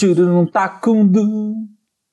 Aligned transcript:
Chururum 0.00 0.46
tacundu. 0.46 1.54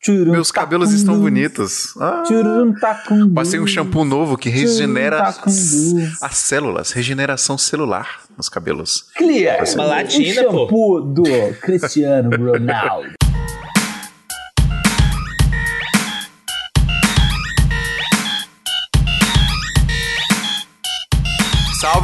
Chururum 0.04 0.32
Meus 0.34 0.52
cabelos 0.52 0.90
tacundu. 0.90 1.00
estão 1.02 1.20
bonitos. 1.20 1.96
Ah, 2.00 2.24
Chururum 2.28 2.74
tacundu. 2.74 3.34
passei 3.34 3.60
um 3.60 3.66
shampoo 3.68 4.04
novo 4.04 4.38
que 4.38 4.50
regenera 4.50 5.24
as 6.22 6.38
células, 6.38 6.92
regeneração 6.92 7.58
celular 7.58 8.22
nos 8.38 8.50
cabelos. 8.50 9.06
Clear. 9.16 9.64
Uma 9.74 9.86
latina, 9.86 10.42
um 10.50 10.52
shampoo 10.52 11.02
do 11.02 11.24
Cristiano 11.62 12.30
Ronaldo. 12.38 13.10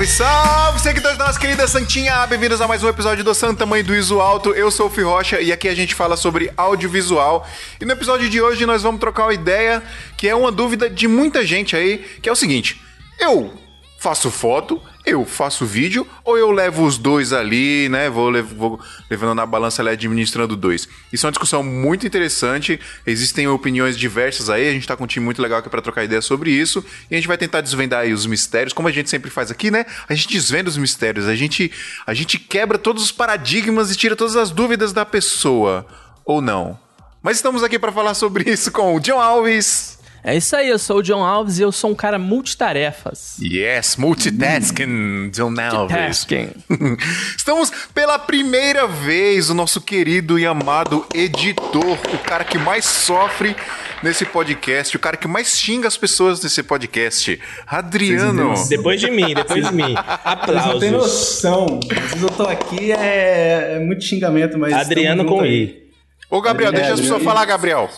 Salve, 0.06 0.08
salve, 0.08 0.80
seguidores 0.82 1.18
da 1.18 1.28
nossa 1.28 1.40
querida 1.40 1.68
Santinha! 1.68 2.28
Bem-vindos 2.28 2.60
a 2.60 2.68
mais 2.68 2.84
um 2.84 2.90
episódio 2.90 3.24
do 3.24 3.34
Santa 3.34 3.66
Mãe 3.66 3.82
do 3.84 3.96
Iso 3.96 4.20
Alto. 4.20 4.50
Eu 4.52 4.70
sou 4.70 4.88
o 4.88 4.90
Fih 4.90 5.02
Rocha 5.02 5.40
e 5.40 5.52
aqui 5.52 5.68
a 5.68 5.76
gente 5.76 5.96
fala 5.96 6.18
sobre 6.18 6.52
audiovisual. 6.58 7.48
E 7.80 7.86
no 7.86 7.94
episódio 7.94 8.30
de 8.30 8.42
hoje 8.42 8.66
nós 8.66 8.84
vamos 8.84 9.00
trocar 9.00 9.26
uma 9.26 9.34
ideia 9.34 9.82
que 10.18 10.28
é 10.28 10.36
uma 10.36 10.52
dúvida 10.52 10.90
de 10.90 11.08
muita 11.08 11.46
gente 11.46 11.76
aí, 11.76 12.00
que 12.22 12.28
é 12.28 12.32
o 12.32 12.36
seguinte: 12.36 12.82
eu 13.18 13.54
faço 14.04 14.30
foto, 14.30 14.82
eu 15.06 15.26
faço 15.26 15.66
vídeo 15.66 16.06
ou 16.26 16.38
eu 16.38 16.52
levo 16.52 16.86
os 16.86 16.98
dois 16.98 17.32
ali, 17.32 17.88
né? 17.88 18.10
Vou, 18.10 18.34
vou 18.44 18.80
levando 19.10 19.34
na 19.34 19.46
balança 19.46 19.82
ali 19.82 19.92
administrando 19.92 20.58
dois. 20.58 20.90
Isso 21.12 21.26
é 21.26 21.28
uma 21.28 21.32
discussão 21.32 21.64
muito 21.64 22.06
interessante. 22.06 22.82
Existem 23.08 23.48
opiniões 23.48 23.98
diversas 23.98 24.50
aí. 24.50 24.68
A 24.68 24.74
gente 24.74 24.86
tá 24.86 24.98
com 24.98 25.06
um 25.06 25.08
time 25.08 25.24
muito 25.24 25.42
legal 25.42 25.60
aqui 25.60 25.70
para 25.70 25.82
trocar 25.82 26.04
ideia 26.04 26.22
sobre 26.22 26.52
isso. 26.52 26.84
E 27.10 27.16
a 27.16 27.18
gente 27.18 27.30
vai 27.30 27.38
tentar 27.38 27.62
desvendar 27.62 28.02
aí 28.02 28.12
os 28.12 28.26
mistérios, 28.26 28.74
como 28.74 28.90
a 28.90 28.92
gente 28.92 29.10
sempre 29.10 29.32
faz 29.32 29.50
aqui, 29.50 29.72
né? 29.72 29.86
A 30.10 30.14
gente 30.14 30.28
desvenda 30.28 30.70
os 30.70 30.76
mistérios, 30.76 31.26
a 31.26 31.34
gente, 31.34 31.72
a 32.06 32.14
gente 32.14 32.38
quebra 32.38 32.78
todos 32.78 33.04
os 33.04 33.12
paradigmas 33.14 33.90
e 33.90 33.96
tira 33.96 34.18
todas 34.18 34.36
as 34.36 34.52
dúvidas 34.52 34.92
da 34.92 35.06
pessoa. 35.06 35.88
Ou 36.26 36.42
não. 36.42 36.78
Mas 37.22 37.38
estamos 37.38 37.64
aqui 37.64 37.80
para 37.80 37.92
falar 37.94 38.16
sobre 38.16 38.52
isso 38.52 38.70
com 38.70 38.98
o 38.98 39.00
John 39.00 39.22
Alves. 39.22 40.03
É 40.26 40.38
isso 40.38 40.56
aí, 40.56 40.70
eu 40.70 40.80
sou 40.80 41.00
o 41.00 41.04
John 41.04 41.22
Alves 41.22 41.60
e 41.60 41.64
eu 41.64 41.72
sou 41.72 41.92
um 41.92 41.96
cara 41.96 42.18
multitarefas. 42.18 43.36
Yes, 43.42 43.98
multitasking, 43.98 45.30
John 45.32 45.54
Alves. 45.60 45.98
Tasking. 46.26 46.50
Estamos 47.38 47.70
pela 47.94 48.18
primeira 48.18 48.88
vez 48.88 49.50
o 49.50 49.54
nosso 49.54 49.82
querido 49.82 50.40
e 50.40 50.46
amado 50.46 51.06
editor, 51.14 51.98
o 52.14 52.18
cara 52.20 52.46
que 52.46 52.58
mais 52.58 52.86
sofre 52.86 53.54
nesse 54.02 54.24
podcast, 54.26 54.96
o 54.96 55.00
cara 55.00 55.18
que 55.18 55.28
mais 55.28 55.58
xinga 55.58 55.90
as 55.90 55.98
pessoas 55.98 56.42
nesse 56.42 56.64
podcast, 56.64 57.38
Adriano. 57.68 58.54
Depois 58.70 59.02
de 59.02 59.12
mim, 59.12 59.34
depois 59.34 59.68
de 59.68 59.74
mim. 59.74 59.94
Vocês 60.46 60.66
não 60.66 60.80
têm 60.80 60.90
Aplausos. 60.90 60.92
noção. 60.92 61.80
Às 61.92 61.98
vezes 62.12 62.24
eu 62.24 62.30
tô 62.30 62.44
aqui, 62.44 62.94
é, 62.94 63.74
é 63.76 63.80
muito 63.80 64.06
xingamento, 64.06 64.58
mas. 64.58 64.72
Adriano 64.72 65.26
com. 65.26 65.46
I. 65.46 65.84
Ô, 66.30 66.42
Gabriel, 66.42 66.72
É, 66.72 66.76
deixa 66.76 66.94
as 66.94 67.02
pessoas 67.02 67.22
falar, 67.22 67.44
Gabriel. 67.44 67.90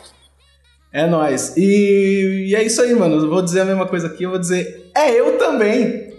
É 0.96 1.06
nóis. 1.06 1.58
E, 1.58 2.46
e 2.48 2.56
é 2.56 2.64
isso 2.64 2.82
aí, 2.82 2.96
mano. 2.96 3.18
Eu 3.18 3.30
vou 3.30 3.42
dizer 3.42 3.60
a 3.60 3.66
mesma 3.66 3.86
coisa 3.86 4.08
aqui, 4.08 4.24
eu 4.24 4.30
vou 4.30 4.40
dizer. 4.40 4.90
É 4.96 5.12
eu 5.12 5.38
também. 5.38 6.14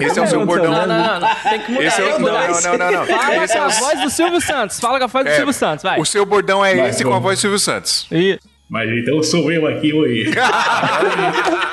Esse 0.00 0.18
é 0.18 0.22
o 0.24 0.26
seu 0.26 0.40
Eu 0.40 0.46
bordão. 0.46 0.72
Não, 0.72 0.86
não, 0.88 1.04
não, 1.04 1.20
não. 1.20 1.28
Tem 1.48 1.60
que 1.60 1.70
mudar. 1.70 1.84
Esse 1.86 2.02
é 2.02 2.04
o... 2.06 2.18
Não, 2.18 2.32
não, 2.32 2.78
não, 2.78 2.92
não. 2.92 3.06
Fala 3.06 3.44
Esse 3.44 3.52
com 3.54 3.60
é 3.60 3.62
a 3.62 3.68
voz 3.68 4.00
do 4.02 4.10
Silvio 4.10 4.40
Santos. 4.40 4.80
Fala 4.80 4.98
com 4.98 5.04
a 5.04 5.06
voz 5.06 5.24
do 5.24 5.30
É, 5.30 5.36
Silvio 5.36 5.52
Santos, 5.52 5.84
vai. 5.84 6.00
O 6.00 6.04
seu 6.04 6.26
bordão 6.26 6.64
é 6.64 6.74
Vai, 6.74 6.90
esse 6.90 7.04
com 7.04 7.14
a 7.14 7.20
voz 7.20 7.38
do 7.38 7.42
Silvio 7.42 7.60
Santos. 7.60 8.08
E 8.10 8.40
Mas 8.68 8.90
então 8.90 9.22
sou 9.22 9.52
eu 9.52 9.68
aqui, 9.68 9.92
oi. 9.92 10.32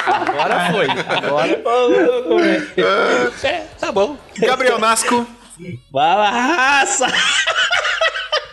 agora 0.05 0.71
foi. 0.71 0.87
Agora 1.17 1.59
É, 3.43 3.63
tá 3.79 3.91
bom. 3.91 4.15
Gabriel 4.37 4.77
Nasco. 4.77 5.25
Fala, 5.91 6.29
raça! 6.29 7.07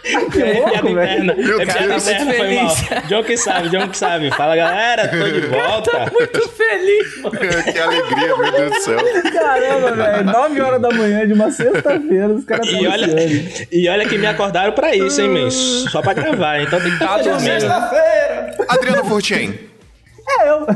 É 0.17 0.31
piada 0.31 0.91
interna. 0.91 1.35
Meu 1.35 1.61
É 1.61 1.65
Deus. 1.65 2.07
interna, 2.09 2.33
foi 2.35 2.55
mal. 2.55 2.75
John 3.09 3.25
que 3.25 3.37
sabe, 3.37 3.69
John 3.71 3.89
que 3.89 3.99
sabe. 3.99 4.31
Fala, 4.31 4.55
galera, 4.57 5.09
tô 5.09 5.17
de 5.29 5.41
volta. 5.49 6.11
muito 6.12 6.49
feliz, 6.51 7.17
mano. 7.23 7.39
que 7.73 7.79
alegria, 7.79 8.37
meu 8.37 8.53
Deus 8.53 8.71
do 8.72 8.81
céu. 8.81 8.99
Caramba, 9.33 9.93
velho. 9.93 10.25
9 10.25 10.61
horas 10.61 10.83
da 10.83 10.91
manhã 10.91 11.27
de 11.27 11.33
uma 11.33 11.50
sexta-feira, 11.50 12.28
os 12.28 12.44
caras 12.44 12.67
estão 12.67 12.81
E 12.83 12.87
olha, 12.87 13.06
e 13.72 13.89
olha 13.89 14.09
que 14.09 14.17
me 14.19 14.27
acordaram 14.27 14.72
pra 14.72 14.94
isso, 14.94 15.21
hein, 15.21 15.28
men? 15.28 15.50
Só 15.50 16.00
pra 16.03 16.12
gravar, 16.15 16.61
então 16.61 16.81
tem 16.81 16.88
que 16.97 17.03
estar 17.03 17.19
dormindo. 17.23 17.41
Sexta-feira! 17.61 18.56
Adriano 18.69 19.05
Furtien. 19.06 19.59
É 20.28 20.49
eu. 20.50 20.67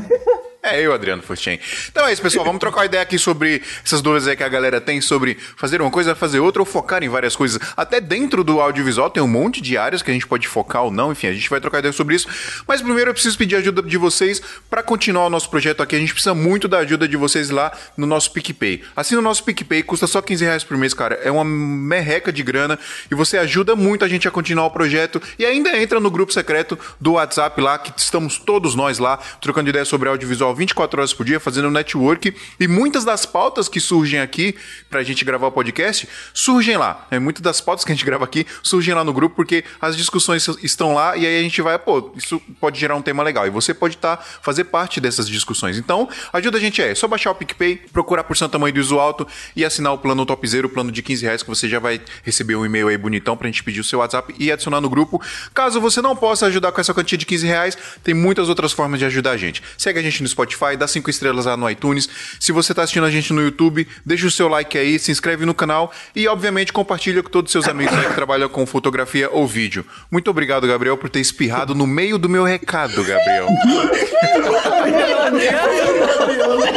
É 0.73 0.81
eu, 0.81 0.93
Adriano 0.93 1.23
Furtien. 1.23 1.59
Então 1.91 2.07
é 2.07 2.13
isso, 2.13 2.23
pessoal. 2.23 2.45
Vamos 2.45 2.61
trocar 2.61 2.85
ideia 2.85 3.03
aqui 3.03 3.19
sobre 3.19 3.63
essas 3.85 4.01
dúvidas 4.01 4.29
aí 4.29 4.37
que 4.37 4.43
a 4.43 4.49
galera 4.49 4.81
tem 4.81 5.01
sobre 5.01 5.37
fazer 5.57 5.81
uma 5.81 5.91
coisa, 5.91 6.15
fazer 6.15 6.41
outra 6.41 6.63
ou 6.63 6.67
focar 6.67 7.03
em 7.03 7.09
várias 7.09 7.35
coisas. 7.35 7.61
Até 7.77 8.01
dentro 8.01 8.45
do 8.45 8.61
audiovisual 8.61 9.11
tem 9.11 9.23
um 9.23 9.29
monte 9.29 9.61
de 9.61 9.77
áreas 9.77 10.03
que 10.03 10.11
a 10.11 10.15
gente 10.15 10.27
pode 10.27 10.47
focar 10.47 10.85
ou 10.85 10.91
não. 10.91 11.13
Enfim, 11.13 11.27
a 11.27 11.33
gente 11.33 11.49
vai 11.49 11.61
trocar 11.61 11.79
ideia 11.79 11.93
sobre 11.93 12.15
isso. 12.15 12.29
Mas 12.67 12.81
primeiro 12.81 13.11
eu 13.11 13.15
preciso 13.15 13.37
pedir 13.37 13.57
ajuda 13.57 13.83
de 13.83 13.97
vocês 13.97 14.41
para 14.69 14.83
continuar 14.83 15.27
o 15.27 15.31
nosso 15.31 15.51
projeto 15.51 15.83
aqui. 15.83 15.97
A 15.97 15.99
gente 15.99 16.13
precisa 16.13 16.35
muito 16.35 16.69
da 16.69 16.79
ajuda 16.79 17.09
de 17.09 17.17
vocês 17.17 17.51
lá 17.51 17.73
no 17.97 18.07
nosso 18.07 18.33
PicPay. 18.33 18.83
Assim, 18.95 19.15
no 19.15 19.23
nosso 19.23 19.45
PicPay 19.45 19.83
custa 19.83 20.07
só 20.07 20.23
15 20.23 20.45
reais 20.45 20.65
por 20.65 20.77
mês, 20.77 20.95
cara. 20.95 21.19
É 21.23 21.31
uma 21.31 21.45
merreca 21.45 22.33
de 22.33 22.43
grana 22.43 22.79
e 23.11 23.15
você 23.15 23.39
ajuda 23.39 23.75
muito 23.75 24.05
a 24.05 24.09
gente 24.09 24.29
a 24.29 24.31
continuar 24.31 24.67
o 24.67 24.71
projeto 24.71 25.21
e 25.39 25.45
ainda 25.45 25.77
entra 25.77 26.01
no 26.01 26.11
grupo 26.11 26.33
secreto 26.33 26.79
do 27.01 27.13
WhatsApp 27.13 27.61
lá, 27.61 27.79
que 27.79 27.93
estamos 27.97 28.39
todos 28.39 28.75
nós 28.75 28.99
lá, 28.99 29.19
trocando 29.41 29.69
ideias 29.69 29.89
sobre 29.89 30.09
audiovisual 30.09 30.55
24 30.61 31.01
horas 31.01 31.13
por 31.13 31.25
dia, 31.25 31.41
fazendo 31.41 31.71
network. 31.71 32.35
E 32.59 32.69
muitas 32.69 33.05
das 33.05 33.25
pautas 33.25 33.69
que 33.69 33.81
surgem 33.81 34.21
aqui 34.21 34.55
pra 34.89 35.03
gente 35.03 35.25
gravar 35.25 35.49
o 35.49 35.53
podcast 35.53 36.09
surgem 36.35 36.77
lá. 36.77 37.07
É, 37.11 37.19
muitas 37.19 37.43
das 37.43 37.61
pautas 37.61 37.85
que 37.85 37.93
a 37.93 37.95
gente 37.95 38.05
grava 38.05 38.25
aqui 38.25 38.47
surgem 38.63 38.95
lá 38.95 39.03
no 39.03 39.13
grupo, 39.13 39.37
porque 39.37 39.65
as 39.81 39.97
discussões 39.97 40.47
estão 40.63 40.95
lá 40.95 41.17
e 41.17 41.27
aí 41.27 41.39
a 41.39 41.43
gente 41.43 41.61
vai, 41.63 41.79
pô, 41.79 42.13
isso 42.15 42.41
pode 42.61 42.79
gerar 42.79 42.95
um 42.95 43.03
tema 43.03 43.23
legal. 43.23 43.47
E 43.47 43.51
você 43.51 43.73
pode 43.73 43.95
estar, 43.95 44.19
fazer 44.43 44.65
parte 44.65 45.01
dessas 45.01 45.29
discussões. 45.29 45.79
Então, 45.79 46.09
ajuda 46.33 46.59
a 46.59 46.61
gente 46.61 46.83
é, 46.83 46.91
é 46.91 46.95
só 46.95 47.09
baixar 47.09 47.31
o 47.31 47.35
PicPay, 47.35 47.77
procurar 47.93 48.25
por 48.25 48.37
Santa 48.37 48.59
Mãe 48.59 48.73
do 48.73 48.81
Iso 48.81 48.99
Alto 48.99 49.27
e 49.57 49.65
assinar 49.65 49.93
o 49.93 49.99
plano 49.99 50.27
Top 50.27 50.47
Zero, 50.47 50.69
o 50.69 50.71
plano 50.71 50.93
de 50.93 51.03
15 51.03 51.25
reais, 51.25 51.43
que 51.43 51.49
você 51.49 51.69
já 51.69 51.79
vai 51.79 52.01
receber 52.23 52.57
um 52.57 52.67
e-mail 52.67 52.89
aí 52.89 52.99
bonitão 52.99 53.37
pra 53.37 53.47
gente 53.47 53.65
pedir 53.65 53.81
o 53.81 53.85
seu 53.85 54.01
WhatsApp 54.01 54.35
e 54.39 54.53
adicionar 54.53 54.81
no 54.81 54.91
grupo. 54.91 55.21
Caso 55.55 55.81
você 55.81 56.03
não 56.03 56.15
possa 56.15 56.47
ajudar 56.47 56.71
com 56.73 56.81
essa 56.81 56.93
quantia 56.93 57.17
de 57.17 57.25
15 57.25 57.47
reais, 57.47 57.79
tem 58.05 58.15
muitas 58.15 58.49
outras 58.49 58.73
formas 58.73 58.99
de 58.99 59.07
ajudar 59.07 59.33
a 59.33 59.37
gente. 59.37 59.63
Segue 59.79 59.99
a 59.99 60.03
gente 60.03 60.23
no 60.23 60.29
Spotify, 60.29 60.50
dá 60.77 60.87
5 60.89 61.09
estrelas 61.11 61.47
lá 61.47 61.57
no 61.57 61.69
iTunes. 61.71 62.09
Se 62.39 62.53
você 62.53 62.73
tá 62.75 62.83
assistindo 62.83 63.05
a 63.07 63.11
gente 63.11 63.33
no 63.33 63.43
YouTube, 63.43 63.87
deixa 64.05 64.27
o 64.27 64.31
seu 64.31 64.49
like 64.49 64.77
aí, 64.79 64.99
se 64.99 65.11
inscreve 65.11 65.45
no 65.45 65.55
canal 65.55 65.93
e, 66.15 66.27
obviamente, 66.29 66.73
compartilha 66.73 67.23
com 67.23 67.31
todos 67.31 67.49
os 67.49 67.53
seus 67.53 67.69
amigos 67.69 67.97
aí 67.97 68.07
que 68.07 68.15
trabalham 68.15 68.49
com 68.49 68.65
fotografia 68.67 69.29
ou 69.31 69.47
vídeo. 69.47 69.85
Muito 70.11 70.31
obrigado, 70.31 70.67
Gabriel, 70.67 70.97
por 70.97 71.09
ter 71.11 71.21
espirrado 71.21 71.75
no 71.75 71.87
meio 71.87 72.19
do 72.19 72.29
meu 72.29 72.45
recado, 72.45 73.03
Gabriel. 73.05 73.47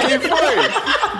Quem 0.08 0.20
foi? 0.20 0.70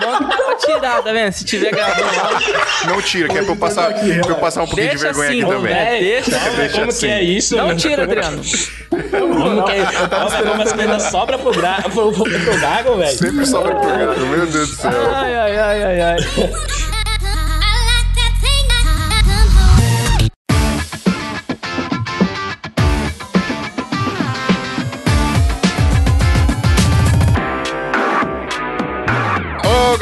Bota 0.00 0.24
pra 0.24 0.54
tirar, 0.56 1.02
tá 1.02 1.12
vendo? 1.12 1.32
Se 1.32 1.44
tiver 1.44 1.70
gravando 1.70 2.16
lá, 2.16 2.40
Não 2.86 3.00
tira, 3.00 3.28
que 3.28 3.38
é 3.38 3.42
pra 3.42 3.52
eu 3.52 3.56
passar, 3.56 3.92
pra 3.94 4.04
eu 4.30 4.36
passar 4.36 4.62
um 4.62 4.66
pouquinho 4.66 4.90
de 4.90 4.96
deixa 4.98 5.12
vergonha 5.12 5.28
assim, 5.30 5.42
aqui 5.42 5.50
também. 5.50 5.72
é, 5.74 6.00
deixa. 6.00 6.30
Deixa 6.50 6.74
Como 6.76 6.88
assim. 6.90 7.00
que 7.00 7.06
é 7.12 7.22
isso, 7.22 7.56
Não 7.56 7.76
tira, 7.76 8.02
Adriano. 8.04 8.42
Como 8.90 9.64
que 9.64 9.72
é 9.72 9.78
isso? 9.82 9.92
Olha 10.12 10.50
como 10.50 10.62
as 10.62 10.72
coisas 10.72 11.02
sobram 11.04 11.38
pro, 11.38 11.52
gra... 11.52 11.82
pro, 11.92 12.12
pro, 12.12 12.24
gago, 12.60 12.96
velho. 12.96 13.18
Sempre 13.18 13.46
sobra 13.46 13.74
pro 13.74 13.88
gato, 13.88 14.20
meu 14.20 14.46
Deus 14.46 14.70
do 14.70 14.76
céu. 14.76 14.90
Ai, 15.14 15.34
ai, 15.34 15.58
ai, 15.58 15.82
ai, 15.82 16.00
ai. 16.00 16.16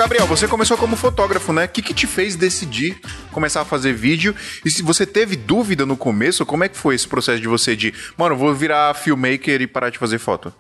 Gabriel, 0.03 0.27
você 0.27 0.49
começou 0.49 0.77
como 0.77 0.97
fotógrafo, 0.97 1.53
né? 1.53 1.65
O 1.65 1.69
que, 1.69 1.81
que 1.81 1.95
te 1.95 2.09
fez 2.09 2.35
decidir 2.35 3.01
começar 3.31 3.61
a 3.61 3.65
fazer 3.65 3.93
vídeo? 3.93 4.35
E 4.65 4.69
se 4.69 4.83
você 4.83 5.07
teve 5.07 5.37
dúvida 5.37 5.87
no 5.87 5.97
começo, 5.97 6.45
como 6.45 6.65
é 6.65 6.69
que 6.69 6.77
foi 6.77 6.97
esse 6.97 7.07
processo 7.07 7.41
de 7.41 7.47
você 7.47 7.77
de, 7.77 7.95
mano, 8.17 8.35
vou 8.35 8.53
virar 8.53 8.93
filmmaker 8.95 9.63
e 9.63 9.67
parar 9.69 9.91
de 9.91 9.99
fazer 9.99 10.19
foto? 10.19 10.53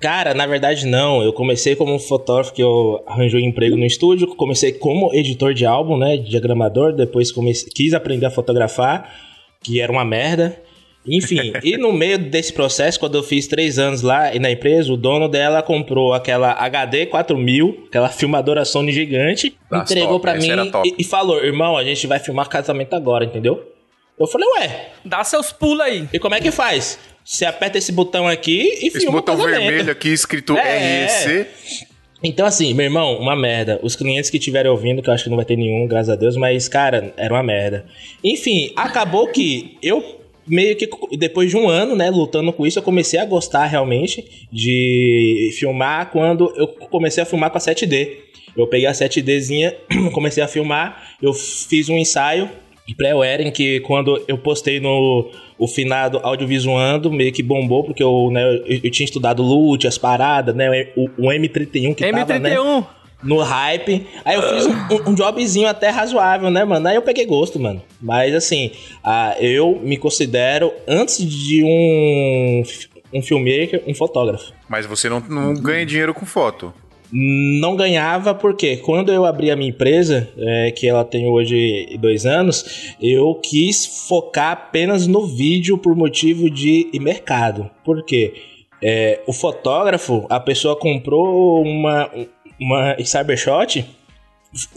Cara, 0.00 0.32
na 0.34 0.46
verdade 0.46 0.86
não. 0.86 1.22
Eu 1.22 1.32
comecei 1.32 1.74
como 1.74 1.98
fotógrafo 1.98 2.52
que 2.52 2.62
eu 2.62 3.02
arranjei 3.06 3.42
um 3.42 3.46
emprego 3.48 3.76
no 3.76 3.84
estúdio. 3.84 4.28
Comecei 4.36 4.72
como 4.72 5.12
editor 5.14 5.52
de 5.52 5.66
álbum, 5.66 5.96
né? 5.96 6.16
Diagramador. 6.16 6.92
Depois 6.92 7.32
comecei, 7.32 7.68
quis 7.74 7.94
aprender 7.94 8.26
a 8.26 8.30
fotografar, 8.30 9.12
que 9.62 9.80
era 9.80 9.90
uma 9.90 10.04
merda. 10.04 10.60
Enfim, 11.06 11.52
e 11.64 11.76
no 11.76 11.92
meio 11.92 12.18
desse 12.18 12.52
processo, 12.52 13.00
quando 13.00 13.16
eu 13.16 13.22
fiz 13.22 13.46
três 13.46 13.78
anos 13.78 14.02
lá 14.02 14.34
e 14.34 14.38
na 14.38 14.50
empresa, 14.50 14.92
o 14.92 14.96
dono 14.96 15.26
dela 15.26 15.62
comprou 15.62 16.12
aquela 16.12 16.52
HD 16.52 17.06
4000, 17.06 17.84
aquela 17.88 18.08
filmadora 18.08 18.64
Sony 18.64 18.92
gigante, 18.92 19.56
Das 19.70 19.90
entregou 19.90 20.20
top, 20.20 20.22
pra 20.22 20.36
essa 20.36 20.64
mim 20.64 20.70
e, 20.84 20.96
e 20.98 21.04
falou: 21.04 21.42
irmão, 21.42 21.76
a 21.76 21.84
gente 21.84 22.06
vai 22.06 22.18
filmar 22.18 22.48
casamento 22.48 22.94
agora, 22.94 23.24
entendeu? 23.24 23.64
Eu 24.18 24.26
falei, 24.26 24.48
ué, 24.58 24.88
Dá 25.04 25.22
seus 25.22 25.52
pulos 25.52 25.80
aí. 25.80 26.08
e 26.12 26.18
como 26.18 26.34
é 26.34 26.40
que 26.40 26.50
faz? 26.50 26.98
Você 27.30 27.44
aperta 27.44 27.76
esse 27.76 27.92
botão 27.92 28.26
aqui 28.26 28.62
e 28.80 28.86
Esse 28.86 29.00
filma 29.00 29.18
botão 29.18 29.34
o 29.34 29.38
casamento. 29.38 29.60
vermelho 29.60 29.92
aqui 29.92 30.08
escrito 30.08 30.56
É. 30.56 31.04
REC. 31.04 31.46
Então, 32.24 32.46
assim, 32.46 32.72
meu 32.72 32.84
irmão, 32.86 33.18
uma 33.18 33.36
merda. 33.36 33.78
Os 33.82 33.94
clientes 33.94 34.30
que 34.30 34.38
estiverem 34.38 34.70
ouvindo, 34.70 35.02
que 35.02 35.10
eu 35.10 35.12
acho 35.14 35.24
que 35.24 35.28
não 35.30 35.36
vai 35.36 35.44
ter 35.44 35.54
nenhum, 35.54 35.86
graças 35.86 36.08
a 36.08 36.16
Deus, 36.16 36.38
mas, 36.38 36.68
cara, 36.68 37.12
era 37.18 37.34
uma 37.34 37.42
merda. 37.42 37.84
Enfim, 38.24 38.72
acabou 38.74 39.28
que 39.28 39.76
eu 39.82 40.22
meio 40.46 40.74
que 40.74 40.88
depois 41.18 41.50
de 41.50 41.56
um 41.58 41.68
ano, 41.68 41.94
né, 41.94 42.08
lutando 42.08 42.50
com 42.50 42.66
isso, 42.66 42.78
eu 42.78 42.82
comecei 42.82 43.20
a 43.20 43.26
gostar 43.26 43.66
realmente 43.66 44.48
de 44.50 45.50
filmar 45.58 46.10
quando 46.10 46.50
eu 46.56 46.66
comecei 46.66 47.22
a 47.22 47.26
filmar 47.26 47.50
com 47.50 47.58
a 47.58 47.60
7D. 47.60 48.08
Eu 48.56 48.66
peguei 48.66 48.86
a 48.86 48.92
7Dzinha, 48.92 49.74
comecei 50.14 50.42
a 50.42 50.48
filmar, 50.48 51.14
eu 51.20 51.34
fiz 51.34 51.90
um 51.90 51.98
ensaio 51.98 52.48
pré-Weren 52.94 53.50
que 53.50 53.80
quando 53.80 54.22
eu 54.28 54.38
postei 54.38 54.80
no 54.80 55.30
o 55.58 55.66
finado 55.66 56.20
audiovisuando, 56.22 57.10
meio 57.12 57.32
que 57.32 57.42
bombou, 57.42 57.82
porque 57.84 58.02
eu, 58.02 58.30
né, 58.30 58.42
eu, 58.66 58.80
eu 58.84 58.90
tinha 58.90 59.04
estudado 59.04 59.42
loot, 59.42 59.86
as 59.88 59.98
paradas, 59.98 60.54
né, 60.54 60.88
o, 60.96 61.04
o 61.18 61.30
M31 61.32 61.94
que 61.94 62.10
tava, 62.12 62.38
né, 62.38 62.54
M31. 62.56 62.86
no 63.24 63.38
hype. 63.40 64.06
Aí 64.24 64.36
eu 64.36 64.42
fiz 64.42 64.66
um, 64.66 65.10
um- 65.10 65.14
jobzinho 65.14 65.66
até 65.68 65.88
razoável, 65.90 66.48
né, 66.50 66.64
mano? 66.64 66.86
Aí 66.86 66.94
eu 66.94 67.02
peguei 67.02 67.26
gosto, 67.26 67.58
mano. 67.58 67.82
Mas 68.00 68.32
assim, 68.34 68.70
ah, 69.02 69.34
eu 69.40 69.80
me 69.82 69.96
considero, 69.96 70.72
antes 70.86 71.18
de 71.28 71.64
um, 71.64 72.62
um 73.14 73.20
filmmaker, 73.22 73.82
um 73.86 73.94
fotógrafo. 73.94 74.52
Mas 74.68 74.86
você 74.86 75.08
não, 75.08 75.18
não 75.28 75.54
ganha 75.54 75.84
dinheiro 75.84 76.14
com 76.14 76.24
foto. 76.24 76.72
Não 77.10 77.74
ganhava 77.74 78.34
porque 78.34 78.76
quando 78.78 79.12
eu 79.12 79.24
abri 79.24 79.50
a 79.50 79.56
minha 79.56 79.70
empresa, 79.70 80.28
é, 80.36 80.70
que 80.70 80.86
ela 80.86 81.04
tem 81.04 81.26
hoje 81.26 81.96
dois 81.98 82.26
anos, 82.26 82.94
eu 83.00 83.34
quis 83.34 84.06
focar 84.08 84.52
apenas 84.52 85.06
no 85.06 85.26
vídeo 85.26 85.78
por 85.78 85.96
motivo 85.96 86.50
de 86.50 86.90
mercado. 87.00 87.70
Por 87.84 88.04
quê? 88.04 88.34
É, 88.82 89.20
o 89.26 89.32
fotógrafo, 89.32 90.26
a 90.28 90.38
pessoa 90.38 90.76
comprou 90.76 91.62
uma, 91.62 92.10
uma 92.60 92.96
Cybershot, 93.04 93.84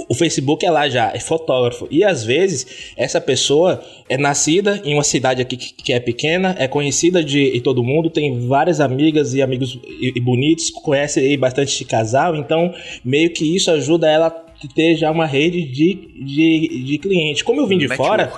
o 0.09 0.13
Facebook 0.13 0.65
é 0.65 0.69
lá 0.69 0.89
já, 0.89 1.12
é 1.13 1.19
fotógrafo. 1.19 1.88
E 1.89 2.03
às 2.03 2.23
vezes, 2.23 2.94
essa 2.97 3.21
pessoa 3.21 3.81
é 4.09 4.18
nascida 4.18 4.81
em 4.83 4.94
uma 4.94 5.03
cidade 5.03 5.41
aqui 5.41 5.56
que 5.56 5.94
é 5.94 6.00
pequena, 6.00 6.56
é 6.59 6.68
conhecida 6.68 7.23
de, 7.23 7.51
de 7.51 7.62
todo 7.62 7.83
mundo, 7.83 8.09
tem 8.09 8.47
várias 8.47 8.81
amigas 8.81 9.33
e 9.33 9.41
amigos 9.41 9.79
e, 9.88 10.12
e 10.15 10.19
bonitos, 10.19 10.69
conhece 10.71 11.21
aí 11.21 11.38
bastante 11.38 11.77
de 11.77 11.85
casal, 11.85 12.35
então 12.35 12.73
meio 13.03 13.31
que 13.31 13.56
isso 13.56 13.71
ajuda 13.71 14.09
ela 14.09 14.27
a 14.27 14.68
ter 14.75 14.95
já 14.95 15.09
uma 15.09 15.25
rede 15.25 15.63
de, 15.63 15.95
de, 16.24 16.83
de 16.83 16.97
clientes. 16.97 17.41
Como 17.41 17.62
eu 17.62 17.67
vim 17.67 17.77
de 17.77 17.88
Network. 17.88 18.07
fora, 18.07 18.33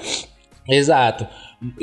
Exato. 0.70 1.28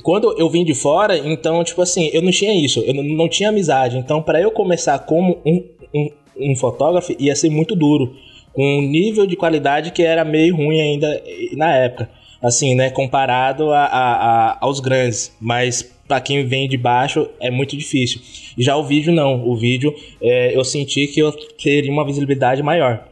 Quando 0.02 0.38
eu 0.38 0.48
vim 0.48 0.64
de 0.64 0.74
fora, 0.74 1.16
então, 1.16 1.62
tipo 1.64 1.80
assim, 1.82 2.10
eu 2.12 2.22
não 2.22 2.30
tinha 2.30 2.54
isso, 2.54 2.80
eu 2.80 2.94
não, 2.94 3.02
não 3.02 3.28
tinha 3.28 3.48
amizade. 3.48 3.96
Então, 3.98 4.22
para 4.22 4.40
eu 4.40 4.50
começar 4.50 4.98
como 5.00 5.38
um, 5.44 5.64
um, 5.94 6.10
um 6.38 6.56
fotógrafo, 6.56 7.14
ia 7.18 7.34
ser 7.34 7.50
muito 7.50 7.74
duro. 7.74 8.14
Com 8.60 8.78
um 8.80 8.82
nível 8.82 9.26
de 9.26 9.36
qualidade 9.36 9.90
que 9.90 10.02
era 10.02 10.22
meio 10.22 10.54
ruim 10.54 10.78
ainda 10.82 11.22
na 11.56 11.74
época. 11.74 12.10
Assim, 12.42 12.74
né? 12.74 12.90
Comparado 12.90 13.70
a, 13.72 13.84
a- 13.84 14.12
a- 14.50 14.58
aos 14.60 14.80
grandes. 14.80 15.34
Mas 15.40 15.82
para 16.06 16.20
quem 16.20 16.44
vem 16.44 16.68
de 16.68 16.76
baixo 16.76 17.26
é 17.40 17.50
muito 17.50 17.74
difícil. 17.74 18.20
Já 18.58 18.76
o 18.76 18.84
vídeo, 18.84 19.14
não. 19.14 19.48
O 19.48 19.56
vídeo, 19.56 19.94
eh, 20.20 20.50
eu 20.54 20.62
senti 20.62 21.06
que 21.06 21.20
eu 21.20 21.32
teria 21.56 21.90
uma 21.90 22.04
visibilidade 22.04 22.62
maior. 22.62 23.08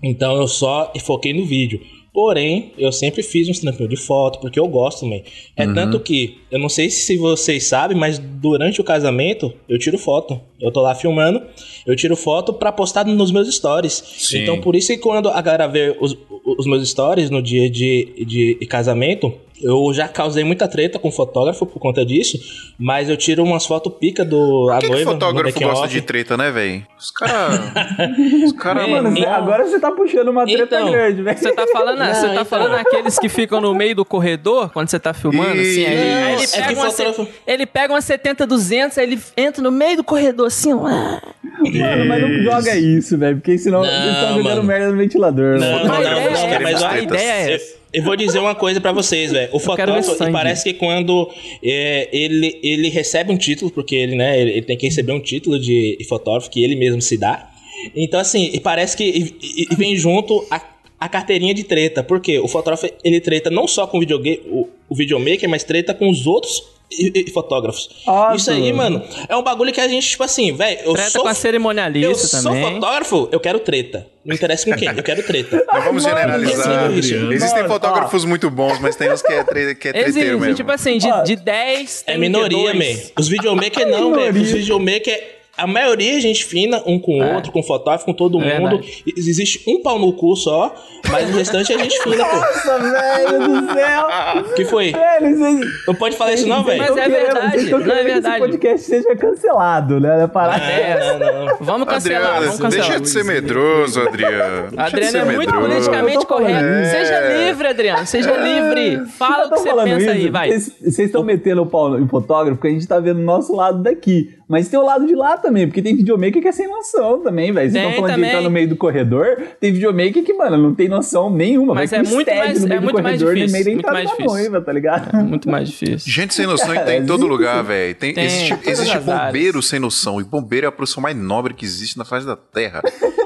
Então 0.00 0.36
eu 0.36 0.46
só 0.46 0.92
foquei 1.00 1.32
no 1.32 1.44
vídeo. 1.44 1.80
Porém, 2.16 2.72
eu 2.78 2.90
sempre 2.90 3.22
fiz 3.22 3.46
uns 3.46 3.58
trampinhos 3.58 3.90
de 3.90 3.96
foto, 3.98 4.40
porque 4.40 4.58
eu 4.58 4.66
gosto 4.66 5.00
também. 5.00 5.22
É 5.54 5.66
tanto 5.66 6.00
que, 6.00 6.38
eu 6.50 6.58
não 6.58 6.70
sei 6.70 6.88
se 6.88 7.14
vocês 7.18 7.66
sabem, 7.66 7.94
mas 7.94 8.18
durante 8.18 8.80
o 8.80 8.84
casamento, 8.84 9.52
eu 9.68 9.78
tiro 9.78 9.98
foto. 9.98 10.40
Eu 10.58 10.72
tô 10.72 10.80
lá 10.80 10.94
filmando, 10.94 11.42
eu 11.86 11.94
tiro 11.94 12.16
foto 12.16 12.54
pra 12.54 12.72
postar 12.72 13.04
nos 13.04 13.30
meus 13.30 13.54
stories. 13.54 14.02
Sim. 14.16 14.38
Então, 14.44 14.58
por 14.62 14.74
isso 14.74 14.88
que 14.88 14.96
quando 14.96 15.28
a 15.28 15.42
galera 15.42 15.66
vê 15.68 15.94
os, 16.00 16.16
os 16.58 16.66
meus 16.66 16.88
stories 16.88 17.28
no 17.28 17.42
dia 17.42 17.68
de, 17.68 18.24
de 18.26 18.66
casamento, 18.66 19.34
eu 19.62 19.92
já 19.92 20.08
causei 20.08 20.44
muita 20.44 20.66
treta 20.68 20.98
com 20.98 21.08
o 21.08 21.12
fotógrafo 21.12 21.66
por 21.66 21.78
conta 21.78 22.04
disso, 22.04 22.38
mas 22.78 23.08
eu 23.10 23.16
tiro 23.18 23.42
umas 23.44 23.66
fotos 23.66 23.92
pica 24.00 24.24
do 24.24 24.68
a 24.70 24.74
Por 24.76 24.80
que, 24.80 24.86
que 24.86 24.92
noiva. 24.92 25.04
no 25.14 25.20
fotógrafo 25.20 25.60
gosta 25.60 25.84
off. 25.84 25.92
de 25.94 26.00
treta, 26.02 26.36
né, 26.38 26.50
velho? 26.50 26.86
Os 26.98 27.10
caras. 27.10 27.60
Os 28.46 28.52
caras, 28.52 28.84
É, 28.84 28.90
Mano, 28.90 29.02
mano. 29.04 29.16
você- 29.16 29.26
agora 29.26 29.66
você 29.66 29.78
tá 29.80 29.92
puxando 29.92 30.28
uma 30.28 30.44
treta 30.46 30.62
Então, 30.76 30.90
grande, 30.90 31.22
velho. 31.22 31.38
Você 31.38 31.52
tá 31.52 31.66
falando, 31.72 31.98
Não, 32.08 32.14
você 32.14 32.26
tá 32.26 32.32
então. 32.32 32.44
falando 32.44 32.74
aqueles 32.74 33.18
que 33.18 33.28
ficam 33.28 33.60
no 33.60 33.74
meio 33.74 33.94
do 33.94 34.04
corredor 34.04 34.70
quando 34.72 34.88
você 34.88 34.98
tá 34.98 35.12
filmando, 35.14 35.60
assim, 35.60 35.84
aí, 35.84 35.96
aí 35.96 36.32
ele, 36.34 36.44
Isso. 36.44 36.56
É 36.56 36.60
que 36.62 36.68
pega 36.68 36.80
uma, 36.80 36.90
fotógrafo- 36.90 37.24
se- 37.24 37.30
ele 37.46 37.66
pega 37.66 37.92
uma 37.94 38.00
70-200, 38.00 38.98
aí 38.98 39.04
ele 39.04 39.18
entra 39.36 39.62
no 39.62 39.70
meio 39.70 39.96
do 39.98 40.04
corredor, 40.04 40.46
assim, 40.46 40.72
ó. 40.72 40.78
Mano, 40.80 42.04
mas 42.06 42.22
não 42.22 42.42
joga 42.42 42.76
isso, 42.76 43.16
velho, 43.18 43.36
porque 43.36 43.56
senão 43.58 43.80
Não, 43.82 43.88
vocês 43.88 44.14
estão 44.14 44.36
jogando 44.36 44.62
merda 44.62 44.90
no 44.92 44.96
ventilador, 44.98 45.58
Não, 45.58 45.84
não, 45.84 45.94
a 45.94 46.00
não, 46.00 46.30
não, 46.30 46.48
é 46.48 46.58
mas 46.60 46.82
ó, 46.82 46.86
a 46.88 47.00
ideia 47.00 47.32
é 47.32 47.50
eu- 47.50 47.54
essa. 47.56 47.76
Eu 47.92 48.02
vou 48.02 48.14
dizer 48.14 48.38
uma 48.40 48.54
coisa 48.54 48.78
pra 48.78 48.92
vocês, 48.92 49.32
velho. 49.32 49.48
O 49.52 49.58
fotógrafo, 49.58 50.14
parece 50.30 50.64
que 50.64 50.74
quando 50.74 51.30
é, 51.64 52.08
ele, 52.12 52.60
ele 52.62 52.90
recebe 52.90 53.32
um 53.32 53.38
título, 53.38 53.70
porque 53.70 53.94
ele, 53.94 54.14
né, 54.16 54.38
ele, 54.38 54.50
ele 54.50 54.62
tem 54.62 54.76
que 54.76 54.84
receber 54.86 55.12
um 55.12 55.20
título 55.20 55.58
de 55.58 55.96
fotógrafo 56.06 56.50
que 56.50 56.62
ele 56.62 56.76
mesmo 56.76 57.00
se 57.00 57.16
dá. 57.16 57.48
Então, 57.94 58.20
assim, 58.20 58.50
e 58.52 58.60
parece 58.60 58.94
que 58.96 59.04
e- 59.40 59.66
e 59.70 59.74
vem 59.76 59.96
junto 59.96 60.44
a, 60.50 60.60
a 60.98 61.08
carteirinha 61.08 61.54
de 61.54 61.64
treta. 61.64 62.02
Porque 62.02 62.38
o 62.38 62.48
fotógrafo, 62.48 62.86
ele 63.04 63.20
treta 63.20 63.50
não 63.50 63.66
só 63.66 63.86
com 63.86 63.96
o, 63.98 64.00
videogame, 64.00 64.40
o, 64.46 64.68
o 64.88 64.94
videomaker, 64.94 65.48
mas 65.48 65.62
treta 65.64 65.92
com 65.94 66.08
os 66.08 66.26
outros 66.26 66.62
e- 66.90 67.24
e 67.26 67.30
fotógrafos. 67.32 67.88
Isso 68.36 68.50
aí, 68.50 68.72
mano. 68.72 69.02
é 69.28 69.36
um 69.36 69.42
bagulho 69.42 69.72
que 69.72 69.80
a 69.80 69.88
gente, 69.88 70.08
tipo 70.08 70.22
assim, 70.22 70.52
velho, 70.52 70.78
eu 70.84 70.92
Treta 70.94 71.10
sou... 71.10 71.22
com 71.22 71.28
a 71.28 71.32
Eu 71.32 71.34
cerimonialista 71.34 72.26
sou 72.28 72.42
também. 72.52 72.74
fotógrafo, 72.74 73.28
eu 73.32 73.40
quero 73.40 73.58
treta. 73.58 74.06
Não 74.24 74.34
interessa 74.34 74.64
com 74.70 74.76
quem, 74.76 74.88
eu 74.88 75.02
quero 75.02 75.22
treta. 75.24 75.64
Não 75.72 75.82
vamos 75.82 76.04
Mano, 76.04 76.16
generalizar. 76.16 76.92
isso. 76.92 77.14
Existem 77.32 77.62
Mano, 77.62 77.68
fotógrafos 77.74 78.24
muito 78.24 78.48
bons, 78.50 78.78
mas 78.78 78.94
tem 78.96 79.10
uns 79.12 79.20
que 79.20 79.32
é, 79.32 79.42
tre 79.44 79.74
que 79.74 79.88
é 79.88 79.92
treteiro 79.92 80.08
Existe, 80.20 80.36
mesmo. 80.40 80.54
tipo 80.54 80.70
assim, 80.70 80.98
de, 80.98 81.10
Ó, 81.10 81.22
de 81.22 81.36
10 81.36 82.04
É 82.06 82.16
minoria, 82.16 82.72
man. 82.72 82.84
Os 83.18 83.28
videomaker 83.28 83.86
não, 83.90 84.10
Minoria. 84.10 84.32
velho. 84.32 84.44
Os 84.44 84.50
videomaker, 84.52 85.24
a 85.56 85.66
maioria 85.66 86.16
a 86.16 86.20
gente 86.20 86.44
fina 86.44 86.82
um 86.86 86.98
com 86.98 87.18
o 87.18 87.22
É. 87.22 87.34
outro, 87.36 87.50
com 87.52 87.62
fotógrafo, 87.62 88.04
com 88.04 88.12
todo 88.12 88.40
É 88.42 88.58
mundo. 88.58 88.70
verdade. 88.78 89.04
Existe 89.16 89.62
um 89.66 89.80
pau 89.82 89.98
no 89.98 90.12
cu 90.12 90.36
só, 90.36 90.74
mas 91.10 91.28
o 91.30 91.32
restante 91.38 91.72
a 91.72 91.78
gente 91.78 91.98
fina, 92.02 92.24
pô. 92.24 92.36
Nossa, 92.36 92.78
velho 92.78 93.38
do 93.48 93.72
céu. 93.72 94.06
que 94.56 94.64
foi? 94.64 94.92
Velho, 94.92 95.36
vocês... 95.38 95.60
Não 95.86 95.94
pode 95.94 96.16
falar 96.16 96.32
isso 96.34 96.46
não, 96.46 96.62
velho. 96.64 96.78
Mas 96.82 96.96
é 96.96 97.08
verdade, 97.08 97.70
tão 97.70 97.78
não 97.78 97.86
é 97.86 97.88
querendo 97.88 98.04
que 98.06 98.12
verdade. 98.12 98.36
Esse 98.36 98.40
podcast 98.40 98.86
seja 98.86 99.16
cancelado, 99.16 100.00
né? 100.00 100.08
É 100.08 100.70
É, 100.70 100.90
essa. 100.90 101.18
não, 101.18 101.46
não. 101.46 101.56
Vamos 101.60 101.88
cancelar, 101.88 102.20
Adriano, 102.22 102.46
vamos 102.46 102.60
cancelar. 102.60 102.86
deixa 102.88 103.00
de 103.00 103.08
ser 103.08 103.24
medroso, 103.24 104.00
Adriano. 104.00 104.70
Deixa 104.70 104.74
de 104.76 104.80
Adriano 104.80 105.10
ser 105.12 105.18
é 105.18 105.24
muito 105.24 105.38
medroso. 105.54 105.68
politicamente 105.68 106.26
correto. 106.26 106.64
isso. 106.82 106.90
Seja 106.90 107.20
livre, 107.44 107.68
Adriano. 107.68 108.06
Seja 108.06 108.36
livre. 108.36 109.06
Fala 109.18 109.46
o 109.46 109.50
que 109.50 109.58
você 109.60 109.74
pensa 109.84 110.10
aí, 110.10 110.22
isso, 110.24 110.32
vai. 110.32 110.48
Vocês 110.50 110.72
vocês 110.80 110.98
estão 111.08 111.22
metendo 111.22 111.62
o 111.62 111.66
pau 111.66 111.98
em 111.98 112.06
fotógrafo 112.08 112.56
porque 112.56 112.68
a 112.68 112.70
gente 112.70 112.86
tá 112.86 112.98
vendo 113.00 113.18
o 113.20 113.24
nosso 113.24 113.54
lado 113.54 113.82
daqui. 113.82 114.35
Mas 114.48 114.68
tem 114.68 114.78
o 114.78 114.84
lado 114.84 115.04
de 115.06 115.14
lá 115.14 115.36
também, 115.36 115.66
porque 115.66 115.82
tem 115.82 115.96
videomaker 115.96 116.40
que 116.40 116.46
é 116.46 116.52
sem 116.52 116.68
noção 116.68 117.20
também, 117.20 117.52
velho. 117.52 117.68
Vocês 117.70 117.82
estão 117.84 117.96
falando 117.96 118.10
também. 118.12 118.30
de 118.30 118.36
entrar 118.36 118.42
no 118.44 118.50
meio 118.50 118.68
do 118.68 118.76
corredor, 118.76 119.42
tem 119.60 119.72
videomaker 119.72 120.22
que, 120.22 120.32
mano, 120.32 120.56
não 120.56 120.72
tem 120.74 120.88
noção 120.88 121.28
nenhuma. 121.28 121.74
Mas 121.74 121.92
é 121.92 122.00
muito 122.02 122.32
mais- 122.32 122.60
no 122.60 122.68
meio 122.68 122.76
é 122.78 122.80
do 122.80 122.84
muito 122.84 123.02
mais 123.02 123.20
corredor, 123.22 123.34
difícil, 123.34 123.52
meio 123.52 123.64
da 123.64 123.70
muito 123.72 123.92
mais 123.92 124.08
difícil. 124.10 124.30
noiva, 124.32 124.60
tá 124.60 124.72
ligado? 124.72 125.16
Muito 125.24 125.50
mais 125.50 125.68
difícil. 125.68 126.12
Gente 126.12 126.32
sem 126.32 126.46
noção 126.46 126.72
Cara, 126.74 126.86
tem 126.86 126.98
em 126.98 127.06
todo 127.06 127.20
existe. 127.24 127.28
lugar, 127.28 127.64
velho. 127.64 127.94
Tem, 127.96 128.14
Tem, 128.14 128.24
existe 128.24 128.56
existe 128.64 128.98
bombeiro 129.00 129.60
sem 129.62 129.80
noção. 129.80 130.20
E 130.20 130.24
bombeiro 130.24 130.66
é 130.66 130.68
a 130.68 130.72
profissão 130.72 131.02
mais 131.02 131.16
nobre 131.16 131.52
que 131.52 131.64
existe 131.64 131.98
na 131.98 132.04
face 132.04 132.24
da 132.24 132.36
Terra. 132.36 132.82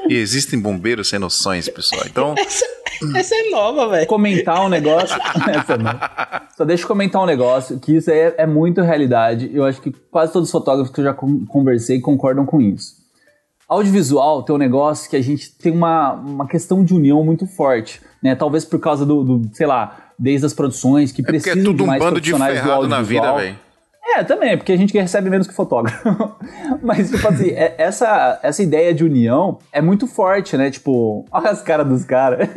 e 0.09 0.15
existem 0.17 0.59
bombeiros 0.59 1.09
sem 1.09 1.19
noções, 1.19 1.69
pessoal. 1.69 2.03
Então, 2.07 2.35
Essa, 2.39 2.65
essa 3.17 3.35
é 3.35 3.51
nova, 3.51 3.89
velho. 3.89 4.07
comentar 4.07 4.65
um 4.65 4.69
negócio. 4.71 5.17
Essa 5.55 5.77
não. 5.77 5.91
Só 6.61 6.65
deixa 6.67 6.85
eu 6.85 6.89
comentar 6.89 7.23
um 7.23 7.25
negócio, 7.25 7.79
que 7.81 7.97
isso 7.97 8.11
aí 8.11 8.19
é, 8.19 8.35
é 8.41 8.47
muito 8.47 8.83
realidade. 8.83 9.51
Eu 9.55 9.65
acho 9.65 9.81
que 9.81 9.91
quase 10.11 10.31
todos 10.31 10.49
os 10.51 10.53
fotógrafos 10.53 10.93
que 10.93 11.01
eu 11.01 11.05
já 11.07 11.15
con- 11.15 11.47
conversei 11.49 11.99
concordam 12.01 12.45
com 12.45 12.61
isso. 12.61 12.97
Audiovisual 13.67 14.43
tem 14.43 14.55
um 14.55 14.59
negócio 14.59 15.09
que 15.09 15.17
a 15.17 15.23
gente 15.23 15.57
tem 15.57 15.73
uma, 15.73 16.13
uma 16.13 16.47
questão 16.47 16.85
de 16.85 16.93
união 16.93 17.25
muito 17.25 17.47
forte, 17.47 18.03
né? 18.23 18.35
Talvez 18.35 18.67
por 18.67 18.79
causa 18.79 19.07
do, 19.07 19.25
do, 19.25 19.51
sei 19.55 19.67
lá, 19.67 20.11
desde 20.19 20.45
as 20.45 20.53
produções 20.53 21.13
que 21.13 21.23
é 21.23 21.25
precisam 21.25 21.63
é 21.63 21.65
tudo 21.65 21.85
um 21.85 21.87
mais 21.87 21.99
bando 22.03 22.21
de 22.21 22.29
profissionais 22.31 22.61
do 22.61 22.67
ferrado 22.67 22.89
na 22.89 23.01
vida, 23.01 23.33
velho. 23.37 23.59
É, 24.17 24.23
também, 24.23 24.59
porque 24.59 24.73
a 24.73 24.77
gente 24.77 24.93
recebe 24.93 25.31
menos 25.31 25.47
que 25.47 25.55
fotógrafo. 25.55 26.11
Mas, 26.85 27.11
tipo 27.11 27.27
assim, 27.27 27.53
é- 27.53 27.75
essa, 27.79 28.39
essa 28.43 28.63
ideia 28.63 28.93
de 28.93 29.03
união 29.03 29.57
é 29.73 29.81
muito 29.81 30.07
forte, 30.07 30.59
né? 30.59 30.71
Tipo, 30.71 31.25
olha 31.33 31.49
as 31.49 31.63
caras 31.63 31.89
dos 31.89 32.05
caras. 32.05 32.51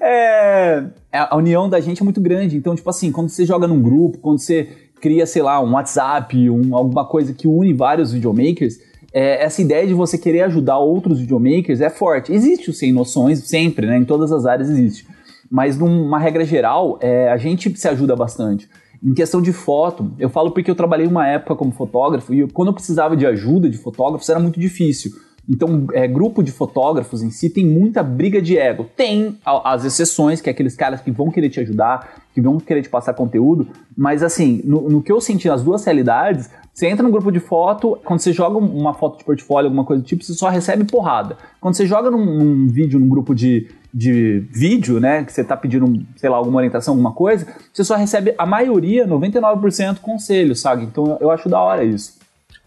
É, 0.00 0.84
a 1.12 1.36
união 1.36 1.68
da 1.68 1.80
gente 1.80 2.00
é 2.00 2.04
muito 2.04 2.20
grande. 2.20 2.56
Então, 2.56 2.74
tipo 2.74 2.88
assim, 2.88 3.12
quando 3.12 3.28
você 3.28 3.44
joga 3.44 3.66
num 3.66 3.80
grupo, 3.80 4.18
quando 4.18 4.38
você 4.38 4.68
cria, 5.00 5.26
sei 5.26 5.42
lá, 5.42 5.60
um 5.62 5.72
WhatsApp, 5.72 6.50
um, 6.50 6.76
alguma 6.76 7.06
coisa 7.06 7.32
que 7.32 7.48
une 7.48 7.72
vários 7.72 8.12
videomakers, 8.12 8.78
é, 9.12 9.42
essa 9.42 9.60
ideia 9.60 9.86
de 9.86 9.94
você 9.94 10.16
querer 10.16 10.42
ajudar 10.42 10.78
outros 10.78 11.18
videomakers 11.18 11.80
é 11.80 11.90
forte. 11.90 12.32
Existe 12.32 12.70
o 12.70 12.72
sem 12.72 12.92
noções, 12.92 13.40
sempre, 13.40 13.86
né? 13.86 13.96
Em 13.96 14.04
todas 14.04 14.30
as 14.30 14.46
áreas 14.46 14.70
existe. 14.70 15.06
Mas 15.50 15.76
numa 15.76 16.18
regra 16.18 16.44
geral, 16.44 16.98
é, 17.00 17.28
a 17.28 17.36
gente 17.36 17.76
se 17.76 17.88
ajuda 17.88 18.14
bastante. 18.14 18.68
Em 19.02 19.14
questão 19.14 19.40
de 19.40 19.52
foto, 19.52 20.12
eu 20.18 20.28
falo 20.28 20.50
porque 20.50 20.70
eu 20.70 20.74
trabalhei 20.74 21.06
uma 21.06 21.26
época 21.26 21.56
como 21.56 21.72
fotógrafo 21.72 22.34
e 22.34 22.46
quando 22.48 22.68
eu 22.68 22.74
precisava 22.74 23.16
de 23.16 23.26
ajuda 23.26 23.68
de 23.68 23.78
fotógrafos 23.78 24.28
era 24.28 24.38
muito 24.38 24.60
difícil. 24.60 25.12
Então, 25.48 25.86
é, 25.92 26.06
grupo 26.06 26.42
de 26.42 26.52
fotógrafos 26.52 27.22
em 27.22 27.30
si 27.30 27.50
tem 27.50 27.66
muita 27.66 28.02
briga 28.02 28.40
de 28.40 28.56
ego. 28.56 28.86
Tem 28.96 29.38
as 29.44 29.84
exceções, 29.84 30.40
que 30.40 30.48
é 30.48 30.52
aqueles 30.52 30.76
caras 30.76 31.00
que 31.00 31.10
vão 31.10 31.30
querer 31.30 31.50
te 31.50 31.60
ajudar, 31.60 32.20
que 32.32 32.40
vão 32.40 32.58
querer 32.58 32.82
te 32.82 32.88
passar 32.88 33.14
conteúdo, 33.14 33.68
mas 33.96 34.22
assim, 34.22 34.60
no, 34.64 34.88
no 34.88 35.02
que 35.02 35.10
eu 35.10 35.20
senti 35.20 35.48
nas 35.48 35.62
duas 35.62 35.84
realidades, 35.84 36.48
você 36.72 36.86
entra 36.86 37.02
no 37.02 37.10
grupo 37.10 37.30
de 37.32 37.40
foto, 37.40 37.98
quando 38.04 38.20
você 38.20 38.32
joga 38.32 38.56
um, 38.56 38.78
uma 38.78 38.94
foto 38.94 39.18
de 39.18 39.24
portfólio, 39.24 39.66
alguma 39.66 39.84
coisa 39.84 40.02
do 40.02 40.06
tipo, 40.06 40.22
você 40.22 40.32
só 40.32 40.48
recebe 40.48 40.84
porrada. 40.84 41.36
Quando 41.60 41.74
você 41.74 41.84
joga 41.84 42.10
num, 42.10 42.24
num 42.24 42.68
vídeo, 42.68 42.98
num 43.00 43.08
grupo 43.08 43.34
de, 43.34 43.68
de 43.92 44.46
vídeo, 44.52 45.00
né, 45.00 45.24
que 45.24 45.32
você 45.32 45.42
tá 45.42 45.56
pedindo, 45.56 46.06
sei 46.16 46.30
lá, 46.30 46.36
alguma 46.36 46.58
orientação, 46.58 46.94
alguma 46.94 47.12
coisa, 47.12 47.46
você 47.72 47.82
só 47.82 47.96
recebe 47.96 48.34
a 48.38 48.46
maioria, 48.46 49.06
99% 49.06 49.98
conselho, 49.98 50.54
sabe? 50.54 50.84
Então 50.84 51.18
eu 51.20 51.30
acho 51.30 51.48
da 51.48 51.60
hora 51.60 51.84
isso. 51.84 52.18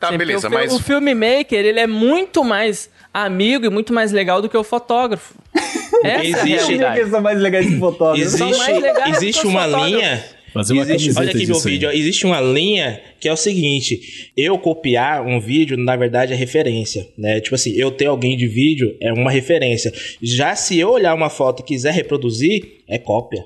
Tá, 0.03 0.09
Sim, 0.09 0.17
porque 0.17 0.25
beleza, 0.25 0.47
o, 0.49 0.51
mas. 0.51 0.73
o 0.73 0.79
filmmaker, 0.79 1.65
ele 1.65 1.79
é 1.79 1.87
muito 1.87 2.43
mais 2.43 2.89
amigo 3.13 3.65
e 3.65 3.69
muito 3.69 3.93
mais 3.93 4.11
legal 4.11 4.41
do 4.41 4.49
que 4.49 4.57
o 4.57 4.63
fotógrafo. 4.63 5.33
Essa 6.03 6.07
é 6.07 6.15
a 6.17 6.23
Existe- 6.25 6.75
realidade. 6.75 7.21
Mais 7.21 7.39
legais 7.39 7.65
que 7.67 7.79
fotógrafo? 7.79 8.21
Existe, 8.21 8.71
existe 9.15 9.47
uma 9.47 9.65
linha. 9.65 10.23
Fazer 10.53 10.73
uma 10.73 10.83
existe, 10.83 11.17
olha 11.17 11.31
aqui 11.31 11.47
meu 11.47 11.59
vídeo. 11.59 11.89
ó, 11.89 11.91
Existe 11.91 12.25
uma 12.27 12.39
linha 12.39 13.01
que 13.19 13.27
é 13.27 13.33
o 13.33 13.37
seguinte: 13.37 14.31
eu 14.37 14.55
copiar 14.59 15.25
um 15.25 15.39
vídeo, 15.39 15.75
na 15.77 15.95
verdade, 15.95 16.31
é 16.31 16.35
referência. 16.35 17.07
Né? 17.17 17.39
Tipo 17.41 17.55
assim, 17.55 17.71
eu 17.75 17.89
ter 17.89 18.05
alguém 18.05 18.37
de 18.37 18.45
vídeo 18.47 18.95
é 19.01 19.11
uma 19.13 19.31
referência. 19.31 19.91
Já 20.21 20.55
se 20.55 20.77
eu 20.77 20.89
olhar 20.91 21.15
uma 21.15 21.29
foto 21.29 21.61
e 21.61 21.65
quiser 21.65 21.91
reproduzir, 21.93 22.83
é 22.87 22.99
cópia. 22.99 23.43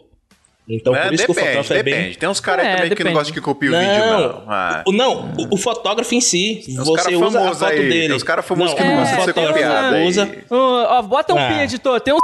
Então, 0.70 0.94
É, 0.96 1.06
por 1.06 1.14
isso 1.14 1.26
que 1.26 1.32
o 1.32 1.34
depende, 1.34 1.48
fotógrafo 1.54 1.74
é 1.74 1.78
depende. 1.84 2.04
bem. 2.08 2.14
Tem 2.16 2.30
uns 2.30 2.40
caras 2.42 2.66
É, 2.66 2.76
também 2.76 2.84
que 2.84 2.90
não 2.90 2.98
depende. 2.98 3.14
gostam 3.16 3.34
que 3.34 3.42
copiem 3.42 3.70
o 3.70 3.74
Não, 3.74 3.80
vídeo, 3.80 4.06
não. 4.06 4.44
Ah. 4.48 4.84
o, 4.86 4.92
não 4.92 5.34
o, 5.38 5.54
o 5.56 5.58
fotógrafo 5.58 6.14
em 6.14 6.20
si. 6.22 6.62
você 6.76 7.16
usa 7.16 7.40
a 7.40 7.54
foto 7.54 7.66
aí, 7.66 7.78
dele. 7.88 8.08
tem 8.08 8.16
uns 8.16 8.24
cara 8.24 8.42
famoso 8.42 8.76
que 8.76 8.84
não 8.84 8.94
o 8.96 8.98
gosta 8.98 9.16
de 9.16 9.24
ser 9.24 9.34
copiado. 9.34 9.96
Usa, 10.00 10.30
Ô, 10.50 10.56
ó, 10.56 11.02
bota 11.04 11.34
um 11.34 11.38
Ah. 11.38 11.48
pi, 11.48 11.60
editor. 11.62 12.02
Tem 12.02 12.14
um 12.14 12.18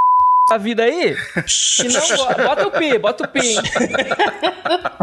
da 0.50 0.58
vida 0.58 0.82
aí? 0.84 1.16
Se 1.46 1.84
não, 1.88 2.16
bo- 2.16 2.34
bota 2.44 2.66
o 2.66 2.70
pi, 2.70 2.98
bota 2.98 3.24
o 3.24 3.28
pi. 3.28 3.40
hein? 3.40 3.62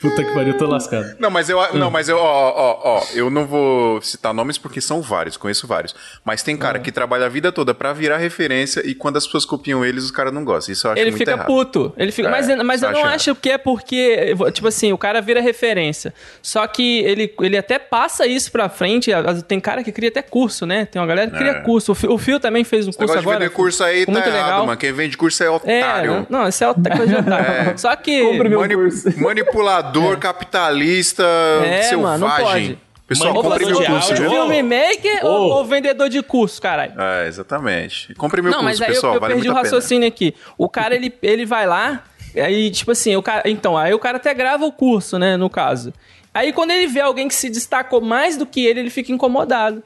Puta 0.00 0.24
que 0.24 0.32
pariu, 0.32 0.52
eu 0.52 0.58
tô 0.58 0.66
lascado. 0.66 1.16
Não, 1.18 1.30
mas 1.30 1.48
eu, 1.48 1.58
não, 1.74 1.90
mas 1.90 2.08
eu, 2.08 2.16
ó, 2.16 2.52
ó, 2.56 2.80
ó, 2.98 3.02
eu 3.14 3.30
não 3.30 3.46
vou 3.46 4.00
citar 4.02 4.32
nomes 4.32 4.58
porque 4.58 4.80
são 4.80 5.00
vários, 5.02 5.36
conheço 5.36 5.66
vários. 5.66 5.94
Mas 6.24 6.42
tem 6.42 6.56
cara 6.56 6.78
que 6.78 6.92
trabalha 6.92 7.26
a 7.26 7.28
vida 7.28 7.50
toda 7.50 7.74
pra 7.74 7.92
virar 7.92 8.18
referência 8.18 8.86
e 8.86 8.94
quando 8.94 9.16
as 9.16 9.24
pessoas 9.26 9.44
copiam 9.44 9.84
eles, 9.84 10.04
os 10.04 10.10
caras 10.10 10.32
não 10.32 10.44
gostam. 10.44 10.72
Isso 10.72 10.86
eu 10.86 10.92
acho 10.92 11.00
Ele 11.00 11.10
muito 11.10 11.18
fica 11.18 11.32
errado. 11.32 11.46
puto. 11.46 11.92
Ele 11.96 12.12
fica, 12.12 12.28
É, 12.28 12.30
mas 12.30 12.46
mas 12.64 12.82
eu 12.82 12.92
não 12.92 13.00
acho 13.04 13.30
acho 13.30 13.34
que 13.34 13.50
é 13.50 13.58
porque, 13.58 14.34
tipo 14.52 14.68
assim, 14.68 14.92
o 14.92 14.98
cara 14.98 15.20
vira 15.20 15.40
referência. 15.40 16.12
Só 16.42 16.66
que 16.66 17.00
ele, 17.00 17.34
ele 17.40 17.56
até 17.58 17.78
passa 17.78 18.26
isso 18.26 18.50
pra 18.52 18.68
frente. 18.68 19.10
Tem 19.46 19.58
cara 19.60 19.82
que 19.82 19.92
cria 19.92 20.08
até 20.08 20.22
curso, 20.22 20.66
né? 20.66 20.86
Tem 20.86 21.00
uma 21.00 21.06
galera 21.08 21.30
que 21.30 21.36
cria 21.36 21.50
É. 21.52 21.60
curso. 21.62 21.92
O 21.92 22.18
Fio, 22.18 22.36
o 22.36 22.40
também 22.40 22.64
fez 22.64 22.86
um 22.86 22.90
Esse 22.90 22.98
curso 22.98 23.12
negócio 23.14 23.28
agora. 23.30 23.38
de 23.38 23.44
vender 23.46 23.54
curso 23.56 23.82
aí 23.88 24.06
tá 24.06 24.12
muito 24.12 24.26
errado, 24.28 24.44
legal. 24.44 24.66
mano. 24.66 24.78
Quem 24.78 24.92
vende 24.92 25.16
curso 25.16 25.42
é 25.42 25.46
É, 25.46 25.50
otário. 25.50 26.26
não, 26.30 26.48
isso 26.48 26.62
é 26.64 26.68
outra 26.68 26.96
coisa 26.96 27.14
de 27.14 27.20
otário. 27.28 27.78
Só 27.78 27.94
que. 27.96 28.22
Compre 28.22 28.48
meu 28.48 28.60
Mani- 28.60 28.74
curso. 28.74 29.08
Manipulador, 29.20 30.16
capitalista, 30.18 31.22
É, 31.64 31.82
selvagem. 31.82 31.96
mano, 31.98 32.26
não 32.26 32.36
pode. 32.44 32.78
Pessoal, 33.06 33.32
compre 33.42 33.64
meu 33.64 33.80
de 33.80 33.86
curso, 33.86 34.14
viu? 34.16 34.30
filmmaker 34.30 35.24
ou, 35.24 35.30
Ô. 35.30 35.54
ou 35.56 35.64
vendedor 35.64 36.10
de 36.10 36.22
curso, 36.22 36.60
caralho? 36.60 36.92
É, 37.00 37.26
exatamente. 37.26 38.14
Compre 38.16 38.42
meu 38.42 38.50
não, 38.50 38.58
curso, 38.60 38.78
mas 38.78 38.82
aí 38.82 38.88
eu- 38.88 38.94
pessoal. 38.94 39.14
eu, 39.14 39.20
vale 39.20 39.32
perdi 39.34 39.48
o 39.48 39.52
a 39.52 39.54
pena. 39.54 39.64
raciocínio 39.64 40.06
aqui. 40.06 40.34
O 40.58 40.68
cara, 40.68 40.94
ele, 40.94 41.10
ele 41.22 41.46
vai 41.46 41.66
lá, 41.66 42.04
aí, 42.36 42.70
tipo 42.70 42.90
assim, 42.90 43.16
o 43.16 43.22
cara. 43.22 43.48
Então, 43.48 43.78
aí 43.78 43.94
o 43.94 43.98
cara 43.98 44.18
até 44.18 44.34
grava 44.34 44.66
o 44.66 44.70
curso, 44.72 45.18
né? 45.18 45.38
No 45.38 45.48
caso. 45.48 45.90
Aí 46.34 46.52
quando 46.52 46.70
ele 46.72 46.86
vê 46.86 47.00
alguém 47.00 47.26
que 47.28 47.34
se 47.34 47.48
destacou 47.48 48.02
mais 48.02 48.36
do 48.36 48.44
que 48.44 48.66
ele, 48.66 48.80
ele 48.80 48.90
fica 48.90 49.10
incomodado. 49.10 49.82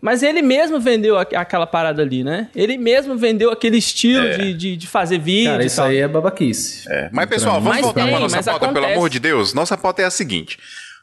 Mas 0.00 0.22
ele 0.22 0.42
mesmo 0.42 0.78
vendeu 0.78 1.18
a- 1.18 1.22
aquela 1.34 1.66
parada 1.66 2.02
ali, 2.02 2.22
né? 2.22 2.48
Ele 2.54 2.76
mesmo 2.78 3.16
vendeu 3.16 3.50
aquele 3.50 3.78
estilo 3.78 4.28
de, 4.36 4.54
de, 4.54 4.76
de 4.76 4.86
fazer 4.86 5.18
vídeo 5.18 5.50
Cara, 5.52 5.62
e 5.62 5.66
isso 5.66 5.76
tal. 5.76 5.86
aí 5.86 5.98
é 5.98 6.06
babaquice. 6.08 6.84
É, 6.88 7.08
Mas, 7.12 7.26
pessoal, 7.28 7.54
vamos 7.54 7.68
Mas 7.70 7.80
voltar 7.82 8.02
tem, 8.02 8.10
para 8.10 8.20
nossa 8.20 8.36
mas 8.36 8.44
pauta, 8.46 8.60
pelo 8.66 8.70
acontece. 8.78 8.94
amor 8.98 9.10
de 9.10 9.18
Deus. 9.20 9.54
Nossa 9.54 9.76
pauta 9.76 10.02
é 10.02 10.04
a 10.04 10.10
seguinte. 10.10 10.58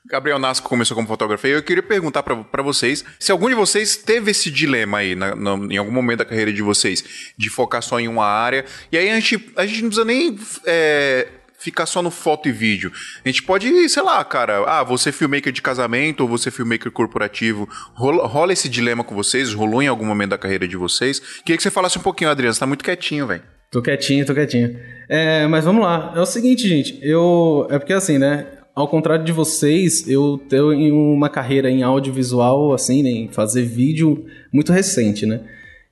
Gabriel 0.06 0.38
Nasco 0.38 0.68
começou 0.68 0.96
como 0.96 1.08
fotógrafo 1.08 1.48
e 1.48 1.52
eu 1.52 1.64
queria 1.64 1.82
perguntar 1.82 2.24
pra 2.24 2.36
pra 2.36 2.62
vocês 2.62 3.06
se 3.18 3.32
algum 3.32 3.48
de 3.48 3.56
vocês 3.56 3.96
teve 3.96 4.32
esse 4.32 4.52
dilema 4.52 4.98
aí 4.98 5.16
na- 5.16 5.34
na- 5.34 5.56
em 5.74 5.78
algum 5.78 5.94
momento 5.94 6.20
da 6.20 6.26
carreira 6.26 6.52
de 6.52 6.62
vocês 6.62 7.34
de 7.38 7.50
focar 7.50 7.82
só 7.82 7.98
em 8.02 8.08
uma 8.10 8.26
área. 8.26 8.66
E 8.92 8.98
aí 8.98 9.10
a 9.10 9.16
gente, 9.16 9.50
a 9.56 9.66
gente 9.66 9.82
não 9.82 9.88
precisa 9.90 10.06
nem 10.06 10.38
é, 10.66 11.28
ficar 11.64 11.86
só 11.86 12.02
no 12.02 12.12
foto 12.12 12.50
e 12.50 12.52
vídeo. 12.52 12.92
A 13.24 13.28
gente 13.30 13.42
pode, 13.44 13.90
sei 13.90 14.04
lá, 14.04 14.24
cara, 14.24 14.64
ah, 14.68 14.84
você 14.84 15.10
é 15.10 15.12
filmmaker 15.12 15.52
de 15.52 15.62
casamento 15.62 16.22
ou 16.22 16.28
você 16.28 16.50
é 16.50 16.52
filmmaker 16.52 16.92
corporativo. 16.92 17.68
Rola, 17.94 18.28
rola 18.28 18.54
esse 18.54 18.68
dilema 18.68 19.04
com 19.04 19.16
vocês? 19.16 19.54
Rolou 19.54 19.82
em 19.82 19.88
algum 19.88 20.06
momento 20.06 20.32
da 20.32 20.38
carreira 20.38 20.68
de 20.68 20.76
vocês? 20.76 21.20
Queria 21.20 21.58
que 21.58 21.64
você 21.64 21.72
falasse 21.72 21.98
um 21.98 22.02
pouquinho, 22.02 22.30
Adriano. 22.30 22.54
Você 22.54 22.60
tá 22.60 22.68
muito 22.68 22.84
quietinho, 22.84 23.26
velho. 23.26 23.44
Tô 23.72 23.82
quietinho, 23.82 24.26
tô 24.26 24.34
quietinho. 24.34 24.78
É, 25.10 25.48
mas 25.48 25.66
vamos 25.66 25.84
lá. 25.84 26.14
É 26.16 26.20
o 26.20 26.26
seguinte, 26.26 26.68
gente. 26.68 27.00
Eu. 27.02 27.66
É 27.72 27.80
porque 27.80 27.94
assim, 27.94 28.18
né? 28.18 28.46
Ao 28.76 28.88
contrário 28.88 29.24
de 29.24 29.32
vocês, 29.32 30.08
eu 30.08 30.40
tenho 30.50 30.96
uma 30.96 31.30
carreira 31.30 31.70
em 31.70 31.84
audiovisual, 31.84 32.74
assim, 32.74 33.04
né, 33.04 33.10
em 33.10 33.28
fazer 33.32 33.62
vídeo 33.62 34.26
muito 34.52 34.74
recente, 34.74 35.28
né? 35.28 35.42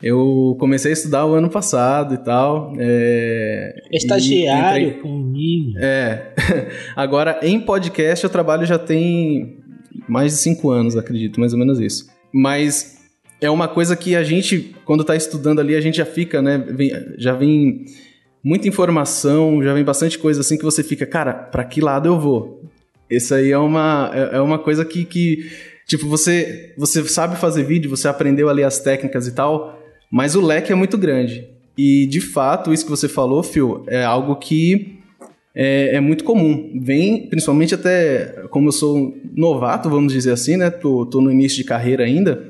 Eu 0.03 0.55
comecei 0.60 0.91
a 0.91 0.93
estudar 0.93 1.25
o 1.25 1.34
ano 1.34 1.50
passado 1.50 2.13
e 2.15 2.17
tal. 2.17 2.74
É, 2.79 3.74
Estagiário 3.91 4.88
entrei- 4.89 5.01
comigo. 5.01 5.77
É. 5.79 6.34
Agora, 6.96 7.39
em 7.43 7.60
podcast, 7.60 8.24
eu 8.24 8.29
trabalho 8.29 8.65
já 8.65 8.79
tem 8.79 9.58
mais 10.08 10.31
de 10.34 10.38
cinco 10.39 10.70
anos, 10.72 10.98
acredito, 10.98 11.39
mais 11.39 11.53
ou 11.53 11.60
menos 11.60 11.79
isso. 11.79 12.08
Mas 12.34 12.98
é 13.39 13.50
uma 13.50 13.67
coisa 13.67 13.96
que 13.96 14.15
a 14.15 14.24
gente, 14.24 14.75
quando 14.86 15.03
tá 15.03 15.15
estudando 15.15 15.60
ali, 15.60 15.75
a 15.75 15.81
gente 15.81 15.98
já 15.98 16.05
fica, 16.05 16.41
né? 16.41 16.58
vem- 16.58 16.91
já 17.17 17.34
vem 17.34 17.86
muita 18.43 18.67
informação, 18.67 19.62
já 19.63 19.74
vem 19.74 19.84
bastante 19.84 20.17
coisa 20.17 20.41
assim 20.41 20.58
que 20.58 20.63
você 20.63 20.84
fica, 20.84 21.05
cara, 21.05 21.34
pra 21.34 21.63
que 21.63 21.79
lado 21.79 22.08
eu 22.08 22.20
vou? 22.20 22.63
Isso 23.10 23.36
aí 23.36 23.51
é 23.51 23.58
uma, 23.58 24.10
é 24.13 24.38
é 24.38 24.41
uma 24.41 24.58
coisa 24.58 24.84
que, 24.86 25.05
que 25.05 25.46
tipo, 25.86 26.08
você, 26.08 26.74
você 26.77 27.03
sabe 27.08 27.36
fazer 27.36 27.63
vídeo, 27.63 27.89
você 27.89 28.08
aprendeu 28.08 28.50
ali 28.50 28.63
as 28.63 28.79
técnicas 28.79 29.27
e 29.27 29.34
tal, 29.36 29.80
mas 30.12 30.36
o 30.36 30.41
leque 30.41 30.72
é 30.72 30.75
muito 30.75 30.98
grande. 30.98 31.48
E, 31.77 32.06
de 32.06 32.20
fato, 32.22 32.74
isso 32.74 32.84
que 32.84 32.89
você 32.91 33.08
falou, 33.08 33.41
Phil, 33.41 33.84
é 33.88 34.03
algo 34.03 34.36
que 34.36 34.98
é, 35.56 35.96
é 35.96 36.00
muito 36.00 36.24
comum. 36.24 36.72
Vem, 36.82 37.27
principalmente 37.27 37.74
até, 37.74 38.44
como 38.50 38.68
eu 38.68 38.72
sou 38.74 39.15
novato, 39.36 39.89
vamos 39.89 40.12
dizer 40.13 40.32
assim, 40.34 40.58
né? 40.58 40.70
Tô, 40.70 41.06
tô 41.06 41.22
no 41.22 41.32
início 41.32 41.58
de 41.58 41.63
carreira 41.63 42.03
ainda. 42.03 42.44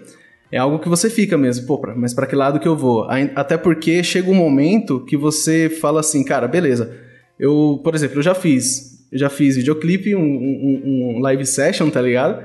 É 0.52 0.58
algo 0.58 0.80
que 0.80 0.90
você 0.90 1.10
fica 1.10 1.38
mesmo, 1.38 1.66
pô, 1.66 1.82
mas 1.96 2.14
para 2.14 2.28
que 2.28 2.36
lado 2.36 2.60
que 2.60 2.68
eu 2.68 2.76
vou? 2.76 3.08
Até 3.36 3.58
porque 3.58 4.04
chega 4.04 4.30
um 4.30 4.34
momento 4.36 5.00
que 5.06 5.16
você 5.16 5.70
fala 5.70 6.02
assim, 6.02 6.26
cara, 6.26 6.46
beleza. 6.48 6.92
Eu, 7.40 7.80
por 7.84 7.96
exemplo, 7.96 8.20
eu 8.20 8.24
já 8.24 8.36
fiz, 8.36 9.06
eu 9.12 9.18
já 9.18 9.30
fiz 9.30 9.56
videoclipe, 9.56 10.14
um, 10.14 10.20
um- 10.22 11.16
um 11.16 11.20
live 11.20 11.46
session, 11.46 11.90
tá 11.90 12.02
ligado? 12.02 12.44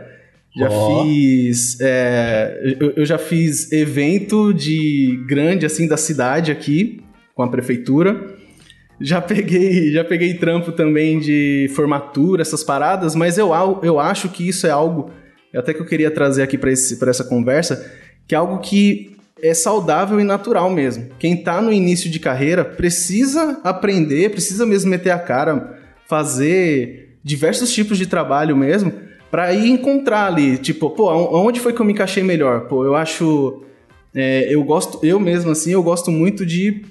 Já 0.56 0.70
Ó. 0.70 1.04
fiz, 1.04 1.78
é, 1.80 2.76
eu, 2.80 2.94
eu 2.96 3.04
já 3.04 3.18
fiz 3.18 3.70
evento 3.72 4.54
de 4.54 5.22
grande 5.28 5.66
assim 5.66 5.86
da 5.86 5.98
cidade 5.98 6.50
aqui 6.50 7.02
com 7.34 7.42
a 7.42 7.48
prefeitura. 7.48 8.34
Já 8.98 9.20
peguei, 9.22 9.92
já 9.92 10.02
peguei 10.02 10.34
trampo 10.34 10.72
também 10.72 11.18
de 11.18 11.70
formatura, 11.74 12.40
essas 12.40 12.64
paradas, 12.64 13.14
mas 13.14 13.36
eu, 13.36 13.50
eu 13.82 14.00
acho 14.00 14.30
que 14.30 14.48
isso 14.48 14.66
é 14.66 14.70
algo, 14.70 15.10
até 15.54 15.74
que 15.74 15.80
eu 15.80 15.86
queria 15.86 16.10
trazer 16.10 16.42
aqui 16.42 16.56
para 16.56 16.70
essa 16.70 17.24
conversa, 17.24 17.92
que 18.26 18.34
é 18.34 18.38
algo 18.38 18.58
que 18.58 19.14
é 19.42 19.52
saudável 19.52 20.18
e 20.18 20.24
natural 20.24 20.70
mesmo. 20.70 21.10
Quem 21.18 21.36
tá 21.36 21.60
no 21.60 21.70
início 21.70 22.08
de 22.08 22.18
carreira 22.18 22.64
precisa 22.64 23.60
aprender, 23.62 24.30
precisa 24.30 24.64
mesmo 24.64 24.90
meter 24.90 25.10
a 25.10 25.18
cara, 25.18 25.78
fazer 26.08 27.18
diversos 27.22 27.74
tipos 27.74 27.98
de 27.98 28.06
trabalho 28.06 28.56
mesmo, 28.56 29.05
para 29.30 29.52
ir 29.52 29.68
encontrar 29.68 30.26
ali, 30.26 30.58
tipo, 30.58 30.90
pô, 30.90 31.08
aonde 31.08 31.60
foi 31.60 31.72
que 31.72 31.80
eu 31.80 31.86
me 31.86 31.92
encaixei 31.92 32.22
melhor? 32.22 32.68
Pô, 32.68 32.84
eu 32.84 32.94
acho 32.94 33.62
é, 34.16 34.52
eu 34.52 34.64
gosto, 34.64 34.98
eu 35.04 35.20
mesmo 35.20 35.50
assim, 35.50 35.72
eu 35.72 35.82
gosto 35.82 36.10
muito 36.10 36.46
de 36.46 36.82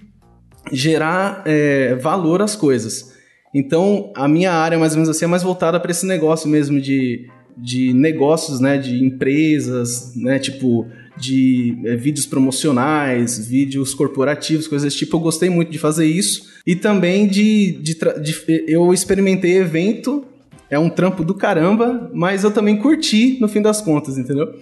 gerar 0.71 1.41
é, 1.45 1.95
valor 1.95 2.39
às 2.39 2.55
coisas. 2.55 3.15
Então, 3.51 4.11
a 4.15 4.27
minha 4.27 4.51
área, 4.51 4.77
mais 4.77 4.91
ou 4.91 4.97
menos 4.97 5.09
assim, 5.09 5.25
é 5.25 5.27
mais 5.27 5.41
voltada 5.41 5.79
para 5.79 5.89
esse 5.89 6.05
negócio 6.05 6.47
mesmo 6.47 6.79
de, 6.79 7.27
de 7.57 7.93
negócios, 7.93 8.59
né? 8.59 8.77
De 8.77 9.03
empresas, 9.03 10.13
né? 10.15 10.37
Tipo, 10.37 10.85
de 11.17 11.77
é, 11.85 11.95
vídeos 11.95 12.25
promocionais, 12.25 13.47
vídeos 13.47 13.95
corporativos, 13.95 14.67
coisas 14.67 14.85
desse 14.85 15.03
tipo. 15.03 15.15
Eu 15.15 15.21
gostei 15.21 15.49
muito 15.49 15.71
de 15.71 15.79
fazer 15.79 16.05
isso. 16.05 16.49
E 16.67 16.75
também 16.75 17.27
de... 17.27 17.71
de, 17.81 17.95
de 17.95 18.65
eu 18.67 18.93
experimentei 18.93 19.57
evento, 19.57 20.25
é 20.69 20.79
um 20.79 20.89
trampo 20.89 21.23
do 21.23 21.33
caramba, 21.33 22.09
mas 22.13 22.43
eu 22.43 22.51
também 22.51 22.77
curti 22.77 23.37
no 23.39 23.47
fim 23.47 23.61
das 23.61 23.81
contas, 23.81 24.17
entendeu? 24.17 24.53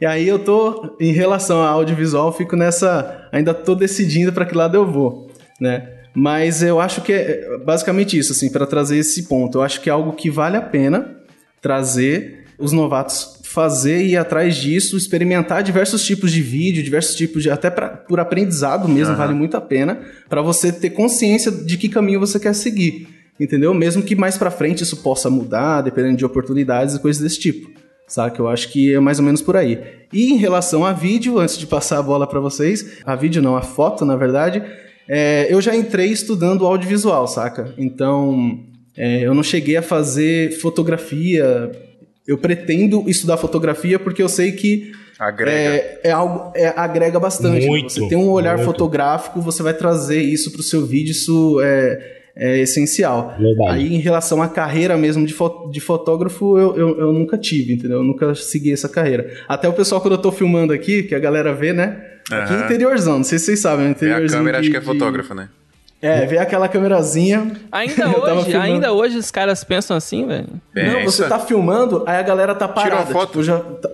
E 0.00 0.06
aí 0.06 0.26
eu 0.26 0.38
tô, 0.38 0.96
em 1.00 1.12
relação 1.12 1.62
ao 1.62 1.78
audiovisual, 1.78 2.32
fico 2.32 2.56
nessa. 2.56 3.28
Ainda 3.32 3.54
tô 3.54 3.74
decidindo 3.74 4.32
para 4.32 4.44
que 4.44 4.54
lado 4.54 4.76
eu 4.76 4.84
vou, 4.84 5.30
né? 5.60 5.88
Mas 6.14 6.62
eu 6.62 6.80
acho 6.80 7.00
que 7.00 7.12
é 7.12 7.58
basicamente 7.64 8.16
isso, 8.18 8.32
assim, 8.32 8.50
para 8.50 8.66
trazer 8.66 8.98
esse 8.98 9.24
ponto. 9.24 9.58
Eu 9.58 9.62
acho 9.62 9.80
que 9.80 9.88
é 9.88 9.92
algo 9.92 10.12
que 10.12 10.30
vale 10.30 10.56
a 10.56 10.62
pena 10.62 11.16
trazer 11.60 12.44
os 12.58 12.72
novatos 12.72 13.40
fazer 13.54 14.02
e 14.02 14.10
ir 14.10 14.16
atrás 14.16 14.56
disso, 14.56 14.96
experimentar 14.96 15.62
diversos 15.62 16.04
tipos 16.04 16.32
de 16.32 16.42
vídeo, 16.42 16.82
diversos 16.82 17.14
tipos 17.14 17.42
de. 17.42 17.50
Até 17.50 17.70
pra, 17.70 17.88
por 17.88 18.18
aprendizado 18.18 18.88
mesmo, 18.88 19.14
vale 19.14 19.32
muito 19.32 19.56
a 19.56 19.60
pena, 19.60 20.00
para 20.28 20.42
você 20.42 20.72
ter 20.72 20.90
consciência 20.90 21.52
de 21.52 21.78
que 21.78 21.88
caminho 21.88 22.18
você 22.18 22.40
quer 22.40 22.52
seguir. 22.52 23.13
Entendeu? 23.38 23.74
Mesmo 23.74 24.02
que 24.02 24.14
mais 24.14 24.36
pra 24.38 24.50
frente 24.50 24.82
isso 24.82 24.98
possa 24.98 25.28
mudar, 25.28 25.82
dependendo 25.82 26.16
de 26.16 26.24
oportunidades 26.24 26.94
e 26.94 27.00
coisas 27.00 27.22
desse 27.22 27.38
tipo. 27.38 27.70
Saca? 28.06 28.40
Eu 28.40 28.48
acho 28.48 28.70
que 28.70 28.94
é 28.94 29.00
mais 29.00 29.18
ou 29.18 29.24
menos 29.24 29.42
por 29.42 29.56
aí. 29.56 29.80
E 30.12 30.32
em 30.32 30.36
relação 30.36 30.84
a 30.84 30.92
vídeo, 30.92 31.38
antes 31.40 31.58
de 31.58 31.66
passar 31.66 31.98
a 31.98 32.02
bola 32.02 32.26
para 32.26 32.40
vocês, 32.40 32.98
a 33.04 33.16
vídeo 33.16 33.42
não, 33.42 33.56
a 33.56 33.62
foto, 33.62 34.04
na 34.04 34.16
verdade, 34.16 34.62
é, 35.08 35.46
eu 35.52 35.60
já 35.60 35.74
entrei 35.74 36.08
estudando 36.08 36.66
audiovisual, 36.66 37.26
saca? 37.26 37.74
Então, 37.76 38.60
é, 38.96 39.26
eu 39.26 39.34
não 39.34 39.42
cheguei 39.42 39.76
a 39.76 39.82
fazer 39.82 40.52
fotografia. 40.58 41.72
Eu 42.26 42.38
pretendo 42.38 43.04
estudar 43.08 43.36
fotografia 43.36 43.98
porque 43.98 44.22
eu 44.22 44.28
sei 44.28 44.52
que 44.52 44.92
Agrega. 45.18 45.52
é, 45.52 46.00
é 46.04 46.10
algo 46.10 46.52
é, 46.54 46.72
agrega 46.76 47.20
bastante. 47.20 47.66
Muito, 47.66 47.92
Você 47.92 48.08
tem 48.08 48.16
um 48.16 48.30
olhar 48.30 48.56
muito. 48.56 48.66
fotográfico, 48.66 49.40
você 49.40 49.62
vai 49.62 49.74
trazer 49.74 50.22
isso 50.22 50.50
pro 50.50 50.62
seu 50.62 50.86
vídeo, 50.86 51.10
isso 51.12 51.60
é, 51.62 52.22
é 52.36 52.58
essencial. 52.58 53.34
Verdade. 53.38 53.70
Aí, 53.70 53.94
em 53.94 53.98
relação 53.98 54.42
à 54.42 54.48
carreira 54.48 54.96
mesmo 54.96 55.24
de, 55.26 55.32
fo- 55.32 55.68
de 55.70 55.80
fotógrafo, 55.80 56.58
eu, 56.58 56.76
eu, 56.76 56.98
eu 57.00 57.12
nunca 57.12 57.38
tive, 57.38 57.72
entendeu? 57.74 57.98
Eu 57.98 58.04
nunca 58.04 58.34
segui 58.34 58.72
essa 58.72 58.88
carreira. 58.88 59.30
Até 59.48 59.68
o 59.68 59.72
pessoal, 59.72 60.00
quando 60.00 60.14
eu 60.14 60.18
tô 60.22 60.32
filmando 60.32 60.72
aqui, 60.72 61.02
que 61.04 61.14
a 61.14 61.18
galera 61.18 61.52
vê, 61.54 61.72
né? 61.72 62.02
Aqui 62.30 62.54
Aham. 62.54 62.64
interiorzão, 62.64 63.16
não 63.18 63.24
sei 63.24 63.38
se 63.38 63.44
vocês 63.46 63.60
sabem, 63.60 63.84
É 63.84 63.88
a 63.88 63.90
interiorzinho. 63.90 64.38
câmera, 64.40 64.58
acho 64.58 64.64
de- 64.66 64.70
que 64.70 64.76
é 64.76 64.80
de- 64.80 64.86
fotógrafo, 64.86 65.34
né? 65.34 65.48
É, 66.02 66.26
vê 66.26 66.36
aquela 66.36 66.68
câmerazinha. 66.68 67.52
Ainda 67.72 68.08
hoje, 68.18 68.44
filmando. 68.44 68.58
ainda 68.62 68.92
hoje 68.92 69.16
os 69.16 69.30
caras 69.30 69.64
pensam 69.64 69.96
assim, 69.96 70.26
velho. 70.26 70.48
Não, 70.74 71.04
você 71.04 71.26
tá 71.26 71.38
filmando, 71.38 72.02
aí 72.06 72.16
a 72.18 72.22
galera 72.22 72.54
tá 72.54 72.68
parada. 72.68 72.96
Tira 72.96 73.04
uma 73.04 73.12
foto. 73.12 73.28
tipo, 73.30 73.42
já 73.42 73.58
tá- 73.58 73.88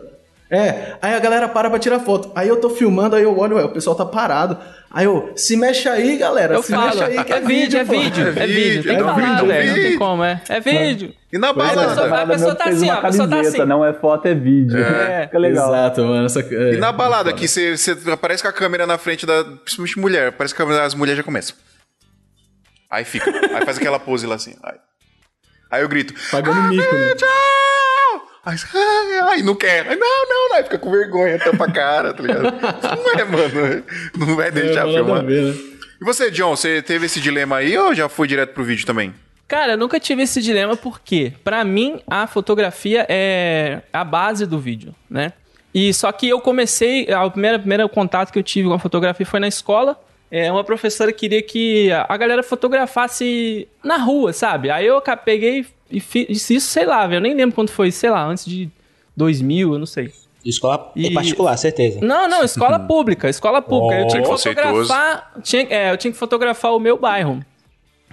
É, 0.50 0.96
aí 1.00 1.14
a 1.14 1.18
galera 1.20 1.48
para 1.48 1.70
pra 1.70 1.78
tirar 1.78 2.00
foto. 2.00 2.32
Aí 2.34 2.48
eu 2.48 2.56
tô 2.56 2.70
filmando, 2.70 3.14
aí 3.14 3.22
eu 3.22 3.38
olho, 3.38 3.56
ué, 3.56 3.64
o 3.64 3.68
pessoal 3.68 3.94
tá 3.94 4.04
parado. 4.04 4.58
Aí 4.90 5.04
eu, 5.04 5.32
se 5.36 5.56
mexe 5.56 5.88
aí, 5.88 6.16
galera. 6.16 6.54
Eu 6.54 6.62
se 6.64 6.72
falo, 6.72 6.86
mexe 6.86 7.04
aí, 7.04 7.24
que 7.24 7.32
é 7.32 7.40
vídeo, 7.40 7.78
é 7.78 7.84
pô." 7.84 7.92
vídeo, 7.92 8.26
É 8.26 8.28
é 8.30 8.32
vídeo. 8.32 8.54
vídeo, 8.54 8.82
Tem 8.82 8.96
que 8.96 9.00
é 9.00 9.04
falar, 9.04 9.14
vídeo, 9.14 9.46
velho. 9.46 9.66
Não 9.68 9.74
tem 9.74 9.84
vídeo. 9.84 9.98
como, 10.00 10.24
é. 10.24 10.42
É 10.48 10.58
vídeo. 10.60 11.14
E 11.32 11.38
na 11.38 11.50
é, 11.50 11.52
balada? 11.52 11.88
pessoa- 11.88 12.20
a 12.22 12.26
pessoa 12.26 12.54
tá 12.56 12.64
assim, 12.64 12.90
ó, 12.90 12.94
a 12.94 13.00
pessoa 13.02 13.28
tá 13.28 13.40
assim. 13.40 13.64
não 13.64 13.84
é 13.84 13.92
foto, 13.92 14.26
é 14.26 14.34
vídeo. 14.34 14.76
É. 14.82 15.26
Fica 15.26 15.38
legal. 15.38 15.68
Exato, 15.72 16.04
mano. 16.04 16.26
Essa, 16.26 16.40
é, 16.40 16.72
E 16.74 16.76
na 16.78 16.90
balada, 16.90 17.32
que 17.32 17.46
você 17.46 17.76
você 17.76 17.96
aparece 18.10 18.42
com 18.42 18.48
a 18.48 18.52
câmera 18.52 18.84
na 18.88 18.98
frente 18.98 19.24
da. 19.24 19.44
Principalmente 19.44 20.00
mulher. 20.00 20.32
Parece 20.32 20.52
que 20.52 20.60
as 20.62 20.94
mulheres 20.96 21.18
já 21.18 21.22
começam. 21.22 21.54
Aí 22.90 23.04
fica. 23.04 23.30
Aí 23.54 23.64
faz 23.64 23.78
aquela 23.78 24.00
pose 24.00 24.26
lá 24.26 24.34
assim. 24.34 24.56
Aí, 24.64 24.78
aí 25.70 25.82
eu 25.82 25.88
grito. 25.88 26.12
Pagando 26.32 26.60
mico, 26.62 26.92
né? 26.92 27.14
Aí, 28.44 28.56
ai, 28.74 29.18
ai, 29.34 29.42
não 29.42 29.54
quer. 29.54 29.86
Aí, 29.88 29.96
não, 29.96 30.28
não, 30.28 30.48
não. 30.50 30.56
Aí 30.56 30.64
fica 30.64 30.78
com 30.78 30.90
vergonha, 30.90 31.38
tampa 31.38 31.66
a 31.66 31.70
cara, 31.70 32.14
tá 32.14 32.22
ligado? 32.22 32.44
Não 32.44 33.12
é, 33.12 33.24
mano. 33.24 33.84
Não 34.16 34.36
vai 34.36 34.50
deixar 34.50 34.70
É, 34.72 34.74
nada 34.86 34.90
a 34.90 34.94
filmar. 34.94 35.24
ver, 35.24 35.42
né? 35.42 35.54
E 36.00 36.04
você, 36.04 36.30
John, 36.30 36.56
você 36.56 36.80
teve 36.80 37.06
esse 37.06 37.20
dilema 37.20 37.56
aí 37.58 37.76
ou 37.76 37.94
já 37.94 38.08
foi 38.08 38.26
direto 38.26 38.54
pro 38.54 38.64
vídeo 38.64 38.86
também? 38.86 39.14
Cara, 39.46 39.72
eu 39.72 39.78
nunca 39.78 40.00
tive 40.00 40.22
esse 40.22 40.40
dilema 40.40 40.76
porque, 40.76 41.32
pra 41.44 41.62
mim, 41.64 42.00
a 42.08 42.26
fotografia 42.26 43.04
é 43.08 43.82
a 43.92 44.02
base 44.04 44.46
do 44.46 44.58
vídeo, 44.58 44.94
né? 45.10 45.32
E 45.74 45.92
só 45.92 46.10
que 46.10 46.28
eu 46.28 46.40
comecei, 46.40 47.06
o 47.14 47.30
primeiro, 47.30 47.58
primeiro 47.58 47.88
contato 47.88 48.32
que 48.32 48.38
eu 48.38 48.42
tive 48.42 48.68
com 48.68 48.74
a 48.74 48.78
fotografia 48.78 49.26
foi 49.26 49.40
na 49.40 49.48
escola. 49.48 50.00
É, 50.30 50.50
uma 50.50 50.64
professora 50.64 51.12
queria 51.12 51.42
que 51.42 51.90
a 51.92 52.06
a 52.08 52.16
galera 52.16 52.42
fotografasse 52.42 53.68
na 53.84 53.96
rua, 53.96 54.32
sabe? 54.32 54.70
Aí 54.70 54.86
eu 54.86 55.00
ca- 55.00 55.16
peguei 55.16 55.66
e 55.90 56.00
fiz 56.00 56.48
isso, 56.50 56.68
sei 56.68 56.84
lá, 56.86 57.06
velho. 57.06 57.18
Eu 57.18 57.20
nem 57.22 57.34
lembro 57.34 57.54
quando 57.54 57.70
foi, 57.70 57.90
sei 57.90 58.10
lá, 58.10 58.24
antes 58.24 58.44
de 58.44 58.70
2000, 59.16 59.72
eu 59.74 59.78
não 59.78 59.86
sei. 59.86 60.12
Escola 60.44 60.90
E- 60.96 61.08
em 61.08 61.14
particular, 61.14 61.56
certeza. 61.56 62.00
Não, 62.02 62.26
não, 62.28 62.42
escola 62.42 62.78
pública, 62.86 63.28
escola 63.28 63.60
pública. 63.60 64.00
eu 64.02 64.06
tinha 64.08 64.22
que 64.22 64.28
Oh, 64.28 64.38
fotografar, 64.38 65.32
tinha, 65.42 65.66
é, 65.68 65.90
eu 65.92 65.96
tinha 65.96 66.10
que 66.12 66.18
fotografar 66.18 66.74
o 66.74 66.78
meu 66.80 66.96
bairro. 66.98 67.44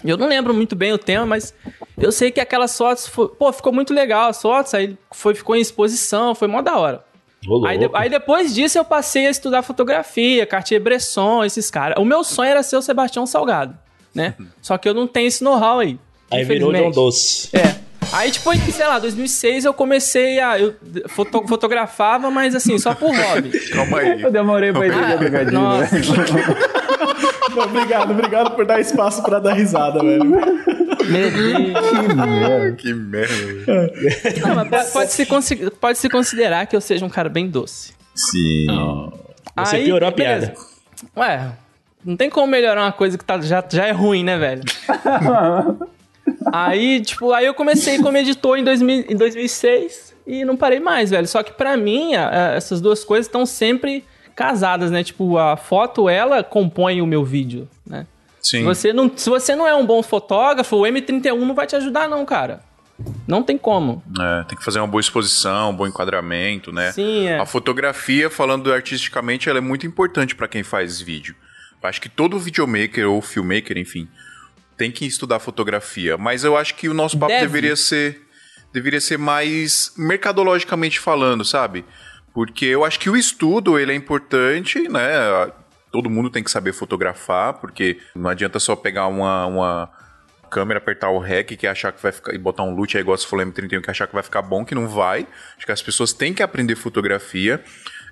Eu 0.03 0.17
não 0.17 0.27
lembro 0.27 0.53
muito 0.53 0.75
bem 0.75 0.91
o 0.93 0.97
tema, 0.97 1.25
mas 1.25 1.53
eu 1.97 2.11
sei 2.11 2.29
que 2.29 2.39
aquelas 2.39 2.77
fotos, 2.77 3.07
fo- 3.07 3.29
pô, 3.29 3.51
ficou 3.53 3.71
muito 3.73 3.93
legal 3.93 4.29
as 4.29 4.41
fotos, 4.41 4.73
aí 4.73 4.97
foi, 5.11 5.33
ficou 5.33 5.55
em 5.55 5.61
exposição, 5.61 6.35
foi 6.35 6.47
mó 6.47 6.61
da 6.61 6.77
hora. 6.77 7.03
Ô, 7.47 7.65
Aí, 7.65 7.77
de- 7.77 7.89
aí 7.93 8.09
depois 8.09 8.53
disso 8.53 8.77
eu 8.77 8.83
passei 8.83 9.25
a 9.25 9.29
estudar 9.29 9.61
fotografia, 9.63 10.45
Cartier-Bresson, 10.45 11.45
esses 11.45 11.71
caras. 11.71 11.97
O 11.97 12.03
meu 12.05 12.23
sonho 12.23 12.49
era 12.49 12.61
ser 12.61 12.75
o 12.75 12.81
Sebastião 12.81 13.25
Salgado, 13.25 13.77
né? 14.13 14.35
Só 14.61 14.77
que 14.77 14.87
eu 14.89 14.93
não 14.93 15.07
tenho 15.07 15.27
esse 15.27 15.43
know-how 15.43 15.79
aí. 15.79 15.97
Aí 16.31 16.43
virou 16.43 16.71
John. 16.73 16.91
Doce. 16.91 17.49
É. 17.55 17.75
Aí, 18.13 18.31
tipo, 18.31 18.53
em, 18.53 18.59
sei 18.71 18.87
lá, 18.87 18.99
2006 18.99 19.65
eu 19.65 19.73
comecei 19.73 20.39
a. 20.39 20.57
Eu 20.59 20.73
foto- 21.07 21.45
fotografava, 21.47 22.31
mas 22.31 22.55
assim, 22.55 22.77
só 22.79 22.93
por 22.93 23.13
hobby. 23.13 23.51
Calma 23.71 23.99
aí. 23.99 24.21
Eu 24.21 24.31
demorei 24.31 24.71
pra 24.71 24.87
entender 24.87 25.17
trocadilho, 25.17 25.51
né? 25.51 25.59
Nossa. 25.59 25.95
Não, 27.55 27.63
obrigado, 27.63 28.11
obrigado 28.11 28.51
por 28.55 28.65
dar 28.65 28.79
espaço 28.79 29.21
pra 29.23 29.39
dar 29.39 29.53
risada, 29.53 29.99
velho. 29.99 30.23
Meu 30.23 31.31
Deus. 31.31 32.75
que 32.81 32.93
merda. 32.93 33.93
Não, 34.45 34.55
mas 34.69 34.91
pode- 34.91 35.11
se 35.11 35.25
pode 35.79 35.97
se 35.97 36.09
considerar 36.09 36.65
que 36.65 36.75
eu 36.75 36.81
seja 36.81 37.05
um 37.05 37.09
cara 37.09 37.27
bem 37.29 37.47
doce. 37.47 37.93
Sim. 38.15 38.67
Você 39.57 39.75
Aí, 39.77 39.85
piorou 39.85 40.07
a 40.07 40.11
beleza. 40.11 40.47
piada. 40.47 40.67
Ué, 41.17 41.51
não 42.05 42.15
tem 42.15 42.29
como 42.29 42.47
melhorar 42.47 42.83
uma 42.83 42.91
coisa 42.91 43.17
que 43.17 43.25
tá, 43.25 43.39
já, 43.41 43.63
já 43.69 43.85
é 43.85 43.91
ruim, 43.91 44.23
né, 44.23 44.37
velho? 44.37 44.61
aí, 46.51 47.01
tipo, 47.01 47.31
aí 47.33 47.45
eu 47.45 47.53
comecei 47.53 47.99
como 48.01 48.17
editor 48.17 48.57
em, 48.57 48.63
2000, 48.63 49.05
em 49.09 49.15
2006 49.15 50.15
e 50.25 50.43
não 50.45 50.55
parei 50.57 50.79
mais, 50.79 51.09
velho. 51.09 51.27
Só 51.27 51.43
que 51.43 51.51
pra 51.53 51.75
mim, 51.77 52.15
a- 52.15 52.29
a- 52.29 52.53
essas 52.55 52.81
duas 52.81 53.03
coisas 53.03 53.25
estão 53.27 53.45
sempre 53.45 54.03
casadas, 54.35 54.91
né? 54.91 55.03
Tipo, 55.03 55.37
a 55.37 55.57
foto, 55.57 56.07
ela 56.09 56.43
compõe 56.43 57.01
o 57.01 57.07
meu 57.07 57.23
vídeo, 57.25 57.67
né? 57.85 58.05
Sim. 58.41 58.59
Se 58.59 58.63
você, 58.63 58.93
não, 58.93 59.11
se 59.15 59.29
você 59.29 59.55
não 59.55 59.67
é 59.67 59.75
um 59.75 59.85
bom 59.85 60.01
fotógrafo, 60.03 60.75
o 60.77 60.81
M31 60.83 61.35
não 61.45 61.53
vai 61.55 61.67
te 61.67 61.75
ajudar, 61.75 62.07
não, 62.07 62.23
cara. 62.25 62.61
Não 63.27 63.43
tem 63.43 63.57
como. 63.57 64.01
É, 64.19 64.43
tem 64.45 64.57
que 64.57 64.63
fazer 64.63 64.79
uma 64.79 64.87
boa 64.87 65.01
exposição, 65.01 65.69
um 65.69 65.75
bom 65.75 65.85
enquadramento, 65.85 66.71
né? 66.71 66.91
Sim, 66.91 67.27
é. 67.27 67.37
A 67.37 67.45
fotografia, 67.45 68.29
falando 68.29 68.71
artisticamente, 68.73 69.49
ela 69.49 69.59
é 69.59 69.61
muito 69.61 69.85
importante 69.85 70.33
para 70.35 70.47
quem 70.47 70.63
faz 70.63 70.99
vídeo. 70.99 71.35
Eu 71.83 71.87
acho 71.89 72.01
que 72.01 72.09
todo 72.09 72.39
videomaker 72.39 73.07
ou 73.07 73.21
filmmaker, 73.21 73.77
enfim, 73.77 74.07
tem 74.77 74.91
que 74.91 75.05
estudar 75.05 75.39
fotografia. 75.39 76.17
Mas 76.17 76.43
eu 76.43 76.55
acho 76.55 76.75
que 76.75 76.87
o 76.87 76.93
nosso 76.93 77.17
papo 77.17 77.31
Deve. 77.31 77.47
deveria 77.47 77.75
ser 77.75 78.21
deveria 78.71 79.01
ser 79.01 79.17
mais 79.17 79.91
mercadologicamente 79.97 80.99
falando, 80.99 81.43
sabe? 81.43 81.83
Porque 82.33 82.65
eu 82.65 82.85
acho 82.85 82.99
que 82.99 83.09
o 83.09 83.17
estudo 83.17 83.79
ele 83.79 83.91
é 83.91 83.95
importante, 83.95 84.87
né? 84.87 85.09
Todo 85.91 86.09
mundo 86.09 86.29
tem 86.29 86.43
que 86.43 86.51
saber 86.51 86.73
fotografar, 86.73 87.55
porque 87.55 87.97
não 88.15 88.29
adianta 88.29 88.59
só 88.59 88.75
pegar 88.75 89.07
uma, 89.07 89.45
uma 89.47 89.91
câmera, 90.47 90.77
apertar 90.77 91.09
o 91.09 91.17
REC 91.17 91.57
que 91.57 91.65
achar 91.65 91.91
que 91.91 92.01
vai 92.01 92.11
ficar 92.11 92.35
e 92.35 92.37
botar 92.37 92.63
um 92.63 92.75
loot 92.75 92.95
aí 92.95 93.01
igual 93.01 93.17
se 93.17 93.25
for 93.25 93.39
M31 93.39 93.81
que 93.81 93.89
achar 93.89 94.05
que 94.05 94.13
vai 94.13 94.21
ficar 94.21 94.41
bom, 94.41 94.63
que 94.63 94.75
não 94.75 94.87
vai. 94.87 95.25
Acho 95.55 95.65
que 95.65 95.71
as 95.71 95.81
pessoas 95.81 96.13
têm 96.13 96.33
que 96.33 96.43
aprender 96.43 96.75
fotografia. 96.75 97.63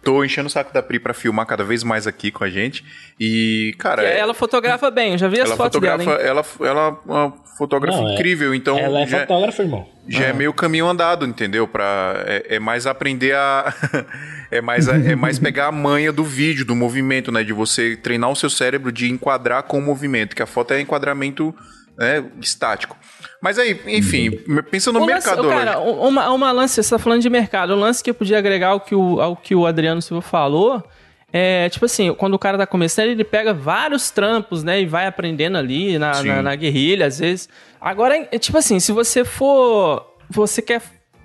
Tô 0.06 0.24
enchendo 0.24 0.46
o 0.46 0.50
saco 0.52 0.72
da 0.72 0.84
Pri 0.84 1.00
pra 1.00 1.14
filmar 1.16 1.48
cada 1.48 1.64
vez 1.64 1.84
mais 1.84 2.06
aqui 2.06 2.30
com 2.32 2.44
a 2.44 2.50
gente. 2.50 2.86
E, 3.20 3.76
cara, 3.80 4.04
ela 4.04 4.36
fotografa 4.36 4.92
bem, 4.92 5.14
eu 5.14 5.18
já 5.18 5.28
vi 5.28 5.42
as 5.42 5.48
ela 5.48 5.58
fotos 5.58 5.82
dela, 5.82 6.02
hein? 6.04 6.10
ela, 6.22 6.46
ela 6.62 6.88
é 7.08 7.12
uma 7.12 7.34
fotógrafa 7.58 7.98
Não, 8.00 8.10
é- 8.10 8.14
incrível, 8.14 8.54
então 8.54 8.78
Ela 8.78 9.02
é 9.02 9.08
já, 9.08 9.22
fotógrafa, 9.22 9.64
irmão. 9.64 9.90
já 10.08 10.26
é 10.26 10.34
meio 10.34 10.54
caminho 10.54 10.88
andado, 10.88 11.26
entendeu? 11.26 11.68
Pra, 11.68 12.24
é, 12.28 12.56
é 12.58 12.60
mais 12.60 12.86
aprender 12.86 13.34
a. 13.36 13.74
é, 14.52 14.62
mais, 14.62 14.88
a- 14.88 14.96
é 14.96 15.16
mais 15.16 15.40
pegar 15.40 15.68
a 15.68 15.72
manha 15.72 16.14
do 16.14 16.24
vídeo, 16.24 16.64
do 16.66 16.76
movimento, 16.76 17.32
né? 17.32 17.44
De 17.44 17.52
você 17.52 17.96
treinar 17.98 18.30
o 18.30 18.36
seu 18.36 18.50
cérebro 18.50 18.92
de 18.92 19.10
enquadrar 19.12 19.64
com 19.64 19.80
o 19.80 19.82
movimento, 19.82 20.36
que 20.36 20.44
a 20.44 20.46
foto 20.46 20.72
é 20.76 20.80
enquadramento 20.82 21.52
né, 21.98 22.24
estático. 22.42 22.96
Mas 23.46 23.60
aí, 23.60 23.80
enfim, 23.86 24.32
pensando 24.72 24.98
no 24.98 25.06
Um 25.06 25.08
lance- 25.08 25.28
mercado. 25.28 25.48
Cara, 25.48 25.80
uma, 25.80 26.32
uma 26.32 26.52
lance, 26.52 26.82
você 26.82 26.90
tá 26.90 26.98
falando 26.98 27.22
de 27.22 27.30
mercado, 27.30 27.76
um 27.76 27.80
lance 27.80 28.04
que 28.04 28.10
eu 28.10 28.16
podia 28.16 28.40
agregar 28.40 28.70
ao 28.70 28.80
que 28.80 28.96
o, 28.96 29.22
ao 29.22 29.36
que 29.36 29.54
o 29.54 29.68
Adriano 29.68 30.02
Silva 30.02 30.22
falou 30.24 30.84
é, 31.38 31.68
tipo 31.70 31.84
assim, 31.86 32.14
quando 32.14 32.34
o 32.36 32.40
cara 32.40 32.58
tá 32.58 32.66
começando, 32.66 33.10
ele 33.10 33.24
pega 33.24 33.54
vários 33.54 34.10
trampos, 34.10 34.64
né, 34.64 34.82
e 34.82 34.86
vai 34.86 35.06
aprendendo 35.06 35.58
ali 35.58 36.00
na, 36.00 36.24
na, 36.24 36.42
na 36.42 36.56
guerrilha, 36.56 37.06
às 37.08 37.20
vezes. 37.20 37.50
Agora, 37.80 38.28
é, 38.32 38.40
tipo 38.40 38.58
assim, 38.58 38.80
se 38.80 38.94
você 38.94 39.26
for, 39.26 40.16
você 40.30 40.62
quer, 40.62 40.82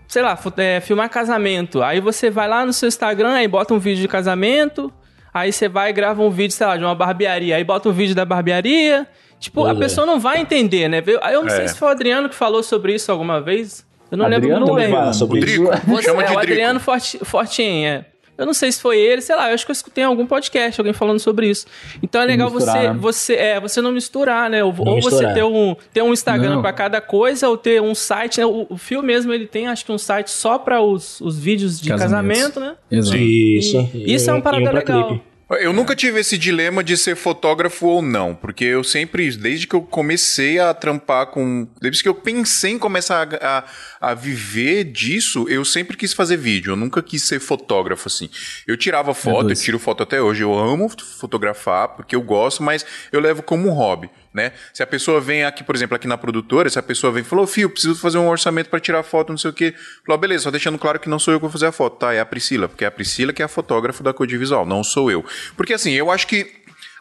sei 0.09 0.21
lá, 0.21 0.37
é, 0.57 0.81
filmar 0.81 1.09
casamento, 1.09 1.81
aí 1.81 2.01
você 2.01 2.29
vai 2.29 2.49
lá 2.49 2.67
no 2.67 2.73
seu 2.73 2.89
Instagram, 2.89 3.35
aí 3.35 3.47
bota 3.47 3.73
um 3.73 3.79
vídeo 3.79 4.03
de 4.03 4.09
casamento, 4.09 4.93
aí 5.33 5.53
você 5.53 5.69
vai 5.69 5.91
e 5.91 5.93
grava 5.93 6.21
um 6.23 6.31
vídeo, 6.31 6.57
sei 6.57 6.67
lá, 6.67 6.77
de 6.77 6.83
uma 6.85 6.95
barbearia, 6.95 7.55
aí 7.55 7.63
bota 7.63 7.89
um 7.89 7.93
vídeo 7.93 8.15
da 8.15 8.25
barbearia, 8.25 9.07
Tipo, 9.41 9.63
Pois 9.63 9.73
a 9.73 9.77
é. 9.77 9.79
pessoa 9.81 10.07
não 10.07 10.21
vai 10.21 10.39
entender, 10.41 10.87
né? 10.89 11.03
Eu 11.33 11.41
não 11.43 11.49
É. 11.49 11.57
sei 11.57 11.69
se 11.69 11.75
foi 11.77 11.89
o 11.89 11.91
Adriano 11.91 12.29
que 12.29 12.35
falou 12.37 12.63
sobre 12.63 12.95
isso 12.95 13.11
alguma 13.11 13.41
vez. 13.41 13.85
Eu 14.13 14.19
não 14.19 14.27
Adriano 14.27 14.67
lembro 14.67 14.75
muito 14.75 14.93
bem. 15.03 15.13
Sobre 15.15 15.41
Drico. 15.41 15.65
Você, 15.87 16.03
Chama 16.05 16.23
é, 16.23 16.27
de 16.27 16.33
o 16.33 16.37
Drico. 16.37 16.53
Adriano 16.53 16.79
Forti, 16.81 17.19
Fortin, 17.25 17.85
é. 17.85 18.05
Eu 18.37 18.47
não 18.47 18.55
sei 18.55 18.73
se 18.73 18.81
foi 18.81 18.99
ele, 18.99 19.21
sei 19.21 19.37
lá, 19.37 19.51
eu 19.51 19.55
acho 19.55 19.67
que 19.67 19.71
eu 19.71 19.75
escutei 19.75 20.03
em 20.03 20.07
algum 20.07 20.25
podcast 20.27 20.81
alguém 20.81 20.95
falando 20.95 21.19
sobre 21.19 21.49
isso. 21.51 21.67
Então 22.03 22.23
é 22.23 22.25
legal 22.25 22.51
misturar, 22.51 22.75
você, 22.77 22.89
né? 22.89 22.95
você, 22.99 23.35
é, 23.35 23.61
você 23.61 23.81
não 23.83 23.93
misturar, 23.93 24.49
né? 24.49 24.65
Ou, 24.65 24.75
ou 24.79 25.01
você 25.03 25.11
misturar. 25.11 25.35
ter 25.35 25.45
um, 25.45 25.77
ter 25.93 26.03
um 26.03 26.11
Instagram 26.13 26.63
pra 26.63 26.73
cada 26.73 27.03
coisa, 27.03 27.51
ou 27.51 27.57
ter 27.59 27.83
um 27.83 27.95
site, 27.95 28.41
né? 28.41 28.47
O, 28.47 28.67
o 28.71 28.79
Fio 28.79 29.03
mesmo, 29.03 29.31
ele 29.33 29.47
tem 29.47 29.69
acho 29.69 29.85
que 29.85 29.93
um 29.93 29.99
site 29.99 30.31
só 30.31 30.59
pra 30.59 30.81
os, 30.81 31.21
os 31.21 31.39
vídeos 31.39 31.79
de 31.79 31.91
Casamentos. 31.91 32.41
casamento, 32.55 32.61
né? 32.61 32.77
Exato. 32.91 33.19
Isso. 33.19 33.91
E 33.95 34.15
isso 34.15 34.31
é 34.31 34.33
uma 34.33 34.39
um 34.39 34.43
parada 34.43 34.71
pra 34.71 34.79
legal. 34.81 35.09
clipe. 35.09 35.23
Eu 35.59 35.73
nunca 35.73 35.97
tive 35.97 36.21
esse 36.21 36.39
dilema 36.39 36.85
de 36.85 36.97
ser 36.97 37.17
fotógrafo 37.17 37.87
ou 37.87 38.01
não, 38.01 38.37
porque 38.37 38.65
eu 38.65 38.85
sempre, 38.85 39.29
desde 39.37 39.67
que 39.67 39.75
eu 39.75 39.83
comecei 39.83 40.61
a 40.61 40.73
trampar 40.73 41.27
com. 41.27 41.67
Desde 41.81 42.05
que 42.05 42.09
eu 42.09 42.15
pensei 42.15 42.73
em 42.73 42.79
começar 42.79 43.29
a, 43.35 43.59
a, 43.59 43.65
a 44.01 44.15
viver 44.15 44.85
disso, 44.85 45.47
eu 45.49 45.63
sempre 45.63 45.95
quis 45.95 46.15
fazer 46.15 46.39
vídeo. 46.39 46.73
Eu 46.73 46.77
nunca 46.77 47.03
quis 47.03 47.23
ser 47.25 47.39
fotógrafo, 47.39 48.09
assim. 48.09 48.31
Eu 48.67 48.77
tirava 48.77 49.13
foto, 49.13 49.41
eu 49.41 49.47
dois. 49.49 49.63
tiro 49.63 49.79
foto 49.79 50.03
até 50.03 50.23
hoje. 50.23 50.43
Eu 50.43 50.59
amo 50.59 50.89
fotografar, 51.19 51.89
porque 51.89 52.17
eu 52.17 52.23
gosto, 52.23 52.63
mas 52.63 52.87
eu 53.13 53.21
levo 53.21 53.43
como 53.43 53.69
um 53.69 53.73
hobby. 53.73 54.09
Né? 54.33 54.53
Se 54.73 54.83
a 54.83 54.87
pessoa 54.87 55.21
vem 55.21 55.45
aqui, 55.45 55.63
por 55.63 55.75
exemplo, 55.75 55.97
aqui 55.97 56.07
na 56.07 56.17
produtora, 56.17 56.71
se 56.71 56.79
a 56.79 56.83
pessoa 56.83 57.13
vem 57.13 57.21
e 57.21 57.25
falou, 57.25 57.47
Fio, 57.47 57.69
preciso 57.69 57.97
fazer 57.97 58.17
um 58.17 58.29
orçamento 58.29 58.71
para 58.71 58.81
tirar 58.81 59.03
foto, 59.03 59.31
não 59.31 59.39
sei 59.39 59.51
o 59.51 59.53
quê. 59.53 59.75
Falou, 60.07 60.17
ah, 60.17 60.21
beleza, 60.21 60.45
só 60.45 60.51
deixando 60.51 60.79
claro 60.79 60.99
que 60.99 61.09
não 61.09 61.19
sou 61.19 61.35
eu 61.35 61.39
que 61.39 61.43
vou 61.43 61.51
fazer 61.51 61.67
a 61.67 61.73
foto, 61.73 61.99
tá? 61.99 62.15
É 62.15 62.21
a 62.21 62.25
Priscila, 62.25 62.69
porque 62.69 62.85
é 62.85 62.89
a 62.89 62.91
Priscila 62.91 63.35
que 63.35 63.43
é 63.43 63.45
a 63.45 63.49
fotógrafa 63.49 64.03
da 64.03 64.15
Code 64.15 64.39
Visual, 64.39 64.65
não 64.65 64.83
sou 64.83 65.11
eu. 65.11 65.23
Porque 65.57 65.75
assim, 65.75 65.93
eu 65.93 66.11
acho 66.11 66.27
que 66.27 66.51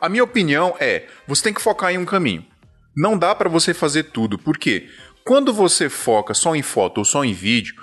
a 0.02 0.10
minha 0.10 0.24
opinião 0.24 0.76
é, 0.80 1.06
você 1.26 1.44
tem 1.44 1.54
que 1.54 1.62
focar 1.62 1.92
em 1.94 1.98
um 1.98 2.06
caminho. 2.06 2.46
Não 2.96 3.18
dá 3.18 3.34
para 3.34 3.48
você 3.48 3.74
fazer 3.74 4.04
tudo, 4.04 4.38
porque 4.38 4.90
quando 5.30 5.54
você 5.54 5.90
foca 5.90 6.34
só 6.34 6.56
em 6.56 6.64
foto 6.64 6.98
ou 6.98 7.06
só 7.06 7.24
em 7.24 7.34
vídeo, 7.34 7.76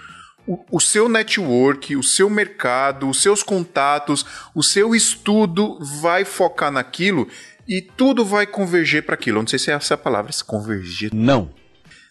o, 0.49 0.65
o 0.69 0.81
seu 0.81 1.09
network, 1.09 1.95
o 1.95 2.03
seu 2.03 2.29
mercado, 2.29 3.09
os 3.09 3.23
seus 3.23 3.41
contatos, 3.41 4.27
o 4.53 4.65
seu 4.65 4.97
estudo 4.97 5.79
vai 6.01 6.25
focar 6.25 6.73
naquilo 6.73 7.29
e 7.65 7.81
tudo 7.81 8.25
vai 8.25 8.49
converger 8.49 9.05
para 9.05 9.15
aquilo. 9.15 9.39
Eu 9.39 9.43
não 9.43 9.47
sei 9.47 9.61
se 9.61 9.71
é 9.71 9.75
essa 9.75 9.95
a 9.95 9.97
palavra, 9.97 10.33
se 10.33 10.43
converger. 10.43 11.15
Não. 11.15 11.49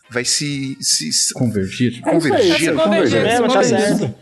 Vai 0.09 0.23
se, 0.23 0.77
se, 0.79 1.11
se 1.11 1.33
Convergir. 1.33 2.01
É 2.05 2.09
aí, 2.09 2.73
convergir. 2.73 3.17
é. 3.17 3.23
Mesmo, 3.25 3.51
tá 3.51 3.61
certo. 3.61 4.15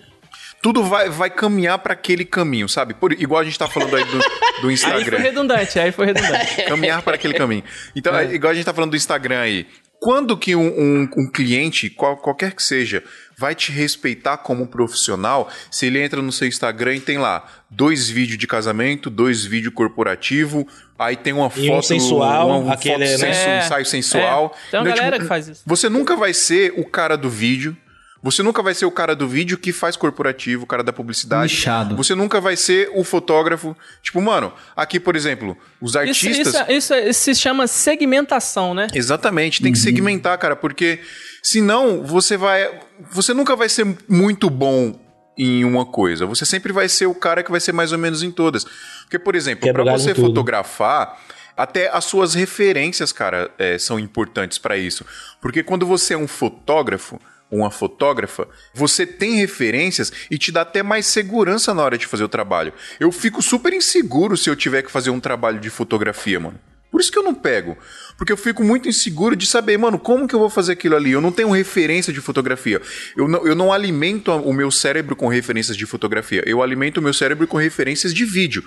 Tudo 0.64 0.84
vai, 0.84 1.12
vai 1.12 1.30
caminhar 1.30 1.78
para 1.78 1.94
aquele 1.94 2.26
caminho, 2.26 2.68
sabe? 2.68 2.96
Por, 2.96 3.12
igual 3.12 3.40
a 3.40 3.44
gente 3.44 3.60
tá 3.60 3.68
falando 3.68 3.96
aí 3.96 4.04
do, 4.06 4.18
do 4.18 4.18
Aí 4.18 4.62
foi 4.62 4.74
Instagram. 4.74 5.18
redundante, 5.20 5.80
aí 5.80 5.92
foi 5.92 6.08
redundante. 6.08 6.64
caminhar 6.66 7.04
para 7.04 7.14
aquele 7.16 7.36
caminho. 7.36 7.64
Então, 7.96 8.18
é. 8.18 8.34
igual 8.34 8.50
a 8.50 8.56
gente 8.56 8.66
tá 8.66 8.74
falando 8.74 8.90
do 8.92 8.98
Instagram 8.98 9.42
aí. 9.42 9.68
Quando 10.04 10.36
que 10.36 10.54
um, 10.54 10.68
um- 10.68 11.10
um 11.18 11.32
cliente, 11.32 11.90
qual- 11.90 12.18
qualquer 12.18 12.52
que 12.54 12.62
seja, 12.62 13.02
vai 13.38 13.56
te 13.56 13.72
respeitar 13.72 14.36
como 14.38 14.68
profissional 14.68 15.50
se 15.72 15.86
ele 15.86 16.02
entra 16.02 16.22
no 16.22 16.30
seu 16.30 16.46
Instagram 16.46 16.96
e 16.96 17.00
tem 17.00 17.18
lá 17.18 17.48
dois 17.70 18.10
vídeos 18.10 18.38
de 18.38 18.46
casamento, 18.46 19.10
dois 19.10 19.46
vídeos 19.46 19.74
corporativo, 19.74 20.68
aí 21.00 21.16
tem 21.16 21.32
uma 21.32 21.50
E 21.56 21.70
um 21.70 21.76
foto 21.76 21.88
sensual, 21.88 22.48
uma, 22.50 22.58
uma 22.58 22.74
aquele, 22.74 23.06
foto 23.08 23.22
né? 23.22 23.34
sensu- 23.34 23.48
É, 23.50 23.60
ensaio 23.66 23.86
sensual. 23.86 24.56
é. 24.68 24.72
Tem 24.72 24.80
uma 24.82 24.84
Então, 24.90 24.96
galera 24.98 25.12
tipo, 25.16 25.24
que 25.24 25.28
faz 25.30 25.48
isso. 25.48 25.64
Você 25.66 25.88
nunca 25.88 26.18
vai 26.18 26.34
ser 26.34 26.74
o 26.76 26.84
cara 26.86 27.16
do 27.16 27.30
vídeo. 27.30 27.76
Você 28.24 28.42
nunca 28.42 28.64
vai 28.64 28.74
ser 28.74 28.86
o 28.86 28.92
cara 28.92 29.14
do 29.14 29.28
vídeo 29.28 29.58
que 29.58 29.74
faz 29.74 29.98
corporativo, 29.98 30.64
o 30.64 30.66
cara 30.66 30.82
da 30.82 30.94
publicidade. 30.94 31.54
Nichado. 31.54 31.98
Você 31.98 32.16
nunca 32.16 32.40
vai 32.40 32.56
ser 32.56 32.90
o 32.96 33.04
fotógrafo. 33.04 33.76
Tipo, 34.02 34.22
mano, 34.22 34.54
aqui, 34.74 34.98
por 34.98 35.18
exemplo, 35.18 35.58
os 35.82 35.98
artistas. 35.98 36.48
isso, 36.48 36.72
isso, 36.72 36.96
isso 36.96 37.20
se 37.20 37.36
chama 37.36 37.68
segmentação, 37.68 38.74
né? 38.74 38.88
Exatamente, 38.94 39.62
tem 39.62 39.74
que 39.74 39.78
segmentar, 39.78 40.38
cara, 40.38 40.56
porque 40.56 41.02
senão 41.44 42.02
você 42.02 42.38
vai. 42.38 42.72
Você 43.12 43.34
nunca 43.34 43.58
vai 43.58 43.68
ser 43.68 43.86
muito 44.08 44.50
bom 44.50 44.98
em 45.38 45.66
uma 45.66 45.86
coisa. 45.86 46.26
Você 46.26 46.46
sempre 46.46 46.72
vai 46.72 46.88
ser 46.88 47.08
o 47.08 47.16
cara 47.16 47.44
que 47.44 47.52
vai 47.52 47.60
ser 47.60 47.74
mais 47.74 47.92
ou 47.92 47.98
menos 47.98 48.24
em 48.24 48.32
todas. 48.32 48.66
Porque, 49.02 49.20
por 49.20 49.36
exemplo, 49.36 49.72
para 49.74 49.84
você 49.84 50.16
fotografar, 50.16 51.20
até 51.58 51.90
as 51.94 52.06
suas 52.06 52.34
referências, 52.34 53.12
cara, 53.12 53.52
é, 53.60 53.78
são 53.78 54.00
importantes 54.00 54.58
para 54.58 54.78
isso. 54.78 55.06
Porque 55.42 55.62
quando 55.62 55.86
você 55.86 56.14
é 56.14 56.18
um 56.18 56.28
fotógrafo, 56.28 57.20
uma 57.58 57.72
fotógrafa, 57.72 58.48
você 58.74 59.06
tem 59.06 59.36
referências 59.38 60.12
e 60.30 60.38
te 60.38 60.52
dá 60.52 60.62
até 60.62 60.82
mais 60.84 61.06
segurança 61.06 61.74
na 61.74 61.82
hora 61.84 61.98
de 61.98 62.08
fazer 62.08 62.24
o 62.24 62.30
trabalho. 62.30 62.74
Eu 63.00 63.12
fico 63.12 63.42
super 63.42 63.74
inseguro 63.74 64.36
se 64.38 64.50
eu 64.50 64.56
tiver 64.56 64.82
que 64.82 64.92
fazer 64.92 65.10
um 65.10 65.20
trabalho 65.20 65.60
de 65.60 65.70
fotografia, 65.70 66.40
mano. 66.40 66.60
Por 66.92 67.02
isso 67.02 67.12
que 67.12 67.18
eu 67.18 67.24
não 67.24 67.34
pego. 67.34 67.76
Porque 68.18 68.32
eu 68.32 68.38
fico 68.38 68.64
muito 68.64 68.88
inseguro 68.88 69.36
de 69.36 69.48
saber, 69.48 69.78
mano, 69.80 69.98
como 69.98 70.28
que 70.28 70.36
eu 70.36 70.40
vou 70.40 70.50
fazer 70.50 70.74
aquilo 70.74 70.96
ali? 70.96 71.12
Eu 71.12 71.22
não 71.22 71.32
tenho 71.32 71.50
referência 71.50 72.14
de 72.14 72.22
fotografia. 72.22 72.80
Eu 73.18 73.28
não, 73.28 73.48
eu 73.48 73.56
não 73.56 73.74
alimento 73.74 74.32
o 74.32 74.54
meu 74.54 74.70
cérebro 74.70 75.16
com 75.16 75.28
referências 75.28 75.76
de 75.76 75.88
fotografia. 75.88 76.44
Eu 76.46 76.62
alimento 76.62 76.98
o 76.98 77.02
meu 77.02 77.14
cérebro 77.14 77.48
com 77.48 77.58
referências 77.58 78.14
de 78.14 78.24
vídeo. 78.26 78.64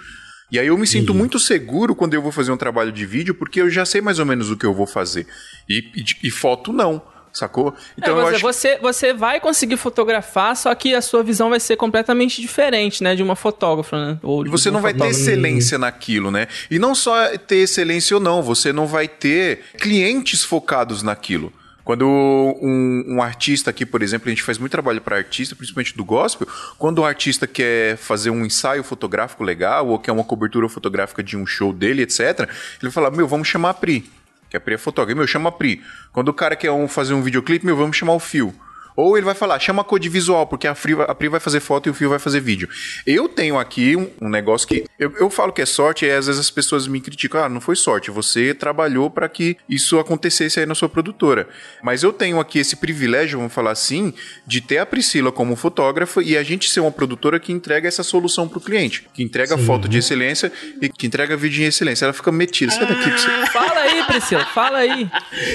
E 0.51 0.59
aí 0.59 0.67
eu 0.67 0.77
me 0.79 0.87
sinto 0.89 1.13
muito 1.15 1.39
seguro 1.39 1.95
quando 1.95 2.15
eu 2.15 2.23
vou 2.23 2.33
fazer 2.33 2.51
um 2.51 2.57
trabalho 2.57 2.91
de 2.91 3.07
vídeo, 3.07 3.33
porque 3.35 3.61
eu 3.61 3.71
já 3.71 3.85
sei 3.85 4.01
mais 4.01 4.19
ou 4.19 4.27
menos 4.27 4.51
o 4.51 4.57
que 4.57 4.67
eu 4.67 4.75
vou 4.75 4.87
fazer. 4.89 5.27
E, 5.69 5.79
e- 5.95 6.27
e 6.29 6.31
foto 6.31 6.73
não, 6.73 7.01
sacou? 7.39 7.75
Então 7.97 8.17
é, 8.17 8.21
eu 8.21 8.25
você, 8.25 8.35
acho 8.35 8.43
você, 8.43 8.79
você 8.79 9.13
vai 9.13 9.41
conseguir 9.41 9.77
fotografar, 9.77 10.57
só 10.57 10.75
que 10.75 10.95
a 10.95 11.03
sua 11.03 11.23
visão 11.23 11.51
vai 11.51 11.61
ser 11.61 11.77
completamente 11.77 12.41
diferente, 12.41 13.03
né? 13.03 13.15
De 13.15 13.23
uma 13.23 13.37
fotógrafa, 13.37 13.97
né? 13.97 14.19
Ou 14.23 14.47
E 14.47 14.49
você 14.49 14.71
não 14.71 14.81
vai 14.81 14.95
ter 14.95 15.09
excelência 15.09 15.79
naquilo, 15.79 16.31
né? 16.31 16.49
E 16.71 16.79
não 16.79 16.95
só 16.95 17.37
ter 17.39 17.57
excelência 17.57 18.17
ou 18.17 18.23
não, 18.23 18.43
você 18.43 18.73
não 18.73 18.87
vai 18.87 19.09
ter 19.09 19.61
clientes 19.79 20.43
focados 20.43 21.03
naquilo. 21.03 21.53
Quando 21.87 22.05
um, 22.05 23.05
um 23.07 23.23
artista 23.23 23.71
aqui, 23.71 23.87
por 23.87 24.03
exemplo, 24.03 24.27
a 24.27 24.31
gente 24.31 24.43
faz 24.43 24.59
muito 24.59 24.73
trabalho 24.73 25.01
para 25.01 25.19
artista, 25.19 25.55
principalmente 25.55 25.97
do 25.97 26.05
gospel, 26.05 26.49
quando 26.77 27.01
um 27.01 27.05
artista 27.05 27.47
quer 27.47 27.97
fazer 27.97 28.31
um 28.31 28.45
ensaio 28.45 28.83
fotográfico 28.83 29.45
legal 29.45 29.87
ou 29.87 29.97
quer 29.97 30.11
uma 30.11 30.25
cobertura 30.25 30.69
fotográfica 30.69 31.23
de 31.23 31.37
um 31.37 31.47
show 31.47 31.73
dele, 31.73 32.03
etc., 32.03 32.41
ele 32.41 32.49
vai 32.83 32.91
falar: 32.91 33.13
Meu, 33.13 33.29
vamos 33.29 33.47
chamar 33.47 33.71
a 33.71 33.75
Pri. 33.75 34.11
Que 34.51 34.57
a 34.57 34.61
Pri 34.61 34.75
é 34.75 34.79
fotógrafa. 34.79 35.17
Meu, 35.19 35.27
chama 35.27 35.49
a 35.49 35.53
Pri. 35.53 35.83
Quando 36.13 36.29
o 36.29 36.35
cara 36.35 36.55
quer 36.57 36.71
um- 36.71 36.89
fazer 36.89 37.15
um 37.15 37.23
videoclipe, 37.23 37.65
meu, 37.67 37.77
vamos 37.77 37.97
chamar 37.97 38.13
o 38.15 38.21
Fio. 38.21 38.55
Ou 38.97 39.17
ele 39.17 39.27
vai 39.27 39.35
falar, 39.35 39.59
chama 39.59 39.83
a 39.83 39.85
Code 39.85 40.09
Visual, 40.09 40.47
porque 40.47 40.67
a 40.67 40.75
Pri, 40.75 40.95
a 41.07 41.15
Pri 41.15 41.29
vai 41.29 41.39
fazer 41.39 41.61
foto 41.61 41.89
e 41.89 41.91
o 41.91 41.95
Fio 41.95 42.09
vai 42.09 42.19
fazer 42.19 42.41
vídeo. 42.41 42.69
Eu 43.07 43.29
tenho 43.29 43.59
aqui 43.59 43.95
um, 43.95 44.11
um 44.23 44.29
negócio 44.29 44.67
que. 44.67 44.85
Eu, 44.99 45.13
eu 45.19 45.29
falo 45.29 45.53
que 45.53 45.61
é 45.61 45.67
sorte, 45.67 46.07
e 46.07 46.11
às 46.11 46.27
vezes 46.27 46.41
as 46.41 46.51
pessoas 46.51 46.87
me 46.87 47.01
criticam. 47.01 47.45
Ah, 47.45 47.49
não 47.49 47.61
foi 47.61 47.77
sorte, 47.77 48.11
você 48.11 48.55
trabalhou 48.55 49.11
para 49.11 49.29
que 49.29 49.57
isso 49.69 49.99
acontecesse 49.99 50.59
aí 50.59 50.67
na 50.67 50.75
sua 50.75 50.89
produtora. 50.89 51.49
Mas 51.83 52.03
eu 52.03 52.13
tenho 52.13 52.41
aqui 52.41 52.59
esse 52.59 52.77
privilégio, 52.77 53.39
vamos 53.39 53.53
falar 53.53 53.73
assim, 53.73 54.15
de 54.47 54.61
ter 54.61 54.79
a 54.79 54.87
Priscila 54.87 55.31
como 55.31 55.55
fotógrafa 55.57 56.23
e 56.23 56.37
a 56.37 56.43
gente 56.43 56.71
ser 56.71 56.81
uma 56.81 56.91
produtora 56.91 57.39
que 57.39 57.53
entrega 57.53 57.87
essa 57.87 58.03
solução 58.03 58.49
pro 58.49 58.61
cliente. 58.61 59.07
Que 59.13 59.23
entrega 59.23 59.59
foto 59.59 59.89
de 59.89 59.99
excelência 59.99 60.51
e 60.81 60.89
que 60.89 61.07
entrega 61.07 61.37
vídeo 61.37 61.63
em 61.63 61.67
excelência. 61.67 62.07
Ela 62.07 62.13
fica 62.13 62.33
metida, 62.33 62.73
sai 62.73 62.87
daqui 62.87 63.11
você 63.11 63.47
Fala 63.53 63.81
aí, 63.81 64.05
Priscila, 64.05 64.45
fala 64.47 64.79
aí. 64.79 65.11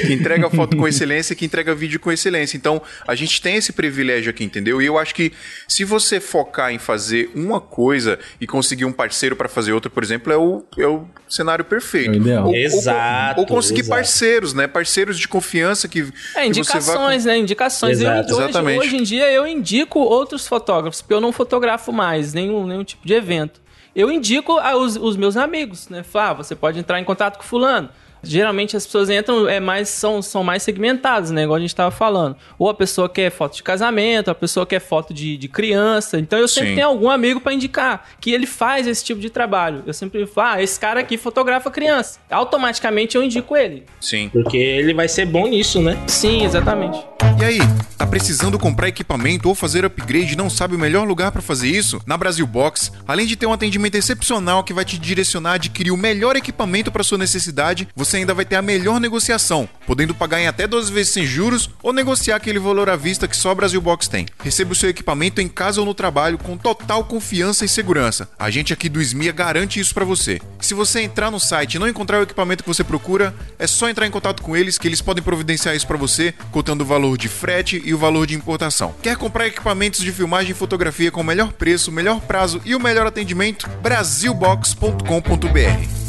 que 0.06 0.14
entrega 0.14 0.50
foto 0.50 0.78
com 0.78 0.88
excelência 0.88 1.34
e 1.34 1.36
que 1.36 1.46
entrega 1.46 1.74
vídeo 1.74 2.00
com 2.00 2.12
excelência. 2.12 2.58
Então, 2.58 2.82
a 3.08 3.16
gente 3.16 3.31
tem 3.40 3.56
esse 3.56 3.72
privilégio 3.72 4.30
aqui, 4.32 4.44
entendeu? 4.44 4.82
E 4.82 4.86
eu 4.86 4.98
acho 4.98 5.14
que 5.14 5.32
se 5.68 5.84
você 5.84 6.20
focar 6.20 6.72
em 6.72 6.80
fazer 6.80 7.30
uma 7.36 7.62
coisa 7.62 8.18
e 8.40 8.48
conseguir 8.48 8.86
um 8.86 8.92
parceiro 8.92 9.36
para 9.36 9.48
fazer 9.48 9.74
outra, 9.74 9.90
por 9.90 10.04
exemplo, 10.04 10.34
é 10.34 10.38
o, 10.38 10.64
é 10.78 10.88
o 10.88 11.06
cenário 11.30 11.64
perfeito. 11.64 12.10
É 12.10 12.14
o 12.14 12.16
ideal. 12.22 12.44
Ou, 12.46 12.50
ou- 12.50 12.56
Exato, 12.56 13.40
Ou, 13.42 13.46
conseguir 13.46 13.82
exato. 13.82 13.96
parceiros, 13.96 14.54
né? 14.54 14.68
Parceiros 14.68 15.20
de 15.20 15.28
confiança 15.28 15.88
que, 15.88 16.00
É, 16.00 16.04
que 16.04 16.10
você 16.10 16.32
vai... 16.34 16.48
indicações, 16.48 17.26
né? 17.26 17.38
Indicações. 17.38 18.02
Eu, 18.02 18.10
Exato. 18.12 18.34
hoje, 18.34 18.44
Exatamente. 18.44 18.80
hoje 18.80 18.98
em 18.98 19.04
dia 19.04 19.32
eu 19.32 19.46
indico 19.48 20.00
outros 20.00 20.48
fotógrafos, 20.48 21.02
porque 21.02 21.14
eu 21.14 21.22
não 21.22 21.32
fotografo 21.32 21.92
mais 21.94 22.34
nenhum, 22.34 22.66
nenhum 22.66 22.84
tipo 22.84 23.06
de 23.06 23.14
evento. 23.14 23.62
Eu 23.96 24.10
indico 24.12 24.58
aos, 24.58 24.96
os 24.96 25.18
meus 25.18 25.36
amigos, 25.36 25.90
né? 25.90 26.02
Fala, 26.02 26.30
ah, 26.30 26.34
você 26.36 26.56
pode 26.56 26.80
entrar 26.80 27.00
em 27.00 27.04
contato 27.04 27.38
com 27.38 27.44
fulano. 27.44 27.90
Geralmente 28.24 28.78
as 28.78 28.86
pessoas 28.86 29.10
entram, 29.10 29.48
é 29.48 29.60
mais, 29.60 29.90
são, 29.90 30.22
são 30.22 30.44
mais 30.44 30.64
segmentadas, 30.64 31.32
né? 31.32 31.44
Igual 31.44 31.58
a 31.58 31.60
gente 31.60 31.70
estava 31.70 31.92
falando. 31.92 32.36
Ou 32.58 32.70
a 32.70 32.74
pessoa 32.74 33.10
quer 33.10 33.32
foto 33.32 33.56
de 33.56 33.64
casamento, 33.64 34.30
a 34.30 34.36
pessoa 34.36 34.66
quer 34.66 34.80
foto 34.80 35.14
de, 35.14 35.38
de 35.38 35.48
criança. 35.48 36.20
Então 36.20 36.40
eu 36.40 36.48
sempre 36.48 36.70
Sim. 36.70 36.76
tenho 36.76 36.88
algum 36.88 37.10
amigo 37.10 37.42
para 37.42 37.54
indicar 37.54 38.08
que 38.20 38.32
ele 38.32 38.46
faz 38.46 38.88
esse 38.88 39.04
tipo 39.04 39.20
de 39.20 39.30
trabalho. 39.30 39.84
Eu 39.86 39.94
sempre 39.94 40.26
falo, 40.26 40.56
ah, 40.56 40.64
esse 40.64 40.80
cara 40.80 41.00
aqui 41.00 41.18
fotografa 41.18 41.70
criança. 41.72 42.20
Automaticamente 42.30 43.16
eu 43.16 43.24
indico 43.24 43.56
ele. 43.56 43.86
Sim. 44.00 44.30
Porque 44.30 44.58
ele 44.58 44.94
vai 44.94 45.08
ser 45.08 45.26
bom 45.26 45.48
nisso, 45.48 45.82
né? 45.82 45.98
Sim, 46.08 46.44
exatamente. 46.44 47.00
E 47.40 47.44
aí, 47.44 47.60
tá 47.98 48.06
precisando 48.06 48.60
comprar 48.60 48.88
equipamento 48.88 49.50
ou 49.50 49.56
fazer 49.56 49.86
upgrade 49.86 50.34
e 50.34 50.36
não 50.36 50.50
sabe 50.50 50.76
o 50.76 50.80
melhor 50.80 51.08
lugar 51.08 51.32
pra 51.32 51.42
fazer 51.42 51.70
isso? 51.70 52.02
Na 52.06 52.18
Brasil 52.18 52.46
Box, 52.46 52.92
além 53.08 53.26
de 53.26 53.36
ter 53.36 53.46
um 53.46 53.54
atendimento 53.54 53.96
excepcional 53.96 54.64
que 54.64 54.74
vai 54.74 54.86
te 54.86 54.98
direcionar 54.98 55.52
a 55.52 55.54
adquirir 55.56 55.92
o 55.92 55.98
melhor 55.98 56.36
equipamento 56.36 56.92
para 56.92 57.04
sua 57.04 57.18
necessidade, 57.18 57.88
você 57.96 58.11
ainda 58.16 58.34
vai 58.34 58.46
ter 58.46 58.56
a 58.56 58.62
melhor 58.62 59.00
negociação, 59.00 59.68
podendo 59.86 60.16
pagar 60.16 60.40
em 60.40 60.48
até 60.48 60.68
12 60.68 60.92
vezes 60.92 61.14
sem 61.14 61.26
juros 61.26 61.70
ou 61.82 61.94
negociar 61.94 62.36
aquele 62.36 62.60
valor 62.60 62.90
à 62.90 62.96
vista 62.96 63.28
que 63.28 63.36
só 63.36 63.52
a 63.52 63.56
Brasil 63.56 63.82
Box 63.82 64.08
tem. 64.08 64.26
Receba 64.44 64.72
o 64.72 64.76
seu 64.76 64.90
equipamento 64.90 65.42
em 65.42 65.48
casa 65.48 65.80
ou 65.80 65.86
no 65.86 65.94
trabalho 65.94 66.38
com 66.38 66.58
total 66.58 67.04
confiança 67.04 67.66
e 67.66 67.70
segurança. 67.70 68.30
A 68.38 68.50
gente 68.50 68.74
aqui 68.74 68.90
do 68.90 69.02
SMIA 69.02 69.32
garante 69.32 69.80
isso 69.80 69.94
pra 69.94 70.06
você. 70.06 70.40
Se 70.60 70.74
você 70.74 71.02
entrar 71.02 71.32
no 71.32 71.40
site 71.40 71.76
e 71.76 71.80
não 71.80 71.88
encontrar 71.88 72.20
o 72.20 72.24
equipamento 72.24 72.64
que 72.64 72.70
você 72.70 72.84
procura, 72.84 73.34
é 73.58 73.68
só 73.68 73.90
entrar 73.90 74.08
em 74.08 74.12
contato 74.12 74.42
com 74.42 74.56
eles 74.56 74.78
que 74.78 74.88
eles 74.88 75.02
podem 75.02 75.24
providenciar 75.24 75.76
isso 75.76 75.88
pra 75.88 75.98
você, 75.98 76.34
contando 76.52 76.82
o 76.82 76.86
valor 76.86 77.18
de 77.18 77.28
frete 77.28 77.82
e 77.84 77.94
o 77.94 77.98
valor 77.98 78.28
de 78.28 78.36
importação. 78.36 78.94
Quer 79.02 79.18
comprar 79.18 79.48
equipamentos 79.48 80.02
de 80.02 80.12
filmagem 80.12 80.52
e 80.52 80.56
fotografia 80.56 81.12
com 81.12 81.22
o 81.22 81.24
melhor 81.24 81.52
preço, 81.54 81.92
melhor 81.92 82.20
prazo 82.22 82.62
e 82.66 82.76
o 82.76 82.80
melhor 82.80 83.08
atendimento? 83.08 83.70
Brasilbox.com.br 83.82 86.01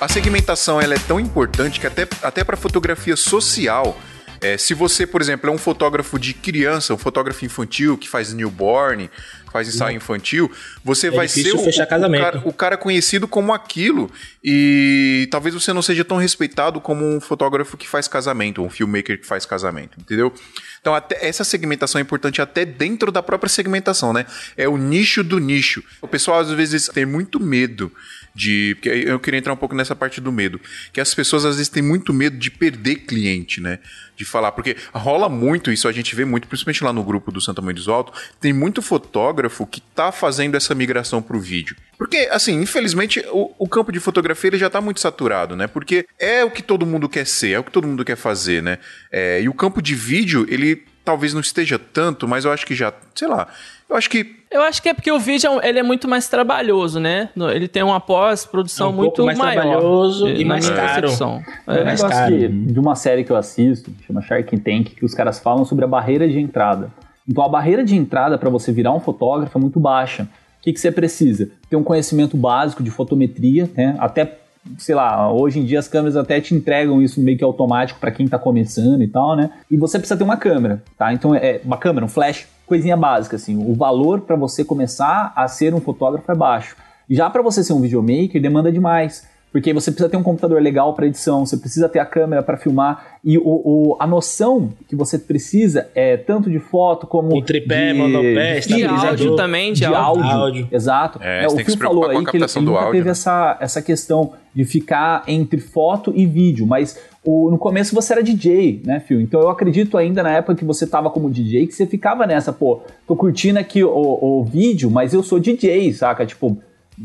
a 0.00 0.08
segmentação 0.08 0.80
ela 0.80 0.94
é 0.94 0.98
tão 0.98 1.18
importante 1.18 1.80
que 1.80 1.86
até, 1.86 2.06
até 2.22 2.44
para 2.44 2.56
fotografia 2.56 3.16
social, 3.16 3.98
é, 4.40 4.56
se 4.56 4.72
você, 4.72 5.06
por 5.06 5.20
exemplo, 5.20 5.50
é 5.50 5.52
um 5.52 5.58
fotógrafo 5.58 6.18
de 6.18 6.32
criança, 6.32 6.94
um 6.94 6.98
fotógrafo 6.98 7.44
infantil 7.44 7.98
que 7.98 8.08
faz 8.08 8.32
newborn, 8.32 9.10
faz 9.52 9.68
ensaio 9.68 9.96
infantil, 9.96 10.50
você 10.84 11.10
vai 11.10 11.26
ser. 11.28 11.40
É 11.48 11.52
o, 11.60 11.64
o- 12.06 12.10
cara, 12.22 12.42
o 12.48 12.52
cara 12.52 12.76
conhecido 12.76 13.26
como 13.28 13.52
aquilo 13.52 14.10
e 14.42 15.28
talvez 15.30 15.54
você 15.54 15.72
não 15.72 15.82
seja 15.82 16.04
tão 16.04 16.16
respeitado 16.16 16.80
como 16.80 17.04
um 17.04 17.20
fotógrafo 17.20 17.76
que 17.76 17.88
faz 17.88 18.08
casamento, 18.08 18.62
um 18.62 18.70
filmmaker 18.70 19.20
que 19.20 19.26
faz 19.26 19.44
casamento, 19.44 19.98
entendeu? 20.00 20.32
Então 20.80 20.94
até 20.94 21.26
essa 21.26 21.44
segmentação 21.44 21.98
é 21.98 22.02
importante 22.02 22.40
até 22.40 22.64
dentro 22.64 23.10
da 23.12 23.22
própria 23.22 23.48
segmentação, 23.48 24.12
né? 24.12 24.24
É 24.56 24.68
o 24.68 24.76
nicho 24.76 25.22
do 25.24 25.38
nicho. 25.38 25.82
O 26.00 26.08
pessoal 26.08 26.40
às 26.40 26.50
vezes 26.50 26.86
tem 26.88 27.04
muito 27.04 27.40
medo 27.40 27.92
de, 28.34 28.74
porque 28.76 28.88
eu 28.88 29.18
queria 29.18 29.38
entrar 29.38 29.52
um 29.52 29.56
pouco 29.56 29.74
nessa 29.74 29.96
parte 29.96 30.20
do 30.20 30.30
medo, 30.30 30.60
que 30.92 31.00
as 31.00 31.12
pessoas 31.14 31.44
às 31.44 31.56
vezes 31.56 31.68
têm 31.68 31.82
muito 31.82 32.12
medo 32.14 32.36
de 32.36 32.50
perder 32.50 32.96
cliente, 32.96 33.60
né? 33.60 33.80
De 34.16 34.24
falar, 34.24 34.52
porque 34.52 34.76
rola 34.92 35.28
muito 35.28 35.72
isso, 35.72 35.88
a 35.88 35.92
gente 35.92 36.14
vê 36.14 36.24
muito, 36.24 36.46
principalmente 36.48 36.82
lá 36.84 36.92
no 36.92 37.02
grupo 37.04 37.30
do 37.32 37.40
Santa 37.40 37.60
Mãe 37.60 37.74
do 37.74 37.92
Alto, 37.92 38.12
tem 38.40 38.52
muito 38.52 38.80
fotógrafo 38.82 39.37
que 39.70 39.80
tá 39.80 40.10
fazendo 40.10 40.54
essa 40.56 40.74
migração 40.74 41.20
pro 41.22 41.38
vídeo. 41.38 41.76
Porque, 41.96 42.28
assim, 42.30 42.60
infelizmente, 42.60 43.24
o, 43.30 43.52
o 43.58 43.68
campo 43.68 43.92
de 43.92 44.00
fotografia 44.00 44.48
ele 44.48 44.58
já 44.58 44.70
tá 44.70 44.80
muito 44.80 45.00
saturado, 45.00 45.54
né? 45.54 45.66
Porque 45.66 46.06
é 46.18 46.44
o 46.44 46.50
que 46.50 46.62
todo 46.62 46.86
mundo 46.86 47.08
quer 47.08 47.26
ser, 47.26 47.50
é 47.52 47.58
o 47.58 47.64
que 47.64 47.70
todo 47.72 47.86
mundo 47.86 48.04
quer 48.04 48.16
fazer, 48.16 48.62
né? 48.62 48.78
É, 49.12 49.40
e 49.42 49.48
o 49.48 49.54
campo 49.54 49.80
de 49.82 49.94
vídeo, 49.94 50.46
ele 50.48 50.84
talvez 51.04 51.32
não 51.32 51.40
esteja 51.40 51.78
tanto, 51.78 52.26
mas 52.28 52.44
eu 52.44 52.52
acho 52.52 52.66
que 52.66 52.74
já, 52.74 52.92
sei 53.14 53.26
lá, 53.28 53.48
eu 53.88 53.96
acho 53.96 54.10
que 54.10 54.36
Eu 54.50 54.62
acho 54.62 54.82
que 54.82 54.88
é 54.90 54.94
porque 54.94 55.10
o 55.10 55.18
vídeo 55.18 55.58
é 55.60 55.68
ele 55.70 55.78
é 55.78 55.82
muito 55.82 56.06
mais 56.06 56.28
trabalhoso, 56.28 57.00
né? 57.00 57.30
Ele 57.54 57.66
tem 57.66 57.82
uma 57.82 57.98
pós-produção 58.00 58.88
É 58.88 58.90
um 58.90 58.92
muito 58.92 59.24
mais 59.24 59.38
maior. 59.38 59.62
trabalhoso 59.62 60.28
e 60.28 60.44
mais 60.44 60.68
caro. 60.68 61.08
É 61.08 61.24
um 61.24 61.42
É. 61.74 61.84
mais 61.84 62.00
negócio 62.02 62.08
caro. 62.10 62.36
que- 62.36 62.48
de 62.48 62.78
uma 62.78 62.94
série 62.94 63.24
que 63.24 63.32
eu 63.32 63.36
assisto, 63.36 63.90
chama 64.06 64.20
Shark 64.22 64.58
Tank, 64.60 64.90
que 64.96 65.04
os 65.04 65.14
caras 65.14 65.38
falam 65.38 65.64
sobre 65.64 65.84
a 65.84 65.88
barreira 65.88 66.28
de 66.28 66.38
entrada. 66.38 66.90
Então 67.28 67.44
a 67.44 67.48
barreira 67.48 67.84
de 67.84 67.94
entrada 67.94 68.38
para 68.38 68.48
você 68.48 68.72
virar 68.72 68.94
um 68.94 69.00
fotógrafo 69.00 69.58
é 69.58 69.60
muito 69.60 69.78
baixa. 69.78 70.22
O 70.22 70.62
que, 70.62 70.72
que 70.72 70.80
você 70.80 70.90
precisa? 70.90 71.50
Ter 71.68 71.76
um 71.76 71.84
conhecimento 71.84 72.36
básico 72.36 72.82
de 72.82 72.90
fotometria, 72.90 73.70
né? 73.76 73.94
Até, 73.98 74.38
sei 74.78 74.94
lá, 74.94 75.30
hoje 75.30 75.60
em 75.60 75.64
dia 75.64 75.78
as 75.78 75.86
câmeras 75.86 76.16
até 76.16 76.40
te 76.40 76.54
entregam 76.54 77.02
isso 77.02 77.20
meio 77.20 77.36
que 77.36 77.44
automático 77.44 78.00
para 78.00 78.10
quem 78.10 78.26
tá 78.26 78.38
começando 78.38 79.02
e 79.02 79.08
tal, 79.08 79.36
né? 79.36 79.50
E 79.70 79.76
você 79.76 79.98
precisa 79.98 80.16
ter 80.16 80.24
uma 80.24 80.36
câmera, 80.36 80.82
tá? 80.96 81.12
Então 81.12 81.34
é 81.34 81.60
uma 81.64 81.76
câmera, 81.76 82.06
um 82.06 82.08
flash, 82.08 82.48
coisinha 82.66 82.96
básica 82.96 83.36
assim. 83.36 83.56
O 83.56 83.74
valor 83.74 84.22
para 84.22 84.34
você 84.34 84.64
começar 84.64 85.32
a 85.36 85.46
ser 85.46 85.74
um 85.74 85.80
fotógrafo 85.80 86.32
é 86.32 86.34
baixo. 86.34 86.76
Já 87.10 87.28
para 87.28 87.42
você 87.42 87.62
ser 87.62 87.72
um 87.72 87.80
videomaker 87.80 88.40
demanda 88.40 88.72
demais. 88.72 89.27
Porque 89.50 89.72
você 89.72 89.90
precisa 89.90 90.10
ter 90.10 90.16
um 90.18 90.22
computador 90.22 90.60
legal 90.60 90.92
para 90.92 91.06
edição, 91.06 91.46
você 91.46 91.56
precisa 91.56 91.88
ter 91.88 91.98
a 91.98 92.04
câmera 92.04 92.42
para 92.42 92.58
filmar 92.58 93.18
e 93.24 93.38
o, 93.38 93.42
o- 93.44 93.96
a 93.98 94.06
noção 94.06 94.70
que 94.86 94.94
você 94.94 95.18
precisa 95.18 95.88
é 95.94 96.18
tanto 96.18 96.50
de 96.50 96.58
foto 96.58 97.06
como 97.06 97.34
O 97.34 97.40
tripé, 97.42 97.92
de, 97.92 97.98
monopé, 97.98 98.52
De 98.54 98.58
estabilizador. 98.58 99.08
áudio 99.08 99.36
também, 99.36 99.72
de, 99.72 99.78
de 99.80 99.84
áudio. 99.86 100.22
áudio. 100.22 100.38
Áudio. 100.38 100.68
Exato. 100.70 101.18
É, 101.22 101.44
É, 101.44 101.48
você 101.48 101.54
o 101.54 101.56
tem 101.56 101.58
que 101.58 101.64
Phil 101.64 101.72
se 101.72 101.78
preocupar 101.78 102.02
falou 102.02 102.02
com 102.02 102.18
a 102.18 102.20
aí 102.20 102.24
que 102.26 102.36
ele, 102.36 102.40
captação 102.42 102.60
ele 102.60 102.66
do 102.66 102.72
nunca 102.72 102.84
áudio, 102.84 102.98
teve 102.98 103.04
né? 103.06 103.10
essa, 103.12 103.56
essa 103.60 103.80
questão 103.82 104.32
de 104.54 104.64
ficar 104.66 105.22
entre 105.26 105.60
foto 105.60 106.12
e 106.14 106.26
vídeo, 106.26 106.66
mas 106.66 106.98
o- 107.24 107.50
no 107.50 107.56
começo 107.56 107.94
você 107.94 108.12
era 108.12 108.22
DJ, 108.22 108.82
né, 108.84 109.00
Phil? 109.00 109.18
Então 109.20 109.40
eu 109.40 109.48
acredito 109.48 109.96
ainda 109.96 110.22
na 110.22 110.30
época 110.32 110.54
que 110.56 110.64
você 110.64 110.86
tava 110.86 111.08
como 111.08 111.30
DJ 111.30 111.66
que 111.66 111.72
você 111.72 111.86
ficava 111.86 112.26
nessa, 112.26 112.52
pô, 112.52 112.80
tô 113.06 113.16
curtindo 113.16 113.58
aqui 113.58 113.82
o, 113.82 113.90
o 113.90 114.44
vídeo, 114.44 114.90
mas 114.90 115.14
eu 115.14 115.22
sou 115.22 115.38
DJ, 115.40 115.92
saca? 115.94 116.26
Tipo, 116.26 116.58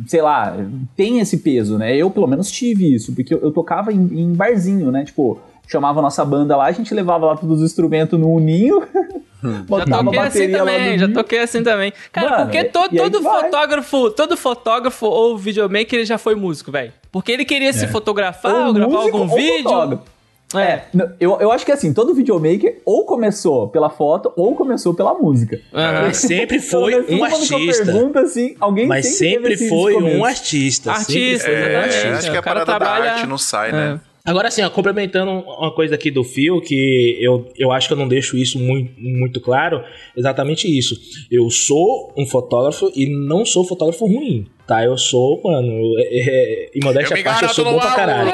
sei 0.07 0.21
lá, 0.21 0.55
tem 0.95 1.19
esse 1.19 1.37
peso, 1.37 1.77
né? 1.77 1.95
Eu 1.95 2.09
pelo 2.09 2.27
menos 2.27 2.51
tive 2.51 2.93
isso, 2.93 3.13
porque 3.13 3.33
eu, 3.33 3.39
eu 3.39 3.51
tocava 3.51 3.91
em, 3.91 3.97
em 3.97 4.33
barzinho, 4.33 4.91
né? 4.91 5.03
Tipo, 5.03 5.39
chamava 5.67 5.99
a 5.99 6.03
nossa 6.03 6.23
banda 6.25 6.55
lá, 6.55 6.65
a 6.65 6.71
gente 6.71 6.93
levava 6.93 7.25
lá 7.25 7.37
todos 7.37 7.59
os 7.59 7.65
instrumentos 7.65 8.19
no 8.19 8.39
ninho, 8.39 8.83
Já 9.43 9.63
botava 9.63 10.01
a 10.01 10.03
toquei 10.05 10.19
assim 10.19 10.51
também, 10.51 10.99
já 10.99 11.07
toquei 11.09 11.39
assim 11.39 11.63
também. 11.63 11.93
Cara, 12.11 12.29
Mano, 12.29 12.43
porque 12.45 12.63
todo 12.63 13.21
vai. 13.21 13.43
fotógrafo, 13.43 14.11
todo 14.11 14.37
fotógrafo 14.37 15.05
ou 15.05 15.37
videomaker 15.37 15.99
ele 15.99 16.05
já 16.05 16.17
foi 16.17 16.35
músico, 16.35 16.71
velho. 16.71 16.93
Porque 17.11 17.31
ele 17.31 17.43
queria 17.43 17.73
se 17.73 17.87
fotografar 17.87 18.67
ou, 18.67 18.73
gravar 18.73 18.91
músico 18.91 19.17
algum 19.17 19.31
ou 19.31 19.37
vídeo. 19.37 19.63
fotógrafo. 19.63 20.12
É. 20.53 20.61
É, 20.61 20.85
eu, 21.19 21.37
eu 21.39 21.51
acho 21.51 21.65
que 21.65 21.71
assim, 21.71 21.93
todo 21.93 22.13
videomaker 22.13 22.81
ou 22.85 23.05
começou 23.05 23.67
pela 23.69 23.89
foto 23.89 24.31
ou 24.35 24.55
começou 24.55 24.93
pela 24.93 25.13
música. 25.13 25.59
Aham. 25.73 26.01
Mas 26.03 26.17
sempre 26.17 26.59
foi 26.59 26.95
um 27.09 27.23
artista. 27.23 27.85
pergunto, 27.85 28.19
assim, 28.19 28.55
alguém 28.59 28.87
Mas 28.87 29.05
sempre 29.17 29.53
esse 29.53 29.69
foi 29.69 29.95
um 29.95 30.23
artista. 30.23 30.91
Artista, 30.91 31.07
sempre 31.07 31.41
foi 31.43 31.51
um 31.53 31.77
é, 31.77 31.87
exatamente. 31.87 32.17
acho 32.17 32.31
que 32.31 32.37
a 32.37 32.43
parada 32.43 32.65
trabalha- 32.65 33.05
da 33.05 33.11
arte 33.13 33.27
não 33.27 33.37
sai, 33.37 33.71
né? 33.71 33.99
Agora, 34.25 34.47
assim, 34.47 34.61
ó, 34.61 34.69
complementando 34.69 35.31
uma 35.31 35.73
coisa 35.75 35.95
aqui 35.95 36.09
do 36.09 36.23
Phil, 36.23 36.61
que 36.61 37.17
eu, 37.19 37.51
eu 37.57 37.73
acho 37.73 37.87
que 37.89 37.93
eu 37.93 37.97
não 37.97 38.07
deixo 38.07 38.37
isso 38.37 38.57
muito, 38.57 38.93
muito 38.97 39.41
claro, 39.41 39.83
exatamente 40.15 40.65
isso. 40.65 40.95
Eu 41.29 41.49
sou 41.49 42.13
um 42.17 42.25
fotógrafo 42.25 42.89
e 42.95 43.05
não 43.05 43.45
sou 43.45 43.65
fotógrafo 43.65 44.05
ruim, 44.05 44.45
tá? 44.67 44.83
Eu 44.83 44.97
sou, 44.97 45.41
mano, 45.43 45.93
é, 45.99 46.03
é, 46.03 46.69
e 46.73 46.83
modéstia 46.83 47.19
à 47.19 47.23
parte, 47.23 47.43
eu 47.43 47.49
sou 47.49 47.65
bom 47.65 47.79
pra 47.79 47.91
caralho. 47.91 48.31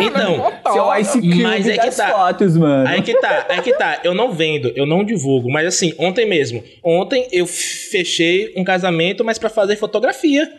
Então, 0.00 0.52
Seu 0.72 0.96
Ice 0.96 1.20
Cube 1.20 1.42
Mas 1.42 1.66
é 1.68 1.78
que 1.78 1.90
tá. 1.96 2.08
fotos, 2.08 2.56
mano. 2.56 2.88
Aí 2.88 3.02
que 3.02 3.14
tá, 3.14 3.46
aí 3.48 3.62
que 3.62 3.72
tá. 3.72 4.00
Eu 4.04 4.14
não 4.14 4.32
vendo, 4.32 4.72
eu 4.76 4.86
não 4.86 5.04
divulgo. 5.04 5.50
Mas 5.50 5.66
assim, 5.66 5.94
ontem 5.98 6.26
mesmo. 6.26 6.62
Ontem 6.84 7.26
eu 7.32 7.46
fechei 7.46 8.52
um 8.56 8.64
casamento, 8.64 9.24
mas 9.24 9.38
pra 9.38 9.48
fazer 9.48 9.76
fotografia. 9.76 10.50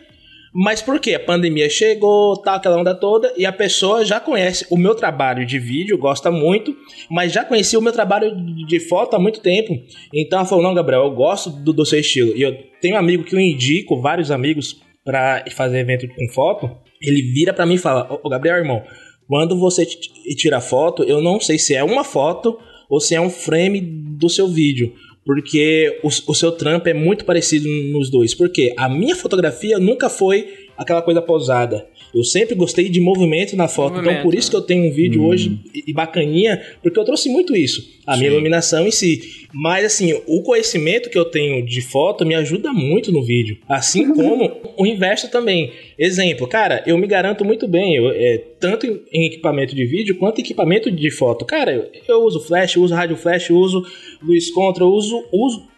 Mas 0.52 0.80
por 0.80 0.98
quê? 0.98 1.14
A 1.14 1.20
pandemia 1.20 1.68
chegou, 1.68 2.36
tal, 2.38 2.56
aquela 2.56 2.78
onda 2.78 2.94
toda, 2.94 3.32
e 3.36 3.44
a 3.44 3.52
pessoa 3.52 4.04
já 4.04 4.18
conhece 4.18 4.66
o 4.70 4.78
meu 4.78 4.94
trabalho 4.94 5.44
de 5.44 5.58
vídeo, 5.58 5.98
gosta 5.98 6.30
muito, 6.30 6.74
mas 7.10 7.32
já 7.32 7.44
conhecia 7.44 7.78
o 7.78 7.82
meu 7.82 7.92
trabalho 7.92 8.34
de 8.66 8.80
foto 8.80 9.14
há 9.14 9.18
muito 9.18 9.40
tempo. 9.40 9.78
Então 10.12 10.38
ela 10.38 10.48
falou: 10.48 10.64
não, 10.64 10.74
Gabriel, 10.74 11.04
eu 11.04 11.10
gosto 11.10 11.50
do, 11.50 11.72
do 11.72 11.84
seu 11.84 12.00
estilo. 12.00 12.36
E 12.36 12.42
eu 12.42 12.56
tenho 12.80 12.94
um 12.94 12.98
amigo 12.98 13.24
que 13.24 13.34
eu 13.34 13.40
indico, 13.40 14.00
vários 14.00 14.30
amigos, 14.30 14.80
pra 15.04 15.44
fazer 15.52 15.78
evento 15.78 16.08
com 16.08 16.28
foto. 16.28 16.70
Ele 17.00 17.22
vira 17.32 17.52
pra 17.52 17.66
mim 17.66 17.74
e 17.74 17.78
fala: 17.78 18.20
Ô 18.22 18.28
Gabriel, 18.28 18.56
irmão, 18.56 18.82
quando 19.26 19.58
você 19.58 19.84
tira 19.84 20.60
foto, 20.60 21.02
eu 21.04 21.20
não 21.20 21.40
sei 21.40 21.58
se 21.58 21.74
é 21.74 21.84
uma 21.84 22.04
foto 22.04 22.58
ou 22.88 23.00
se 23.00 23.14
é 23.14 23.20
um 23.20 23.30
frame 23.30 23.80
do 23.80 24.28
seu 24.28 24.48
vídeo. 24.48 24.94
Porque 25.24 26.00
o, 26.02 26.08
o 26.08 26.34
seu 26.34 26.52
trampo 26.52 26.88
é 26.88 26.94
muito 26.94 27.26
parecido 27.26 27.68
nos 27.92 28.10
dois. 28.10 28.34
Porque 28.34 28.72
a 28.78 28.88
minha 28.88 29.14
fotografia 29.14 29.78
nunca 29.78 30.08
foi 30.08 30.48
aquela 30.76 31.02
coisa 31.02 31.20
posada. 31.20 31.86
Eu 32.14 32.24
sempre 32.24 32.54
gostei 32.54 32.88
de 32.88 33.00
movimento 33.00 33.56
na 33.56 33.68
foto. 33.68 33.92
Então 33.92 34.04
Movimento, 34.04 34.22
por 34.22 34.34
isso 34.34 34.50
que 34.50 34.56
eu 34.56 34.62
tenho 34.62 34.84
um 34.84 34.92
vídeo 34.92 35.24
hoje 35.24 35.58
e, 35.74 35.92
bacaninha, 35.92 36.60
porque 36.82 36.98
eu 36.98 37.04
trouxe 37.04 37.28
muito 37.28 37.54
isso. 37.54 37.98
A 38.06 38.16
minha 38.16 38.30
iluminação 38.30 38.86
em 38.86 38.90
si. 38.90 39.46
Mas 39.52 39.84
assim, 39.84 40.20
o 40.26 40.42
conhecimento 40.42 41.10
que 41.10 41.18
eu 41.18 41.24
tenho 41.24 41.64
de 41.64 41.80
foto 41.80 42.24
me 42.24 42.34
ajuda 42.34 42.72
muito 42.72 43.12
no 43.12 43.22
vídeo. 43.22 43.58
Assim 43.68 44.12
como 44.14 44.50
o 44.76 44.86
inverso 44.86 45.30
também. 45.30 45.72
Exemplo, 45.98 46.46
cara, 46.46 46.82
eu 46.86 46.96
me 46.96 47.06
garanto 47.06 47.44
muito 47.44 47.66
bem, 47.66 47.96
eu, 47.96 48.10
é, 48.10 48.38
tanto 48.60 48.86
em, 48.86 49.00
em 49.12 49.26
equipamento 49.26 49.74
de 49.74 49.84
vídeo 49.84 50.16
quanto 50.16 50.38
em 50.38 50.44
equipamento 50.44 50.90
de 50.90 51.10
foto. 51.10 51.44
Cara, 51.44 51.72
eu, 51.72 51.90
eu 52.08 52.22
uso 52.22 52.40
flash, 52.40 52.76
eu 52.76 52.82
uso 52.82 52.94
rádio 52.94 53.16
flash, 53.16 53.50
eu 53.50 53.56
uso 53.56 53.84
luz 54.22 54.50
contra, 54.50 54.84
eu 54.84 54.88
uso, 54.88 55.24
uso 55.32 55.68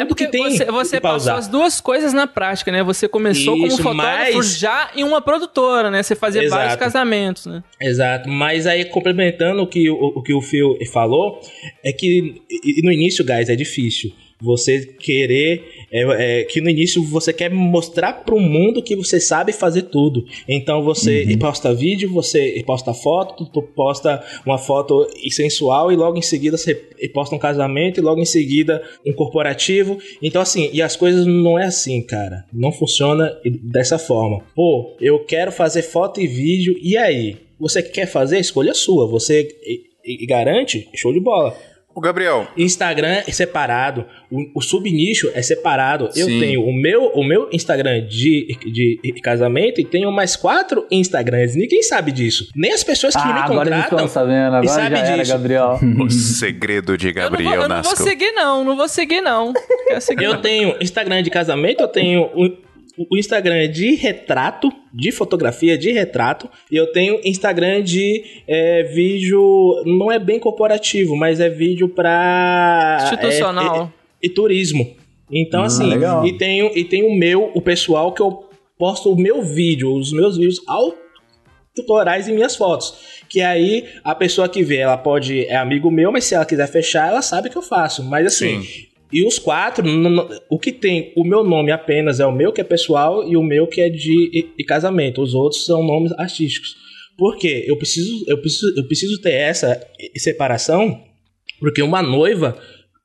É 0.00 0.04
tudo 0.04 0.08
porque 0.08 0.26
que 0.26 0.30
tem 0.32 0.50
você, 0.50 0.64
você 0.64 1.00
passou 1.00 1.32
as 1.34 1.48
duas 1.48 1.80
coisas 1.80 2.12
na 2.12 2.26
prática, 2.26 2.70
né? 2.72 2.82
Você 2.82 3.08
começou 3.08 3.54
como 3.54 3.66
Isso, 3.66 3.82
fotógrafo 3.82 4.36
mas- 4.36 4.58
já 4.58 4.90
em 4.94 5.04
uma 5.04 5.20
produtora, 5.20 5.90
né? 5.90 6.02
Você 6.02 6.14
fazia 6.14 6.42
Exato. 6.42 6.60
vários 6.60 6.76
casamentos, 6.78 7.46
né? 7.46 7.62
Exato, 7.80 8.28
mas 8.28 8.66
aí 8.66 8.84
complementando 8.84 9.62
o 9.62 9.66
que 9.66 9.88
o, 9.90 9.94
o 10.16 10.22
que 10.22 10.32
o 10.34 10.40
Phil 10.40 10.76
falou, 10.92 11.40
é 11.84 11.92
que 11.92 12.42
no 12.82 12.92
início, 12.92 13.24
guys, 13.24 13.48
é 13.48 13.56
difícil. 13.56 14.12
Você 14.40 14.86
querer. 15.00 15.64
É, 15.90 16.40
é, 16.40 16.44
que 16.44 16.60
no 16.60 16.68
início 16.68 17.02
você 17.02 17.32
quer 17.32 17.50
mostrar 17.50 18.24
pro 18.24 18.38
mundo 18.38 18.82
que 18.82 18.94
você 18.96 19.20
sabe 19.20 19.52
fazer 19.52 19.82
tudo. 19.82 20.24
Então 20.48 20.82
você 20.82 21.36
posta 21.38 21.74
vídeo, 21.74 22.12
você 22.12 22.62
posta 22.66 22.92
foto, 22.92 23.46
tu 23.46 23.62
posta 23.62 24.22
uma 24.44 24.58
foto 24.58 25.08
sensual 25.30 25.90
e 25.90 25.96
logo 25.96 26.18
em 26.18 26.22
seguida 26.22 26.56
você 26.56 26.74
posta 27.12 27.34
um 27.34 27.38
casamento 27.38 27.98
e 27.98 28.02
logo 28.02 28.20
em 28.20 28.26
seguida 28.26 28.82
um 29.06 29.12
corporativo. 29.12 29.98
Então, 30.22 30.42
assim, 30.42 30.68
e 30.72 30.82
as 30.82 30.96
coisas 30.96 31.26
não 31.26 31.58
é 31.58 31.64
assim, 31.64 32.02
cara. 32.02 32.44
Não 32.52 32.72
funciona 32.72 33.36
dessa 33.62 33.98
forma. 33.98 34.42
Pô, 34.54 34.96
eu 35.00 35.24
quero 35.24 35.52
fazer 35.52 35.82
foto 35.82 36.20
e 36.20 36.26
vídeo, 36.26 36.76
e 36.82 36.96
aí? 36.96 37.36
Você 37.58 37.82
quer 37.82 38.06
fazer? 38.06 38.38
Escolha 38.38 38.74
sua. 38.74 39.06
Você 39.08 39.48
e 40.04 40.26
garante? 40.26 40.88
Show 40.94 41.12
de 41.12 41.20
bola. 41.20 41.54
Ô, 41.94 42.00
Gabriel, 42.00 42.46
Instagram 42.56 43.22
é 43.26 43.32
separado, 43.32 44.04
o, 44.30 44.58
o 44.58 44.60
subnicho 44.62 45.30
é 45.34 45.42
separado. 45.42 46.08
Eu 46.14 46.26
Sim. 46.26 46.38
tenho 46.38 46.62
o 46.62 46.72
meu, 46.72 47.06
o 47.06 47.24
meu 47.24 47.48
Instagram 47.52 48.06
de, 48.06 48.46
de 49.02 49.12
casamento 49.20 49.80
e 49.80 49.84
tenho 49.84 50.12
mais 50.12 50.36
quatro 50.36 50.86
Instagrams. 50.92 51.56
Ninguém 51.56 51.82
sabe 51.82 52.12
disso. 52.12 52.48
Nem 52.54 52.72
as 52.72 52.84
pessoas 52.84 53.16
que 53.16 53.24
me 53.26 53.32
Ah, 53.32 53.44
agora 53.44 53.68
eles 53.68 53.84
contratam. 53.84 54.06
estão 54.06 54.08
sabendo, 54.08 54.54
agora 54.54 54.68
sabe 54.68 54.96
já 54.96 55.02
era, 55.06 55.16
disso. 55.18 55.32
Gabriel. 55.32 55.78
o 56.00 56.10
segredo 56.10 56.96
de 56.96 57.08
Eu 57.08 57.14
não, 57.14 57.22
Gabriel 57.22 57.52
vou, 57.52 57.62
eu 57.62 57.68
não 57.68 57.82
vou 57.82 57.96
seguir, 57.96 58.32
não. 58.32 58.64
Não 58.64 58.76
vou 58.76 58.88
seguir, 58.88 59.20
não. 59.20 59.52
Seguir, 60.00 60.24
Eu 60.24 60.34
não. 60.34 60.40
tenho 60.40 60.76
Instagram 60.80 61.22
de 61.22 61.30
casamento, 61.30 61.80
eu 61.80 61.88
tenho 61.88 62.22
o, 62.34 62.56
o 63.10 63.16
Instagram 63.16 63.68
de 63.70 63.94
retrato, 63.94 64.72
de 64.92 65.10
fotografia 65.12 65.76
de 65.78 65.92
retrato, 65.92 66.48
e 66.70 66.76
eu 66.76 66.90
tenho 66.92 67.20
Instagram 67.24 67.82
de 67.82 68.24
é, 68.46 68.82
vídeo, 68.84 69.40
não 69.86 70.10
é 70.10 70.18
bem 70.18 70.38
corporativo, 70.40 71.16
mas 71.16 71.40
é 71.40 71.48
vídeo 71.48 71.88
pra... 71.88 72.98
Institucional. 73.02 73.92
é, 74.22 74.26
e, 74.26 74.26
e 74.26 74.30
turismo. 74.30 74.96
Então, 75.30 75.62
assim, 75.62 75.84
Ah, 75.84 75.94
legal. 75.94 76.26
e 76.26 76.36
tenho, 76.38 76.70
e 76.74 76.84
tenho 76.84 77.06
o 77.08 77.14
meu, 77.16 77.50
o 77.54 77.60
pessoal 77.60 78.12
que 78.12 78.22
eu 78.22 78.48
posto 78.78 79.12
o 79.12 79.16
meu 79.20 79.42
vídeo, 79.42 79.92
os 79.94 80.12
meus 80.12 80.36
vídeos 80.36 80.60
autorais 81.76 82.28
e 82.28 82.32
minhas 82.32 82.56
fotos. 82.56 82.94
Que 83.28 83.40
aí 83.42 83.86
a 84.02 84.14
pessoa 84.14 84.48
que 84.48 84.62
vê, 84.62 84.76
ela 84.78 84.96
pode. 84.96 85.44
É 85.46 85.56
amigo 85.56 85.90
meu, 85.90 86.10
mas 86.10 86.24
se 86.24 86.34
ela 86.34 86.46
quiser 86.46 86.66
fechar, 86.66 87.08
ela 87.08 87.20
sabe 87.20 87.50
que 87.50 87.58
eu 87.58 87.62
faço. 87.62 88.02
Mas 88.02 88.26
assim. 88.26 88.62
E 89.12 89.26
os 89.26 89.38
quatro, 89.38 89.84
o 90.50 90.58
que 90.58 90.70
tem, 90.70 91.12
o 91.16 91.24
meu 91.24 91.42
nome 91.42 91.72
apenas 91.72 92.20
é 92.20 92.26
o 92.26 92.34
meu 92.34 92.52
que 92.52 92.60
é 92.60 92.64
pessoal 92.64 93.26
e 93.26 93.36
o 93.36 93.42
meu 93.42 93.66
que 93.66 93.80
é 93.80 93.88
de, 93.88 94.54
casamento. 94.66 95.22
Os 95.22 95.34
outros 95.34 95.64
são 95.64 95.82
nomes 95.82 96.12
artísticos. 96.12 96.76
Por 97.16 97.36
quê? 97.38 97.64
Eu 97.66 97.76
preciso, 97.76 98.24
eu 98.28 98.38
preciso, 98.38 98.74
eu 98.76 98.86
preciso 98.86 99.20
ter 99.20 99.32
essa 99.32 99.80
separação, 100.16 101.02
porque 101.58 101.82
uma 101.82 102.02
noiva 102.02 102.56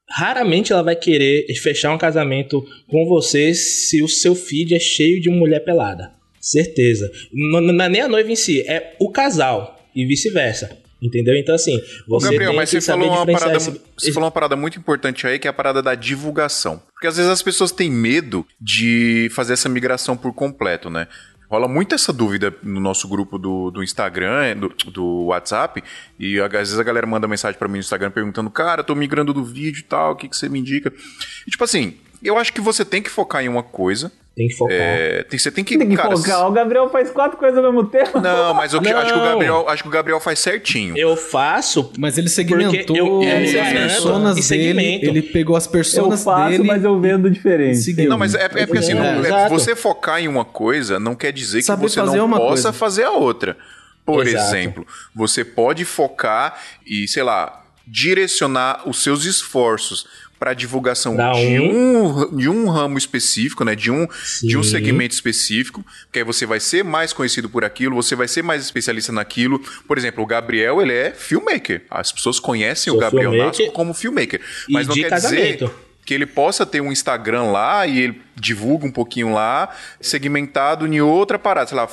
raramente 0.09 0.71
ela 0.71 0.83
vai 0.83 0.95
querer 0.95 1.45
fechar 1.55 1.93
um 1.93 1.97
casamento 1.97 2.63
com 2.87 3.07
você 3.07 3.53
se 3.53 4.03
o 4.03 4.07
seu 4.07 4.35
feed 4.35 4.75
é 4.75 4.79
cheio 4.79 5.21
de 5.21 5.29
mulher 5.29 5.61
pelada. 5.61 6.11
Certeza. 6.39 7.09
Não, 7.31 7.61
não 7.61 7.85
é 7.85 7.89
nem 7.89 8.01
a 8.01 8.09
noiva 8.09 8.29
em 8.29 8.35
si, 8.35 8.61
é 8.69 8.95
o 8.99 9.09
casal 9.09 9.79
e 9.95 10.05
vice-versa. 10.05 10.82
Entendeu? 11.03 11.35
Então, 11.35 11.53
assim, 11.53 11.77
Ô, 12.07 12.19
você 12.19 12.29
Gabriel, 12.29 12.51
tem 12.51 12.59
mas 12.59 12.69
que 12.69 12.79
você 12.79 12.91
falou, 12.91 13.09
uma 13.11 13.25
parada, 13.25 13.57
esse- 13.57 13.81
você 13.97 14.11
falou 14.13 14.25
uma 14.27 14.31
parada 14.31 14.55
muito 14.55 14.79
importante 14.79 15.27
aí, 15.27 15.37
que 15.37 15.47
é 15.47 15.49
a 15.49 15.53
parada 15.53 15.81
da 15.81 15.93
divulgação. 15.95 16.81
Porque 16.93 17.07
às 17.07 17.17
vezes 17.17 17.29
as 17.29 17.41
pessoas 17.41 17.71
têm 17.71 17.91
medo 17.91 18.45
de 18.59 19.29
fazer 19.33 19.53
essa 19.53 19.67
migração 19.67 20.15
por 20.15 20.33
completo, 20.33 20.89
né? 20.89 21.07
Rola 21.49 21.67
muito 21.67 21.93
essa 21.93 22.11
dúvida 22.11 22.55
no 22.63 22.79
nosso 22.79 23.07
grupo 23.07 23.37
do, 23.37 23.69
do 23.69 23.83
Instagram, 23.83 24.57
do, 24.57 24.69
do 24.91 25.25
WhatsApp, 25.25 25.83
e 26.17 26.39
às 26.39 26.49
vezes 26.51 26.79
a 26.79 26.83
galera 26.83 27.05
manda 27.05 27.27
mensagem 27.27 27.59
pra 27.59 27.67
mim 27.67 27.73
no 27.75 27.79
Instagram 27.81 28.09
perguntando, 28.09 28.49
cara, 28.49 28.83
tô 28.83 28.95
migrando 28.95 29.33
do 29.33 29.43
vídeo 29.43 29.81
e 29.81 29.83
tal, 29.83 30.13
o 30.13 30.15
que, 30.15 30.27
que 30.29 30.35
você 30.35 30.49
me 30.49 30.57
indica? 30.59 30.91
E, 31.45 31.51
tipo 31.51 31.63
assim, 31.63 31.95
eu 32.23 32.37
acho 32.37 32.51
que 32.53 32.61
você 32.61 32.83
tem 32.85 33.01
que 33.01 33.09
focar 33.09 33.43
em 33.43 33.49
uma 33.49 33.63
coisa. 33.63 34.11
Tem 34.35 34.47
que 34.47 34.55
focar. 34.55 34.75
é, 34.75 35.21
tem- 35.29 35.37
você 35.37 35.51
tem 35.51 35.63
que. 35.63 35.77
Tem 35.77 35.87
que 35.87 35.95
cara, 35.95 36.17
focar. 36.17 36.47
O 36.47 36.51
Gabriel 36.51 36.89
faz 36.89 37.11
quatro 37.11 37.37
coisas 37.37 37.63
ao 37.63 37.71
mesmo 37.71 37.87
tempo. 37.87 38.19
Não, 38.19 38.51
mas 38.55 38.73
eu 38.73 38.81
que- 38.81 38.89
acho, 38.89 39.13
que 39.13 39.13
o 39.13 39.17
Não. 39.21 39.25
Gabriel, 39.29 39.69
acho 39.69 39.83
que 39.83 39.89
o 39.89 39.91
Gabriel 39.91 40.19
faz 40.19 40.39
certinho. 40.39 40.97
Eu 40.97 41.15
faço 41.15 41.91
Mas 41.99 42.17
ele 42.17 42.27
segmentou 42.29 42.97
eu- 42.97 43.21
eu 43.21 43.37
as 43.43 43.49
segmento 43.51 43.75
personas 43.79 44.31
e 44.31 44.49
dele, 44.49 44.73
segmento. 44.81 45.05
ele 45.05 45.21
pegou 45.21 45.55
as 45.55 45.65
Eu 45.67 45.71
personas 45.71 46.23
faço, 46.23 46.49
dele 46.49 46.63
mas 46.63 46.83
eu 46.83 46.99
vendo 46.99 47.29
diferente. 47.29 47.77
seguiu. 47.77 48.09
Não, 48.09 48.17
mas 48.17 48.33
é, 48.33 48.45
é 48.45 48.65
porque 48.65 48.79
assim, 48.79 48.93
É, 48.93 48.95
não- 48.95 49.23
é- 49.37 49.49
você 49.49 49.75
focar 49.75 50.19
em 50.19 50.27
uma 50.27 50.43
coisa 50.43 50.99
não 50.99 51.13
quer 51.13 51.31
dizer 51.31 51.59
que 51.59 51.65
Saber 51.65 51.87
você 51.87 51.99
fazer 51.99 52.17
não 52.17 52.25
uma 52.25 52.37
possa 52.37 52.63
coisa. 52.63 52.73
fazer 52.73 53.03
a 53.03 53.11
outra. 53.11 53.55
Por 54.03 54.25
Exato. 54.25 54.45
exemplo, 54.55 54.87
você 55.15 55.45
pode 55.45 55.85
focar 55.85 56.59
e, 56.87 57.07
sei 57.07 57.21
lá, 57.21 57.63
direcionar 57.85 58.81
os 58.89 59.03
seus 59.03 59.25
esforços 59.25 60.07
para 60.43 60.53
divulgação 60.53 61.15
de 61.15 61.57
um, 61.61 62.35
de 62.35 62.49
um 62.49 62.67
ramo 62.67 62.97
específico, 62.97 63.63
né? 63.63 63.77
De 63.77 63.89
um, 63.89 64.05
de 64.41 64.57
um 64.57 64.61
segmento 64.61 65.13
específico, 65.13 65.85
que 66.11 66.19
aí 66.19 66.25
você 66.25 66.45
vai 66.45 66.59
ser 66.59 66.83
mais 66.83 67.13
conhecido 67.13 67.47
por 67.47 67.63
aquilo, 67.63 67.95
você 67.95 68.13
vai 68.13 68.27
ser 68.27 68.41
mais 68.41 68.61
especialista 68.61 69.13
naquilo. 69.13 69.57
Por 69.87 69.97
exemplo, 69.97 70.21
o 70.21 70.27
Gabriel, 70.27 70.81
ele 70.81 70.91
é 70.91 71.11
filmmaker. 71.11 71.83
As 71.89 72.11
pessoas 72.11 72.41
conhecem 72.41 72.91
Sou 72.91 72.97
o 72.97 72.99
Gabriel 72.99 73.31
filmmaker 73.31 73.61
Nasco 73.61 73.73
como 73.73 73.93
filmmaker. 73.93 74.41
Mas 74.67 74.85
não 74.85 74.95
quer 74.95 75.09
casamento. 75.11 75.65
dizer 75.65 75.92
que 76.05 76.13
ele 76.13 76.25
possa 76.25 76.65
ter 76.65 76.81
um 76.81 76.91
Instagram 76.91 77.43
lá 77.43 77.87
e 77.87 77.99
ele 77.99 78.21
divulga 78.35 78.85
um 78.85 78.91
pouquinho 78.91 79.33
lá, 79.33 79.69
segmentado 80.01 80.87
em 80.87 80.99
outra 81.01 81.37
parada, 81.37 81.67
sei 81.67 81.77
lá, 81.77 81.87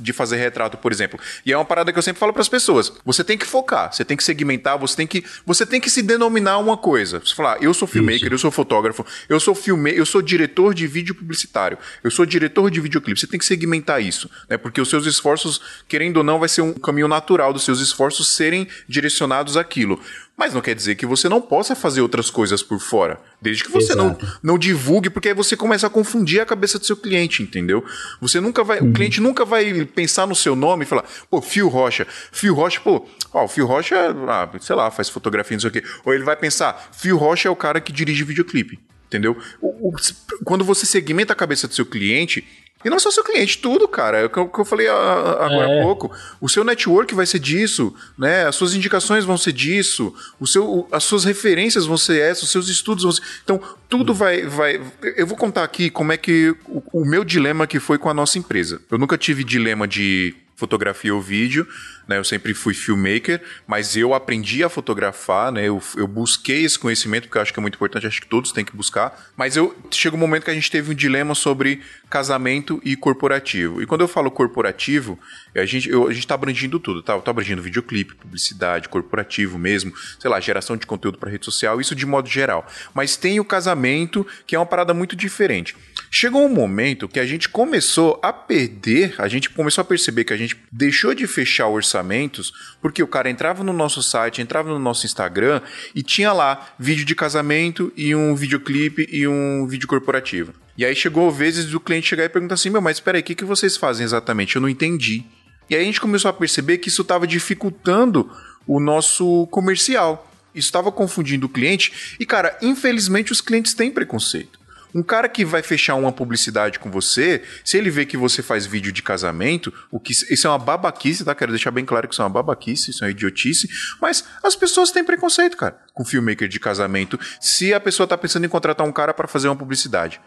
de 0.00 0.12
fazer 0.12 0.36
retrato, 0.36 0.76
por 0.78 0.90
exemplo. 0.90 1.18
E 1.44 1.52
é 1.52 1.56
uma 1.56 1.64
parada 1.64 1.92
que 1.92 1.98
eu 1.98 2.02
sempre 2.02 2.18
falo 2.18 2.32
para 2.32 2.42
as 2.42 2.48
pessoas. 2.48 2.92
Você 3.04 3.22
tem 3.22 3.36
que 3.36 3.46
focar, 3.46 3.92
você 3.92 4.04
tem 4.04 4.16
que 4.16 4.24
segmentar, 4.24 4.78
você 4.78 4.96
tem 4.96 5.06
que, 5.06 5.24
você 5.44 5.66
tem 5.66 5.80
que 5.80 5.90
se 5.90 6.02
denominar 6.02 6.58
uma 6.58 6.76
coisa. 6.76 7.20
Você 7.20 7.34
falar, 7.34 7.62
eu 7.62 7.74
sou 7.74 7.86
filmmaker, 7.86 8.32
eu 8.32 8.38
sou 8.38 8.50
fotógrafo, 8.50 9.04
eu 9.28 9.38
sou 9.38 9.54
filme, 9.54 9.94
eu 9.94 10.06
sou 10.06 10.22
diretor 10.22 10.74
de 10.74 10.86
vídeo 10.86 11.14
publicitário, 11.14 11.78
eu 12.02 12.10
sou 12.10 12.24
diretor 12.24 12.70
de 12.70 12.80
videoclipe. 12.80 13.20
Você 13.20 13.26
tem 13.26 13.38
que 13.38 13.46
segmentar 13.46 14.02
isso, 14.02 14.30
né? 14.48 14.56
Porque 14.56 14.80
os 14.80 14.88
seus 14.88 15.06
esforços, 15.06 15.60
querendo 15.86 16.18
ou 16.18 16.24
não, 16.24 16.38
vai 16.38 16.48
ser 16.48 16.62
um 16.62 16.72
caminho 16.72 17.08
natural 17.08 17.52
dos 17.52 17.64
seus 17.64 17.80
esforços 17.80 18.34
serem 18.34 18.66
direcionados 18.88 19.56
àquilo. 19.56 20.00
Mas 20.42 20.52
não 20.52 20.60
quer 20.60 20.74
dizer 20.74 20.96
que 20.96 21.06
você 21.06 21.28
não 21.28 21.40
possa 21.40 21.76
fazer 21.76 22.00
outras 22.00 22.28
coisas 22.28 22.64
por 22.64 22.80
fora. 22.80 23.20
Desde 23.40 23.62
que 23.62 23.70
você 23.70 23.94
não, 23.94 24.06
Exato. 24.08 24.40
não 24.42 24.58
divulgue, 24.58 25.08
porque 25.08 25.28
aí 25.28 25.34
você 25.34 25.56
começa 25.56 25.86
a 25.86 25.90
confundir 25.90 26.40
a 26.40 26.44
cabeça 26.44 26.80
do 26.80 26.84
seu 26.84 26.96
cliente, 26.96 27.44
entendeu? 27.44 27.84
Você 28.20 28.40
nunca 28.40 28.64
vai. 28.64 28.80
O 28.80 28.92
cliente 28.92 29.20
nunca 29.20 29.44
vai 29.44 29.84
pensar 29.84 30.26
no 30.26 30.34
seu 30.34 30.56
nome 30.56 30.82
e 30.82 30.86
falar, 30.88 31.04
pô, 31.30 31.40
Fio 31.40 31.68
Rocha. 31.68 32.04
Fio 32.32 32.54
Rocha, 32.54 32.80
pô, 32.80 33.06
ó, 33.32 33.44
o 33.44 33.48
Fio 33.48 33.66
Rocha, 33.66 33.96
ah, 34.28 34.50
sei 34.60 34.74
lá, 34.74 34.90
faz 34.90 35.08
fotografia, 35.08 35.54
não 35.54 35.60
sei 35.60 35.70
o 35.70 35.72
quê. 35.72 35.84
Ou 36.04 36.12
ele 36.12 36.24
vai 36.24 36.34
pensar, 36.34 36.90
Fio 36.92 37.16
Rocha 37.16 37.46
é 37.46 37.50
o 37.52 37.54
cara 37.54 37.80
que 37.80 37.92
dirige 37.92 38.24
videoclipe. 38.24 38.80
Entendeu? 39.06 39.36
O- 39.60 39.90
o- 39.90 39.94
quando 40.42 40.64
você 40.64 40.86
segmenta 40.86 41.34
a 41.34 41.36
cabeça 41.36 41.68
do 41.68 41.74
seu 41.74 41.86
cliente, 41.86 42.42
e 42.84 42.90
não 42.90 42.98
só 42.98 43.10
seu 43.10 43.22
cliente, 43.24 43.58
tudo, 43.58 43.86
cara. 43.88 44.18
É 44.20 44.24
o 44.24 44.30
que 44.30 44.38
eu, 44.38 44.48
que 44.48 44.58
eu 44.60 44.64
falei 44.64 44.88
a- 44.88 44.92
a- 44.94 45.46
agora 45.46 45.68
É. 45.70 45.80
há 45.80 45.82
pouco. 45.82 46.10
O 46.40 46.48
seu 46.48 46.64
network 46.64 47.14
vai 47.14 47.26
ser 47.26 47.38
disso, 47.38 47.94
né? 48.18 48.46
As 48.46 48.56
suas 48.56 48.74
indicações 48.74 49.24
vão 49.24 49.36
ser 49.38 49.52
disso, 49.52 50.14
o 50.40 50.46
seu, 50.46 50.64
o- 50.68 50.88
as 50.90 51.04
suas 51.04 51.24
referências 51.24 51.86
vão 51.86 51.96
ser 51.96 52.20
essas, 52.20 52.44
os 52.44 52.50
seus 52.50 52.68
estudos 52.68 53.02
vão 53.04 53.12
ser. 53.12 53.22
Então, 53.44 53.60
tudo 53.88 54.12
vai. 54.14 54.42
vai 54.46 54.80
eu 55.16 55.26
vou 55.26 55.36
contar 55.36 55.62
aqui 55.64 55.90
como 55.90 56.12
é 56.12 56.16
que. 56.16 56.54
O, 56.66 56.82
o 57.02 57.04
meu 57.04 57.24
dilema 57.24 57.66
que 57.66 57.78
foi 57.80 57.98
com 57.98 58.08
a 58.10 58.14
nossa 58.14 58.38
empresa. 58.38 58.80
Eu 58.90 58.98
nunca 58.98 59.16
tive 59.18 59.44
dilema 59.44 59.86
de 59.86 60.34
fotografia 60.56 61.12
ou 61.14 61.20
vídeo, 61.20 61.66
né? 62.06 62.18
Eu 62.18 62.24
sempre 62.24 62.54
fui 62.54 62.74
filmmaker, 62.74 63.40
mas 63.66 63.96
eu 63.96 64.14
aprendi 64.14 64.62
a 64.62 64.68
fotografar, 64.68 65.52
né? 65.52 65.68
Eu, 65.68 65.82
eu 65.96 66.06
busquei 66.06 66.64
esse 66.64 66.78
conhecimento, 66.78 67.24
porque 67.24 67.38
eu 67.38 67.42
acho 67.42 67.52
que 67.52 67.58
é 67.58 67.62
muito 67.62 67.74
importante, 67.74 68.06
acho 68.06 68.20
que 68.20 68.26
todos 68.26 68.52
têm 68.52 68.64
que 68.64 68.74
buscar. 68.76 69.30
Mas 69.36 69.56
eu 69.56 69.76
chega 69.90 70.16
um 70.16 70.18
momento 70.18 70.44
que 70.44 70.50
a 70.50 70.54
gente 70.54 70.70
teve 70.70 70.90
um 70.90 70.94
dilema 70.94 71.34
sobre 71.34 71.80
casamento 72.10 72.80
e 72.84 72.96
corporativo. 72.96 73.82
E 73.82 73.86
quando 73.86 74.02
eu 74.02 74.08
falo 74.08 74.30
corporativo, 74.30 75.18
a 75.54 75.64
gente, 75.64 75.90
a 75.90 76.12
gente 76.12 76.26
tá 76.26 76.34
abrangindo 76.34 76.78
tudo, 76.78 77.02
tá? 77.02 77.14
Eu 77.14 77.22
tô 77.22 77.30
abrangindo 77.30 77.62
videoclipe, 77.62 78.14
publicidade, 78.14 78.88
corporativo 78.88 79.58
mesmo, 79.58 79.92
sei 80.18 80.30
lá, 80.30 80.40
geração 80.40 80.76
de 80.76 80.86
conteúdo 80.86 81.18
para 81.18 81.30
rede 81.30 81.44
social, 81.44 81.80
isso 81.80 81.94
de 81.94 82.04
modo 82.04 82.28
geral. 82.28 82.66
Mas 82.94 83.16
tem 83.16 83.40
o 83.40 83.44
casamento, 83.44 84.26
que 84.46 84.54
é 84.54 84.58
uma 84.58 84.66
parada 84.66 84.92
muito 84.92 85.16
diferente. 85.16 85.74
Chegou 86.10 86.44
um 86.44 86.48
momento 86.48 87.08
que 87.08 87.18
a 87.18 87.24
gente 87.24 87.48
começou 87.48 88.20
a 88.22 88.32
perder, 88.32 89.14
a 89.18 89.28
gente 89.28 89.48
começou 89.48 89.80
a 89.80 89.84
perceber 89.84 90.24
que 90.24 90.32
a 90.32 90.36
gente 90.36 90.56
deixou 90.70 91.14
de 91.14 91.26
fechar 91.26 91.68
orçamentos, 92.02 92.52
porque 92.80 93.02
o 93.02 93.06
cara 93.06 93.30
entrava 93.30 93.62
no 93.62 93.72
nosso 93.72 94.02
site, 94.02 94.42
entrava 94.42 94.68
no 94.68 94.78
nosso 94.78 95.06
Instagram 95.06 95.62
e 95.94 96.02
tinha 96.02 96.32
lá 96.32 96.68
vídeo 96.78 97.04
de 97.04 97.14
casamento 97.14 97.92
e 97.96 98.14
um 98.14 98.34
videoclipe 98.34 99.08
e 99.10 99.26
um 99.26 99.66
vídeo 99.66 99.88
corporativo. 99.88 100.52
E 100.76 100.84
aí 100.84 100.94
chegou 100.94 101.30
vezes 101.30 101.66
do 101.66 101.80
cliente 101.80 102.08
chegar 102.08 102.24
e 102.24 102.28
perguntar 102.28 102.54
assim: 102.54 102.70
meu, 102.70 102.82
mas 102.82 102.96
espera 102.96 103.18
o 103.18 103.22
que, 103.22 103.34
que 103.34 103.44
vocês 103.44 103.76
fazem 103.76 104.04
exatamente? 104.04 104.56
Eu 104.56 104.62
não 104.62 104.68
entendi. 104.68 105.24
E 105.70 105.74
aí 105.74 105.82
a 105.82 105.84
gente 105.84 106.00
começou 106.00 106.28
a 106.28 106.34
perceber 106.34 106.78
que 106.78 106.88
isso 106.88 107.02
estava 107.02 107.26
dificultando 107.26 108.30
o 108.66 108.80
nosso 108.80 109.46
comercial. 109.46 110.28
Isso 110.54 110.68
estava 110.68 110.92
confundindo 110.92 111.46
o 111.46 111.48
cliente. 111.48 112.16
E, 112.20 112.26
cara, 112.26 112.58
infelizmente 112.60 113.32
os 113.32 113.40
clientes 113.40 113.72
têm 113.72 113.90
preconceito. 113.90 114.60
Um 114.94 115.02
cara 115.02 115.28
que 115.28 115.44
vai 115.44 115.62
fechar 115.62 115.94
uma 115.94 116.12
publicidade 116.12 116.78
com 116.78 116.90
você, 116.90 117.42
se 117.64 117.78
ele 117.78 117.90
vê 117.90 118.04
que 118.04 118.16
você 118.16 118.42
faz 118.42 118.66
vídeo 118.66 118.92
de 118.92 119.02
casamento, 119.02 119.72
o 119.90 119.98
que 119.98 120.12
isso 120.12 120.46
é 120.46 120.50
uma 120.50 120.58
babaquice, 120.58 121.24
tá? 121.24 121.34
Quero 121.34 121.52
deixar 121.52 121.70
bem 121.70 121.84
claro 121.84 122.06
que 122.06 122.14
isso 122.14 122.22
é 122.22 122.24
uma 122.24 122.30
babaquice, 122.30 122.90
isso 122.90 123.04
é 123.04 123.06
uma 123.06 123.10
idiotice, 123.10 123.68
mas 124.00 124.24
as 124.42 124.54
pessoas 124.54 124.90
têm 124.90 125.04
preconceito, 125.04 125.56
cara, 125.56 125.78
com 125.94 126.04
filmmaker 126.04 126.48
de 126.48 126.60
casamento, 126.60 127.18
se 127.40 127.72
a 127.72 127.80
pessoa 127.80 128.06
tá 128.06 128.18
pensando 128.18 128.44
em 128.44 128.48
contratar 128.48 128.86
um 128.86 128.92
cara 128.92 129.14
para 129.14 129.28
fazer 129.28 129.48
uma 129.48 129.56
publicidade. 129.56 130.20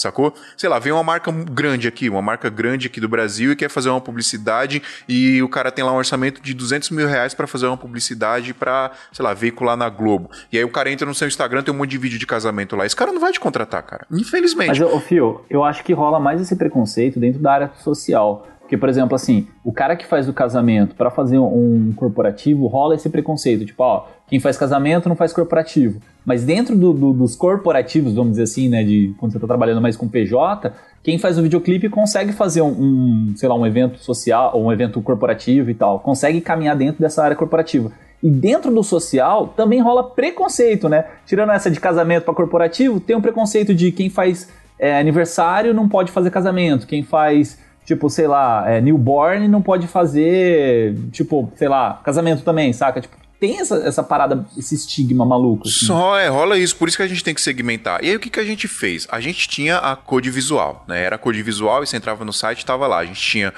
Sacou? 0.00 0.34
Sei 0.56 0.68
lá, 0.68 0.78
vem 0.78 0.92
uma 0.92 1.02
marca 1.02 1.30
grande 1.30 1.86
aqui, 1.86 2.08
uma 2.08 2.22
marca 2.22 2.48
grande 2.48 2.86
aqui 2.86 3.00
do 3.00 3.08
Brasil 3.08 3.52
e 3.52 3.56
quer 3.56 3.68
fazer 3.68 3.90
uma 3.90 4.00
publicidade 4.00 4.82
e 5.08 5.42
o 5.42 5.48
cara 5.48 5.70
tem 5.70 5.84
lá 5.84 5.92
um 5.92 5.96
orçamento 5.96 6.40
de 6.40 6.54
200 6.54 6.90
mil 6.90 7.06
reais 7.06 7.34
pra 7.34 7.46
fazer 7.46 7.66
uma 7.66 7.76
publicidade 7.76 8.54
pra, 8.54 8.90
sei 9.12 9.24
lá, 9.24 9.34
veicular 9.34 9.76
na 9.76 9.88
Globo. 9.88 10.30
E 10.52 10.58
aí 10.58 10.64
o 10.64 10.70
cara 10.70 10.90
entra 10.90 11.06
no 11.06 11.14
seu 11.14 11.28
Instagram, 11.28 11.62
tem 11.62 11.74
um 11.74 11.76
monte 11.76 11.90
de 11.90 11.98
vídeo 11.98 12.18
de 12.18 12.26
casamento 12.26 12.76
lá. 12.76 12.86
Esse 12.86 12.96
cara 12.96 13.12
não 13.12 13.20
vai 13.20 13.32
te 13.32 13.40
contratar, 13.40 13.82
cara. 13.82 14.06
Infelizmente. 14.10 14.80
Mas, 14.80 14.80
ô 14.80 15.00
Fio, 15.00 15.44
eu 15.50 15.64
acho 15.64 15.84
que 15.84 15.92
rola 15.92 16.18
mais 16.18 16.40
esse 16.40 16.56
preconceito 16.56 17.18
dentro 17.18 17.40
da 17.40 17.52
área 17.52 17.70
social. 17.78 18.46
Porque, 18.70 18.78
por 18.78 18.88
exemplo, 18.88 19.16
assim, 19.16 19.48
o 19.64 19.72
cara 19.72 19.96
que 19.96 20.06
faz 20.06 20.28
o 20.28 20.32
casamento 20.32 20.94
pra 20.94 21.10
fazer 21.10 21.40
um 21.40 21.92
corporativo, 21.96 22.68
rola 22.68 22.94
esse 22.94 23.10
preconceito. 23.10 23.64
Tipo, 23.66 23.82
ó, 23.82 24.06
quem 24.28 24.38
faz 24.38 24.56
casamento 24.56 25.08
não 25.08 25.16
faz 25.16 25.32
corporativo. 25.32 26.00
Mas 26.24 26.44
dentro 26.44 26.76
do- 26.76 26.92
do- 26.92 27.12
dos 27.12 27.34
corporativos, 27.34 28.14
vamos 28.14 28.30
dizer 28.30 28.44
assim, 28.44 28.68
né, 28.68 28.84
de 28.84 29.12
quando 29.18 29.32
você 29.32 29.40
tá 29.40 29.46
trabalhando 29.48 29.80
mais 29.80 29.96
com 29.96 30.06
PJ, 30.06 30.72
quem 31.02 31.18
faz 31.18 31.36
o 31.36 31.42
videoclipe 31.42 31.88
consegue 31.88 32.32
fazer 32.32 32.62
um, 32.62 32.68
um, 32.68 33.32
sei 33.34 33.48
lá, 33.48 33.56
um 33.56 33.66
evento 33.66 33.98
social, 33.98 34.52
ou 34.54 34.66
um 34.66 34.72
evento 34.72 35.02
corporativo 35.02 35.68
e 35.68 35.74
tal. 35.74 35.98
Consegue 35.98 36.40
caminhar 36.40 36.76
dentro 36.76 37.00
dessa 37.02 37.24
área 37.24 37.34
corporativa. 37.34 37.90
E 38.22 38.30
dentro 38.30 38.72
do 38.72 38.84
social 38.84 39.48
também 39.56 39.80
rola 39.80 40.04
preconceito, 40.04 40.88
né? 40.88 41.06
Tirando 41.26 41.50
essa 41.50 41.68
de 41.68 41.80
casamento 41.80 42.22
para 42.22 42.34
corporativo, 42.34 43.00
tem 43.00 43.16
um 43.16 43.20
preconceito 43.20 43.74
de 43.74 43.90
quem 43.90 44.08
faz 44.08 44.48
é, 44.78 44.96
aniversário 44.98 45.74
não 45.74 45.88
pode 45.88 46.10
fazer 46.12 46.30
casamento, 46.30 46.86
quem 46.86 47.02
faz, 47.02 47.58
tipo, 47.94 48.08
sei 48.08 48.28
lá, 48.28 48.70
é, 48.70 48.80
newborn 48.80 49.48
não 49.48 49.60
pode 49.60 49.88
fazer, 49.88 50.94
tipo, 51.10 51.52
sei 51.56 51.68
lá, 51.68 52.00
casamento 52.04 52.44
também, 52.44 52.72
saca? 52.72 53.00
Tipo, 53.00 53.16
tem 53.40 53.58
essa, 53.58 53.76
essa 53.78 54.02
parada, 54.02 54.46
esse 54.56 54.76
estigma 54.76 55.26
maluco. 55.26 55.66
assim. 55.66 55.86
Só 55.86 56.16
é, 56.16 56.28
rola 56.28 56.56
isso, 56.56 56.76
por 56.76 56.86
isso 56.86 56.96
que 56.96 57.02
a 57.02 57.08
gente 57.08 57.24
tem 57.24 57.34
que 57.34 57.40
segmentar. 57.40 58.04
E 58.04 58.10
aí 58.10 58.16
o 58.16 58.20
que, 58.20 58.30
que 58.30 58.38
a 58.38 58.44
gente 58.44 58.68
fez? 58.68 59.08
A 59.10 59.18
gente 59.18 59.48
tinha 59.48 59.78
a 59.78 59.96
code 59.96 60.30
visual, 60.30 60.84
né? 60.86 61.02
Era 61.02 61.16
a 61.16 61.18
code 61.18 61.42
visual 61.42 61.82
e 61.82 61.86
você 61.86 61.96
entrava 61.96 62.24
no 62.24 62.32
site 62.32 62.60
e 62.60 62.66
tava 62.66 62.86
lá. 62.86 62.98
A 62.98 63.04
gente 63.04 63.20
tinha. 63.20 63.52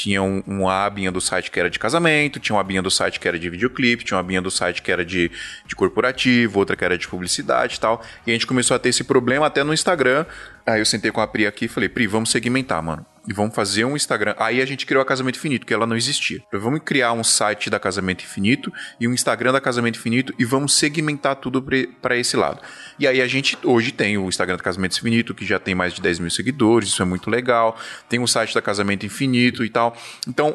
Tinha 0.00 0.22
um, 0.22 0.42
uma 0.46 0.86
abinha 0.86 1.12
do 1.12 1.20
site 1.20 1.50
que 1.50 1.60
era 1.60 1.68
de 1.68 1.78
casamento, 1.78 2.40
tinha 2.40 2.56
uma 2.56 2.62
abinha 2.62 2.80
do 2.80 2.90
site 2.90 3.20
que 3.20 3.28
era 3.28 3.38
de 3.38 3.50
videoclipe, 3.50 4.02
tinha 4.02 4.16
uma 4.16 4.22
abinha 4.22 4.40
do 4.40 4.50
site 4.50 4.80
que 4.80 4.90
era 4.90 5.04
de, 5.04 5.30
de 5.66 5.76
corporativo, 5.76 6.58
outra 6.58 6.74
que 6.74 6.82
era 6.82 6.96
de 6.96 7.06
publicidade 7.06 7.76
e 7.76 7.80
tal. 7.80 8.02
E 8.26 8.30
a 8.30 8.32
gente 8.32 8.46
começou 8.46 8.74
a 8.74 8.78
ter 8.78 8.88
esse 8.88 9.04
problema 9.04 9.44
até 9.44 9.62
no 9.62 9.74
Instagram. 9.74 10.24
Aí 10.66 10.80
eu 10.80 10.86
sentei 10.86 11.10
com 11.10 11.20
a 11.20 11.26
Pri 11.26 11.46
aqui 11.46 11.66
e 11.66 11.68
falei, 11.68 11.86
Pri, 11.86 12.06
vamos 12.06 12.30
segmentar, 12.30 12.82
mano. 12.82 13.04
E 13.28 13.34
vamos 13.34 13.54
fazer 13.54 13.84
um 13.84 13.94
Instagram. 13.94 14.34
Aí 14.38 14.62
a 14.62 14.66
gente 14.66 14.86
criou 14.86 15.02
a 15.02 15.04
Casamento 15.04 15.36
Infinito, 15.36 15.66
que 15.66 15.74
ela 15.74 15.86
não 15.86 15.94
existia. 15.94 16.40
Falei, 16.50 16.64
Vamos 16.64 16.80
criar 16.82 17.12
um 17.12 17.22
site 17.22 17.68
da 17.68 17.78
Casamento 17.78 18.24
Infinito 18.24 18.72
e 18.98 19.06
um 19.06 19.12
Instagram 19.12 19.52
da 19.52 19.60
Casamento 19.60 19.98
Infinito 19.98 20.34
e 20.38 20.46
vamos 20.46 20.74
segmentar 20.74 21.36
tudo 21.36 21.62
para 22.00 22.16
esse 22.16 22.38
lado. 22.38 22.62
E 23.00 23.06
aí 23.06 23.22
a 23.22 23.26
gente 23.26 23.56
hoje 23.64 23.92
tem 23.92 24.18
o 24.18 24.28
Instagram 24.28 24.58
da 24.58 24.62
Casamento 24.62 24.98
Infinito, 24.98 25.34
que 25.34 25.46
já 25.46 25.58
tem 25.58 25.74
mais 25.74 25.94
de 25.94 26.02
10 26.02 26.18
mil 26.18 26.30
seguidores, 26.30 26.90
isso 26.90 27.00
é 27.00 27.04
muito 27.06 27.30
legal. 27.30 27.74
Tem 28.10 28.20
o 28.20 28.26
site 28.26 28.54
da 28.54 28.60
Casamento 28.60 29.06
Infinito 29.06 29.64
e 29.64 29.70
tal. 29.70 29.96
Então, 30.28 30.54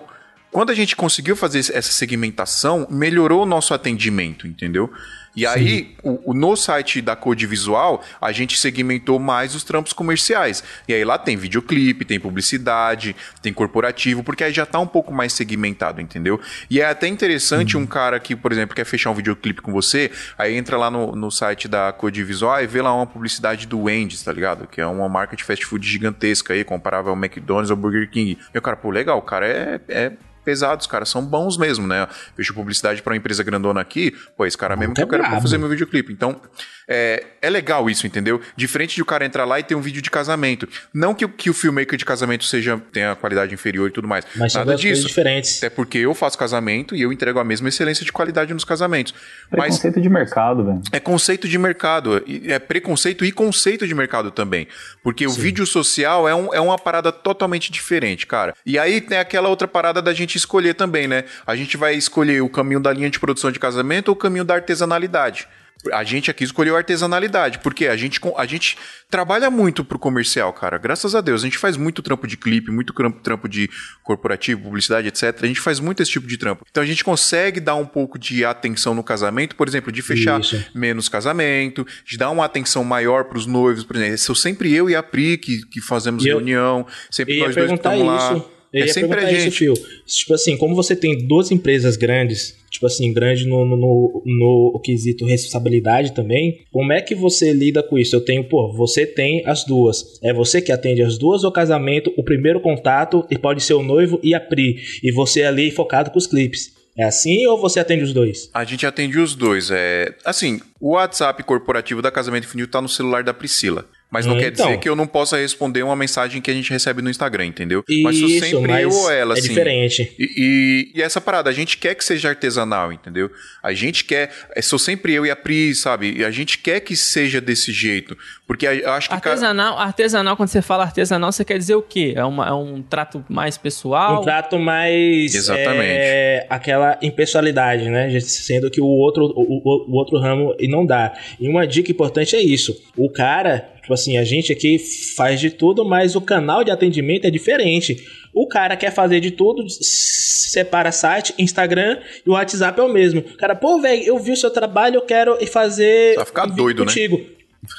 quando 0.52 0.70
a 0.70 0.76
gente 0.76 0.96
conseguiu 0.96 1.36
fazer 1.36 1.58
essa 1.58 1.82
segmentação, 1.82 2.86
melhorou 2.88 3.42
o 3.42 3.46
nosso 3.48 3.74
atendimento, 3.74 4.46
entendeu? 4.46 4.94
E 5.36 5.46
aí, 5.46 5.96
o, 6.04 6.32
o- 6.32 6.34
no 6.34 6.56
site 6.56 7.02
da 7.02 7.16
Code 7.16 7.46
Visual, 7.46 8.04
a 8.22 8.32
gente 8.32 8.58
segmentou 8.58 9.20
mais 9.20 9.54
os 9.56 9.64
trampos 9.64 9.92
comerciais. 9.94 10.64
E 10.88 10.94
aí 10.94 11.04
lá 11.04 11.18
tem 11.18 11.36
videoclipe, 11.36 12.06
tem 12.06 12.20
publicidade, 12.20 13.16
tem 13.42 13.52
corporativo, 13.54 14.24
porque 14.24 14.44
aí 14.44 14.54
já 14.54 14.66
tá 14.66 14.80
um 14.80 14.88
pouco 14.88 15.14
mais 15.14 15.34
segmentado, 15.34 16.00
entendeu? 16.02 16.40
E 16.70 16.80
é 16.80 16.86
até 16.86 17.08
interessante 17.08 17.76
um 17.78 17.86
cara 17.86 18.20
que, 18.20 18.36
por 18.36 18.52
exemplo, 18.52 18.76
quer 18.76 18.86
fechar 18.86 19.10
um 19.12 19.14
videoclipe 19.16 19.62
com 19.62 19.72
você, 19.72 20.12
aí 20.38 20.56
entra 20.56 20.78
lá 20.78 20.90
no, 20.90 21.16
no 21.16 21.30
site 21.32 21.68
da 21.68 21.92
Code 21.92 22.24
Visual 22.24 22.62
e 22.64 22.68
vê 22.68 22.82
lá 22.82 22.94
uma 22.94 23.06
publicidade 23.08 23.68
do 23.68 23.82
Wendy's, 23.84 24.24
tá 24.24 24.32
ligado? 24.32 24.68
Que 24.68 24.80
é 24.82 24.86
uma 24.88 25.10
marca 25.10 25.36
de 25.36 25.44
fast 25.44 25.66
food 25.66 25.88
gigantesca 25.88 26.54
aí, 26.54 26.64
comparável 26.64 27.12
ao 27.12 27.18
McDonald's 27.18 27.72
ou 27.72 27.78
Burger 27.78 28.10
King. 28.10 28.38
E 28.54 28.58
o 28.58 28.62
cara, 28.62 28.78
pô, 28.78 28.90
legal, 28.90 29.18
o 29.18 29.22
cara 29.22 29.48
é- 29.48 29.80
é 29.90 30.12
pesado, 30.46 30.80
os 30.82 30.88
caras 30.88 31.10
são 31.10 31.22
bons 31.26 31.58
mesmo, 31.58 31.86
né? 31.88 32.08
Vejo 32.38 32.54
publicidade 32.54 33.02
pra 33.02 33.12
uma 33.14 33.18
empresa 33.18 33.44
grandona 33.44 33.82
aqui, 33.82 34.16
pô, 34.38 34.46
esse 34.46 34.58
cara 34.58 34.76
mesmo 34.76 34.94
que 34.94 35.02
eu 35.02 35.08
quero 35.08 35.24
pra 35.24 35.42
fazer 35.42 35.58
meu 35.58 35.68
videoclipe. 35.68 36.14
Então, 36.14 36.40
é, 36.88 37.24
é 37.42 37.50
legal 37.50 37.90
isso, 37.90 38.06
entendeu? 38.06 38.40
Diferente 38.56 38.96
de 38.96 39.02
o 39.02 39.06
cara 39.06 39.26
entrar 39.26 39.44
lá 39.44 39.60
e 39.60 39.64
ter 39.64 39.74
um 39.76 39.82
vídeo 39.82 40.02
de 40.02 40.12
casamento. 40.12 40.68
Não 40.94 41.16
que, 41.16 41.26
o- 41.26 41.30
que 41.30 41.50
o 41.50 41.54
filmmaker 41.54 41.98
de 41.98 42.06
casamento 42.06 42.46
seja 42.46 42.80
tenha 42.94 43.16
qualidade 43.16 43.54
inferior 43.54 43.90
e 43.90 43.92
tudo 43.92 44.08
mais. 44.08 44.24
Mas 44.36 44.54
são 44.54 44.64
Nada 44.64 44.78
disso. 44.78 45.08
diferentes. 45.08 45.58
Até 45.58 45.70
porque 45.70 45.98
eu 45.98 46.14
faço 46.14 46.38
casamento 46.38 46.96
e 46.96 47.02
eu 47.02 47.12
entrego 47.12 47.40
a 47.40 47.44
mesma 47.44 47.70
excelência 47.70 48.06
de 48.06 48.12
qualidade 48.12 48.54
nos 48.54 48.64
casamentos. 48.64 49.14
Mas 49.52 49.62
Preconceito 49.80 50.00
de 50.02 50.10
mercado, 50.10 50.64
velho. 50.64 50.82
é 50.92 51.00
conceito 51.00 51.48
de 51.50 51.58
mercado, 51.58 52.24
e 52.28 52.52
é 52.52 52.60
preconceito 52.60 53.26
e 53.26 53.32
conceito 53.32 53.88
de 53.88 53.96
mercado 53.96 54.30
também. 54.30 54.68
Porque 55.04 55.26
o 55.26 55.32
vídeo 55.32 55.66
social 55.66 56.30
é, 56.30 56.36
um- 56.36 56.54
é 56.54 56.60
uma 56.60 56.78
parada 56.78 57.12
totalmente 57.12 57.72
diferente, 57.72 58.28
cara. 58.28 58.54
E 58.66 58.78
aí 58.78 59.02
tem 59.02 59.18
aquela 59.18 59.50
outra 59.50 59.68
parada 59.68 60.02
da 60.02 60.14
gente 60.14 60.35
escolher 60.38 60.74
também, 60.74 61.08
né? 61.08 61.24
A 61.46 61.56
gente 61.56 61.78
vai 61.78 61.96
escolher 61.96 62.42
o 62.42 62.50
caminho 62.50 62.80
da 62.80 62.92
linha 62.94 63.10
de 63.10 63.20
produção 63.20 63.52
de 63.52 63.60
casamento 63.60 64.10
ou 64.10 64.14
o 64.14 64.18
caminho 64.18 64.44
da 64.46 64.56
artesanalidade. 64.56 65.48
A 65.94 66.04
gente 66.04 66.32
aqui 66.32 66.44
escolheu 66.44 66.74
a 66.74 66.80
artesanalidade, 66.80 67.60
porque 67.60 67.86
a 67.86 67.96
gente, 67.96 68.20
a 68.38 68.46
gente 68.48 68.76
trabalha 69.08 69.52
muito 69.52 69.86
pro 69.86 70.00
comercial, 70.00 70.52
cara. 70.52 70.80
Graças 70.80 71.14
a 71.14 71.22
Deus. 71.22 71.42
A 71.42 71.46
gente 71.46 71.60
faz 71.60 71.78
muito 71.78 72.02
trampo 72.02 72.26
de 72.26 72.38
clipe, 72.38 72.72
muito 72.72 72.92
trampo, 73.22 73.48
de 73.48 73.70
corporativo, 74.02 74.62
publicidade, 74.64 75.10
etc. 75.10 75.38
A 75.44 75.46
gente 75.48 75.60
faz 75.60 75.80
muito 75.80 76.02
esse 76.02 76.10
tipo 76.12 76.26
de 76.26 76.38
trampo. 76.38 76.66
Então 76.72 76.82
a 76.82 76.86
gente 76.86 77.04
consegue 77.04 77.60
dar 77.60 77.76
um 77.76 77.86
pouco 77.86 78.18
de 78.18 78.44
atenção 78.44 78.96
no 78.96 79.04
casamento, 79.04 79.56
por 79.56 79.68
exemplo, 79.68 79.92
de 79.92 80.02
fechar 80.02 80.40
Isso. 80.40 80.66
menos 80.74 81.08
casamento, 81.08 81.86
de 82.04 82.18
dar 82.18 82.32
uma 82.32 82.46
atenção 82.46 82.84
maior 82.84 83.26
pros 83.26 83.46
noivos, 83.46 83.84
por 83.84 83.96
exemplo. 83.98 84.18
Sou 84.18 84.34
sempre 84.34 84.74
eu 84.74 84.90
e 84.90 84.96
a 84.96 85.04
Pri 85.04 85.38
que, 85.38 85.68
que 85.68 85.82
fazemos 85.82 86.26
eu- 86.26 86.38
reunião, 86.38 86.88
sempre 87.12 87.38
nós 87.40 87.54
dois 87.54 87.72
estamos 87.72 88.08
lá. 88.08 88.42
Eu 88.76 88.84
é 88.84 88.88
ia 88.88 88.94
sempre 88.94 89.14
a 89.14 89.16
perguntar 89.16 89.40
gente. 89.40 89.64
isso. 89.64 89.88
Tipo 90.06 90.34
assim, 90.34 90.58
como 90.58 90.76
você 90.76 90.98
tem 90.98 91.26
duas 91.26 91.50
empresas 91.50 91.96
grandes, 91.96 92.58
tipo 92.70 92.86
assim, 92.86 93.14
grande 93.14 93.48
no, 93.48 93.66
no, 93.66 93.78
no, 93.78 94.24
no 94.26 94.82
quesito 94.82 95.26
responsabilidade 95.26 96.14
também, 96.14 96.60
como 96.74 96.92
é 96.92 97.02
que 97.02 97.16
você 97.16 97.54
lida 97.54 97.82
com 97.82 97.98
isso? 97.98 98.18
Eu 98.18 98.22
tenho, 98.22 98.44
pô, 98.44 98.74
você 98.74 99.06
tem 99.06 99.42
as 99.46 99.64
duas. 99.64 100.20
É 100.22 100.34
você 100.34 100.62
que 100.62 100.74
atende 100.74 101.02
as 101.02 101.18
duas 101.18 101.46
ou 101.46 101.54
casamento, 101.54 102.14
o 102.18 102.24
primeiro 102.24 102.60
contato, 102.60 103.26
e 103.32 103.38
pode 103.38 103.64
ser 103.64 103.76
o 103.76 103.82
noivo 103.82 104.20
e 104.22 104.36
a 104.36 104.42
Pri. 104.42 104.76
E 105.02 105.10
você 105.10 105.44
ali 105.44 105.72
focado 105.72 106.12
com 106.12 106.18
os 106.18 106.28
clipes. 106.28 106.76
É 106.98 107.04
assim 107.04 107.46
ou 107.48 107.60
você 107.60 107.80
atende 107.80 108.04
os 108.04 108.14
dois? 108.14 108.50
A 108.54 108.64
gente 108.64 108.86
atende 108.86 109.20
os 109.20 109.36
dois. 109.36 109.70
É, 109.72 110.14
assim, 110.24 110.62
o 110.80 110.92
WhatsApp 110.92 111.44
corporativo 111.44 112.02
da 112.02 112.10
Casamento 112.10 112.46
Infinito 112.46 112.72
tá 112.72 112.82
no 112.82 112.88
celular 112.88 113.24
da 113.24 113.34
Priscila. 113.34 113.86
Mas 114.16 114.26
não 114.26 114.36
Hum, 114.36 114.40
quer 114.40 114.48
então. 114.54 114.66
dizer 114.68 114.80
que 114.80 114.88
eu 114.88 114.96
não 114.96 115.06
possa 115.06 115.36
responder 115.38 115.84
uma 115.84 115.96
mensagem 115.96 116.42
que 116.42 116.50
a 116.50 116.54
gente 116.54 116.70
recebe 116.72 117.02
no 117.02 117.10
Instagram, 117.10 117.46
entendeu? 117.48 117.84
mas 118.04 118.18
sou 118.18 118.30
Isso, 118.30 118.46
sempre 118.46 118.72
mas 118.72 118.84
eu 118.84 118.90
ou 118.92 119.12
ela, 119.12 119.36
é 119.36 119.38
assim. 119.40 119.50
diferente. 119.50 120.16
E, 120.18 120.92
e- 120.94 120.98
e 121.00 121.02
essa 121.02 121.20
parada, 121.20 121.50
a 121.50 121.54
gente 121.54 121.78
quer 121.78 121.94
que 121.96 122.04
seja 122.06 122.30
artesanal, 122.30 122.94
entendeu? 122.94 123.30
A 123.62 123.74
gente 123.74 124.06
quer. 124.06 124.30
é, 124.56 124.62
Sou 124.62 124.80
sempre 124.80 125.14
eu 125.14 125.26
e 125.26 125.30
a 125.32 125.36
Pri, 125.36 125.76
sabe? 125.76 126.14
E 126.18 126.24
a 126.24 126.32
gente 126.32 126.58
quer 126.60 126.80
que 126.80 126.96
seja 126.96 127.42
desse 127.42 127.74
jeito. 127.74 128.18
Porque 128.48 128.66
a- 128.66 128.74
eu 128.74 128.92
acho 128.92 129.10
que. 129.10 129.20
cara- 129.20 129.32
Artesanal, 129.36 129.78
artesanal, 129.78 130.38
quando 130.38 130.50
você 130.50 130.62
fala 130.62 130.84
artesanal, 130.86 131.32
você 131.32 131.44
quer 131.44 131.58
dizer 131.58 131.76
o 131.76 131.82
quê? 131.82 132.14
É, 132.16 132.24
uma- 132.24 132.48
é 132.48 132.54
um 132.54 132.82
trato 132.82 133.24
mais 133.30 133.58
pessoal? 133.58 134.22
Um 134.22 134.24
trato 134.24 134.58
mais. 134.58 135.36
Exatamente. 135.36 135.90
é, 135.90 136.46
aquela 136.50 136.98
impessoalidade, 137.02 137.90
né? 137.90 138.18
Sendo 138.22 138.70
que 138.70 138.80
o 138.82 138.86
outro, 138.86 139.26
o, 139.36 139.62
o- 139.64 139.92
o 139.92 139.96
outro 139.98 140.18
ramo 140.20 140.56
e 140.60 140.68
não 140.68 140.86
dá. 140.86 141.14
E 141.40 141.48
uma 141.48 141.66
dica 141.68 141.92
importante 141.92 142.36
é 142.36 142.42
isso. 142.42 142.76
O 142.96 143.10
cara, 143.10 143.68
tipo 143.86 143.94
assim, 143.94 144.18
a 144.18 144.24
gente 144.24 144.52
aqui 144.52 144.80
faz 145.16 145.40
de 145.40 145.52
tudo, 145.52 145.86
mas 145.86 146.16
o 146.16 146.22
canal 146.22 146.64
de 146.64 146.72
atendimento 146.72 147.26
é 147.26 147.30
diferente. 147.30 147.96
O 148.34 148.48
cara 148.48 148.76
quer 148.76 148.92
fazer 148.92 149.20
de 149.20 149.30
tudo, 149.32 149.64
separa 149.70 150.92
site, 150.92 151.34
Instagram 151.38 152.00
e 152.26 152.30
o 152.30 152.34
WhatsApp 152.34 152.80
é 152.80 152.84
o 152.84 152.90
mesmo. 152.92 153.22
O 153.22 153.38
cara, 153.38 153.56
pô, 153.56 153.80
velho, 153.80 154.04
eu 154.04 154.18
vi 154.20 154.32
o 154.32 154.36
seu 154.38 154.50
trabalho, 154.50 154.96
eu 154.96 155.02
quero 155.02 155.38
ir 155.42 155.48
fazer. 155.48 156.16
Vai 156.16 156.26
ficar 156.26 156.46
doido, 156.48 156.80
né? 156.80 156.86
contigo. 156.88 157.22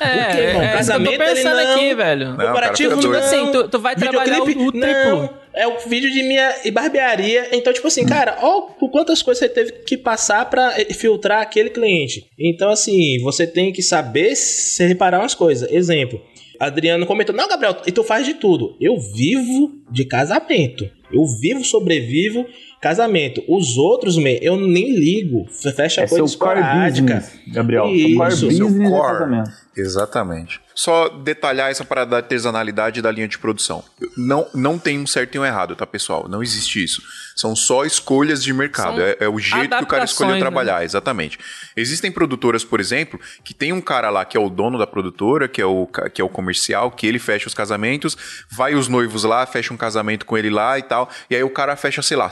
É, 0.00 0.04
O 0.04 0.32
quê, 0.32 0.38
irmão? 0.40 0.62
é, 0.62 0.64
é 0.64 0.68
que 0.68 0.72
eu 0.74 0.78
Casamento, 0.78 1.12
tô 1.18 1.24
pensando 1.24 1.62
não. 1.62 1.74
aqui, 1.74 1.94
velho. 1.94 2.24
Não, 2.26 2.34
o 2.34 2.36
cara 2.38 2.48
Comparativo 2.48 2.96
não. 3.02 3.12
Assim, 3.12 3.52
tu- 3.52 3.68
tu 3.68 3.78
vai 3.78 3.94
trabalhar 3.94 4.40
o- 4.40 4.42
o 4.42 4.46
triplo. 4.72 4.72
Não, 4.80 5.30
é 5.56 5.66
o 5.66 5.78
vídeo 5.88 6.10
de 6.10 6.22
minha 6.22 6.54
barbearia. 6.72 7.48
Então, 7.52 7.72
tipo 7.72 7.88
assim, 7.88 8.04
cara, 8.06 8.38
ó 8.42 8.60
por 8.62 8.90
quantas 8.90 9.22
coisas 9.22 9.40
você 9.40 9.48
teve 9.48 9.72
que 9.84 9.96
passar 9.96 10.48
pra 10.50 10.78
eh, 10.80 10.92
filtrar 10.92 11.40
aquele 11.42 11.70
cliente. 11.70 12.26
Então, 12.38 12.70
assim, 12.70 13.18
você 13.22 13.46
tem 13.46 13.72
que 13.72 13.82
saber 13.82 14.36
se 14.36 14.86
reparar 14.86 15.20
umas 15.20 15.34
coisas. 15.34 15.70
Exemplo. 15.72 16.20
Adriano 16.58 17.04
comentou, 17.04 17.34
não, 17.34 17.46
Gabriel, 17.48 17.76
e 17.86 17.92
tu 17.92 18.02
faz 18.02 18.24
de 18.24 18.32
tudo. 18.34 18.76
Eu 18.80 18.98
vivo 18.98 19.72
de 19.90 20.04
casamento. 20.06 20.88
Eu 21.12 21.24
vivo, 21.40 21.62
sobrevivo 21.64 22.46
casamento. 22.80 23.42
Os 23.48 23.76
outros, 23.76 24.16
man, 24.16 24.30
eu 24.40 24.56
nem 24.56 24.90
ligo. 24.94 25.46
Fecha 25.50 26.02
É 26.02 26.06
coisa 26.06 26.26
seu 26.26 26.38
core 26.38 26.60
esporádica. 26.60 27.14
business, 27.14 27.40
Gabriel. 27.52 27.84
Seu 27.84 28.16
core 28.16 28.32
Isso, 28.32 28.46
business 28.46 28.56
seu 28.56 28.82
é 28.86 28.90
core. 28.90 29.12
casamento. 29.18 29.50
Exatamente. 29.76 30.60
Só 30.74 31.08
detalhar 31.08 31.70
essa 31.70 31.84
parada 31.84 32.12
da 32.12 32.16
artesanalidade 32.18 33.02
da 33.02 33.10
linha 33.10 33.28
de 33.28 33.38
produção. 33.38 33.84
Não, 34.16 34.46
não 34.54 34.78
tem 34.78 34.98
um 34.98 35.06
certo 35.06 35.34
e 35.34 35.38
um 35.38 35.44
errado, 35.44 35.76
tá, 35.76 35.86
pessoal? 35.86 36.28
Não 36.28 36.42
existe 36.42 36.82
isso. 36.82 37.02
São 37.34 37.54
só 37.54 37.84
escolhas 37.84 38.42
de 38.42 38.52
mercado. 38.52 39.00
É, 39.00 39.16
é 39.20 39.28
o 39.28 39.38
jeito 39.38 39.76
que 39.76 39.84
o 39.84 39.86
cara 39.86 40.04
escolheu 40.04 40.34
né? 40.34 40.40
trabalhar, 40.40 40.82
exatamente. 40.82 41.38
Existem 41.76 42.10
produtoras, 42.10 42.64
por 42.64 42.80
exemplo, 42.80 43.20
que 43.44 43.52
tem 43.52 43.72
um 43.72 43.80
cara 43.80 44.08
lá 44.08 44.24
que 44.24 44.36
é 44.36 44.40
o 44.40 44.48
dono 44.48 44.78
da 44.78 44.86
produtora, 44.86 45.46
que 45.46 45.60
é 45.60 45.66
o, 45.66 45.86
que 46.12 46.20
é 46.20 46.24
o 46.24 46.28
comercial, 46.28 46.90
que 46.90 47.06
ele 47.06 47.18
fecha 47.18 47.46
os 47.46 47.54
casamentos, 47.54 48.16
vai 48.50 48.74
os 48.74 48.88
noivos 48.88 49.24
lá, 49.24 49.44
fecha 49.44 49.74
um 49.74 49.76
casamento 49.76 50.24
com 50.24 50.38
ele 50.38 50.48
lá 50.48 50.78
e 50.78 50.82
tal. 50.82 51.10
E 51.28 51.36
aí 51.36 51.42
o 51.42 51.50
cara 51.50 51.76
fecha, 51.76 52.00
sei 52.00 52.16
lá, 52.16 52.30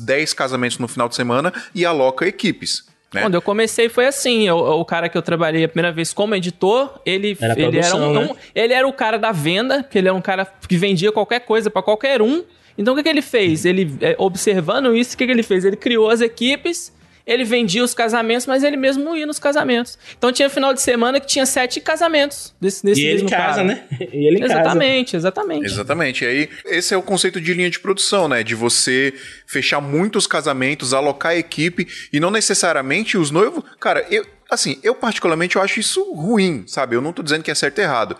10 0.00 0.34
casamentos 0.34 0.78
no 0.78 0.88
final 0.88 1.08
de 1.08 1.14
semana 1.14 1.52
e 1.72 1.84
aloca 1.84 2.26
equipes. 2.26 2.89
Né? 3.12 3.22
Quando 3.22 3.34
eu 3.34 3.42
comecei 3.42 3.88
foi 3.88 4.06
assim, 4.06 4.48
o, 4.50 4.56
o 4.80 4.84
cara 4.84 5.08
que 5.08 5.18
eu 5.18 5.22
trabalhei 5.22 5.64
a 5.64 5.68
primeira 5.68 5.90
vez 5.92 6.12
como 6.12 6.34
editor, 6.34 7.00
ele 7.04 7.36
Era 7.40 7.52
ele 7.54 7.62
era 7.62 7.70
produção, 7.70 8.10
um, 8.10 8.12
né? 8.14 8.28
um- 8.32 8.36
ele 8.54 8.72
era 8.72 8.86
o 8.86 8.92
cara 8.92 9.18
da 9.18 9.32
venda, 9.32 9.82
que 9.82 9.98
ele 9.98 10.06
era 10.08 10.16
um 10.16 10.20
cara 10.20 10.46
que 10.68 10.76
vendia 10.76 11.10
qualquer 11.10 11.40
coisa 11.40 11.68
pra 11.70 11.82
qualquer 11.82 12.22
um. 12.22 12.44
Então 12.78 12.94
o 12.94 12.96
que, 12.96 13.02
que 13.02 13.08
ele 13.08 13.20
fez? 13.22 13.64
Ele, 13.64 13.92
é, 14.00 14.14
observando 14.18 14.94
isso, 14.94 15.14
o 15.14 15.18
que, 15.18 15.26
que 15.26 15.32
ele 15.32 15.42
fez? 15.42 15.64
Ele 15.64 15.76
criou 15.76 16.08
as 16.08 16.20
equipes, 16.20 16.92
ele 17.26 17.44
vendia 17.44 17.82
os 17.84 17.94
casamentos, 17.94 18.46
mas 18.46 18.62
ele 18.62 18.76
mesmo 18.76 19.16
ia 19.16 19.26
nos 19.26 19.38
casamentos. 19.38 19.98
Então 20.16 20.32
tinha 20.32 20.48
final 20.50 20.72
de 20.74 20.80
semana 20.80 21.20
que 21.20 21.26
tinha 21.26 21.46
sete 21.46 21.80
casamentos 21.80 22.54
desse, 22.60 22.84
desse 22.84 23.00
E 23.02 23.06
ele 23.06 23.28
casa, 23.28 23.62
cara. 23.62 23.64
né? 23.64 23.84
E 24.12 24.26
ele 24.26 24.36
em 24.38 24.40
casa. 24.40 24.52
Exatamente, 24.54 25.16
exatamente. 25.16 25.66
Exatamente. 25.66 26.24
E 26.24 26.26
aí, 26.28 26.48
esse 26.66 26.94
é 26.94 26.96
o 26.96 27.02
conceito 27.02 27.40
de 27.40 27.54
linha 27.54 27.70
de 27.70 27.78
produção, 27.78 28.28
né? 28.28 28.42
De 28.42 28.54
você 28.54 29.12
fechar 29.46 29.80
muitos 29.80 30.26
casamentos, 30.26 30.92
alocar 30.94 31.32
a 31.32 31.36
equipe 31.36 31.86
e 32.12 32.18
não 32.20 32.30
necessariamente 32.30 33.16
os 33.16 33.30
noivos. 33.30 33.62
Cara, 33.78 34.04
eu. 34.10 34.24
Assim, 34.50 34.78
eu 34.82 34.94
particularmente 34.94 35.54
eu 35.56 35.62
acho 35.62 35.78
isso 35.78 36.12
ruim, 36.12 36.64
sabe? 36.66 36.96
Eu 36.96 37.00
não 37.00 37.12
tô 37.12 37.22
dizendo 37.22 37.42
que 37.42 37.50
é 37.50 37.54
certo 37.54 37.78
ou 37.78 37.84
errado. 37.84 38.16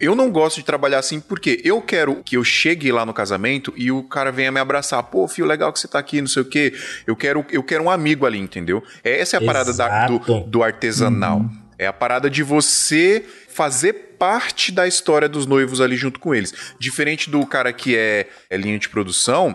Eu 0.00 0.14
não 0.14 0.30
gosto 0.30 0.56
de 0.56 0.64
trabalhar 0.64 0.98
assim 0.98 1.20
porque 1.20 1.60
eu 1.64 1.80
quero 1.82 2.22
que 2.24 2.36
eu 2.36 2.42
chegue 2.44 2.90
lá 2.90 3.04
no 3.04 3.12
casamento 3.12 3.72
e 3.76 3.92
o 3.92 4.02
cara 4.02 4.32
venha 4.32 4.50
me 4.50 4.58
abraçar. 4.60 5.02
Pô, 5.02 5.28
filho, 5.28 5.46
legal 5.46 5.72
que 5.72 5.78
você 5.78 5.86
tá 5.86 5.98
aqui, 5.98 6.20
não 6.20 6.28
sei 6.28 6.42
o 6.42 6.46
quê. 6.46 6.72
Eu 7.06 7.14
quero, 7.14 7.44
eu 7.50 7.62
quero 7.62 7.84
um 7.84 7.90
amigo 7.90 8.24
ali, 8.24 8.38
entendeu? 8.38 8.82
Essa 9.02 9.36
é 9.36 9.42
a 9.42 9.44
parada 9.44 9.72
da- 9.74 10.06
do, 10.06 10.18
do 10.46 10.62
artesanal. 10.62 11.44
É 11.78 11.86
a 11.86 11.92
parada 11.92 12.30
de 12.30 12.42
você 12.42 13.24
fazer 13.48 13.92
parte 14.18 14.72
da 14.72 14.86
história 14.86 15.28
dos 15.28 15.44
noivos 15.44 15.80
ali 15.80 15.96
junto 15.96 16.18
com 16.20 16.34
eles. 16.34 16.54
Diferente 16.78 17.28
do 17.28 17.44
cara 17.44 17.72
que 17.72 17.96
é, 17.96 18.26
é 18.48 18.56
linha 18.56 18.78
de 18.78 18.88
produção. 18.88 19.54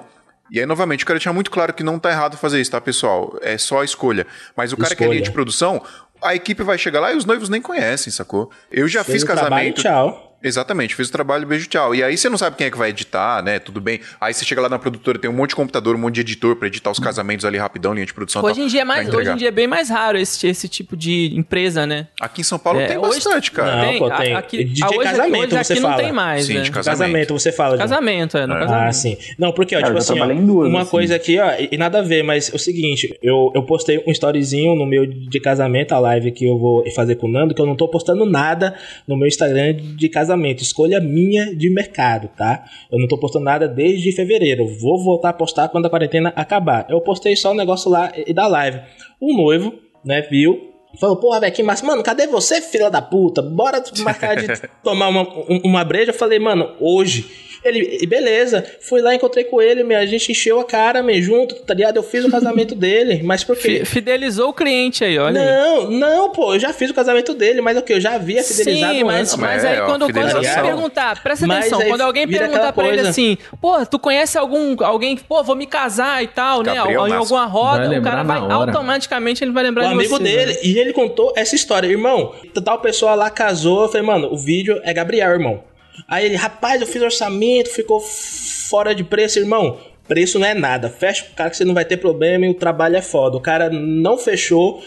E 0.51 0.59
aí, 0.59 0.65
novamente, 0.65 1.01
eu 1.01 1.05
quero 1.07 1.19
deixar 1.19 1.31
muito 1.31 1.51
claro 1.51 1.71
que 1.73 1.83
não 1.83 1.99
tá 1.99 2.09
errado 2.09 2.35
fazer 2.35 2.59
isso, 2.59 2.71
tá, 2.71 2.81
pessoal? 2.81 3.37
É 3.41 3.55
só 3.57 3.81
a 3.81 3.85
escolha. 3.85 4.25
Mas 4.57 4.73
o 4.73 4.77
cara 4.77 4.95
que 4.95 5.03
é 5.03 5.05
Escolha. 5.05 5.17
linha 5.17 5.23
de 5.23 5.31
produção, 5.31 5.81
a 6.21 6.35
equipe 6.35 6.63
vai 6.63 6.77
chegar 6.77 6.99
lá 6.99 7.13
e 7.13 7.15
os 7.15 7.25
noivos 7.25 7.49
nem 7.49 7.61
conhecem, 7.61 8.11
sacou? 8.11 8.49
Eu 8.71 8.87
já 8.87 9.03
Fez 9.03 9.21
fiz 9.21 9.23
o 9.23 9.25
trabalho, 9.25 9.49
casamento. 9.49 9.81
tchau. 9.81 10.28
Exatamente, 10.41 10.95
fez 10.95 11.09
o 11.09 11.11
trabalho, 11.11 11.45
beijo, 11.45 11.67
tchau. 11.67 11.93
E 11.93 12.01
aí 12.03 12.17
você 12.17 12.29
não 12.29 12.37
sabe 12.37 12.55
quem 12.55 12.67
é 12.67 12.71
que 12.71 12.77
vai 12.77 12.89
editar, 12.89 13.43
né? 13.43 13.59
Tudo 13.59 13.81
bem. 13.81 13.99
Aí 14.21 14.33
você 14.33 14.45
chega 14.45 14.61
lá 14.61 14.69
na 14.69 14.79
produtora, 14.79 15.19
tem 15.19 15.29
um 15.29 15.33
monte 15.33 15.49
de 15.49 15.55
computador, 15.57 15.95
um 15.95 15.99
monte 15.99 16.15
de 16.15 16.21
editor 16.21 16.55
pra 16.55 16.67
editar 16.67 16.89
os 16.91 16.99
casamentos 16.99 17.45
ali 17.45 17.57
rapidão, 17.57 17.93
linha 17.93 18.05
de 18.05 18.13
produção. 18.13 18.41
Hoje 18.43 18.55
tal, 18.55 18.63
em 18.63 18.67
dia 18.67 18.81
é 18.81 18.85
mais, 18.85 19.13
hoje 19.13 19.29
em 19.31 19.35
dia 19.35 19.49
é 19.49 19.51
bem 19.51 19.67
mais 19.67 19.89
raro 19.89 20.17
esse, 20.17 20.47
esse 20.47 20.69
tipo 20.69 20.95
de 20.95 21.33
empresa, 21.35 21.85
né? 21.85 22.07
Aqui 22.21 22.39
em 22.41 22.43
São 22.43 22.57
Paulo 22.57 22.79
É, 22.79 22.87
tem 22.87 22.97
hoje- 22.97 23.15
bastante, 23.15 23.51
cara. 23.51 23.75
Não, 23.75 23.89
tem, 23.89 23.99
pô, 23.99 24.09
tem. 24.11 24.33
aqui, 24.35 24.63
De- 24.63 24.73
de 24.75 24.83
ah, 24.83 24.87
hoje, 24.87 24.97
casamento, 24.99 25.45
hoje 25.47 25.55
aqui 25.57 25.65
você 25.65 25.79
não 25.79 25.89
fala. 25.89 26.03
tem 26.03 26.11
mais, 26.13 26.45
Sim, 26.45 26.53
né? 26.53 26.61
de 26.61 26.71
casamento. 26.71 26.99
Casamento, 26.99 27.33
você 27.33 27.51
fala. 27.51 27.69
João. 27.75 27.79
Casamento, 27.89 28.37
é, 28.37 28.47
no 28.47 28.53
Ah, 28.53 28.59
casamento. 28.59 28.93
sim. 28.93 29.17
Não, 29.37 29.51
porque, 29.51 29.75
ó, 29.75 29.81
Cara, 29.81 29.93
tipo 29.93 29.97
assim, 29.99 30.19
ó, 30.21 30.25
duas, 30.41 30.69
uma 30.69 30.81
assim. 30.83 30.91
coisa 30.91 31.15
aqui, 31.17 31.37
ó, 31.37 31.51
e, 31.59 31.69
e 31.73 31.77
nada 31.77 31.99
a 31.99 32.01
ver, 32.01 32.23
mas 32.23 32.49
é 32.51 32.55
o 32.55 32.59
seguinte, 32.59 33.13
eu, 33.21 33.51
eu 33.53 33.63
postei 33.63 34.01
um 34.07 34.11
storyzinho 34.11 34.73
no 34.75 34.85
meu 34.85 35.05
de 35.05 35.39
casamento, 35.41 35.91
a 35.93 35.99
live 35.99 36.31
que 36.31 36.45
eu 36.45 36.57
vou 36.57 36.89
fazer 36.91 37.15
com 37.15 37.27
o 37.27 37.31
Nando, 37.31 37.53
que 37.53 37.61
eu 37.61 37.65
não 37.65 37.75
tô 37.75 37.89
postando 37.89 38.25
nada 38.25 38.73
no 39.05 39.17
meu 39.17 39.27
Instagram 39.27 39.73
de 39.75 40.07
casamento. 40.07 40.28
Escolha 40.61 40.99
minha 40.99 41.55
de 41.55 41.69
mercado, 41.69 42.29
tá? 42.37 42.63
Eu 42.91 42.99
não 42.99 43.07
tô 43.07 43.17
postando 43.17 43.45
nada 43.45 43.67
desde 43.67 44.11
fevereiro. 44.11 44.65
Vou 44.79 45.03
voltar 45.03 45.29
a 45.29 45.33
postar 45.33 45.69
quando 45.69 45.85
a 45.85 45.89
quarentena 45.89 46.33
acabar. 46.35 46.85
Eu 46.89 47.01
postei 47.01 47.35
só 47.35 47.51
o 47.51 47.55
negócio 47.55 47.89
lá 47.89 48.11
e 48.15 48.33
da 48.33 48.47
live. 48.47 48.79
O 49.19 49.35
noivo, 49.35 49.73
né, 50.03 50.21
viu? 50.29 50.69
Falou, 50.99 51.17
porra, 51.17 51.39
velho, 51.39 51.53
que 51.53 51.61
massa. 51.61 51.85
Mano, 51.85 52.01
cadê 52.01 52.25
você, 52.25 52.61
filha 52.61 52.89
da 52.89 53.01
puta? 53.01 53.41
Bora 53.43 53.83
marcar 54.01 54.35
de 54.35 54.47
tomar 54.83 55.07
uma, 55.09 55.21
um- 55.21 55.61
uma 55.65 55.83
breja. 55.83 56.09
Eu 56.09 56.15
falei, 56.15 56.39
mano, 56.39 56.71
hoje. 56.79 57.29
Ele, 57.63 57.99
e 58.01 58.05
beleza, 58.07 58.65
fui 58.81 59.01
lá, 59.01 59.13
encontrei 59.13 59.43
com 59.43 59.61
ele, 59.61 59.83
meu, 59.83 59.97
a 59.99 60.05
gente 60.05 60.31
encheu 60.31 60.59
a 60.59 60.65
cara, 60.65 61.03
meio 61.03 61.21
junto, 61.21 61.55
tá 61.55 61.73
ligado? 61.73 61.97
Eu 61.97 62.03
fiz 62.03 62.23
o 62.23 62.31
casamento 62.31 62.73
dele, 62.75 63.21
mas 63.23 63.43
por 63.43 63.55
quê? 63.57 63.79
Fi- 63.79 63.85
Fidelizou 63.85 64.49
o 64.49 64.53
cliente 64.53 65.03
aí, 65.03 65.17
olha 65.19 65.41
aí. 65.41 65.47
Não, 65.47 65.91
não, 65.91 66.29
pô, 66.31 66.53
eu 66.55 66.59
já 66.59 66.71
fiz 66.71 66.89
o 66.89 66.93
casamento 66.93 67.33
dele, 67.33 67.59
mas 67.61 67.77
o 67.77 67.81
que? 67.81 67.93
Eu 67.93 67.99
já 68.01 68.15
havia 68.15 68.43
fidelizado 68.43 68.93
Sim, 68.93 69.03
mas, 69.03 69.19
antes. 69.19 69.35
mas 69.35 69.63
É, 69.63 69.69
aí 69.71 69.79
ó, 69.81 69.85
quando, 69.87 70.11
quando 70.13 70.35
alguém 70.35 70.53
perguntar, 70.63 71.21
presta 71.23 71.45
Mas 71.47 71.67
atenção, 71.67 71.87
quando 71.89 72.01
alguém 72.01 72.27
perguntar 72.27 72.71
pra 72.73 72.87
ele 72.87 72.95
coisa. 72.97 73.09
assim, 73.09 73.37
pô, 73.61 73.85
tu 73.85 73.99
conhece 73.99 74.37
algum, 74.37 74.75
alguém, 74.83 75.17
pô, 75.17 75.43
vou 75.43 75.55
me 75.55 75.65
casar 75.65 76.23
e 76.23 76.27
tal, 76.27 76.63
né, 76.63 76.73
Gabriel 76.73 77.07
em 77.07 77.09
Nassi. 77.09 77.21
alguma 77.21 77.45
roda, 77.45 77.99
o 77.99 78.01
cara 78.01 78.23
vai, 78.23 78.39
automaticamente 78.39 79.43
ele 79.43 79.51
vai 79.51 79.63
lembrar 79.63 79.85
o 79.85 79.87
de 79.89 79.93
amigo 79.93 80.17
você, 80.17 80.23
dele, 80.23 80.53
né? 80.53 80.59
e 80.63 80.77
ele 80.79 80.93
contou 80.93 81.33
essa 81.35 81.55
história. 81.55 81.87
Irmão, 81.87 82.33
tal 82.63 82.79
pessoa 82.79 83.15
lá 83.15 83.29
casou. 83.29 83.83
Eu 83.83 83.87
falei, 83.89 84.05
mano, 84.05 84.31
o 84.31 84.37
vídeo 84.37 84.79
é 84.83 84.93
Gabriel, 84.93 85.31
irmão. 85.31 85.63
Aí 86.07 86.25
ele, 86.25 86.35
rapaz, 86.35 86.81
eu 86.81 86.87
fiz 86.87 87.01
orçamento, 87.01 87.69
ficou 87.69 87.99
fora 87.99 88.93
de 88.95 89.03
preço, 89.03 89.39
irmão. 89.39 89.77
Preço 90.07 90.39
não 90.39 90.47
é 90.47 90.53
nada. 90.53 90.89
Fecha 90.89 91.23
com 91.25 91.33
o 91.33 91.35
cara 91.35 91.49
que 91.49 91.57
você 91.57 91.65
não 91.65 91.73
vai 91.73 91.85
ter 91.85 91.97
problema 91.97 92.45
e 92.45 92.49
o 92.49 92.53
trabalho 92.55 92.95
é 92.95 93.01
foda. 93.01 93.37
O 93.37 93.41
cara 93.41 93.69
não 93.69 94.17
fechou. 94.17 94.81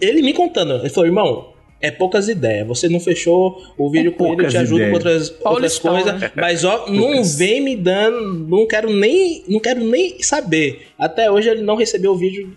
Ele 0.00 0.22
me 0.22 0.32
contando, 0.32 0.74
ele 0.76 0.88
falou, 0.90 1.06
irmão. 1.06 1.58
É 1.80 1.92
poucas 1.92 2.28
ideias. 2.28 2.66
Você 2.66 2.88
não 2.88 2.98
fechou 2.98 3.56
o 3.78 3.88
vídeo 3.88 4.10
com 4.10 4.24
ele, 4.24 4.32
eu 4.32 4.36
poucas 4.36 4.52
te 4.52 4.56
ajudo 4.58 4.80
com 4.80 4.96
ideias. 4.96 4.96
outras, 4.96 5.30
outras 5.30 5.78
Paulistão, 5.78 5.92
coisas. 5.92 6.20
né? 6.20 6.32
Mas 6.34 6.64
ó, 6.64 6.86
não 6.90 7.22
vem 7.22 7.60
me 7.60 7.76
dando. 7.76 8.48
Não 8.48 8.66
quero 8.66 8.92
nem. 8.92 9.44
Não 9.46 9.60
quero 9.60 9.84
nem 9.84 10.20
saber. 10.20 10.88
Até 10.98 11.30
hoje 11.30 11.48
ele 11.48 11.62
não 11.62 11.76
recebeu 11.76 12.10
o 12.10 12.16
vídeo 12.16 12.52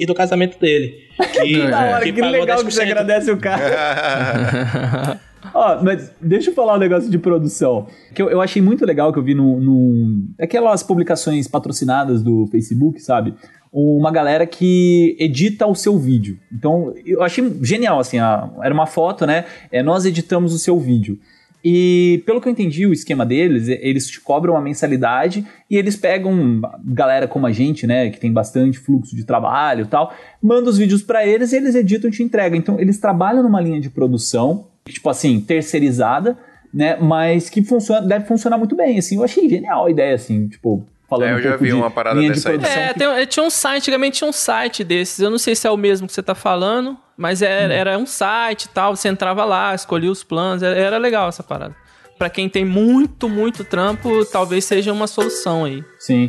e 0.00 0.06
do 0.06 0.14
casamento 0.14 0.58
dele. 0.58 1.02
Que, 1.32 1.66
Da 1.68 1.80
hora, 1.84 2.02
que, 2.04 2.12
pagou 2.14 2.30
legal 2.30 2.58
que 2.64 2.64
você 2.72 2.80
10%. 2.80 2.84
agradece 2.84 3.30
o 3.30 3.36
cara. 3.36 5.20
Ó, 5.54 5.82
mas 5.82 6.10
deixa 6.20 6.50
eu 6.50 6.54
falar 6.54 6.74
um 6.76 6.78
negócio 6.78 7.10
de 7.10 7.18
produção. 7.18 7.86
Que 8.14 8.22
eu, 8.22 8.30
eu 8.30 8.40
achei 8.40 8.62
muito 8.62 8.84
legal 8.86 9.12
que 9.12 9.18
eu 9.18 9.22
vi 9.22 9.34
no, 9.34 9.60
no. 9.60 10.24
Aquelas 10.40 10.82
publicações 10.82 11.48
patrocinadas 11.48 12.22
do 12.22 12.46
Facebook, 12.46 13.00
sabe? 13.00 13.34
Uma 13.72 14.10
galera 14.12 14.46
que 14.46 15.16
edita 15.18 15.66
o 15.66 15.74
seu 15.74 15.98
vídeo. 15.98 16.38
Então, 16.52 16.92
eu 17.04 17.22
achei 17.22 17.52
genial, 17.62 17.98
assim. 17.98 18.18
a- 18.18 18.50
era 18.62 18.72
uma 18.72 18.86
foto, 18.86 19.26
né? 19.26 19.46
É, 19.70 19.82
nós 19.82 20.04
editamos 20.04 20.52
o 20.54 20.58
seu 20.58 20.78
vídeo. 20.78 21.18
E 21.64 22.22
pelo 22.26 22.40
que 22.40 22.48
eu 22.48 22.52
entendi, 22.52 22.86
o 22.86 22.92
esquema 22.92 23.24
deles, 23.24 23.68
eles 23.68 24.08
te 24.08 24.20
cobram 24.20 24.54
uma 24.54 24.60
mensalidade 24.60 25.46
e 25.70 25.76
eles 25.76 25.94
pegam 25.94 26.60
galera 26.84 27.28
como 27.28 27.46
a 27.46 27.52
gente, 27.52 27.86
né, 27.86 28.10
que 28.10 28.18
tem 28.18 28.32
bastante 28.32 28.80
fluxo 28.80 29.14
de 29.14 29.24
trabalho 29.24 29.84
e 29.84 29.86
tal, 29.86 30.12
manda 30.42 30.68
os 30.68 30.76
vídeos 30.76 31.04
pra 31.04 31.24
eles 31.24 31.52
e 31.52 31.56
eles 31.56 31.76
editam 31.76 32.10
e 32.10 32.12
te 32.12 32.20
entregam. 32.20 32.58
Então 32.58 32.80
eles 32.80 32.98
trabalham 32.98 33.44
numa 33.44 33.60
linha 33.60 33.80
de 33.80 33.88
produção, 33.88 34.66
tipo 34.88 35.08
assim, 35.10 35.40
terceirizada, 35.40 36.36
né, 36.72 36.96
mas 37.00 37.48
que 37.50 37.62
funciona, 37.62 38.00
deve 38.06 38.24
funcionar 38.26 38.58
muito 38.58 38.74
bem, 38.74 38.98
assim. 38.98 39.16
Eu 39.16 39.24
achei 39.24 39.48
genial 39.48 39.86
a 39.86 39.90
ideia, 39.90 40.14
assim, 40.14 40.48
tipo, 40.48 40.86
falando 41.08 41.28
É, 41.28 41.32
eu 41.32 41.36
um 41.38 41.42
já 41.42 41.48
pouco 41.50 41.64
vi 41.64 41.70
de 41.70 41.76
uma 41.76 41.90
parada 41.90 42.18
linha 42.18 42.32
dessa 42.32 42.48
aí. 42.50 42.56
de 42.58 42.64
produção. 42.64 42.82
É, 42.82 42.92
que- 42.92 42.98
tem, 42.98 43.26
tinha 43.26 43.44
um 43.44 43.50
site, 43.50 43.76
antigamente 43.82 44.18
tinha 44.18 44.28
um 44.28 44.32
site 44.32 44.82
desses, 44.84 45.18
eu 45.20 45.30
não 45.30 45.38
sei 45.38 45.54
se 45.54 45.66
é 45.66 45.70
o 45.70 45.76
mesmo 45.76 46.06
que 46.06 46.12
você 46.14 46.22
tá 46.22 46.34
falando, 46.34 46.96
mas 47.16 47.42
era, 47.42 47.72
era 47.74 47.98
um 47.98 48.06
site 48.06 48.64
e 48.64 48.68
tal, 48.70 48.96
você 48.96 49.08
entrava 49.08 49.44
lá, 49.44 49.74
escolhia 49.74 50.10
os 50.10 50.24
planos, 50.24 50.62
era, 50.62 50.74
era 50.76 50.98
legal 50.98 51.28
essa 51.28 51.42
parada. 51.42 51.76
Pra 52.18 52.30
quem 52.30 52.48
tem 52.48 52.64
muito, 52.64 53.28
muito 53.28 53.64
trampo, 53.64 54.24
talvez 54.26 54.64
seja 54.64 54.92
uma 54.92 55.06
solução 55.06 55.64
aí. 55.64 55.82
Sim. 55.98 56.28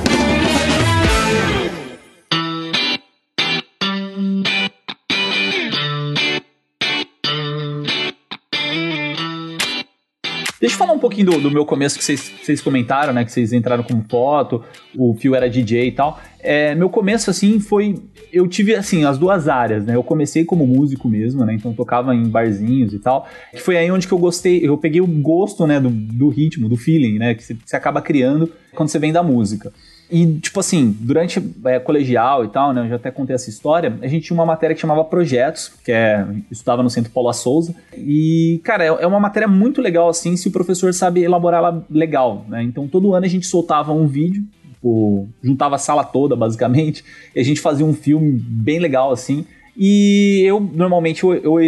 Deixa 10.62 10.76
eu 10.76 10.78
falar 10.78 10.92
um 10.92 10.98
pouquinho 11.00 11.26
do, 11.26 11.40
do 11.40 11.50
meu 11.50 11.66
começo 11.66 11.98
que 11.98 12.04
vocês, 12.04 12.60
comentaram, 12.60 13.12
né? 13.12 13.24
Que 13.24 13.32
vocês 13.32 13.52
entraram 13.52 13.82
com 13.82 14.00
foto, 14.08 14.62
o 14.96 15.12
Fio 15.12 15.34
era 15.34 15.50
DJ 15.50 15.88
e 15.88 15.90
tal. 15.90 16.20
É, 16.38 16.72
meu 16.72 16.88
começo, 16.88 17.28
assim, 17.28 17.58
foi. 17.58 17.96
Eu 18.32 18.46
tive, 18.46 18.72
assim, 18.76 19.04
as 19.04 19.18
duas 19.18 19.48
áreas, 19.48 19.84
né? 19.84 19.96
Eu 19.96 20.04
comecei 20.04 20.44
como 20.44 20.64
músico 20.64 21.08
mesmo, 21.08 21.44
né? 21.44 21.52
Então 21.52 21.74
tocava 21.74 22.14
em 22.14 22.28
barzinhos 22.28 22.94
e 22.94 23.00
tal. 23.00 23.26
Que 23.50 23.60
foi 23.60 23.76
aí 23.76 23.90
onde 23.90 24.06
que 24.06 24.14
eu 24.14 24.18
gostei, 24.18 24.64
eu 24.64 24.78
peguei 24.78 25.00
o 25.00 25.06
gosto, 25.06 25.66
né? 25.66 25.80
Do, 25.80 25.90
do 25.90 26.28
ritmo, 26.28 26.68
do 26.68 26.76
feeling, 26.76 27.18
né? 27.18 27.34
Que 27.34 27.42
você 27.42 27.74
acaba 27.74 28.00
criando 28.00 28.48
quando 28.72 28.88
você 28.88 29.00
vem 29.00 29.12
da 29.12 29.20
música. 29.20 29.72
E, 30.12 30.38
tipo 30.40 30.60
assim, 30.60 30.94
durante 31.00 31.42
é, 31.64 31.78
colegial 31.78 32.44
e 32.44 32.48
tal, 32.48 32.74
né? 32.74 32.82
Eu 32.82 32.88
já 32.90 32.96
até 32.96 33.10
contei 33.10 33.34
essa 33.34 33.48
história. 33.48 33.98
A 34.02 34.06
gente 34.06 34.26
tinha 34.26 34.34
uma 34.34 34.44
matéria 34.44 34.74
que 34.74 34.80
chamava 34.80 35.02
Projetos, 35.02 35.72
que 35.82 35.90
é. 35.90 36.26
Estudava 36.50 36.82
no 36.82 36.90
Centro 36.90 37.10
Paula 37.10 37.32
Souza. 37.32 37.74
E, 37.96 38.60
cara, 38.62 38.84
é, 38.84 38.88
é 38.88 39.06
uma 39.06 39.18
matéria 39.18 39.48
muito 39.48 39.80
legal, 39.80 40.10
assim, 40.10 40.36
se 40.36 40.48
o 40.48 40.50
professor 40.50 40.92
sabe 40.92 41.22
elaborá-la 41.22 41.82
legal, 41.90 42.44
né? 42.46 42.62
Então, 42.62 42.86
todo 42.86 43.14
ano 43.14 43.24
a 43.24 43.28
gente 43.28 43.46
soltava 43.46 43.90
um 43.94 44.06
vídeo, 44.06 44.44
tipo, 44.74 45.26
juntava 45.42 45.76
a 45.76 45.78
sala 45.78 46.04
toda, 46.04 46.36
basicamente, 46.36 47.02
e 47.34 47.40
a 47.40 47.42
gente 47.42 47.62
fazia 47.62 47.86
um 47.86 47.94
filme 47.94 48.32
bem 48.32 48.78
legal, 48.78 49.12
assim. 49.12 49.46
E 49.74 50.42
eu, 50.44 50.60
normalmente, 50.60 51.24
eu, 51.24 51.32
eu 51.32 51.58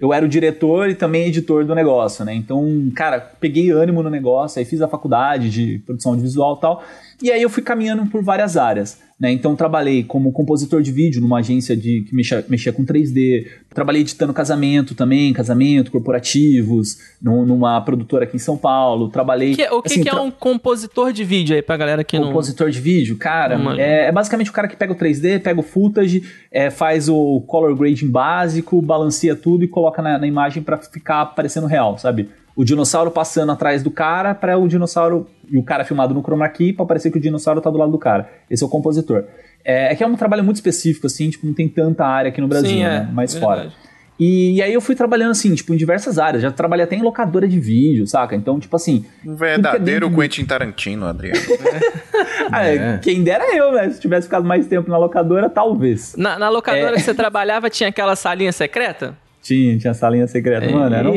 eu 0.00 0.14
era 0.14 0.24
o 0.24 0.28
diretor 0.28 0.88
e 0.88 0.94
também 0.94 1.26
editor 1.26 1.66
do 1.66 1.74
negócio, 1.74 2.24
né? 2.24 2.34
Então, 2.34 2.90
cara, 2.94 3.20
peguei 3.38 3.70
ânimo 3.70 4.02
no 4.02 4.08
negócio, 4.08 4.58
aí 4.58 4.64
fiz 4.64 4.80
a 4.80 4.88
faculdade 4.88 5.50
de 5.50 5.78
produção 5.80 6.16
de 6.16 6.22
visual 6.22 6.56
e 6.56 6.60
tal. 6.60 6.82
E 7.22 7.30
aí 7.30 7.42
eu 7.42 7.50
fui 7.50 7.62
caminhando 7.62 8.06
por 8.06 8.22
várias 8.22 8.56
áreas, 8.56 8.98
né? 9.18 9.30
Então 9.30 9.54
trabalhei 9.54 10.02
como 10.02 10.32
compositor 10.32 10.80
de 10.80 10.90
vídeo 10.90 11.20
numa 11.20 11.40
agência 11.40 11.76
de 11.76 12.00
que 12.02 12.14
mexia, 12.14 12.42
mexia 12.48 12.72
com 12.72 12.82
3D. 12.84 13.46
Trabalhei 13.74 14.00
editando 14.00 14.32
casamento 14.32 14.94
também, 14.94 15.30
casamento, 15.32 15.90
corporativos, 15.90 16.98
num- 17.20 17.44
numa 17.44 17.80
produtora 17.82 18.24
aqui 18.24 18.36
em 18.36 18.40
São 18.40 18.56
Paulo. 18.56 19.08
Trabalhei. 19.10 19.54
Que- 19.54 19.68
o 19.68 19.82
que, 19.82 19.92
assim, 19.92 20.02
que 20.02 20.08
é 20.08 20.14
um 20.14 20.30
compositor 20.30 21.12
de 21.12 21.24
vídeo 21.24 21.54
aí 21.54 21.62
pra 21.62 21.76
galera 21.76 22.02
que 22.02 22.18
não. 22.18 22.28
compositor 22.28 22.70
de 22.70 22.80
vídeo, 22.80 23.16
cara, 23.18 23.58
Não 23.58 23.72
é, 23.72 24.06
é 24.06 24.12
basicamente 24.12 24.48
o 24.50 24.52
cara 24.52 24.66
que 24.68 24.76
pega 24.76 24.92
o 24.92 24.96
3D, 24.96 25.38
pega 25.40 25.60
o 25.60 25.62
footage, 25.62 26.22
é, 26.50 26.70
faz 26.70 27.08
o 27.08 27.42
color 27.46 27.76
grading 27.76 28.08
básico, 28.10 28.80
balanceia 28.80 29.36
tudo 29.36 29.62
e 29.64 29.68
coloca 29.68 30.00
na, 30.00 30.18
na 30.18 30.26
imagem 30.26 30.62
pra 30.62 30.78
ficar 30.78 31.26
parecendo 31.26 31.66
real, 31.66 31.98
sabe? 31.98 32.28
O 32.56 32.64
dinossauro 32.64 33.10
passando 33.10 33.52
atrás 33.52 33.82
do 33.82 33.90
cara 33.90 34.34
para 34.34 34.58
o 34.58 34.66
dinossauro 34.68 35.26
e 35.50 35.58
o 35.58 35.62
cara 35.62 35.84
filmado 35.84 36.14
no 36.14 36.22
chroma 36.22 36.48
key 36.48 36.72
pra 36.72 36.86
parecer 36.86 37.10
que 37.10 37.18
o 37.18 37.20
dinossauro 37.20 37.60
tá 37.60 37.68
do 37.70 37.78
lado 37.78 37.90
do 37.92 37.98
cara. 37.98 38.28
Esse 38.50 38.62
é 38.62 38.66
o 38.66 38.70
compositor. 38.70 39.24
É, 39.64 39.92
é 39.92 39.94
que 39.96 40.02
é 40.02 40.06
um 40.06 40.16
trabalho 40.16 40.42
muito 40.44 40.56
específico, 40.56 41.06
assim, 41.06 41.28
tipo, 41.30 41.46
não 41.46 41.52
tem 41.54 41.68
tanta 41.68 42.04
área 42.06 42.28
aqui 42.30 42.40
no 42.40 42.48
Brasil, 42.48 42.70
Sim, 42.70 42.82
né? 42.84 43.06
é, 43.08 43.12
Mais 43.12 43.34
verdade. 43.34 43.60
fora. 43.62 43.72
E, 44.18 44.56
e 44.56 44.62
aí 44.62 44.72
eu 44.74 44.82
fui 44.82 44.94
trabalhando, 44.94 45.30
assim, 45.30 45.54
tipo, 45.54 45.72
em 45.72 45.78
diversas 45.78 46.18
áreas. 46.18 46.42
Já 46.42 46.50
trabalhei 46.50 46.84
até 46.84 46.94
em 46.94 47.00
locadora 47.00 47.48
de 47.48 47.58
vídeo, 47.58 48.06
saca? 48.06 48.36
Então, 48.36 48.60
tipo 48.60 48.76
assim... 48.76 49.06
Um 49.24 49.32
é 49.32 49.36
verdadeiro 49.36 50.08
dentro- 50.08 50.22
Quentin 50.22 50.44
Tarantino, 50.44 51.06
Adriano. 51.06 51.40
ah, 52.52 52.66
É. 52.66 52.98
Quem 52.98 53.22
dera 53.24 53.44
eu, 53.56 53.72
né? 53.72 53.88
Se 53.90 53.98
tivesse 54.00 54.26
ficado 54.26 54.44
mais 54.46 54.66
tempo 54.66 54.90
na 54.90 54.98
locadora, 54.98 55.48
talvez. 55.48 56.14
Na, 56.16 56.38
na 56.38 56.48
locadora 56.50 56.92
É. 56.92 56.94
que 56.96 57.00
você 57.00 57.14
trabalhava 57.14 57.70
tinha 57.70 57.88
aquela 57.88 58.14
salinha 58.14 58.52
secreta? 58.52 59.16
Tinha, 59.42 59.78
tinha 59.78 59.94
salinha 59.94 60.26
secreta. 60.26 60.70
Mano, 60.70 60.94
era 60.94 61.10
um. 61.10 61.14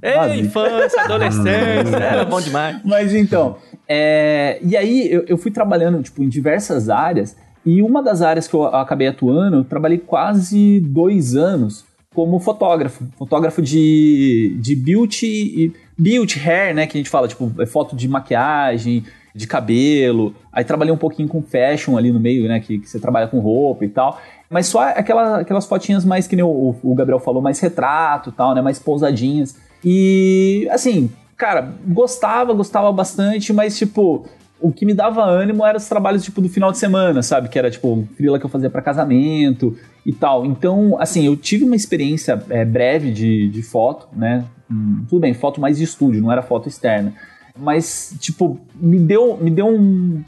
Ei, 0.00 0.14
vazio. 0.14 0.44
infância, 0.44 1.02
adolescência, 1.02 1.96
era 1.96 2.24
bom 2.24 2.40
demais. 2.40 2.78
Mas 2.84 3.12
então, 3.14 3.56
é, 3.88 4.58
e 4.62 4.76
aí 4.76 5.10
eu, 5.12 5.24
eu 5.26 5.36
fui 5.36 5.50
trabalhando, 5.50 6.02
tipo, 6.02 6.22
em 6.22 6.28
diversas 6.28 6.88
áreas, 6.88 7.36
e 7.66 7.82
uma 7.82 8.02
das 8.02 8.22
áreas 8.22 8.46
que 8.46 8.54
eu 8.54 8.64
acabei 8.64 9.08
atuando, 9.08 9.56
eu 9.58 9.64
trabalhei 9.64 9.98
quase 9.98 10.80
dois 10.80 11.34
anos 11.34 11.84
como 12.14 12.38
fotógrafo. 12.38 13.04
Fotógrafo 13.18 13.60
de, 13.60 14.56
de 14.60 14.76
beauty, 14.76 15.26
e- 15.26 15.72
beauty 15.98 16.38
hair, 16.38 16.74
né, 16.74 16.86
que 16.86 16.96
a 16.96 17.00
gente 17.00 17.10
fala, 17.10 17.26
tipo, 17.26 17.50
é 17.58 17.66
foto 17.66 17.96
de 17.96 18.06
maquiagem, 18.06 19.02
de 19.34 19.46
cabelo. 19.46 20.34
Aí 20.52 20.64
trabalhei 20.64 20.92
um 20.92 20.98
pouquinho 20.98 21.28
com 21.28 21.42
fashion 21.42 21.96
ali 21.96 22.12
no 22.12 22.20
meio, 22.20 22.46
né, 22.46 22.60
que, 22.60 22.78
que 22.78 22.88
você 22.88 23.00
trabalha 23.00 23.26
com 23.26 23.40
roupa 23.40 23.84
e 23.84 23.88
tal. 23.88 24.20
Mas 24.48 24.66
só 24.66 24.82
aquela, 24.88 25.40
aquelas 25.40 25.66
fotinhas 25.66 26.04
mais, 26.04 26.26
que 26.26 26.36
nem 26.36 26.44
o, 26.44 26.76
o 26.82 26.94
Gabriel 26.94 27.18
falou, 27.18 27.42
mais 27.42 27.58
retrato 27.58 28.30
e 28.30 28.32
tal, 28.32 28.54
né, 28.54 28.62
mais 28.62 28.78
pousadinhas. 28.78 29.56
E, 29.84 30.68
assim, 30.70 31.10
cara, 31.36 31.72
gostava, 31.86 32.52
gostava 32.52 32.92
bastante, 32.92 33.52
mas, 33.52 33.76
tipo, 33.76 34.24
o 34.60 34.72
que 34.72 34.86
me 34.86 34.94
dava 34.94 35.24
ânimo 35.24 35.66
eram 35.66 35.76
os 35.76 35.88
trabalhos, 35.88 36.22
tipo, 36.22 36.40
do 36.40 36.48
final 36.48 36.70
de 36.70 36.78
semana, 36.78 37.22
sabe? 37.22 37.48
Que 37.48 37.58
era, 37.58 37.70
tipo, 37.70 38.06
frila 38.16 38.38
que 38.38 38.46
eu 38.46 38.50
fazia 38.50 38.70
pra 38.70 38.80
casamento 38.80 39.76
e 40.06 40.12
tal. 40.12 40.46
Então, 40.46 40.96
assim, 41.00 41.26
eu 41.26 41.36
tive 41.36 41.64
uma 41.64 41.76
experiência 41.76 42.40
é, 42.48 42.64
breve 42.64 43.10
de, 43.10 43.48
de 43.48 43.62
foto, 43.62 44.08
né? 44.16 44.44
Hum, 44.70 45.04
tudo 45.08 45.20
bem, 45.20 45.34
foto 45.34 45.60
mais 45.60 45.76
de 45.78 45.84
estúdio, 45.84 46.22
não 46.22 46.32
era 46.32 46.42
foto 46.42 46.68
externa. 46.68 47.12
Mas, 47.58 48.16
tipo, 48.20 48.60
me 48.74 48.98
deu, 48.98 49.36
me 49.36 49.50
deu 49.50 49.66
um, 49.68 50.22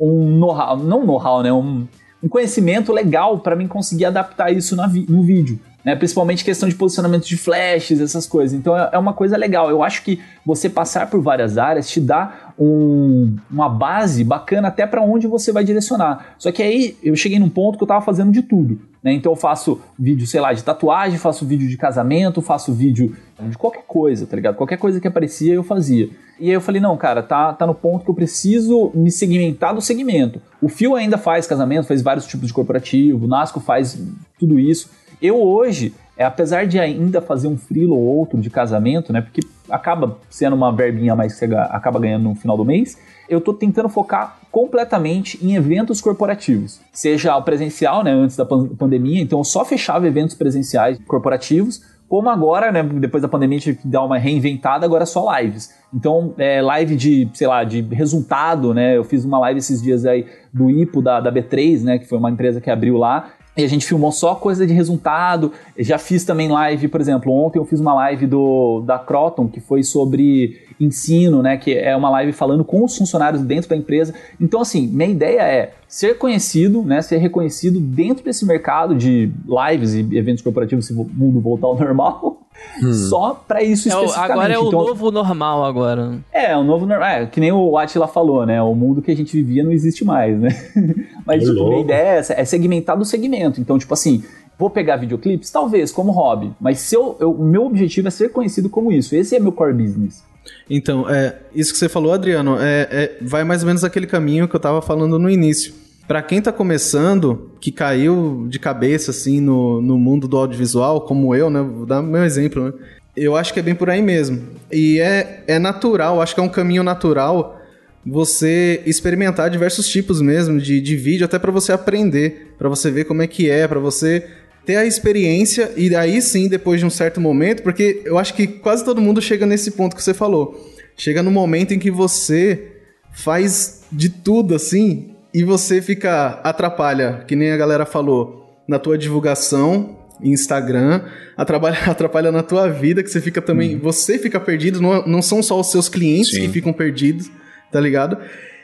um 0.00 0.38
know-how, 0.38 0.76
não 0.78 1.04
know-how, 1.04 1.42
né? 1.42 1.52
Um, 1.52 1.86
um 2.22 2.28
conhecimento 2.28 2.92
legal 2.92 3.40
para 3.40 3.56
mim 3.56 3.66
conseguir 3.66 4.04
adaptar 4.04 4.50
isso 4.52 4.76
na 4.76 4.86
vi- 4.86 5.06
no 5.08 5.22
vídeo. 5.22 5.58
Né? 5.88 5.96
Principalmente 5.96 6.44
questão 6.44 6.68
de 6.68 6.74
posicionamento 6.74 7.24
de 7.26 7.34
flashes, 7.34 7.98
essas 7.98 8.26
coisas. 8.26 8.52
Então 8.58 8.76
é, 8.76 8.90
é 8.92 8.98
uma 8.98 9.14
coisa 9.14 9.38
legal. 9.38 9.70
Eu 9.70 9.82
acho 9.82 10.02
que 10.02 10.20
você 10.44 10.68
passar 10.68 11.08
por 11.08 11.22
várias 11.22 11.56
áreas 11.56 11.88
te 11.88 11.98
dá 11.98 12.52
um- 12.58 13.34
uma 13.50 13.70
base 13.70 14.22
bacana 14.22 14.68
até 14.68 14.86
para 14.86 15.00
onde 15.00 15.26
você 15.26 15.50
vai 15.50 15.64
direcionar. 15.64 16.34
Só 16.36 16.52
que 16.52 16.62
aí 16.62 16.94
eu 17.02 17.16
cheguei 17.16 17.38
num 17.38 17.48
ponto 17.48 17.78
que 17.78 17.84
eu 17.84 17.88
tava 17.88 18.04
fazendo 18.04 18.30
de 18.30 18.42
tudo. 18.42 18.78
Né? 19.02 19.14
Então 19.14 19.32
eu 19.32 19.36
faço 19.36 19.80
vídeo, 19.98 20.26
sei 20.26 20.42
lá, 20.42 20.52
de 20.52 20.62
tatuagem, 20.62 21.18
faço 21.18 21.46
vídeo 21.46 21.66
de 21.66 21.78
casamento, 21.78 22.42
faço 22.42 22.70
vídeo 22.70 23.16
de 23.48 23.56
qualquer 23.56 23.84
coisa, 23.86 24.26
tá 24.26 24.36
ligado? 24.36 24.56
Qualquer 24.56 24.76
coisa 24.76 25.00
que 25.00 25.08
aparecia 25.08 25.54
eu 25.54 25.62
fazia. 25.62 26.10
E 26.38 26.48
aí 26.48 26.52
eu 26.54 26.60
falei, 26.60 26.82
não, 26.82 26.94
cara, 26.98 27.22
tá, 27.22 27.54
tá 27.54 27.66
no 27.66 27.74
ponto 27.74 28.04
que 28.04 28.10
eu 28.10 28.14
preciso 28.14 28.90
me 28.94 29.10
segmentar 29.10 29.74
do 29.74 29.80
segmento. 29.80 30.38
O 30.60 30.68
Fio 30.68 30.94
ainda 30.94 31.16
faz 31.16 31.46
casamento, 31.46 31.86
faz 31.86 32.02
vários 32.02 32.26
tipos 32.26 32.48
de 32.48 32.52
corporativo, 32.52 33.24
o 33.24 33.28
Nasco 33.28 33.58
faz 33.58 33.98
tudo 34.38 34.58
isso. 34.58 34.90
Eu 35.20 35.40
hoje, 35.40 35.94
é, 36.16 36.24
apesar 36.24 36.66
de 36.66 36.78
ainda 36.78 37.20
fazer 37.20 37.48
um 37.48 37.56
frilo 37.56 37.94
ou 37.94 38.18
outro 38.18 38.40
de 38.40 38.50
casamento, 38.50 39.12
né? 39.12 39.20
Porque 39.20 39.40
acaba 39.70 40.18
sendo 40.30 40.56
uma 40.56 40.72
verbinha 40.72 41.14
mais 41.14 41.32
que 41.34 41.38
você 41.46 41.54
acaba 41.54 41.98
ganhando 42.00 42.24
no 42.24 42.34
final 42.34 42.56
do 42.56 42.64
mês, 42.64 42.98
eu 43.28 43.40
tô 43.40 43.52
tentando 43.52 43.88
focar 43.88 44.38
completamente 44.50 45.38
em 45.44 45.54
eventos 45.54 46.00
corporativos. 46.00 46.80
Seja 46.92 47.36
o 47.36 47.42
presencial, 47.42 48.02
né? 48.02 48.12
Antes 48.12 48.36
da 48.36 48.44
pan- 48.44 48.68
pandemia, 48.68 49.20
então 49.20 49.40
eu 49.40 49.44
só 49.44 49.64
fechava 49.64 50.06
eventos 50.06 50.34
presenciais 50.34 50.98
corporativos, 51.06 51.82
como 52.08 52.30
agora, 52.30 52.72
né, 52.72 52.82
depois 52.82 53.22
da 53.22 53.28
pandemia, 53.28 53.58
tive 53.58 53.78
que 53.82 53.86
dar 53.86 54.02
uma 54.02 54.16
reinventada, 54.16 54.86
agora 54.86 55.02
é 55.02 55.06
só 55.06 55.30
lives. 55.38 55.74
Então, 55.92 56.32
é, 56.38 56.62
live 56.62 56.96
de, 56.96 57.28
sei 57.34 57.46
lá, 57.46 57.64
de 57.64 57.82
resultado, 57.82 58.72
né? 58.72 58.96
Eu 58.96 59.04
fiz 59.04 59.26
uma 59.26 59.38
live 59.40 59.58
esses 59.58 59.82
dias 59.82 60.06
aí 60.06 60.24
do 60.50 60.70
IPO 60.70 61.02
da, 61.02 61.20
da 61.20 61.30
B3, 61.30 61.82
né? 61.82 61.98
Que 61.98 62.06
foi 62.06 62.16
uma 62.16 62.30
empresa 62.30 62.62
que 62.62 62.70
abriu 62.70 62.96
lá. 62.96 63.28
E 63.58 63.64
a 63.64 63.68
gente 63.68 63.84
filmou 63.84 64.12
só 64.12 64.36
coisa 64.36 64.64
de 64.64 64.72
resultado. 64.72 65.52
Já 65.76 65.98
fiz 65.98 66.24
também 66.24 66.48
live, 66.48 66.86
por 66.86 67.00
exemplo, 67.00 67.32
ontem 67.32 67.58
eu 67.58 67.64
fiz 67.64 67.80
uma 67.80 67.92
live 67.92 68.24
do, 68.24 68.80
da 68.86 69.00
Croton, 69.00 69.48
que 69.48 69.58
foi 69.58 69.82
sobre 69.82 70.67
ensino, 70.80 71.42
né? 71.42 71.56
Que 71.56 71.74
é 71.76 71.94
uma 71.96 72.10
live 72.10 72.32
falando 72.32 72.64
com 72.64 72.84
os 72.84 72.96
funcionários 72.96 73.42
dentro 73.42 73.68
da 73.68 73.76
empresa. 73.76 74.14
Então, 74.40 74.60
assim, 74.60 74.86
minha 74.86 75.08
ideia 75.08 75.40
é 75.42 75.72
ser 75.88 76.16
conhecido, 76.18 76.82
né? 76.82 77.00
Ser 77.02 77.16
reconhecido 77.18 77.80
dentro 77.80 78.24
desse 78.24 78.44
mercado 78.46 78.94
de 78.94 79.30
lives 79.70 79.94
e 79.94 80.00
eventos 80.16 80.42
corporativos, 80.42 80.86
se 80.86 80.92
o 80.92 81.04
mundo 81.12 81.40
voltar 81.40 81.66
ao 81.66 81.76
normal. 81.78 82.42
Só 83.08 83.34
pra 83.46 83.62
isso 83.62 83.88
É 83.88 83.94
o- 83.94 83.98
especificamente. 84.04 84.32
agora 84.32 84.52
é 84.54 84.58
o 84.58 84.66
Então, 84.66 84.84
novo 84.84 85.10
normal 85.12 85.64
agora. 85.64 86.18
é, 86.32 86.56
o 86.56 86.64
novo 86.64 86.86
normal. 86.86 87.08
É, 87.08 87.26
que 87.26 87.38
nem 87.40 87.52
o 87.52 87.76
Atila 87.78 88.08
falou, 88.08 88.44
né? 88.44 88.60
O 88.60 88.74
mundo 88.74 89.00
que 89.00 89.10
a 89.10 89.16
gente 89.16 89.32
vivia 89.36 89.62
não 89.62 89.70
existe 89.72 90.04
mais, 90.04 90.38
né? 90.38 90.48
Mas, 91.24 91.44
tipo, 91.44 91.68
minha 91.68 91.80
ideia 91.80 92.02
é 92.14 92.18
essa, 92.18 92.32
é 92.34 92.44
segmentar 92.44 92.96
do 92.98 93.04
segmento. 93.04 93.60
Então, 93.60 93.78
tipo 93.78 93.94
assim, 93.94 94.24
vou 94.58 94.68
pegar 94.70 94.96
videoclipes? 94.96 95.50
Talvez, 95.50 95.92
como 95.92 96.10
hobby. 96.10 96.50
Mas 96.60 96.80
se 96.80 96.96
eu, 96.96 97.16
eu- 97.20 97.30
o 97.32 97.44
meu 97.44 97.64
objetivo 97.66 98.08
é 98.08 98.10
ser 98.10 98.32
conhecido 98.32 98.68
como 98.68 98.90
isso. 98.90 99.14
Esse 99.14 99.36
é 99.36 99.40
meu 99.40 99.52
core 99.52 99.72
business. 99.74 100.24
Então, 100.68 101.08
é, 101.08 101.36
isso 101.54 101.72
que 101.72 101.78
você 101.78 101.88
falou, 101.88 102.12
Adriano, 102.12 102.56
é, 102.60 102.88
é- 102.90 103.16
vai 103.20 103.44
mais 103.44 103.62
ou 103.62 103.66
menos 103.66 103.84
aquele 103.84 104.06
caminho 104.06 104.48
que 104.48 104.54
eu 104.54 104.60
tava 104.60 104.82
falando 104.82 105.18
no 105.18 105.30
início. 105.30 105.72
Pra 106.06 106.22
quem 106.22 106.40
tá 106.40 106.50
começando, 106.50 107.50
que 107.60 107.70
caiu 107.70 108.46
de 108.48 108.58
cabeça, 108.58 109.10
assim, 109.10 109.40
no, 109.40 109.82
no 109.82 109.98
mundo 109.98 110.26
do 110.26 110.38
audiovisual, 110.38 111.02
como 111.02 111.34
eu, 111.34 111.50
né? 111.50 111.60
Vou 111.60 111.84
dar 111.84 112.00
meu 112.02 112.24
exemplo, 112.24 112.64
né? 112.64 112.72
Eu 113.14 113.36
acho 113.36 113.52
que 113.52 113.60
é 113.60 113.62
bem 113.62 113.74
por 113.74 113.90
aí 113.90 114.00
mesmo. 114.00 114.42
E 114.72 115.00
é, 115.00 115.44
é 115.46 115.58
natural, 115.58 116.22
acho 116.22 116.34
que 116.34 116.40
é 116.40 116.42
um 116.42 116.48
caminho 116.48 116.82
natural 116.82 117.60
você 118.06 118.82
experimentar 118.86 119.50
diversos 119.50 119.86
tipos 119.88 120.20
mesmo 120.22 120.58
de, 120.58 120.80
de 120.80 120.96
vídeo, 120.96 121.26
até 121.26 121.38
pra 121.38 121.52
você 121.52 121.72
aprender, 121.72 122.54
pra 122.56 122.68
você 122.68 122.90
ver 122.90 123.04
como 123.04 123.20
é 123.20 123.26
que 123.26 123.50
é, 123.50 123.68
pra 123.68 123.78
você 123.78 124.24
ter 124.68 124.76
a 124.76 124.84
experiência 124.84 125.72
e 125.78 125.96
aí 125.96 126.20
sim, 126.20 126.46
depois 126.46 126.78
de 126.78 126.84
um 126.84 126.90
certo 126.90 127.18
momento, 127.18 127.62
porque 127.62 128.02
eu 128.04 128.18
acho 128.18 128.34
que 128.34 128.46
quase 128.46 128.84
todo 128.84 129.00
mundo 129.00 129.18
chega 129.18 129.46
nesse 129.46 129.70
ponto 129.70 129.96
que 129.96 130.02
você 130.02 130.12
falou. 130.12 130.70
Chega 130.94 131.22
no 131.22 131.30
momento 131.30 131.72
em 131.72 131.78
que 131.78 131.90
você 131.90 132.72
faz 133.10 133.84
de 133.90 134.10
tudo 134.10 134.54
assim 134.54 135.14
e 135.32 135.42
você 135.42 135.80
fica 135.80 136.38
atrapalha, 136.44 137.24
que 137.26 137.34
nem 137.34 137.50
a 137.50 137.56
galera 137.56 137.86
falou, 137.86 138.62
na 138.68 138.78
tua 138.78 138.98
divulgação 138.98 139.96
Instagram, 140.22 141.00
atrapalha, 141.34 141.78
atrapalha 141.90 142.30
na 142.30 142.42
tua 142.42 142.68
vida, 142.68 143.02
que 143.02 143.08
você 143.08 143.22
fica 143.22 143.40
também, 143.40 143.78
você 143.78 144.18
fica 144.18 144.38
perdido, 144.38 144.82
não, 144.82 145.06
não 145.06 145.22
são 145.22 145.42
só 145.42 145.58
os 145.58 145.70
seus 145.70 145.88
clientes 145.88 146.32
Sim. 146.32 146.42
que 146.42 146.48
ficam 146.48 146.74
perdidos, 146.74 147.30
tá 147.72 147.80
ligado? 147.80 148.18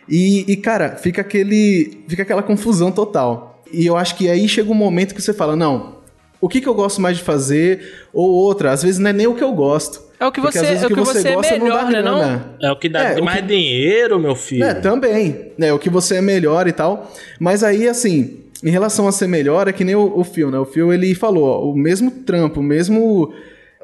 E, 0.07 0.45
e, 0.53 0.57
cara, 0.59 0.97
fica 0.97 1.23
aquele, 1.23 2.05
fica 2.07 2.25
aquela 2.25 2.43
confusão 2.43 2.93
total. 2.93 3.54
E 3.75 3.87
eu 3.87 3.97
acho 3.97 4.16
que 4.16 4.29
aí 4.29 4.49
chega 4.49 4.70
um 4.70 4.75
momento 4.75 5.14
que 5.14 5.20
você 5.22 5.33
fala, 5.33 5.55
não, 5.57 5.97
o 6.41 6.49
que, 6.49 6.61
que 6.61 6.68
eu 6.68 6.75
gosto 6.75 7.01
mais 7.01 7.16
de 7.16 7.22
fazer? 7.22 8.07
Ou 8.12 8.29
outra, 8.31 8.70
às 8.72 8.83
vezes 8.83 8.99
não 8.99 9.11
é 9.11 9.12
nem 9.12 9.27
o 9.27 9.35
que 9.35 9.43
eu 9.45 9.53
gosto. 9.53 10.03
É 10.20 10.25
É 10.25 10.27
o 10.27 10.33
que 10.33 10.41
Porque 10.41 10.59
você, 10.59 10.64
às 10.64 10.68
vezes 10.70 10.83
é 10.85 10.87
o 10.87 10.91
que 10.91 10.95
você, 11.01 11.29
é 11.29 11.35
gosta 11.35 11.59
não 11.59 11.64
melhor, 11.64 11.85
dá 11.85 11.91
né? 11.91 12.03
Não? 12.03 12.18
grana. 12.18 12.55
É 12.62 12.70
o 12.70 12.77
que 12.77 12.89
dá 12.89 13.03
É, 13.03 13.20
mais 13.20 13.41
que- 13.41 13.47
dinheiro, 13.47 14.18
meu 14.18 14.35
filho. 14.37 14.64
É, 14.64 14.75
também. 14.75 15.51
É, 15.59 15.72
o 15.72 15.79
que 15.79 15.91
você 15.91 16.16
é 16.16 16.20
melhor 16.22 16.66
e 16.68 16.72
tal. 16.72 17.11
Mas 17.41 17.62
aí, 17.64 17.89
assim, 17.89 18.39
em 18.62 18.70
relação 18.70 19.07
a 19.09 19.12
ser 19.12 19.27
melhor, 19.27 19.68
é 19.68 19.72
que 19.72 19.85
nem 19.85 19.95
o, 19.95 20.18
o 20.18 20.25
Phil, 20.25 20.51
né? 20.51 20.59
O 20.59 20.64
Phil, 20.64 20.93
ele 20.93 21.14
falou, 21.14 21.45
ó, 21.45 21.70
o 21.70 21.77
mesmo 21.77 22.11
trampo, 22.11 22.61
o 22.61 22.62
mesmo... 22.62 23.33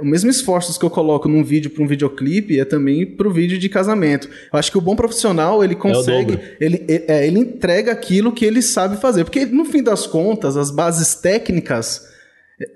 O 0.01 0.05
mesmo 0.05 0.30
esforços 0.30 0.78
que 0.78 0.84
eu 0.84 0.90
coloco 0.90 1.28
num 1.28 1.44
vídeo 1.44 1.70
para 1.70 1.82
um 1.82 1.86
videoclipe 1.86 2.59
é 2.59 2.64
também 2.64 3.05
pro 3.05 3.30
vídeo 3.30 3.59
de 3.59 3.68
casamento. 3.68 4.28
Eu 4.53 4.59
acho 4.59 4.70
que 4.70 4.78
o 4.78 4.80
bom 4.80 4.96
profissional, 4.96 5.62
ele 5.62 5.74
consegue... 5.74 6.32
dobro. 6.32 6.48
ele, 6.61 6.84
é, 6.88 7.26
ele 7.26 7.38
entrega 7.40 7.92
aquilo 7.92 8.32
que 8.32 8.44
ele 8.44 8.62
sabe 8.62 8.96
fazer. 9.01 9.24
Porque, 9.24 9.44
no 9.46 9.64
fim 9.64 9.82
das 9.82 10.07
contas, 10.07 10.57
as 10.57 10.70
bases 10.70 11.14
técnicas 11.14 12.09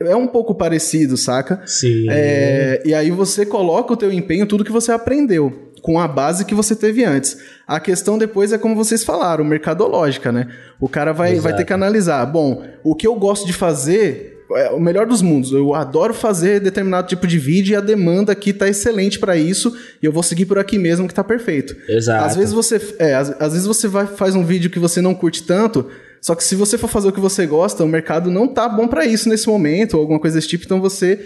é 0.01 0.17
um 0.17 0.27
pouco 0.27 0.55
parecido, 0.55 1.17
saca? 1.17 1.63
Sim. 1.67 2.07
É, 2.09 2.83
e 2.85 2.95
aí 2.95 3.11
você 3.11 3.45
coloca 3.45 3.93
o 3.93 3.97
teu 3.97 4.13
empenho, 4.13 4.47
tudo 4.47 4.65
que 4.65 4.73
você 4.73 4.93
aprendeu, 4.93 5.71
com 5.83 6.01
a 6.01 6.09
base 6.09 6.45
que 6.45 6.55
você 6.55 6.75
teve 6.75 7.05
antes. 7.05 7.37
A 7.67 7.79
questão 7.79 8.17
depois 8.17 8.53
é 8.53 8.59
como 8.59 8.75
vocês 8.75 9.05
falaram, 9.05 9.45
mercadológica, 9.45 10.33
né? 10.33 10.49
O 10.81 10.89
cara 10.89 11.13
vai, 11.13 11.35
vai 11.37 11.55
ter 11.55 11.65
que 11.65 11.73
analisar. 11.73 12.25
Bom, 12.25 12.65
o 12.83 12.95
que 12.95 13.07
eu 13.07 13.15
gosto 13.15 13.47
de 13.47 13.53
fazer 13.53 14.34
é 14.53 14.71
o 14.71 14.81
melhor 14.81 15.07
dos 15.07 15.23
mundos. 15.23 15.53
Eu 15.53 15.75
adoro 15.75 16.13
fazer 16.13 16.61
determinado 16.61 17.09
tipo 17.09 17.27
de 17.27 17.39
vídeo 17.39 17.73
e 17.73 17.77
a 17.77 17.81
demanda 17.81 18.33
aqui 18.33 18.53
tá 18.53 18.69
excelente 18.69 19.19
para 19.19 19.37
isso 19.37 19.77
e 20.03 20.07
eu 20.07 20.13
vou 20.13 20.23
seguir 20.23 20.47
por 20.47 20.59
aqui 20.59 20.79
mesmo 20.79 21.09
que 21.09 21.15
tá 21.15 21.25
perfeito. 21.25 21.77
Exato. 21.89 22.25
Às 22.25 22.37
vezes 22.37 22.53
você, 22.53 22.81
é, 22.99 23.15
às, 23.15 23.31
às 23.41 23.53
vezes 23.53 23.67
você 23.67 23.89
vai, 23.89 24.07
faz 24.07 24.35
um 24.35 24.45
vídeo 24.45 24.71
que 24.71 24.79
você 24.79 25.01
não 25.01 25.15
curte 25.15 25.43
tanto, 25.43 25.89
só 26.21 26.35
que 26.35 26.43
se 26.43 26.55
você 26.55 26.79
for 26.79 26.89
fazer 26.89 27.09
o 27.09 27.13
que 27.13 27.21
você 27.21 27.47
gosta, 27.47 27.85
o 27.85 27.89
mercado 27.89 28.31
não 28.31 28.49
tá 28.49 28.67
bom 28.69 28.89
para 28.89 29.05
isso 29.05 29.29
nesse 29.29 29.47
momento, 29.47 29.95
ou 29.95 30.01
alguma 30.01 30.19
coisa 30.19 30.37
desse 30.37 30.49
tipo, 30.49 30.65
então 30.65 30.81
você 30.81 31.21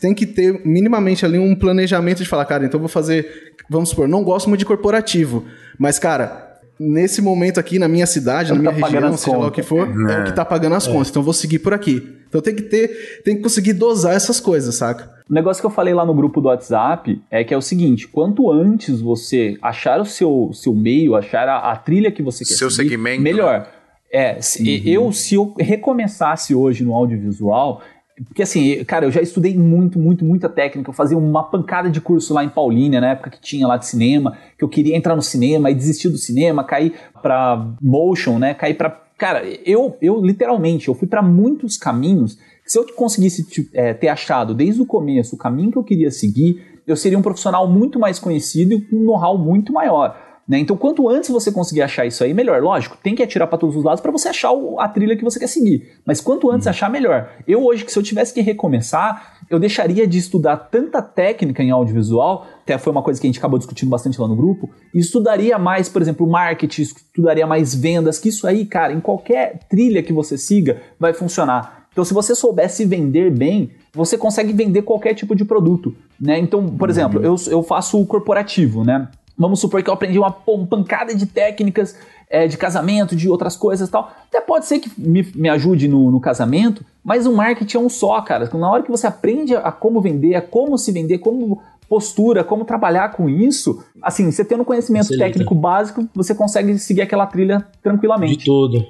tem 0.00 0.14
que 0.14 0.24
ter 0.26 0.60
minimamente 0.64 1.26
ali 1.26 1.38
um 1.38 1.54
planejamento 1.54 2.22
de 2.22 2.28
falar, 2.28 2.46
cara, 2.46 2.64
então 2.64 2.78
eu 2.78 2.82
vou 2.82 2.88
fazer, 2.88 3.54
vamos 3.68 3.90
supor, 3.90 4.08
não 4.08 4.24
gosto 4.24 4.48
muito 4.48 4.60
de 4.60 4.66
corporativo, 4.66 5.44
mas 5.78 5.98
cara, 5.98 6.51
nesse 6.78 7.22
momento 7.22 7.58
aqui 7.58 7.78
na 7.78 7.88
minha 7.88 8.06
cidade, 8.06 8.50
É 8.50 8.54
na 8.54 8.60
que 8.60 8.62
minha 8.62 8.80
tá 8.80 8.86
região, 8.88 9.16
seja 9.16 9.36
lá 9.36 9.46
o 9.46 9.50
que 9.50 9.62
for, 9.62 9.88
é, 10.10 10.20
o 10.20 10.24
que 10.24 10.32
tá 10.32 10.44
pagando 10.44 10.74
as 10.74 10.86
contas, 10.86 11.10
então 11.10 11.20
eu 11.20 11.24
vou 11.24 11.34
seguir 11.34 11.58
por 11.58 11.72
aqui. 11.72 12.16
Então 12.28 12.40
tem 12.40 12.54
que 12.54 12.62
ter, 12.62 13.20
tem 13.24 13.36
que 13.36 13.42
conseguir 13.42 13.74
dosar 13.74 14.14
essas 14.14 14.40
coisas, 14.40 14.74
saca? 14.74 15.10
O 15.28 15.34
negócio 15.34 15.62
que 15.62 15.66
eu 15.66 15.70
falei 15.70 15.92
lá 15.92 16.04
no 16.04 16.14
grupo 16.14 16.40
do 16.40 16.48
WhatsApp 16.48 17.20
é 17.30 17.44
que 17.44 17.52
é 17.52 17.56
o 17.56 17.60
seguinte: 17.60 18.08
quanto 18.08 18.50
antes 18.50 19.00
você 19.00 19.58
achar 19.60 20.00
o 20.00 20.04
seu, 20.04 20.50
seu 20.54 20.74
meio, 20.74 21.14
achar 21.14 21.46
a, 21.48 21.72
a 21.72 21.76
trilha 21.76 22.10
que 22.10 22.22
você 22.22 22.44
quer 22.44 22.54
Seu 22.54 22.70
seguir, 22.70 22.90
segmento, 22.90 23.22
melhor. 23.22 23.68
É, 24.10 24.40
se, 24.40 24.82
eu 24.90 25.10
se 25.12 25.34
eu 25.34 25.54
recomeçasse 25.58 26.54
hoje 26.54 26.84
no 26.84 26.94
audiovisual, 26.94 27.82
porque 28.26 28.42
assim, 28.42 28.84
cara, 28.84 29.06
eu 29.06 29.10
já 29.10 29.20
estudei 29.20 29.56
muito, 29.56 29.98
muito, 29.98 30.24
muita 30.24 30.48
técnica. 30.48 30.90
Eu 30.90 30.94
fazia 30.94 31.16
uma 31.16 31.44
pancada 31.44 31.90
de 31.90 32.00
curso 32.00 32.34
lá 32.34 32.44
em 32.44 32.48
Paulínia, 32.48 33.00
na 33.00 33.12
época 33.12 33.30
que 33.30 33.40
tinha 33.40 33.66
lá 33.66 33.76
de 33.76 33.86
cinema, 33.86 34.36
que 34.58 34.64
eu 34.64 34.68
queria 34.68 34.96
entrar 34.96 35.16
no 35.16 35.22
cinema 35.22 35.70
e 35.70 35.74
desistir 35.74 36.08
do 36.08 36.18
cinema, 36.18 36.64
cair 36.64 36.94
pra 37.20 37.74
motion, 37.80 38.38
né? 38.38 38.54
Cair 38.54 38.74
pra. 38.74 38.90
Cara, 39.16 39.42
eu, 39.64 39.96
eu 40.02 40.20
literalmente, 40.24 40.88
eu 40.88 40.94
fui 40.94 41.06
pra 41.06 41.22
muitos 41.22 41.76
caminhos. 41.76 42.38
Se 42.66 42.78
eu 42.78 42.86
conseguisse 42.94 43.44
tipo, 43.48 43.70
é, 43.72 43.94
ter 43.94 44.08
achado 44.08 44.54
desde 44.54 44.80
o 44.80 44.86
começo 44.86 45.34
o 45.34 45.38
caminho 45.38 45.70
que 45.70 45.78
eu 45.78 45.84
queria 45.84 46.10
seguir, 46.10 46.80
eu 46.86 46.96
seria 46.96 47.18
um 47.18 47.22
profissional 47.22 47.68
muito 47.68 47.98
mais 47.98 48.18
conhecido 48.18 48.74
e 48.74 48.80
com 48.80 48.96
um 48.96 49.04
know-how 49.04 49.38
muito 49.38 49.72
maior. 49.72 50.16
Né? 50.52 50.58
Então, 50.58 50.76
quanto 50.76 51.08
antes 51.08 51.30
você 51.30 51.50
conseguir 51.50 51.80
achar 51.80 52.04
isso 52.04 52.22
aí, 52.22 52.34
melhor. 52.34 52.60
Lógico, 52.60 52.98
tem 53.02 53.14
que 53.14 53.22
atirar 53.22 53.46
para 53.48 53.56
todos 53.56 53.74
os 53.74 53.82
lados 53.82 54.02
para 54.02 54.12
você 54.12 54.28
achar 54.28 54.52
o- 54.52 54.78
a 54.78 54.86
trilha 54.86 55.16
que 55.16 55.24
você 55.24 55.38
quer 55.38 55.46
seguir. 55.46 55.92
Mas 56.04 56.20
quanto 56.20 56.50
antes 56.50 56.66
achar, 56.66 56.90
melhor. 56.90 57.30
Eu 57.48 57.64
hoje, 57.64 57.86
que 57.86 57.90
se 57.90 57.98
eu 57.98 58.02
tivesse 58.02 58.34
que 58.34 58.42
recomeçar, 58.42 59.38
eu 59.48 59.58
deixaria 59.58 60.06
de 60.06 60.18
estudar 60.18 60.58
tanta 60.58 61.00
técnica 61.00 61.62
em 61.62 61.70
audiovisual, 61.70 62.46
até 62.64 62.76
foi 62.76 62.92
uma 62.92 63.02
coisa 63.02 63.18
que 63.18 63.26
a 63.26 63.30
gente 63.30 63.38
acabou 63.38 63.58
discutindo 63.58 63.88
bastante 63.88 64.20
lá 64.20 64.28
no 64.28 64.36
grupo, 64.36 64.68
e 64.94 64.98
estudaria 64.98 65.58
mais, 65.58 65.88
por 65.88 66.02
exemplo, 66.02 66.26
marketing, 66.28 66.82
estudaria 66.82 67.46
mais 67.46 67.74
vendas, 67.74 68.18
que 68.18 68.28
isso 68.28 68.46
aí, 68.46 68.66
cara, 68.66 68.92
em 68.92 69.00
qualquer 69.00 69.58
trilha 69.70 70.02
que 70.02 70.12
você 70.12 70.36
siga, 70.36 70.82
vai 71.00 71.14
funcionar. 71.14 71.86
Então, 71.92 72.04
se 72.04 72.12
você 72.12 72.34
soubesse 72.34 72.84
vender 72.84 73.30
bem, 73.30 73.70
você 73.94 74.18
consegue 74.18 74.52
vender 74.52 74.82
qualquer 74.82 75.14
tipo 75.14 75.34
de 75.34 75.46
produto, 75.46 75.94
né? 76.20 76.38
Então, 76.38 76.66
por 76.66 76.90
exemplo, 76.90 77.22
eu, 77.22 77.36
eu 77.50 77.62
faço 77.62 77.98
o 77.98 78.04
corporativo, 78.06 78.84
né? 78.84 79.08
Vamos 79.36 79.60
supor 79.60 79.82
que 79.82 79.90
eu 79.90 79.94
aprendi 79.94 80.18
uma 80.18 80.30
pancada 80.30 81.14
de 81.14 81.26
técnicas 81.26 81.96
é, 82.28 82.46
de 82.46 82.56
casamento, 82.56 83.14
de 83.14 83.28
outras 83.28 83.56
coisas 83.56 83.88
e 83.88 83.92
tal. 83.92 84.10
Até 84.28 84.40
pode 84.40 84.66
ser 84.66 84.78
que 84.78 84.90
me, 84.96 85.22
me 85.34 85.48
ajude 85.48 85.86
no, 85.86 86.10
no 86.10 86.20
casamento, 86.20 86.84
mas 87.04 87.26
o 87.26 87.32
marketing 87.32 87.76
é 87.76 87.80
um 87.80 87.88
só, 87.88 88.20
cara. 88.22 88.48
Na 88.54 88.70
hora 88.70 88.82
que 88.82 88.90
você 88.90 89.06
aprende 89.06 89.54
a 89.54 89.70
como 89.70 90.00
vender, 90.00 90.34
a 90.34 90.40
como 90.40 90.78
se 90.78 90.90
vender, 90.92 91.18
como 91.18 91.60
postura, 91.92 92.42
como 92.42 92.64
trabalhar 92.64 93.12
com 93.12 93.28
isso, 93.28 93.84
assim, 94.00 94.32
você 94.32 94.42
tendo 94.42 94.64
conhecimento 94.64 95.08
Facilita. 95.08 95.26
técnico 95.26 95.54
básico, 95.54 96.08
você 96.14 96.34
consegue 96.34 96.78
seguir 96.78 97.02
aquela 97.02 97.26
trilha 97.26 97.58
De 97.58 97.82
tranquilamente. 97.82 98.46
tudo. 98.46 98.82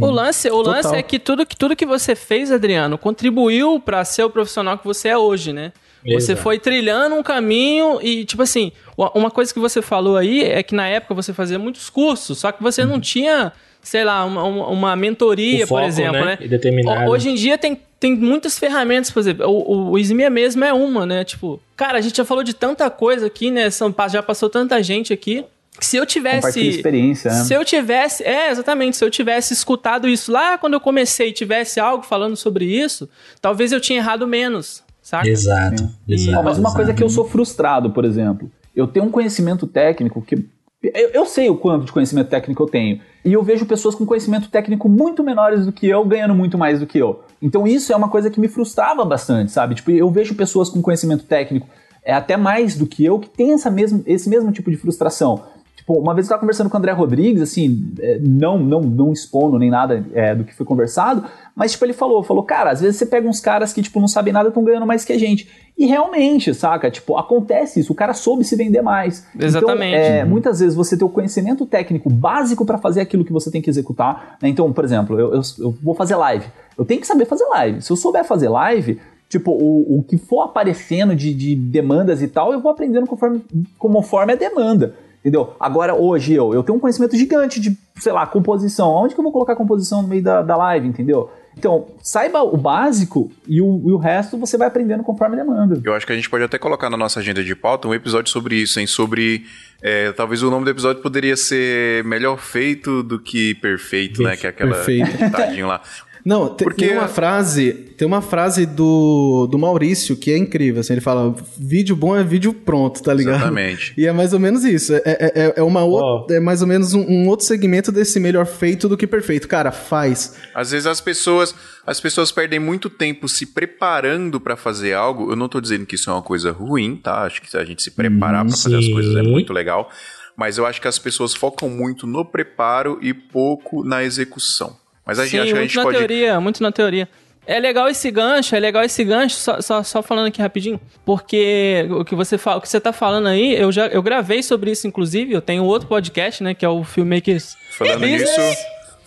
O 0.00 0.10
lance, 0.10 0.50
o 0.50 0.60
lance 0.60 0.92
é 0.92 1.00
que 1.00 1.20
tudo, 1.20 1.46
que 1.46 1.56
tudo 1.56 1.76
que 1.76 1.86
você 1.86 2.16
fez, 2.16 2.50
Adriano, 2.50 2.98
contribuiu 2.98 3.78
pra 3.78 4.04
ser 4.04 4.24
o 4.24 4.30
profissional 4.30 4.76
que 4.76 4.84
você 4.84 5.06
é 5.06 5.16
hoje, 5.16 5.52
né? 5.52 5.72
Você 6.04 6.32
Exato. 6.32 6.42
foi 6.42 6.58
trilhando 6.58 7.14
um 7.16 7.22
caminho 7.22 7.98
e, 8.02 8.24
tipo 8.24 8.42
assim, 8.42 8.72
uma- 8.96 9.30
coisa 9.30 9.52
que 9.52 9.58
você 9.60 9.82
falou 9.82 10.16
aí 10.16 10.42
é 10.44 10.62
que 10.62 10.74
na 10.74 10.86
época 10.86 11.14
você 11.14 11.32
fazia 11.32 11.58
muitos 11.58 11.90
cursos, 11.90 12.38
só 12.38 12.52
que 12.52 12.62
você 12.62 12.84
não 12.84 13.00
tinha, 13.00 13.52
sei 13.82 14.04
lá, 14.04 14.24
uma, 14.24 14.44
uma- 14.44 14.96
mentoria, 14.96 15.58
Uhum. 15.58 15.64
O 15.64 15.66
foco, 15.66 15.80
por 15.82 15.86
exemplo, 15.88 16.24
né? 16.24 16.38
né? 16.40 17.08
Hoje 17.08 17.30
em 17.30 17.34
dia 17.34 17.58
tem, 17.58 17.80
tem 17.98 18.14
muitas 18.16 18.58
ferramentas, 18.58 19.10
por 19.10 19.20
exemplo, 19.20 19.46
o, 19.46 19.90
o 19.90 19.98
Ismia 19.98 20.30
mesmo 20.30 20.64
é 20.64 20.72
uma, 20.72 21.04
né? 21.04 21.24
Tipo, 21.24 21.60
cara, 21.76 21.98
a 21.98 22.00
gente 22.00 22.16
já 22.16 22.24
falou 22.24 22.42
de 22.44 22.54
tanta 22.54 22.88
coisa 22.90 23.26
aqui, 23.26 23.50
né? 23.50 23.68
São, 23.70 23.94
já 24.10 24.22
passou 24.22 24.48
tanta 24.48 24.82
gente 24.82 25.12
aqui. 25.12 25.44
Se 25.80 25.96
eu 25.96 26.04
tivesse. 26.04 26.60
experiência, 26.68 27.30
né? 27.30 27.44
Se 27.44 27.54
eu 27.54 27.64
tivesse. 27.64 28.24
É, 28.24 28.50
exatamente. 28.50 28.96
Se 28.96 29.04
eu 29.04 29.10
tivesse 29.10 29.52
escutado 29.54 30.08
isso 30.08 30.32
lá 30.32 30.58
quando 30.58 30.74
eu 30.74 30.80
comecei 30.80 31.28
e 31.28 31.32
tivesse 31.32 31.78
algo 31.78 32.02
falando 32.04 32.36
sobre 32.36 32.64
isso, 32.64 33.08
talvez 33.40 33.70
eu 33.70 33.80
tinha 33.80 34.00
errado 34.00 34.26
menos, 34.26 34.82
saca? 35.08 35.28
Exato. 35.28 35.88
Exato. 36.06 36.44
Mas 36.44 36.58
uma 36.58 36.74
coisa 36.74 36.92
que 36.92 37.02
eu 37.02 37.08
sou 37.08 37.26
frustrado, 37.26 37.90
por 37.90 38.04
exemplo, 38.04 38.50
eu 38.76 38.86
tenho 38.86 39.06
um 39.06 39.10
conhecimento 39.10 39.66
técnico 39.66 40.20
que. 40.20 40.46
Eu, 40.82 41.08
eu 41.10 41.26
sei 41.26 41.48
o 41.48 41.56
quanto 41.56 41.86
de 41.86 41.92
conhecimento 41.92 42.28
técnico 42.28 42.62
eu 42.62 42.66
tenho. 42.68 43.00
E 43.24 43.32
eu 43.32 43.42
vejo 43.42 43.66
pessoas 43.66 43.94
com 43.94 44.04
conhecimento 44.04 44.48
técnico 44.48 44.88
muito 44.88 45.24
menores 45.24 45.66
do 45.66 45.72
que 45.72 45.88
eu, 45.88 46.04
ganhando 46.04 46.34
muito 46.34 46.56
mais 46.58 46.78
do 46.78 46.86
que 46.86 46.98
eu. 46.98 47.22
Então 47.40 47.66
isso 47.66 47.92
é 47.92 47.96
uma 47.96 48.08
coisa 48.08 48.30
que 48.30 48.38
me 48.38 48.48
frustrava 48.48 49.04
bastante, 49.04 49.50
sabe? 49.50 49.74
Tipo, 49.74 49.90
eu 49.90 50.10
vejo 50.10 50.34
pessoas 50.34 50.68
com 50.68 50.82
conhecimento 50.82 51.24
técnico 51.24 51.66
é 52.04 52.12
até 52.14 52.36
mais 52.38 52.74
do 52.74 52.86
que 52.86 53.04
eu 53.04 53.18
que 53.18 53.28
tem 53.28 53.52
essa 53.52 53.70
mesmo, 53.70 54.02
esse 54.06 54.30
mesmo 54.30 54.50
tipo 54.50 54.70
de 54.70 54.76
frustração. 54.76 55.42
Tipo, 55.88 56.00
uma 56.00 56.12
vez 56.12 56.26
eu 56.26 56.28
estava 56.28 56.40
conversando 56.40 56.68
com 56.68 56.76
o 56.76 56.78
André 56.78 56.92
Rodrigues, 56.92 57.40
assim, 57.40 57.90
é, 57.98 58.18
não, 58.20 58.58
não, 58.58 58.82
não 58.82 59.10
expondo 59.10 59.58
nem 59.58 59.70
nada 59.70 60.04
é, 60.12 60.34
do 60.34 60.44
que 60.44 60.54
foi 60.54 60.66
conversado, 60.66 61.24
mas 61.56 61.72
tipo, 61.72 61.82
ele 61.86 61.94
falou, 61.94 62.22
falou, 62.22 62.42
cara, 62.42 62.70
às 62.70 62.82
vezes 62.82 62.96
você 62.96 63.06
pega 63.06 63.26
uns 63.26 63.40
caras 63.40 63.72
que, 63.72 63.80
tipo, 63.80 63.98
não 63.98 64.06
sabem 64.06 64.30
nada 64.30 64.48
e 64.48 64.50
estão 64.50 64.62
ganhando 64.62 64.84
mais 64.86 65.02
que 65.02 65.14
a 65.14 65.18
gente. 65.18 65.48
E 65.78 65.86
realmente, 65.86 66.52
saca? 66.52 66.90
Tipo, 66.90 67.16
acontece 67.16 67.80
isso, 67.80 67.90
o 67.90 67.96
cara 67.96 68.12
soube 68.12 68.44
se 68.44 68.54
vender 68.54 68.82
mais. 68.82 69.26
Exatamente. 69.40 69.96
Então, 69.96 70.14
é, 70.14 70.24
muitas 70.26 70.60
vezes 70.60 70.74
você 70.74 70.94
tem 70.94 71.06
o 71.06 71.10
conhecimento 71.10 71.64
técnico 71.64 72.10
básico 72.10 72.66
para 72.66 72.76
fazer 72.76 73.00
aquilo 73.00 73.24
que 73.24 73.32
você 73.32 73.50
tem 73.50 73.62
que 73.62 73.70
executar. 73.70 74.36
né? 74.42 74.48
Então, 74.50 74.70
por 74.70 74.84
exemplo, 74.84 75.18
eu, 75.18 75.32
eu, 75.36 75.40
eu 75.58 75.74
vou 75.82 75.94
fazer 75.94 76.16
live. 76.16 76.44
Eu 76.76 76.84
tenho 76.84 77.00
que 77.00 77.06
saber 77.06 77.24
fazer 77.24 77.46
live. 77.46 77.80
Se 77.80 77.90
eu 77.90 77.96
souber 77.96 78.26
fazer 78.26 78.50
live, 78.50 79.00
tipo, 79.26 79.52
o, 79.52 80.00
o 80.00 80.02
que 80.02 80.18
for 80.18 80.42
aparecendo 80.42 81.16
de, 81.16 81.32
de 81.32 81.54
demandas 81.54 82.20
e 82.20 82.28
tal, 82.28 82.52
eu 82.52 82.60
vou 82.60 82.70
aprendendo 82.70 83.06
conforme, 83.06 83.42
conforme 83.78 84.34
a 84.34 84.36
demanda. 84.36 85.07
Entendeu? 85.20 85.54
Agora, 85.58 85.94
hoje, 85.94 86.32
eu, 86.32 86.54
eu 86.54 86.62
tenho 86.62 86.78
um 86.78 86.80
conhecimento 86.80 87.16
gigante 87.16 87.60
de, 87.60 87.76
sei 87.96 88.12
lá, 88.12 88.26
composição. 88.26 88.88
Onde 88.90 89.14
que 89.14 89.20
eu 89.20 89.24
vou 89.24 89.32
colocar 89.32 89.56
composição 89.56 90.02
no 90.02 90.08
meio 90.08 90.22
da, 90.22 90.42
da 90.42 90.56
live, 90.56 90.86
entendeu? 90.86 91.30
Então, 91.58 91.88
saiba 92.00 92.40
o 92.40 92.56
básico 92.56 93.32
e 93.46 93.60
o, 93.60 93.82
e 93.84 93.92
o 93.92 93.96
resto 93.96 94.38
você 94.38 94.56
vai 94.56 94.68
aprendendo 94.68 95.02
conforme 95.02 95.34
a 95.34 95.44
demanda. 95.44 95.80
Eu 95.82 95.92
acho 95.92 96.06
que 96.06 96.12
a 96.12 96.14
gente 96.14 96.30
pode 96.30 96.44
até 96.44 96.56
colocar 96.56 96.88
na 96.88 96.96
nossa 96.96 97.18
agenda 97.18 97.42
de 97.42 97.54
pauta 97.56 97.88
um 97.88 97.94
episódio 97.94 98.30
sobre 98.30 98.54
isso, 98.54 98.78
hein? 98.78 98.86
Sobre. 98.86 99.44
é, 99.82 100.12
talvez 100.12 100.40
o 100.44 100.50
nome 100.50 100.64
do 100.64 100.70
episódio 100.70 101.02
poderia 101.02 101.36
ser 101.36 102.04
Melhor 102.04 102.38
Feito 102.38 103.02
do 103.02 103.18
que 103.18 103.56
Perfeito, 103.56 104.22
né? 104.22 104.36
Que 104.36 104.46
é 104.46 104.50
aquela 104.50 104.76
Perfeito. 104.76 105.30
tadinho 105.32 105.66
lá. 105.66 105.82
Não, 106.28 106.54
Porque- 106.54 106.84
tem 106.88 106.94
uma 106.98 107.08
frase, 107.08 107.72
tem 107.96 108.06
uma 108.06 108.20
frase 108.20 108.66
do, 108.66 109.48
do 109.50 109.58
Maurício 109.58 110.14
que 110.14 110.30
é 110.30 110.36
incrível, 110.36 110.82
assim, 110.82 110.92
ele 110.92 111.00
fala, 111.00 111.34
vídeo 111.56 111.96
bom 111.96 112.14
é 112.14 112.22
vídeo 112.22 112.52
pronto, 112.52 113.02
tá 113.02 113.14
ligado? 113.14 113.36
Exatamente. 113.36 113.94
E 113.96 114.06
é 114.06 114.12
mais 114.12 114.34
ou 114.34 114.38
menos 114.38 114.62
isso, 114.62 114.92
é, 114.92 115.00
é, 115.06 115.32
é- 115.34 115.54
é 115.56 115.62
uma 115.62 115.82
outra, 115.84 116.36
é 116.36 116.38
mais 116.38 116.60
ou 116.60 116.68
menos 116.68 116.92
um, 116.92 117.00
um 117.00 117.28
outro 117.28 117.46
segmento 117.46 117.90
desse 117.90 118.20
melhor 118.20 118.44
feito 118.44 118.90
do 118.90 118.94
que 118.98 119.06
perfeito. 119.06 119.48
Cara, 119.48 119.72
faz. 119.72 120.36
Às 120.54 120.70
vezes 120.72 120.86
as 120.86 121.00
pessoas, 121.00 121.54
as 121.86 121.98
pessoas 121.98 122.30
perdem 122.30 122.58
muito 122.58 122.90
tempo 122.90 123.26
se 123.26 123.46
preparando 123.46 124.38
pra 124.38 124.54
fazer 124.54 124.92
algo. 124.92 125.32
Eu 125.32 125.36
não 125.36 125.48
tô 125.48 125.62
dizendo 125.62 125.86
que 125.86 125.94
isso 125.94 126.10
é 126.10 126.12
uma 126.12 126.20
coisa 126.22 126.52
ruim, 126.52 126.94
tá? 126.94 127.22
Acho 127.22 127.40
que 127.40 127.56
a 127.56 127.64
gente 127.64 127.82
se 127.82 127.90
preparar 127.92 128.44
pra 128.44 128.54
fazer 128.54 128.76
as 128.76 128.86
coisas 128.88 129.16
é 129.16 129.22
muito 129.22 129.50
legal, 129.50 129.88
mas 130.36 130.58
eu 130.58 130.66
acho 130.66 130.78
que 130.78 130.88
as 130.88 130.98
pessoas 130.98 131.32
focam 131.34 131.70
muito 131.70 132.06
no 132.06 132.22
preparo 132.22 132.98
e 133.00 133.14
pouco 133.14 133.82
na 133.82 134.04
execução. 134.04 134.76
Mas 135.08 135.18
a 135.18 135.24
gente 135.24 135.30
Sim, 135.30 135.38
acho 135.38 135.46
que 135.46 135.52
a 135.52 135.56
muito 135.56 135.68
gente 135.68 135.76
na 135.76 135.82
pode 135.84 135.96
teoria, 135.96 136.40
muito 136.40 136.62
na 136.62 136.70
teoria. 136.70 137.08
É 137.46 137.58
legal 137.58 137.88
esse 137.88 138.10
gancho, 138.10 138.54
é 138.54 138.60
legal 138.60 138.84
esse 138.84 139.02
gancho, 139.02 139.36
só, 139.36 139.58
só, 139.62 139.82
só 139.82 140.02
falando 140.02 140.26
aqui 140.26 140.42
rapidinho, 140.42 140.78
porque 141.02 141.88
o 141.90 142.04
que 142.04 142.14
você 142.14 142.36
fala, 142.36 142.58
o 142.58 142.60
que 142.60 142.68
você 142.68 142.78
tá 142.78 142.92
falando 142.92 143.26
aí, 143.26 143.58
eu 143.58 143.72
já 143.72 143.86
eu 143.86 144.02
gravei 144.02 144.42
sobre 144.42 144.70
isso, 144.70 144.86
inclusive, 144.86 145.32
eu 145.32 145.40
tenho 145.40 145.64
outro 145.64 145.88
podcast, 145.88 146.42
né, 146.44 146.52
que 146.52 146.62
é 146.62 146.68
o 146.68 146.84
Filmmakers 146.84 147.56
Falando 147.70 148.04
nisso, 148.04 148.38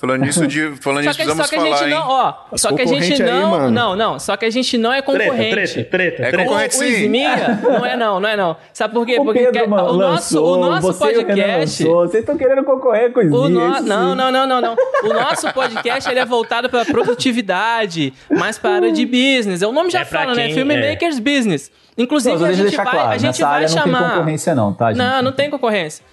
falando 0.02 0.22
nisso 0.22 0.46
de, 0.48 0.60
falando 0.82 1.04
Só 1.04 1.10
nisso, 1.10 1.16
precisamos 1.16 1.46
só 1.46 1.50
que 1.50 1.56
a 1.56 1.62
falar, 1.62 1.78
gente 1.78 1.84
hein? 1.86 1.90
não, 1.92 2.10
ó, 2.10 2.34
só 2.58 2.68
que 2.74 2.82
a 2.82 2.86
gente 2.86 2.94
concorrente 3.02 3.24
aí, 3.24 3.30
não, 3.32 3.72
não, 3.72 3.96
não, 3.96 4.20
só 4.20 4.36
que 4.36 4.46
a 4.46 4.50
gente 4.50 4.78
não 4.78 4.92
é 4.92 5.02
Treta, 5.02 5.24
concorrente. 5.24 5.54
treta, 5.54 5.90
treta, 5.90 6.24
É 6.24 6.32
concorrente. 6.44 6.76
O 6.76 6.80
sim. 6.80 6.86
Esmia, 6.88 7.60
não 7.64 7.86
é 7.86 7.96
não, 7.96 8.20
não 8.20 8.28
é 8.30 8.36
não. 8.36 8.58
Sabe 8.74 8.94
por 8.94 9.06
quê? 9.06 9.18
O 9.20 9.24
Porque 9.24 9.40
Pedro, 9.40 9.70
mano, 9.70 9.84
o 9.84 9.98
nosso, 9.98 10.36
lançou, 10.36 10.54
o 10.58 10.70
nosso 10.70 10.90
o 10.90 10.94
podcast, 10.96 11.84
lançou. 11.84 12.08
Vocês 12.08 12.24
estão 12.24 12.36
querendo 12.38 12.64
concorrer 12.64 13.14
com 13.14 13.20
o 13.20 13.24
o 13.24 13.46
Esmia, 13.46 13.50
no... 13.68 13.74
isso 13.76 13.84
Não, 13.84 14.16
não, 14.16 14.32
não, 14.32 14.48
não, 14.48 14.60
não. 14.62 14.76
O 15.04 15.14
nosso 15.14 15.54
podcast 15.54 16.10
ele 16.10 16.20
é 16.20 16.26
voltado 16.26 16.70
para 16.70 16.84
produtividade, 16.86 18.14
mais 18.30 18.58
para 18.58 18.72
a 18.72 18.74
área 18.76 18.92
de 18.92 19.06
business. 19.06 19.62
O 19.62 19.72
nome 19.72 19.90
já 19.90 20.02
É 20.02 20.06
fala, 20.06 20.34
né? 20.36 20.46
quem- 20.46 20.56
Filmmakers 20.56 21.20
Business. 21.20 21.72
Inclusive, 21.98 22.38
Não, 22.38 22.46
a 22.46 22.50
eu 22.50 22.56
gente 22.56 22.76
vai, 22.76 22.86
claro, 22.86 23.10
a 23.10 23.14
gente 23.18 23.28
nessa 23.28 23.46
vai 23.46 23.54
área 23.56 23.68
não 23.68 23.74
tem 23.76 23.84
chamar. 23.94 24.10
concorrência 24.12 24.56
não, 24.56 24.74
tá, 24.74 24.88
gente? 24.94 24.98
Não, 24.98 25.22
não 25.22 25.32
tem 25.32 25.50
concorrência. 25.50 26.04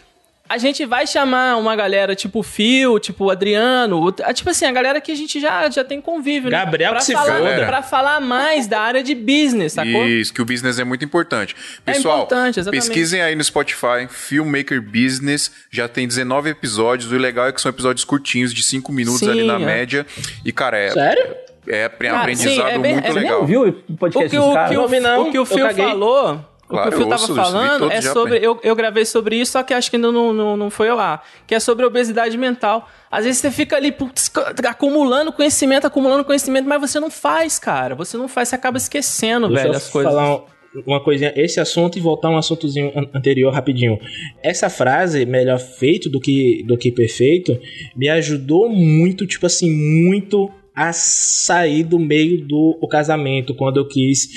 A 0.48 0.56
gente 0.56 0.86
vai 0.86 1.06
chamar 1.06 1.56
uma 1.56 1.76
galera 1.76 2.14
tipo 2.16 2.38
o 2.38 2.42
Phil, 2.42 2.98
tipo 2.98 3.26
o 3.26 3.30
Adriano, 3.30 4.02
o- 4.08 4.14
ah, 4.22 4.32
tipo 4.32 4.48
assim, 4.48 4.64
a 4.64 4.72
galera 4.72 4.98
que 5.00 5.12
a 5.12 5.14
gente 5.14 5.38
já, 5.38 5.68
já 5.68 5.84
tem 5.84 6.00
convívio, 6.00 6.50
né? 6.50 6.58
Gabriel 6.58 6.90
pra 6.92 7.00
que 7.00 7.04
se 7.04 7.12
falar. 7.12 7.66
Pra 7.66 7.82
falar 7.82 8.20
mais 8.20 8.66
da 8.66 8.80
área 8.80 9.02
de 9.02 9.14
business, 9.14 9.74
sacou? 9.74 10.06
Isso, 10.06 10.32
que 10.32 10.40
o 10.40 10.44
business 10.46 10.78
é 10.78 10.84
muito 10.84 11.04
importante. 11.04 11.54
Pessoal, 11.84 12.18
importante, 12.18 12.60
exatamente. 12.60 12.80
pesquisem 12.86 13.20
aí 13.20 13.34
no 13.34 13.44
Spotify, 13.44 14.06
Filmmaker 14.08 14.80
Business, 14.80 15.52
já 15.70 15.86
tem 15.86 16.08
19 16.08 16.48
episódios, 16.50 17.12
o 17.12 17.16
legal 17.18 17.46
é 17.48 17.52
que 17.52 17.60
são 17.60 17.68
episódios 17.68 18.04
curtinhos, 18.04 18.54
de 18.54 18.62
5 18.62 18.90
minutos 18.90 19.20
Sim, 19.20 19.30
ali 19.30 19.46
na 19.46 19.54
é. 19.56 19.58
média. 19.58 20.06
E, 20.44 20.50
cara, 20.52 20.78
é, 20.78 20.90
Sério? 20.90 21.26
é 21.68 21.84
aprendizado 21.84 22.54
sim, 22.54 22.60
é 22.62 22.78
bem- 22.78 22.92
muito 22.94 23.04
é 23.06 23.12
bem- 23.12 23.22
legal. 23.22 23.44
Viu 23.44 23.62
o 23.64 23.92
O 23.92 23.96
podcast 23.98 24.30
que 24.30 24.36
dos 24.36 24.46
o, 24.46 24.52
que 24.68 24.76
o, 24.76 24.80
Não 24.80 24.88
vi, 24.88 25.00
não. 25.00 25.22
o 25.28 25.30
que 25.30 25.38
o 25.38 25.44
Phil 25.44 25.70
falou, 25.74 26.40
Claro, 26.68 26.88
o 26.88 26.90
que 26.90 26.96
o 26.96 26.98
Phil 26.98 27.06
eu 27.06 27.18
tava 27.18 27.34
falando 27.34 27.90
é 27.90 28.00
sobre. 28.02 28.38
Eu, 28.38 28.60
eu 28.62 28.76
gravei 28.76 29.04
sobre 29.04 29.36
isso, 29.36 29.52
só 29.52 29.62
que 29.62 29.72
acho 29.72 29.88
que 29.90 29.96
ainda 29.96 30.12
não, 30.12 30.32
não, 30.34 30.56
não 30.56 30.70
foi 30.70 30.88
ar. 30.90 31.24
Que 31.46 31.54
é 31.54 31.60
sobre 31.60 31.84
obesidade 31.86 32.36
mental. 32.36 32.88
Às 33.10 33.24
vezes 33.24 33.40
você 33.40 33.50
fica 33.50 33.76
ali 33.76 33.90
putz, 33.90 34.30
acumulando 34.68 35.32
conhecimento, 35.32 35.86
acumulando 35.86 36.24
conhecimento, 36.24 36.68
mas 36.68 36.80
você 36.80 37.00
não 37.00 37.10
faz, 37.10 37.58
cara. 37.58 37.94
Você 37.94 38.16
não 38.16 38.28
faz, 38.28 38.48
você 38.50 38.54
acaba 38.54 38.76
esquecendo, 38.76 39.48
Deixa 39.48 39.62
velho, 39.62 39.72
eu 39.72 39.76
as 39.78 39.88
coisas. 39.88 40.12
falar 40.12 40.34
um- 40.36 40.42
uma 40.86 41.02
coisinha, 41.02 41.32
esse 41.34 41.58
assunto 41.58 41.96
e 41.96 42.00
voltar 42.00 42.28
a 42.28 42.32
um 42.32 42.36
assuntozinho 42.36 42.92
an- 42.94 43.08
anterior 43.14 43.50
rapidinho. 43.52 43.98
Essa 44.42 44.68
frase, 44.68 45.24
melhor 45.24 45.58
feito 45.58 46.10
do 46.10 46.20
que, 46.20 46.62
do 46.66 46.76
que 46.76 46.92
perfeito, 46.92 47.58
me 47.96 48.08
ajudou 48.10 48.68
muito, 48.68 49.26
tipo 49.26 49.46
assim, 49.46 49.70
muito 49.70 50.50
a 50.78 50.92
sair 50.92 51.82
do 51.82 51.98
meio 51.98 52.46
do 52.46 52.78
casamento, 52.88 53.52
quando 53.54 53.78
eu 53.78 53.88
quis 53.88 54.28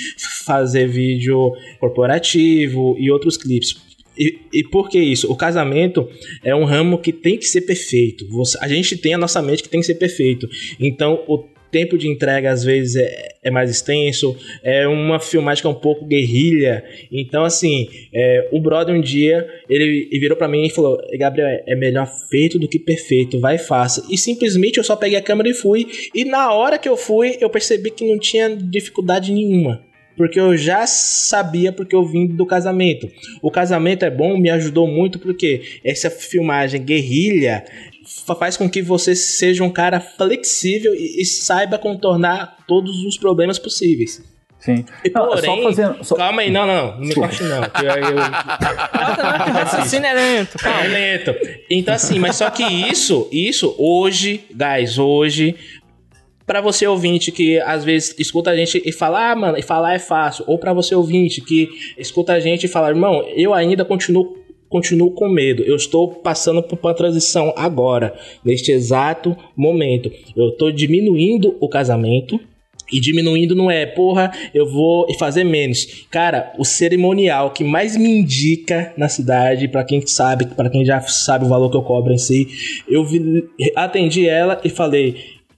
fazer 0.44 0.88
vídeo 0.88 1.52
corporativo 1.78 2.96
e 2.98 3.10
outros 3.10 3.36
clipes. 3.36 3.76
E, 4.18 4.40
e 4.52 4.64
por 4.64 4.88
que 4.90 4.98
isso? 4.98 5.30
O 5.30 5.36
casamento 5.36 6.06
é 6.42 6.54
um 6.54 6.64
ramo 6.64 6.98
que 6.98 7.12
tem 7.12 7.38
que 7.38 7.46
ser 7.46 7.62
perfeito. 7.62 8.26
Você- 8.28 8.58
a 8.60 8.68
gente 8.68 8.96
tem 8.96 9.14
a 9.14 9.18
nossa 9.18 9.40
mente 9.40 9.62
que 9.62 9.68
tem 9.68 9.80
que 9.80 9.86
ser 9.86 9.94
perfeito. 9.94 10.48
Então, 10.78 11.22
o 11.28 11.38
tempo 11.72 11.96
de 11.96 12.06
entrega 12.06 12.52
às 12.52 12.62
vezes 12.62 12.96
é, 12.96 13.34
é 13.42 13.50
mais 13.50 13.70
extenso, 13.70 14.36
é 14.62 14.86
uma 14.86 15.18
filmagem 15.18 15.62
que 15.62 15.66
é 15.66 15.70
um 15.70 15.74
pouco 15.74 16.04
guerrilha. 16.04 16.84
Então, 17.10 17.44
assim, 17.44 17.88
é, 18.14 18.48
o 18.52 18.60
brother 18.60 18.94
um 18.94 19.00
dia 19.00 19.48
ele 19.68 20.08
virou 20.20 20.36
pra 20.36 20.46
mim 20.46 20.66
e 20.66 20.70
falou: 20.70 20.98
Gabriel, 21.18 21.48
é 21.66 21.74
melhor 21.74 22.06
feito 22.30 22.58
do 22.58 22.68
que 22.68 22.78
perfeito, 22.78 23.40
vai 23.40 23.56
fácil. 23.56 24.04
E 24.10 24.18
simplesmente 24.18 24.76
eu 24.76 24.84
só 24.84 24.94
peguei 24.94 25.18
a 25.18 25.22
câmera 25.22 25.48
e 25.48 25.54
fui. 25.54 25.86
E 26.14 26.24
na 26.24 26.52
hora 26.52 26.78
que 26.78 26.88
eu 26.88 26.96
fui, 26.96 27.38
eu 27.40 27.48
percebi 27.48 27.90
que 27.90 28.06
não 28.06 28.18
tinha 28.18 28.54
dificuldade 28.54 29.32
nenhuma. 29.32 29.82
Porque 30.16 30.38
eu 30.38 30.56
já 30.56 30.86
sabia 30.86 31.72
porque 31.72 31.96
eu 31.96 32.04
vim 32.04 32.26
do 32.26 32.44
casamento. 32.44 33.08
O 33.40 33.50
casamento 33.50 34.04
é 34.04 34.10
bom, 34.10 34.36
me 34.36 34.50
ajudou 34.50 34.86
muito 34.86 35.18
porque 35.18 35.62
essa 35.82 36.10
filmagem 36.10 36.82
guerrilha 36.82 37.64
faz 38.38 38.56
com 38.56 38.68
que 38.68 38.82
você 38.82 39.14
seja 39.14 39.62
um 39.64 39.70
cara 39.70 40.00
flexível 40.00 40.94
e, 40.94 41.20
e 41.20 41.24
saiba 41.24 41.78
contornar 41.78 42.56
todos 42.66 43.04
os 43.04 43.16
problemas 43.18 43.58
possíveis. 43.58 44.22
Sim. 44.58 44.84
E 45.04 45.10
Não, 45.10 45.26
porém, 45.26 45.44
só 45.44 45.62
fazendo... 45.62 46.04
só- 46.04 46.14
calma 46.14 46.42
aí, 46.42 46.50
não, 46.50 46.64
não, 46.64 46.74
não, 46.92 46.98
não 47.00 47.06
me 47.08 47.14
corte 47.14 47.42
não. 47.42 47.62
que 47.62 47.84
aí 47.84 48.00
eu, 48.00 48.14
que 49.44 49.50
o 49.50 49.52
raciocínio 49.54 50.06
é 50.06 50.14
lento, 50.14 50.56
é 50.56 50.62
calma. 50.62 50.86
lento. 50.86 51.34
Então, 51.68 51.94
assim, 51.94 52.18
mas 52.20 52.36
só 52.36 52.48
que 52.48 52.62
isso, 52.62 53.28
isso, 53.32 53.74
hoje, 53.76 54.44
guys, 54.54 54.98
hoje, 54.98 55.56
pra 56.46 56.60
você 56.60 56.86
ouvinte 56.86 57.32
que 57.32 57.58
às 57.60 57.82
vezes 57.82 58.14
escuta 58.20 58.50
a 58.50 58.56
gente 58.56 58.80
e 58.84 58.92
fala, 58.92 59.32
ah, 59.32 59.34
mano, 59.34 59.58
e 59.58 59.62
falar 59.62 59.94
é 59.94 59.98
fácil. 59.98 60.44
Ou 60.46 60.56
pra 60.58 60.72
você 60.72 60.94
ouvinte 60.94 61.40
que 61.40 61.68
escuta 61.98 62.32
a 62.32 62.38
gente 62.38 62.64
e 62.64 62.68
fala, 62.68 62.88
irmão, 62.88 63.24
eu 63.34 63.52
ainda 63.52 63.84
continuo. 63.84 64.41
Continuo 64.72 65.10
com 65.10 65.28
medo. 65.28 65.62
Eu 65.62 65.76
estou 65.76 66.08
passando 66.08 66.62
por 66.62 66.78
uma 66.82 66.94
transição 66.94 67.52
agora, 67.56 68.14
neste 68.44 68.72
exato 68.72 69.36
momento. 69.54 70.10
Eu 70.34 70.48
estou 70.48 70.72
diminuindo 70.72 71.54
o 71.60 71.68
casamento. 71.68 72.40
E 72.90 73.00
diminuindo 73.00 73.54
não 73.54 73.70
é, 73.70 73.86
porra, 73.86 74.30
eu 74.52 74.68
vou 74.70 75.06
fazer 75.14 75.44
menos. 75.44 76.04
Cara, 76.10 76.52
o 76.58 76.64
cerimonial 76.64 77.50
que 77.50 77.64
mais 77.64 77.96
me 77.96 78.10
indica 78.20 78.92
na 78.98 79.08
cidade, 79.08 79.66
pra 79.66 79.82
quem 79.82 80.06
sabe, 80.06 80.44
pra 80.46 80.68
quem 80.68 80.84
já 80.84 81.00
sabe 81.00 81.46
o 81.46 81.48
valor 81.48 81.70
que 81.70 81.76
eu 81.76 81.82
cobro 81.82 82.12
em 82.12 82.18
si, 82.18 82.48
eu 82.86 83.02
vi- 83.02 83.44
atendi 83.76 84.28
ela 84.28 84.60
e 84.62 84.68
falei: 84.68 85.14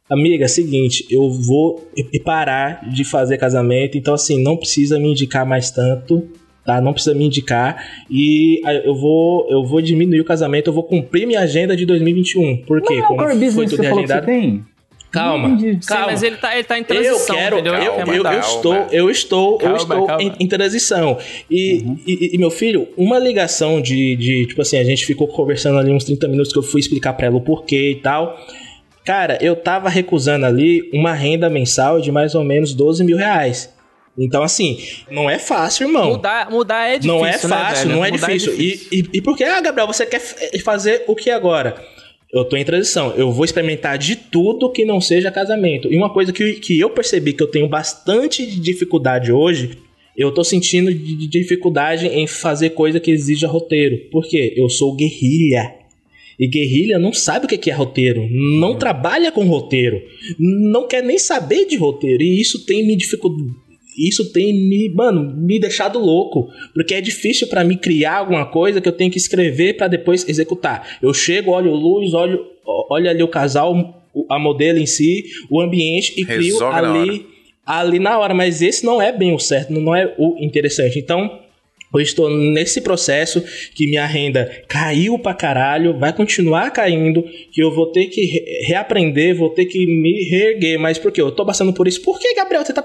Amiga, 0.08 0.46
seguinte, 0.46 1.06
eu 1.10 1.28
vou 1.28 1.84
parar 2.24 2.88
de 2.88 3.02
fazer 3.04 3.36
casamento, 3.36 3.98
então 3.98 4.14
assim, 4.14 4.40
não 4.40 4.56
precisa 4.56 4.96
me 5.00 5.08
indicar 5.10 5.44
mais 5.44 5.72
tanto, 5.72 6.28
tá? 6.64 6.80
Não 6.80 6.92
precisa 6.92 7.14
me 7.14 7.24
indicar 7.24 8.04
e 8.10 8.60
ah, 8.64 8.74
eu 8.74 8.94
vou 8.94 9.46
eu 9.50 9.64
vou 9.64 9.80
diminuir 9.80 10.20
o 10.20 10.24
casamento, 10.24 10.68
eu 10.68 10.72
vou 10.72 10.82
cumprir 10.82 11.26
minha 11.26 11.40
agenda 11.40 11.76
de 11.76 11.84
2021. 11.86 12.58
Por 12.58 12.80
quê? 12.80 12.96
Não 12.96 13.02
é 13.02 13.12
o 13.12 13.16
core 13.16 13.34
business 13.34 13.70
que 13.70 13.76
você 13.76 13.88
falou 13.88 14.02
que 14.02 14.08
você 14.08 14.20
tem? 14.22 14.64
Calma, 15.14 15.48
entendi. 15.48 15.78
Sim, 15.80 15.88
calma. 15.88 16.06
mas 16.06 16.22
ele 16.24 16.36
tá, 16.36 16.54
ele 16.54 16.64
tá 16.64 16.76
em 16.76 16.80
Eu 16.80 16.86
transição, 16.86 17.36
quero, 17.36 17.58
entendeu? 17.60 17.74
eu, 17.74 17.92
eu, 18.00 18.06
mandar. 18.06 18.34
eu 18.34 18.40
estou, 18.40 18.74
eu 18.90 19.10
estou, 19.10 19.58
Calma, 19.58 19.76
eu 19.76 19.76
estou 19.80 20.06
calma. 20.06 20.22
Em, 20.22 20.32
em 20.40 20.48
transição. 20.48 21.18
E, 21.48 21.84
e, 22.04 22.34
e, 22.34 22.38
meu 22.38 22.50
filho, 22.50 22.88
uma 22.96 23.16
ligação 23.16 23.80
de, 23.80 24.16
de, 24.16 24.46
tipo 24.48 24.60
assim, 24.60 24.76
a 24.76 24.82
gente 24.82 25.06
ficou 25.06 25.28
conversando 25.28 25.78
ali 25.78 25.92
uns 25.92 26.02
30 26.02 26.26
minutos 26.26 26.52
que 26.52 26.58
eu 26.58 26.64
fui 26.64 26.80
explicar 26.80 27.12
pra 27.12 27.28
ela 27.28 27.36
o 27.36 27.40
porquê 27.40 27.92
e 27.92 27.94
tal. 27.94 28.36
Cara, 29.04 29.38
eu 29.40 29.54
tava 29.54 29.88
recusando 29.88 30.46
ali 30.46 30.90
uma 30.92 31.12
renda 31.12 31.48
mensal 31.48 32.00
de 32.00 32.10
mais 32.10 32.34
ou 32.34 32.42
menos 32.42 32.74
12 32.74 33.04
mil 33.04 33.16
reais. 33.16 33.72
Então, 34.16 34.42
assim, 34.42 34.78
não 35.10 35.28
é 35.28 35.38
fácil, 35.38 35.88
irmão. 35.88 36.10
Mudar, 36.10 36.50
mudar 36.50 36.86
é 36.88 36.98
difícil, 36.98 37.12
não 37.18 37.26
é 37.26 37.32
né, 37.32 37.38
fácil, 37.38 37.86
velho? 37.88 37.96
não 37.98 38.04
é 38.04 38.10
Mudar 38.12 38.26
difícil. 38.28 38.54
E, 38.60 38.80
e, 38.92 39.08
e 39.14 39.20
por 39.20 39.36
que, 39.36 39.42
ah, 39.44 39.60
Gabriel, 39.60 39.86
você 39.88 40.06
quer 40.06 40.20
f- 40.20 40.58
fazer 40.60 41.02
o 41.08 41.16
que 41.16 41.30
agora? 41.30 41.84
Eu 42.32 42.44
tô 42.44 42.56
em 42.56 42.64
transição. 42.64 43.12
Eu 43.16 43.30
vou 43.32 43.44
experimentar 43.44 43.96
de 43.98 44.16
tudo 44.16 44.70
que 44.70 44.84
não 44.84 45.00
seja 45.00 45.30
casamento. 45.30 45.92
E 45.92 45.96
uma 45.96 46.12
coisa 46.12 46.32
que, 46.32 46.54
que 46.54 46.78
eu 46.78 46.90
percebi 46.90 47.32
que 47.32 47.42
eu 47.42 47.46
tenho 47.48 47.68
bastante 47.68 48.44
de 48.46 48.60
dificuldade 48.60 49.32
hoje, 49.32 49.78
eu 50.16 50.32
tô 50.32 50.44
sentindo 50.44 50.92
de, 50.94 51.16
de 51.16 51.26
dificuldade 51.28 52.06
em 52.06 52.26
fazer 52.26 52.70
coisa 52.70 53.00
que 53.00 53.10
exija 53.10 53.48
roteiro. 53.48 53.98
Por 54.10 54.28
quê? 54.28 54.52
Eu 54.56 54.68
sou 54.68 54.94
guerrilha. 54.94 55.74
E 56.38 56.48
guerrilha 56.48 56.98
não 56.98 57.12
sabe 57.12 57.46
o 57.46 57.48
que 57.48 57.56
que 57.56 57.70
é 57.70 57.74
roteiro, 57.74 58.28
não 58.28 58.76
trabalha 58.76 59.30
com 59.30 59.44
roteiro, 59.46 60.02
não 60.36 60.88
quer 60.88 61.00
nem 61.00 61.16
saber 61.16 61.64
de 61.64 61.76
roteiro. 61.76 62.24
E 62.24 62.40
isso 62.40 62.66
tem 62.66 62.84
me 62.84 62.96
dificultado. 62.96 63.54
Isso 63.96 64.32
tem 64.32 64.52
me, 64.52 64.88
mano, 64.92 65.34
me 65.36 65.58
deixado 65.58 65.98
louco, 65.98 66.48
porque 66.72 66.94
é 66.94 67.00
difícil 67.00 67.48
pra 67.48 67.62
mim 67.62 67.76
criar 67.76 68.18
alguma 68.18 68.46
coisa 68.46 68.80
que 68.80 68.88
eu 68.88 68.92
tenho 68.92 69.10
que 69.10 69.18
escrever 69.18 69.76
pra 69.76 69.88
depois 69.88 70.28
executar. 70.28 70.98
Eu 71.02 71.14
chego, 71.14 71.52
olho 71.52 71.72
luz, 71.72 72.12
olho, 72.12 72.44
olho 72.64 73.08
ali 73.08 73.22
o 73.22 73.28
casal, 73.28 74.04
a 74.28 74.38
modelo 74.38 74.78
em 74.78 74.86
si, 74.86 75.24
o 75.50 75.60
ambiente 75.60 76.14
e 76.16 76.24
crio 76.24 76.54
Resolve 76.54 76.80
na 76.80 77.02
ali, 77.02 77.26
ali 77.64 77.98
na 77.98 78.18
hora. 78.18 78.34
Mas 78.34 78.62
esse 78.62 78.84
não 78.84 79.00
é 79.00 79.12
bem 79.12 79.32
o 79.34 79.38
certo, 79.38 79.72
não 79.72 79.94
é 79.94 80.14
o 80.18 80.36
interessante. 80.44 80.98
Então, 80.98 81.43
eu 81.94 82.02
estou 82.02 82.28
nesse 82.30 82.80
processo 82.80 83.42
que 83.74 83.86
minha 83.86 84.06
renda 84.06 84.50
caiu 84.68 85.18
pra 85.18 85.34
caralho, 85.34 85.98
vai 85.98 86.12
continuar 86.12 86.70
caindo, 86.70 87.22
que 87.52 87.62
eu 87.62 87.74
vou 87.74 87.90
ter 87.92 88.06
que 88.06 88.24
re- 88.24 88.64
reaprender, 88.66 89.36
vou 89.36 89.50
ter 89.50 89.66
que 89.66 89.86
me 89.86 90.24
reerguer. 90.28 90.78
Mas 90.78 90.98
por 90.98 91.12
quê? 91.12 91.20
Eu 91.20 91.30
tô 91.32 91.44
passando 91.44 91.72
por 91.72 91.86
isso. 91.88 92.02
Por 92.02 92.18
que, 92.18 92.34
Gabriel? 92.34 92.64
Você 92.64 92.72
tá. 92.72 92.82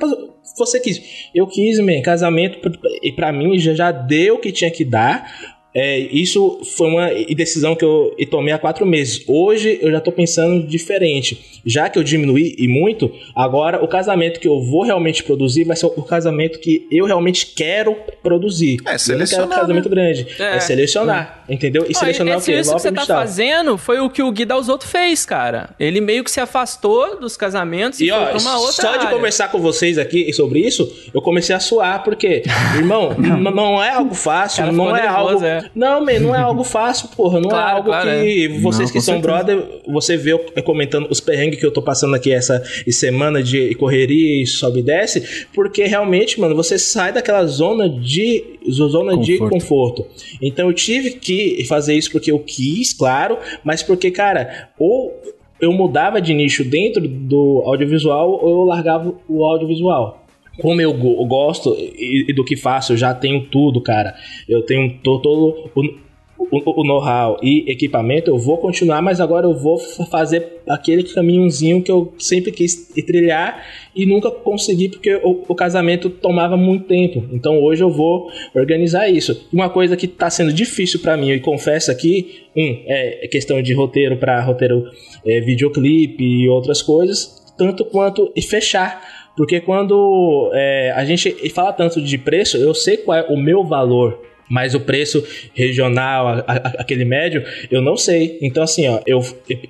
Você 0.58 0.80
quis. 0.80 1.02
Eu 1.34 1.48
quis, 1.48 1.80
man, 1.80 2.02
casamento, 2.02 2.60
e 3.04 3.12
pra 3.12 3.32
mim 3.32 3.58
já, 3.60 3.74
já 3.74 3.92
deu 3.92 4.36
o 4.36 4.40
que 4.40 4.52
tinha 4.52 4.72
que 4.72 4.84
dar. 4.86 5.59
É, 5.74 6.00
isso 6.00 6.62
foi 6.76 6.88
uma 6.88 7.10
decisão 7.36 7.76
que 7.76 7.86
eu 7.86 8.16
tomei 8.30 8.54
há 8.54 8.58
quatro 8.58 8.86
meses. 8.86 9.24
Hoje 9.28 9.78
eu 9.82 9.92
já 9.92 10.00
tô 10.02 10.12
pensando 10.12 10.66
diferente. 10.66 11.62
Já 11.66 11.90
que 11.90 12.00
eu 12.00 12.04
diminuí 12.04 12.56
e 12.58 12.68
muito, 12.68 13.12
agora 13.36 13.84
o 13.84 13.88
casamento 13.88 14.40
que 14.40 14.48
eu 14.48 14.62
vou 14.62 14.84
realmente 14.84 15.24
produzir 15.24 15.66
vai 15.66 15.76
ser 15.76 15.86
o 15.86 16.02
casamento 16.02 16.60
que 16.60 16.88
eu 16.92 17.06
realmente 17.06 17.46
quero 17.48 17.96
produzir. 18.24 18.78
É, 18.78 18.78
eu 18.78 18.78
não 18.78 18.86
quero 18.86 19.00
selecionar, 19.00 19.48
um 19.48 19.62
casamento 19.62 19.90
grande. 19.90 20.28
É. 20.40 20.56
É, 20.56 20.60
selecionar, 20.60 21.44
entendeu? 21.48 21.86
E 21.88 21.94
Ó, 21.96 22.00
selecionar 22.00 22.36
o 22.36 22.38
esse, 22.40 22.52
quê? 22.52 22.60
isso 22.60 22.74
que 22.74 22.82
você 22.82 22.92
tá 22.92 23.02
edital. 23.02 23.20
fazendo 23.20 23.78
foi 23.78 24.00
o 24.00 24.10
que 24.10 24.24
o 24.24 24.32
Gui 24.32 24.46
Dalzotto 24.46 24.88
fez, 24.88 25.26
cara. 25.26 25.70
Ele 25.80 26.02
meio 26.02 26.24
que 26.24 26.32
se 26.32 26.40
afastou 26.40 27.20
dos 27.20 27.38
casamentos 27.38 28.00
e, 28.00 28.06
E 28.06 28.10
foi 28.10 28.18
ó, 28.18 28.26
pra 28.30 28.40
uma 28.40 28.58
outra 28.58 28.74
só 28.74 28.92
de 28.94 29.06
área. 29.06 29.10
conversar 29.12 29.50
com 29.52 29.60
vocês 29.60 29.98
aqui 29.98 30.32
sobre 30.34 30.60
isso, 30.62 30.92
eu 31.14 31.22
comecei 31.22 31.56
a 31.56 31.60
suar, 31.60 32.04
porque, 32.04 32.44
irmão, 32.76 33.16
não 33.54 33.84
é 33.84 33.92
algo 33.92 34.16
fácil, 34.16 34.72
não 34.72 34.96
é 34.96 35.02
nervoso, 35.04 35.46
algo. 35.46 35.59
É. 35.66 35.70
Não, 35.76 36.04
man, 36.04 36.20
não 36.20 36.36
é 36.36 36.40
algo 36.40 36.64
fácil, 36.64 37.10
porra. 37.16 37.40
Não 37.40 37.50
Claro, 37.50 37.70
é 37.70 37.74
algo 37.74 37.90
claro, 37.90 38.10
que 38.10 38.48
vocês 38.62 38.90
Não, 38.90 38.94
que 38.94 39.02
são 39.02 39.16
certeza. 39.16 39.20
brother, 39.22 39.64
você 39.88 40.18
vê 40.18 40.32
eu 40.34 40.40
comentando 40.64 41.08
os 41.10 41.20
perrengues 41.20 41.60
que 41.60 41.66
eu 41.66 41.72
tô 41.72 41.82
passando 41.82 42.16
aqui 42.16 42.32
essa 42.32 42.64
semana 42.90 43.42
de 43.44 43.74
correria 43.76 44.44
e 44.44 44.48
sobe 44.48 44.80
e 44.80 44.84
desce, 44.84 45.46
porque 45.54 45.86
realmente, 45.86 46.40
mano, 46.40 46.56
você 46.56 46.78
sai 46.78 47.12
daquela 47.14 47.46
zona 47.46 47.90
de 47.90 48.44
zona 48.70 49.18
de 49.18 49.38
Conforto. 49.38 50.04
conforto. 50.04 50.06
Então 50.42 50.68
eu 50.68 50.74
tive 50.74 51.12
que 51.12 51.64
fazer 51.66 51.94
isso 51.96 52.12
porque 52.12 52.32
eu 52.32 52.40
quis, 52.40 52.94
claro, 52.94 53.38
mas 53.64 53.82
porque, 53.82 54.12
cara, 54.12 54.70
ou 54.78 55.14
eu 55.62 55.72
mudava 55.74 56.22
de 56.22 56.34
nicho 56.34 56.64
dentro 56.64 57.06
do 57.08 57.62
audiovisual 57.66 58.40
ou 58.42 58.62
eu 58.62 58.66
largava 58.66 59.14
o 59.28 59.44
audiovisual. 59.44 60.19
Como 60.62 60.82
eu 60.82 60.94
go- 60.94 61.26
gosto 61.26 61.76
e, 61.78 62.34
do 62.34 62.44
que 62.44 62.56
faço, 62.56 62.94
eu 62.94 62.98
já 62.98 63.14
tenho 63.14 63.46
tudo, 63.46 63.82
cara. 63.82 64.14
Eu 64.48 64.62
tenho 64.64 64.90
to- 65.04 65.20
todo 65.20 65.70
o, 66.42 66.82
o- 66.82 66.84
know-how 66.86 67.38
e 67.44 67.70
equipamento, 67.70 68.30
eu 68.32 68.38
vou 68.38 68.58
continuar, 68.58 69.02
mas 69.02 69.20
agora 69.20 69.46
eu 69.46 69.54
vou 69.58 69.78
fazer 70.10 70.62
aquele 70.68 71.04
caminhozinho 71.04 71.82
que 71.84 71.92
eu 71.92 72.14
sempre 72.18 72.52
quis 72.52 72.88
trilhar 73.06 73.62
e 73.96 74.06
nunca 74.06 74.32
consegui 74.32 74.88
porque 74.90 75.16
o, 75.16 75.44
o 75.48 75.54
casamento 75.56 76.10
tomava 76.10 76.56
muito 76.56 76.86
tempo. 76.86 77.26
Então 77.34 77.62
hoje 77.62 77.84
eu 77.84 77.92
vou 77.92 78.32
organizar 78.56 79.10
isso. 79.10 79.48
Uma 79.52 79.70
coisa 79.70 79.98
que 79.98 80.06
está 80.06 80.30
sendo 80.30 80.54
difícil 80.54 81.02
para 81.02 81.18
mim, 81.18 81.30
e 81.32 81.40
confesso 81.42 81.92
aqui, 81.92 82.44
um, 82.56 82.84
é 82.88 83.28
questão 83.28 83.62
de 83.62 83.74
roteiro 83.74 84.16
para 84.18 84.42
roteiro 84.42 84.86
é, 85.26 85.42
videoclipe 85.42 86.24
e 86.24 86.48
outras 86.48 86.82
coisas, 86.82 87.38
tanto 87.58 87.84
quanto 87.84 88.32
fechar. 88.48 89.19
Porque 89.40 89.62
quando 89.62 90.52
é, 90.54 90.92
a 90.94 91.06
gente 91.06 91.32
fala 91.52 91.72
tanto 91.72 92.02
de 92.02 92.18
preço, 92.18 92.58
eu 92.58 92.74
sei 92.74 92.98
qual 92.98 93.18
é 93.18 93.22
o 93.30 93.38
meu 93.38 93.64
valor. 93.64 94.22
Mas 94.50 94.74
o 94.76 94.82
preço 94.82 95.26
regional, 95.54 96.28
a- 96.28 96.44
a- 96.46 96.74
aquele 96.82 97.06
médio, 97.06 97.42
eu 97.72 97.82
não 97.82 97.96
sei. 97.96 98.38
Então, 98.42 98.62
assim, 98.64 98.86
ó, 98.90 99.00
eu, 99.08 99.22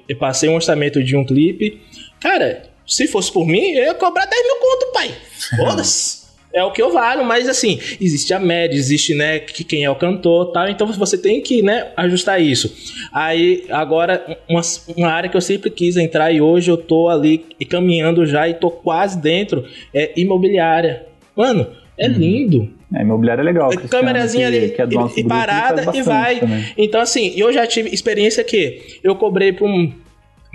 eu 0.09 0.15
passei 0.17 0.49
um 0.49 0.55
orçamento 0.55 1.03
de 1.03 1.15
um 1.15 1.23
clipe. 1.23 1.79
Cara, 2.19 2.63
se 2.87 3.07
fosse 3.07 3.31
por 3.31 3.45
mim, 3.45 3.73
eu 3.73 3.83
ia 3.83 3.93
cobrar 3.93 4.25
10 4.25 4.41
mil 4.43 4.55
conto, 4.55 4.91
pai. 4.91 5.11
Foda-se. 5.55 6.18
É 6.51 6.63
o 6.63 6.71
que 6.71 6.81
eu 6.81 6.91
valho, 6.91 7.23
mas 7.23 7.47
assim, 7.47 7.79
existe 8.01 8.33
a 8.33 8.39
média, 8.39 8.75
existe, 8.75 9.13
né, 9.13 9.37
que 9.39 9.63
quem 9.63 9.83
é 9.83 9.89
o 9.89 9.95
cantor 9.95 10.51
tal, 10.51 10.67
então 10.67 10.87
você 10.87 11.15
tem 11.15 11.41
que, 11.41 11.61
né, 11.61 11.89
ajustar 11.95 12.41
isso. 12.41 12.75
Aí, 13.13 13.65
agora, 13.69 14.39
uma, 14.49 14.61
uma 14.97 15.09
área 15.09 15.29
que 15.29 15.37
eu 15.37 15.41
sempre 15.41 15.69
quis 15.69 15.95
entrar 15.95 16.31
e 16.31 16.41
hoje 16.41 16.71
eu 16.71 16.77
tô 16.77 17.07
ali 17.07 17.45
caminhando 17.69 18.25
já 18.25 18.49
e 18.49 18.55
tô 18.55 18.71
quase 18.71 19.21
dentro, 19.21 19.63
é 19.93 20.11
imobiliária. 20.19 21.05
Mano, 21.35 21.67
é 21.95 22.07
lindo. 22.07 22.67
É, 22.95 23.01
imobiliário 23.03 23.41
é 23.41 23.45
legal. 23.45 23.71
É 23.71 23.77
câmerazinha 23.87 24.47
ali 24.47 24.69
que 24.71 24.81
é 24.81 24.85
e- 24.85 25.19
e, 25.19 25.23
parada 25.25 25.95
e 25.95 26.01
vai. 26.01 26.39
também. 26.39 26.65
Então, 26.75 26.99
assim, 26.99 27.31
eu 27.37 27.53
já 27.53 27.67
tive 27.67 27.89
experiência 27.93 28.43
que 28.43 28.97
eu 29.03 29.15
cobrei 29.15 29.53
pra 29.53 29.67
um, 29.67 29.93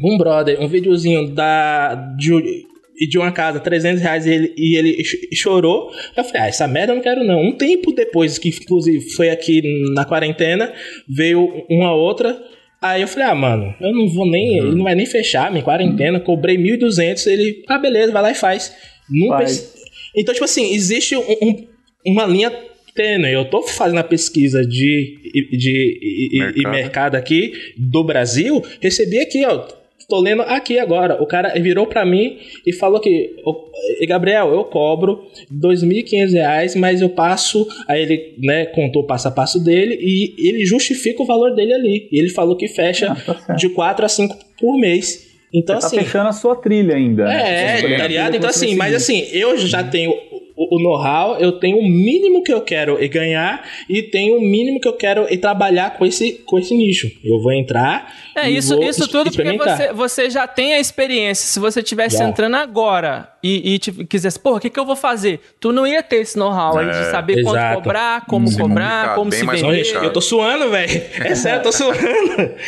um 0.02 0.18
brother 0.18 0.60
um 0.60 0.66
videozinho 0.66 1.28
da, 1.28 1.94
de, 2.18 2.66
de 3.08 3.18
uma 3.18 3.32
casa, 3.32 3.58
300 3.60 4.00
reais, 4.02 4.26
e 4.26 4.30
ele, 4.32 4.54
e 4.56 4.76
ele 4.76 5.04
ch- 5.04 5.28
chorou. 5.34 5.90
Eu 6.16 6.24
falei, 6.24 6.42
ah, 6.42 6.46
essa 6.48 6.66
merda 6.68 6.92
eu 6.92 6.96
não 6.96 7.02
quero 7.02 7.24
não. 7.24 7.42
Um 7.42 7.52
tempo 7.56 7.92
depois, 7.92 8.38
que 8.38 8.48
inclusive 8.50 9.00
foi 9.10 9.30
aqui 9.30 9.62
na 9.94 10.04
quarentena, 10.04 10.72
veio 11.08 11.64
uma 11.68 11.94
outra. 11.94 12.40
Aí 12.80 13.00
eu 13.02 13.08
falei, 13.08 13.28
ah, 13.28 13.34
mano, 13.34 13.74
eu 13.80 13.92
não 13.92 14.08
vou 14.08 14.30
nem. 14.30 14.60
Uhum. 14.60 14.66
Ele 14.68 14.76
não 14.76 14.84
vai 14.84 14.94
nem 14.94 15.06
fechar 15.06 15.50
minha 15.50 15.64
quarentena. 15.64 16.20
Cobrei 16.20 16.56
1.200. 16.56 17.26
Ele, 17.26 17.62
ah, 17.66 17.78
beleza, 17.78 18.12
vai 18.12 18.22
lá 18.22 18.30
e 18.30 18.34
faz. 18.34 18.74
Então, 20.16 20.32
tipo 20.34 20.44
assim, 20.44 20.72
existe 20.74 21.16
um- 21.16 21.22
um- 21.42 21.66
uma 22.06 22.26
linha 22.26 22.52
tênue. 22.94 23.32
Eu 23.32 23.44
tô 23.46 23.62
fazendo 23.62 23.98
a 23.98 24.04
pesquisa 24.04 24.62
de, 24.64 25.18
de, 25.32 25.56
de- 25.56 25.98
e- 26.02 26.36
e- 26.36 26.38
Mercado. 26.38 26.58
e 26.60 26.70
mercado 26.70 27.14
aqui 27.16 27.52
do 27.76 28.04
Brasil. 28.04 28.62
Recebi 28.80 29.18
aqui, 29.18 29.44
ó. 29.46 29.66
Tô 30.08 30.20
lendo 30.20 30.42
aqui 30.42 30.78
agora. 30.78 31.22
O 31.22 31.26
cara 31.26 31.48
virou 31.60 31.86
pra 31.86 32.04
mim 32.04 32.38
e 32.66 32.72
falou 32.72 33.00
que, 33.00 33.34
"Ô, 33.44 33.70
eh, 34.02 34.06
Gabriel, 34.06 34.52
eu 34.52 34.64
cobro 34.64 35.24
2.500 35.50 36.32
reais, 36.32 36.74
mas 36.76 37.00
eu 37.00 37.08
passo. 37.08 37.66
Aí 37.88 38.02
ele, 38.02 38.34
né, 38.42 38.66
contou 38.66 39.02
o 39.02 39.06
passo 39.06 39.28
a 39.28 39.30
passo 39.30 39.62
dele 39.62 39.98
e 40.00 40.34
ele 40.48 40.64
justifica 40.66 41.22
o 41.22 41.26
valor 41.26 41.54
dele 41.54 41.72
ali. 41.72 42.08
E 42.12 42.18
ele 42.18 42.28
falou 42.30 42.56
que 42.56 42.68
fecha 42.68 43.12
Ah, 43.26 43.34
tá 43.34 43.54
de 43.54 43.68
4 43.70 44.04
a 44.04 44.08
5 44.08 44.36
por 44.60 44.78
mês. 44.78 45.32
Então, 45.52 45.80
Você 45.80 45.86
assim. 45.86 45.96
tá 45.98 46.02
fechando 46.02 46.28
a 46.28 46.32
sua 46.32 46.56
trilha 46.56 46.96
ainda. 46.96 47.24
né? 47.26 47.36
É, 47.36 47.72
tá 47.76 47.78
trilha 47.86 48.06
ligado? 48.08 48.36
Então, 48.36 48.50
assim, 48.50 48.74
mas 48.74 48.92
assim, 48.92 49.24
eu 49.32 49.56
já 49.56 49.84
tenho 49.84 50.12
o, 50.56 50.76
o 50.76 50.82
know-how, 50.82 51.36
eu 51.38 51.52
tenho 51.52 51.78
o 51.78 51.82
mínimo 51.82 52.42
que 52.42 52.52
eu 52.52 52.60
quero 52.60 53.02
e 53.02 53.08
ganhar 53.08 53.68
e 53.88 54.02
tenho 54.02 54.38
o 54.38 54.40
mínimo 54.40 54.80
que 54.80 54.88
eu 54.88 54.92
quero 54.92 55.26
e 55.28 55.36
trabalhar 55.36 55.96
com 55.96 56.06
esse, 56.06 56.32
com 56.44 56.58
esse 56.58 56.74
nicho. 56.74 57.10
Eu 57.24 57.40
vou 57.40 57.52
entrar. 57.52 58.14
É, 58.36 58.48
isso, 58.48 58.80
isso 58.82 59.08
tudo 59.08 59.30
porque 59.32 59.56
você, 59.56 59.92
você 59.92 60.30
já 60.30 60.46
tem 60.46 60.74
a 60.74 60.80
experiência. 60.80 61.46
Se 61.46 61.58
você 61.58 61.82
tivesse 61.82 62.18
Já. 62.18 62.28
entrando 62.28 62.56
agora 62.56 63.33
e, 63.46 63.74
e 63.74 63.78
tipo, 63.78 64.06
quisesse, 64.06 64.40
porra, 64.40 64.56
o 64.56 64.60
que, 64.60 64.70
que 64.70 64.80
eu 64.80 64.86
vou 64.86 64.96
fazer? 64.96 65.38
Tu 65.60 65.70
não 65.72 65.86
ia 65.86 66.02
ter 66.02 66.16
esse 66.16 66.38
know-how 66.38 66.78
aí 66.78 66.86
de 66.86 66.96
É, 66.96 67.10
saber 67.10 67.42
quanto 67.42 67.56
exato. 67.56 67.74
cobrar, 67.82 68.24
como 68.26 68.48
é 68.48 68.52
cobrar, 68.56 69.14
como 69.14 69.30
se 69.30 69.44
vender. 69.44 69.94
eu 70.02 70.12
tô 70.12 70.20
suando, 70.20 70.70
velho. 70.70 71.02
É 71.20 71.34
sério, 71.36 71.58
eu 71.58 71.62
tô 71.62 71.70
suando. 71.72 71.98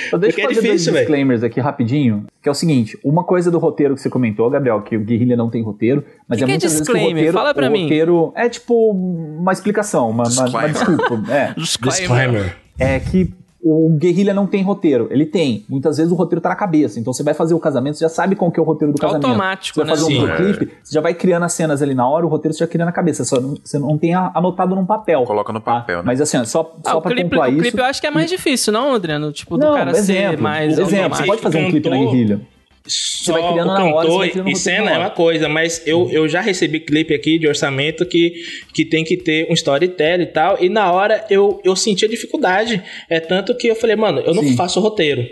Então, 0.06 0.18
deixa 0.18 0.40
eu 0.40 0.44
é 0.44 0.48
fazer 0.48 0.60
dois 0.60 0.62
difícil, 0.62 0.92
velho. 0.92 1.04
disclaimers 1.06 1.42
aqui 1.42 1.60
rapidinho, 1.60 2.26
que 2.42 2.48
é 2.48 2.52
o 2.52 2.54
seguinte, 2.54 2.98
uma 3.02 3.24
coisa 3.24 3.50
do 3.50 3.58
roteiro 3.58 3.94
que 3.94 4.00
você 4.02 4.10
comentou, 4.10 4.48
Gabriel, 4.50 4.82
que 4.82 4.96
o 4.96 5.00
Guerrilha 5.00 5.36
não 5.36 5.48
tem 5.50 5.62
roteiro, 5.62 6.04
mas 6.28 6.38
Que 6.38 6.44
é 6.44 6.46
que 6.46 6.52
é 6.52 6.54
muitas 6.54 6.72
vezes 6.72 6.86
que 6.86 6.92
o 6.92 6.94
disclaimer? 6.94 7.14
roteiro, 7.24 7.32
Fala 7.38 7.54
pra 7.54 7.68
o 7.68 7.72
mim. 7.72 7.82
roteiro 7.84 8.32
é 8.36 8.48
tipo 8.48 8.90
uma 8.92 9.52
explicação, 9.52 10.10
uma, 10.10 10.24
uma, 10.28 10.48
uma 10.48 10.68
desculpa, 10.68 11.22
é. 11.32 11.54
Disclaimer. 11.56 12.56
é 12.78 13.00
que 13.00 13.32
o 13.68 13.88
guerrilha 13.98 14.32
não 14.32 14.46
tem 14.46 14.62
roteiro. 14.62 15.08
Ele 15.10 15.26
tem. 15.26 15.64
Muitas 15.68 15.96
vezes 15.96 16.12
o 16.12 16.14
roteiro 16.14 16.40
tá 16.40 16.48
na 16.50 16.54
cabeça. 16.56 17.00
Então 17.00 17.12
você 17.12 17.22
vai 17.22 17.34
fazer 17.34 17.54
o 17.54 17.58
casamento, 17.58 17.96
você 17.96 18.04
já 18.04 18.08
sabe 18.08 18.36
qual 18.36 18.50
que 18.50 18.60
é 18.60 18.62
o 18.62 18.66
roteiro 18.66 18.92
do 18.92 18.98
casamento. 19.00 19.26
Automático, 19.26 19.80
Você 19.80 19.84
vai 19.86 19.96
fazer 19.96 20.02
né? 20.02 20.18
um 20.18 20.20
Sim. 20.20 20.32
videoclipe, 20.32 20.72
você 20.82 20.94
já 20.94 21.00
vai 21.00 21.14
criando 21.14 21.42
as 21.44 21.52
cenas 21.52 21.82
ali 21.82 21.94
na 21.94 22.08
hora, 22.08 22.24
o 22.24 22.28
roteiro 22.28 22.52
você 22.54 22.60
já 22.60 22.66
cria 22.68 22.84
na 22.84 22.92
cabeça. 22.92 23.24
Só 23.24 23.40
não- 23.40 23.54
você 23.62 23.78
não 23.78 23.98
tem 23.98 24.14
anotado 24.14 24.74
num 24.74 24.86
papel. 24.86 25.24
Coloca 25.24 25.52
no 25.52 25.60
tá? 25.60 25.72
papel, 25.80 25.98
né? 25.98 26.02
Mas 26.06 26.20
assim, 26.20 26.44
só, 26.44 26.74
Ah, 26.84 26.90
só 26.92 26.98
o 26.98 27.02
pra 27.02 27.10
clipe, 27.12 27.30
pontuar 27.30 27.48
o 27.48 27.52
isso. 27.52 27.62
clipe 27.62 27.78
eu 27.78 27.84
acho 27.84 28.00
que 28.00 28.06
é 28.06 28.10
mais 28.10 28.30
difícil, 28.30 28.72
não, 28.72 28.94
Adriano? 28.94 29.32
Tipo, 29.32 29.56
do 29.56 29.66
não, 29.66 29.74
cara 29.74 29.92
ser 29.94 29.98
exemplo, 30.00 30.42
mais 30.42 30.78
exemplo, 30.78 31.16
você 31.16 31.26
pode 31.26 31.42
fazer 31.42 31.64
um 31.66 31.70
clipe 31.70 31.88
na 31.90 31.96
guerrilha. 31.96 32.40
Só 32.86 33.32
vai 33.32 33.52
criando 33.52 33.70
o 33.70 33.74
na 33.74 33.84
hora, 33.84 33.92
você 33.92 34.02
cantor 34.02 34.18
vai 34.18 34.30
criando 34.30 34.48
e 34.50 34.56
cena 34.56 34.84
na 34.86 34.92
é 34.92 34.98
uma 34.98 35.10
coisa, 35.10 35.48
mas 35.48 35.82
eu, 35.86 36.08
eu 36.10 36.28
já 36.28 36.40
recebi 36.40 36.80
clipe 36.80 37.14
aqui 37.14 37.38
de 37.38 37.46
orçamento 37.48 38.06
que, 38.06 38.34
que 38.72 38.84
tem 38.84 39.04
que 39.04 39.16
ter 39.16 39.46
um 39.50 39.54
storytelling 39.54 40.22
e 40.24 40.26
tal, 40.26 40.56
e 40.60 40.68
na 40.68 40.90
hora 40.92 41.24
eu, 41.30 41.60
eu 41.64 41.74
senti 41.74 42.04
a 42.04 42.08
dificuldade. 42.08 42.82
É 43.10 43.20
tanto 43.20 43.56
que 43.56 43.66
eu 43.68 43.74
falei, 43.74 43.96
mano, 43.96 44.20
eu 44.20 44.34
não 44.34 44.42
Sim. 44.42 44.56
faço 44.56 44.80
roteiro. 44.80 45.26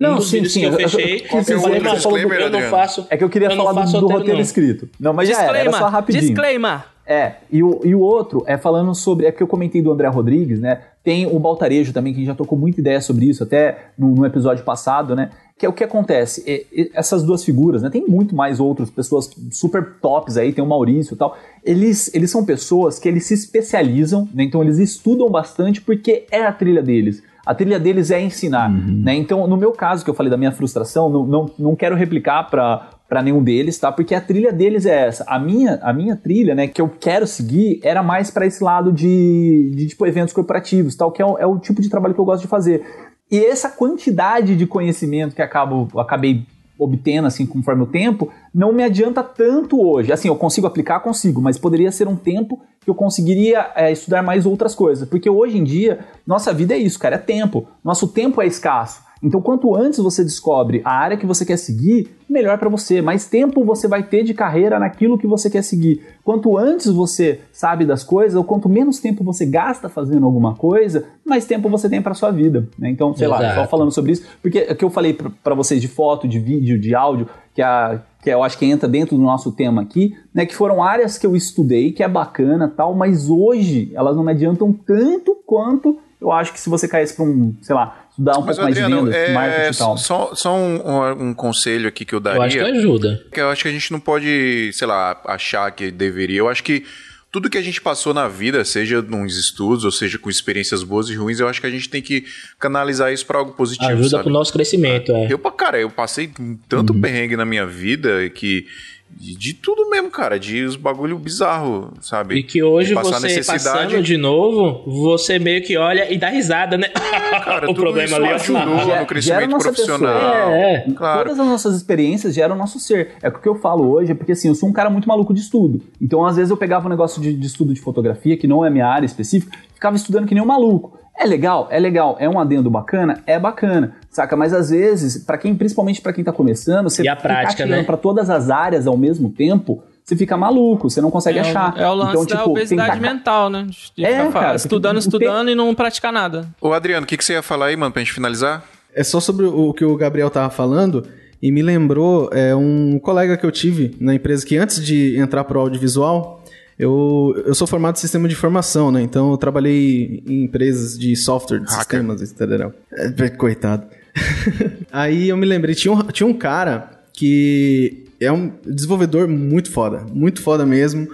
Não, 0.00 0.16
um 0.16 0.20
sim, 0.20 0.44
sim, 0.44 0.60
que 0.60 0.66
eu 0.66 0.72
eu- 0.72 0.80
eu- 0.80 0.88
fechei, 0.90 1.14
é 1.20 1.34
eu 1.34 1.38
o 1.38 1.44
falei, 1.44 1.56
outro 1.56 1.84
mano, 1.84 1.94
disclaimer, 1.96 2.40
eu 2.40 2.50
não 2.50 2.60
faço. 2.62 3.06
É 3.08 3.16
que 3.16 3.24
eu 3.24 3.28
queria 3.30 3.48
eu 3.48 3.56
falar 3.56 3.72
do, 3.84 4.00
do 4.00 4.06
roteiro, 4.08 4.34
não. 4.34 4.40
escrito. 4.40 4.88
Não, 5.00 5.12
mas 5.12 5.28
já 5.28 5.34
era, 5.34 5.42
era 5.44 5.52
Disclaimer, 5.52 5.80
só 5.80 5.88
rapidinho. 5.88 6.22
disclaimer. 6.24 6.84
É, 7.08 7.32
e 7.52 7.62
o, 7.62 7.80
e 7.84 7.94
o 7.94 8.00
outro 8.00 8.42
é 8.48 8.58
falando 8.58 8.92
sobre. 8.94 9.26
É 9.26 9.32
que 9.32 9.40
eu 9.42 9.46
comentei 9.46 9.80
do 9.80 9.92
André 9.92 10.08
Rodrigues, 10.08 10.58
né? 10.60 10.80
Tem 11.04 11.24
o 11.26 11.38
Baltarejo 11.38 11.92
também, 11.92 12.12
que 12.12 12.18
a 12.18 12.20
gente 12.20 12.26
já 12.28 12.34
tocou 12.34 12.58
muita 12.58 12.80
ideia 12.80 13.00
sobre 13.00 13.26
isso, 13.26 13.44
até 13.44 13.90
no, 13.96 14.08
no 14.08 14.26
episódio 14.26 14.64
passado, 14.64 15.14
né? 15.14 15.30
Que 15.58 15.64
é 15.64 15.68
o 15.68 15.72
que 15.72 15.82
acontece. 15.82 16.42
é- 16.46 16.66
é- 16.82 16.90
essas 16.92 17.22
duas 17.22 17.42
figuras, 17.42 17.80
né? 17.82 17.88
Tem 17.88 18.04
muito 18.06 18.36
mais 18.36 18.60
outras 18.60 18.90
pessoas 18.90 19.30
super 19.50 19.94
tops 20.02 20.36
aí, 20.36 20.52
tem 20.52 20.62
o 20.62 20.66
Maurício 20.66 21.14
e 21.14 21.16
tal. 21.16 21.34
Eles, 21.64 22.14
eles 22.14 22.30
são 22.30 22.44
pessoas 22.44 22.98
que 22.98 23.08
eles 23.08 23.24
se 23.24 23.32
especializam, 23.34 24.28
né? 24.34 24.44
Então 24.44 24.62
eles 24.62 24.78
estudam 24.78 25.30
bastante 25.30 25.80
porque 25.80 26.26
é 26.30 26.44
a 26.44 26.52
trilha 26.52 26.82
deles. 26.82 27.22
A 27.46 27.54
trilha 27.54 27.78
deles 27.78 28.10
é 28.10 28.20
ensinar, 28.20 28.68
né? 28.68 29.14
Então, 29.14 29.46
no 29.46 29.56
meu 29.56 29.70
caso, 29.70 30.04
que 30.04 30.10
eu 30.10 30.14
falei 30.14 30.28
da 30.28 30.36
minha 30.36 30.50
frustração, 30.50 31.08
não, 31.08 31.24
não, 31.24 31.50
não 31.56 31.76
quero 31.76 31.94
replicar 31.94 32.50
para 32.50 33.22
nenhum 33.22 33.40
deles, 33.42 33.78
tá? 33.78 33.92
Porque 33.92 34.16
a 34.16 34.20
trilha 34.20 34.52
deles 34.52 34.84
é 34.84 35.06
essa. 35.06 35.24
A 35.28 35.38
minha, 35.38 35.78
a 35.80 35.92
minha 35.92 36.16
trilha, 36.16 36.56
né, 36.56 36.66
que 36.66 36.82
eu 36.82 36.88
quero 36.88 37.24
seguir, 37.24 37.78
era 37.84 38.02
mais 38.02 38.32
para 38.32 38.46
esse 38.46 38.62
lado 38.64 38.92
de, 38.92 39.70
de 39.76 39.86
tipo 39.86 40.04
eventos 40.04 40.34
corporativos, 40.34 40.96
tal, 40.96 41.12
que 41.12 41.22
é 41.22 41.24
o, 41.24 41.38
é 41.38 41.46
o 41.46 41.56
tipo 41.58 41.80
de 41.80 41.88
trabalho 41.88 42.14
que 42.14 42.20
eu 42.20 42.24
gosto 42.24 42.42
de 42.42 42.48
fazer. 42.48 42.82
E 43.30 43.44
essa 43.44 43.68
quantidade 43.68 44.54
de 44.54 44.66
conhecimento 44.66 45.34
que 45.34 45.42
acabo, 45.42 45.88
acabei 45.98 46.46
obtendo, 46.78 47.26
assim, 47.26 47.46
conforme 47.46 47.82
o 47.82 47.86
tempo, 47.86 48.30
não 48.54 48.72
me 48.72 48.82
adianta 48.82 49.22
tanto 49.22 49.80
hoje. 49.80 50.12
Assim, 50.12 50.28
eu 50.28 50.36
consigo 50.36 50.66
aplicar, 50.66 51.00
consigo, 51.00 51.40
mas 51.40 51.58
poderia 51.58 51.90
ser 51.90 52.06
um 52.06 52.16
tempo 52.16 52.60
que 52.80 52.90
eu 52.90 52.94
conseguiria 52.94 53.70
é, 53.74 53.90
estudar 53.90 54.22
mais 54.22 54.46
outras 54.46 54.74
coisas. 54.74 55.08
Porque 55.08 55.28
hoje 55.28 55.58
em 55.58 55.64
dia, 55.64 56.00
nossa 56.26 56.52
vida 56.52 56.74
é 56.74 56.78
isso, 56.78 56.98
cara, 56.98 57.16
é 57.16 57.18
tempo. 57.18 57.66
Nosso 57.82 58.08
tempo 58.08 58.42
é 58.42 58.46
escasso. 58.46 59.05
Então, 59.26 59.42
quanto 59.42 59.74
antes 59.74 59.98
você 59.98 60.22
descobre 60.22 60.80
a 60.84 60.92
área 60.92 61.16
que 61.16 61.26
você 61.26 61.44
quer 61.44 61.56
seguir, 61.56 62.08
melhor 62.30 62.58
para 62.58 62.68
você. 62.68 63.02
Mais 63.02 63.26
tempo 63.26 63.64
você 63.64 63.88
vai 63.88 64.04
ter 64.04 64.22
de 64.22 64.32
carreira 64.32 64.78
naquilo 64.78 65.18
que 65.18 65.26
você 65.26 65.50
quer 65.50 65.62
seguir. 65.62 66.00
Quanto 66.22 66.56
antes 66.56 66.86
você 66.86 67.40
sabe 67.50 67.84
das 67.84 68.04
coisas, 68.04 68.36
ou 68.36 68.44
quanto 68.44 68.68
menos 68.68 69.00
tempo 69.00 69.24
você 69.24 69.44
gasta 69.44 69.88
fazendo 69.88 70.24
alguma 70.24 70.54
coisa, 70.54 71.06
mais 71.24 71.44
tempo 71.44 71.68
você 71.68 71.88
tem 71.88 72.00
para 72.00 72.14
sua 72.14 72.30
vida. 72.30 72.68
né? 72.78 72.88
Então, 72.88 73.16
sei 73.16 73.26
lá, 73.26 73.40
Exato. 73.40 73.54
só 73.56 73.66
falando 73.66 73.90
sobre 73.90 74.12
isso, 74.12 74.24
porque 74.40 74.60
o 74.70 74.76
que 74.76 74.84
eu 74.84 74.90
falei 74.90 75.12
para 75.12 75.54
vocês 75.56 75.80
de 75.80 75.88
foto, 75.88 76.28
de 76.28 76.38
vídeo, 76.38 76.78
de 76.78 76.94
áudio, 76.94 77.28
que, 77.52 77.62
a, 77.62 78.00
que 78.22 78.30
eu 78.30 78.44
acho 78.44 78.56
que 78.56 78.64
entra 78.64 78.88
dentro 78.88 79.16
do 79.16 79.22
nosso 79.22 79.50
tema 79.50 79.82
aqui, 79.82 80.14
né, 80.32 80.46
que 80.46 80.54
foram 80.54 80.84
áreas 80.84 81.18
que 81.18 81.26
eu 81.26 81.34
estudei, 81.34 81.90
que 81.90 82.02
é 82.04 82.08
bacana 82.08 82.68
tal, 82.68 82.94
mas 82.94 83.28
hoje 83.28 83.90
elas 83.92 84.14
não 84.14 84.22
me 84.22 84.30
adiantam 84.30 84.72
tanto 84.72 85.36
quanto 85.44 85.98
eu 86.20 86.32
acho 86.32 86.52
que 86.52 86.60
se 86.60 86.68
você 86.70 86.86
caísse 86.88 87.14
para 87.14 87.24
um, 87.24 87.54
sei 87.62 87.74
lá, 87.74 88.06
estudar 88.10 88.38
um 88.38 88.42
Mas, 88.42 88.56
pouco 88.56 88.62
mais 88.62 88.74
de 88.74 88.82
Adriano, 88.82 89.04
vendas, 89.06 89.16
é, 89.20 89.32
marketing 89.32 89.74
e 89.74 89.78
tal. 89.78 89.96
só, 89.98 90.34
só 90.34 90.54
um, 90.56 90.76
um- 90.88 91.28
um 91.28 91.34
conselho 91.34 91.88
aqui 91.88 92.04
que 92.04 92.14
eu 92.14 92.20
daria. 92.20 92.38
Eu 92.38 92.42
acho 92.42 92.56
que 92.58 92.78
ajuda. 92.78 93.24
que 93.32 93.40
eu 93.40 93.48
acho 93.50 93.62
que 93.62 93.68
a 93.68 93.72
gente 93.72 93.92
não 93.92 94.00
pode, 94.00 94.70
sei 94.72 94.86
lá, 94.86 95.20
achar 95.26 95.70
que 95.70 95.90
deveria. 95.90 96.38
Eu 96.38 96.48
acho 96.48 96.62
que 96.64 96.84
tudo 97.30 97.50
que 97.50 97.58
a 97.58 97.62
gente 97.62 97.82
passou 97.82 98.14
na 98.14 98.28
vida, 98.28 98.64
seja 98.64 99.02
nos 99.02 99.36
estudos, 99.36 99.84
ou 99.84 99.90
seja 99.92 100.18
com 100.18 100.30
experiências 100.30 100.82
boas 100.82 101.10
e 101.10 101.14
ruins, 101.16 101.38
eu 101.38 101.46
acho 101.48 101.60
que 101.60 101.66
a 101.66 101.70
gente 101.70 101.88
tem 101.90 102.00
que 102.00 102.24
canalizar 102.58 103.12
isso 103.12 103.26
pra 103.26 103.36
algo 103.38 103.52
positivo, 103.52 103.90
Ajuda 103.90 104.08
sabe? 104.08 104.22
pro 104.22 104.32
nosso 104.32 104.52
crescimento, 104.54 105.12
é. 105.12 105.30
Eu, 105.30 105.38
cara, 105.38 105.78
eu 105.78 105.90
passei 105.90 106.30
tanto 106.66 106.94
perrengue 106.94 107.36
na 107.36 107.44
minha 107.44 107.66
vida 107.66 108.30
que. 108.30 108.64
De, 109.08 109.34
de 109.34 109.54
tudo 109.54 109.88
mesmo, 109.88 110.10
cara. 110.10 110.38
De 110.38 110.62
os 110.62 110.76
bagulho 110.76 111.18
bizarro, 111.18 111.90
sabe? 112.02 112.34
E 112.36 112.42
que 112.42 112.62
hoje 112.62 112.88
De 112.90 112.94
passar 112.94 113.18
você 113.20 113.28
necessidade. 113.28 113.64
passando 113.64 114.02
de 114.02 114.16
novo, 114.18 114.82
você 114.86 115.38
meio 115.38 115.62
que 115.62 115.76
olha 115.76 116.12
e 116.12 116.18
dá 116.18 116.28
risada, 116.28 116.76
né? 116.76 116.88
Cara, 116.88 117.64
o 117.64 117.68
tudo 117.68 117.80
problema 117.80 118.06
isso 118.06 118.16
ali 118.16 118.26
é 118.26 118.34
ajudou 118.34 118.78
Gera- 118.84 119.00
no 119.00 119.06
crescimento 119.06 119.58
profissional. 119.58 120.20
pessoa. 120.20 120.54
É, 120.54 120.86
claro. 120.94 121.22
Todas 121.24 121.40
as 121.40 121.46
nossas 121.46 121.76
experiências 121.76 122.34
geram 122.34 122.54
o 122.54 122.58
nosso 122.58 122.78
ser. 122.78 123.12
É 123.22 123.28
o 123.28 123.32
que 123.40 123.48
eu 123.48 123.54
falo 123.54 123.88
hoje, 123.90 124.12
é 124.12 124.14
porque 124.14 124.32
assim, 124.32 124.48
eu 124.48 124.54
sou 124.54 124.68
um 124.68 124.72
cara 124.72 124.90
muito 124.90 125.08
maluco 125.08 125.32
de 125.32 125.40
estudo. 125.40 125.80
Então, 126.00 126.24
às 126.24 126.36
vezes, 126.36 126.50
eu 126.50 126.56
pegava 126.56 126.86
um 126.86 126.90
negócio 126.90 127.20
de, 127.22 127.32
de 127.32 127.46
estudo 127.46 127.72
de 127.72 127.80
fotografia, 127.80 128.36
que 128.36 128.46
não 128.46 128.64
é 128.66 128.70
minha 128.70 128.86
área 128.86 129.06
específica, 129.06 129.56
ficava 129.72 129.96
estudando 129.96 130.26
que 130.26 130.34
nem 130.34 130.42
um 130.42 130.46
maluco. 130.46 130.98
É 131.18 131.24
legal, 131.24 131.68
é 131.70 131.78
legal, 131.80 132.18
é 132.20 132.28
um 132.28 132.38
adendo 132.38 132.68
bacana, 132.70 133.22
é 133.26 133.38
bacana, 133.38 133.96
saca? 134.16 134.34
Mas 134.36 134.52
às 134.52 134.70
vezes, 134.70 135.22
para 135.24 135.38
quem, 135.38 135.54
principalmente 135.54 136.00
pra 136.00 136.12
quem 136.12 136.24
tá 136.24 136.32
começando, 136.32 136.90
você 136.90 137.02
E 137.02 137.08
a 137.08 137.14
prática, 137.16 137.64
né? 137.66 137.82
pra 137.82 137.96
todas 137.96 138.28
as 138.28 138.50
áreas 138.50 138.86
ao 138.86 138.96
mesmo 138.96 139.30
tempo, 139.30 139.82
você 140.04 140.16
fica 140.16 140.36
maluco, 140.36 140.88
você 140.90 141.00
não 141.00 141.10
consegue 141.10 141.38
É, 141.38 141.42
achar. 141.42 141.74
o- 141.74 141.78
é 141.80 141.88
o 141.90 141.94
lance 141.94 142.10
então, 142.12 142.24
da 142.26 142.36
tipo, 142.38 142.50
obesidade 142.50 142.90
tem 142.92 143.00
que- 143.00 143.06
mental, 143.06 143.50
né? 143.50 143.66
De 143.96 144.04
É, 144.04 144.26
ficar 144.26 144.32
cara, 144.40 144.56
estudando, 144.56 144.98
estudando 144.98 145.50
e 145.50 145.54
não 145.54 145.74
praticar 145.74 146.12
nada. 146.12 146.48
Ô, 146.60 146.72
Adriano, 146.72 147.04
o 147.04 147.06
que, 147.06 147.16
que 147.16 147.24
você 147.24 147.32
ia 147.34 147.42
falar 147.42 147.66
aí, 147.66 147.76
mano, 147.76 147.92
pra 147.92 148.00
gente 148.02 148.12
finalizar? 148.12 148.64
É 148.94 149.02
só 149.04 149.20
sobre 149.20 149.46
o 149.46 149.72
que 149.74 149.84
o 149.84 149.96
Gabriel 149.96 150.30
tava 150.30 150.48
falando 150.50 151.04
e 151.42 151.50
me 151.52 151.60
lembrou 151.62 152.30
é, 152.32 152.54
um 152.54 152.98
colega 152.98 153.36
que 153.36 153.44
eu 153.44 153.50
tive 153.52 153.94
na 154.00 154.14
empresa 154.14 154.46
que 154.46 154.56
antes 154.56 154.82
de 154.84 155.18
entrar 155.18 155.44
pro 155.44 155.60
audiovisual, 155.60 156.42
eu, 156.78 157.34
eu 157.46 157.54
sou 157.54 157.66
formado 157.66 157.96
em 157.96 158.00
sistema 158.00 158.28
de 158.28 158.34
informação, 158.34 158.92
né? 158.92 159.02
Então 159.02 159.30
eu 159.30 159.36
trabalhei 159.36 160.22
em 160.26 160.44
empresas 160.44 160.98
de 160.98 161.16
software, 161.16 161.58
de 161.58 161.64
Hacker. 161.70 162.00
sistemas, 162.00 162.22
etc. 162.22 162.70
É, 163.18 163.28
coitado. 163.30 163.86
Aí 164.92 165.28
eu 165.28 165.36
me 165.36 165.46
lembrei, 165.46 165.74
tinha 165.74 165.92
um, 165.92 166.02
tinha 166.08 166.26
um 166.26 166.34
cara 166.34 166.90
que 167.12 168.04
é 168.20 168.30
um 168.30 168.52
desenvolvedor 168.64 169.28
muito 169.28 169.70
foda, 169.70 170.04
muito 170.12 170.42
foda 170.42 170.64
mesmo, 170.64 171.08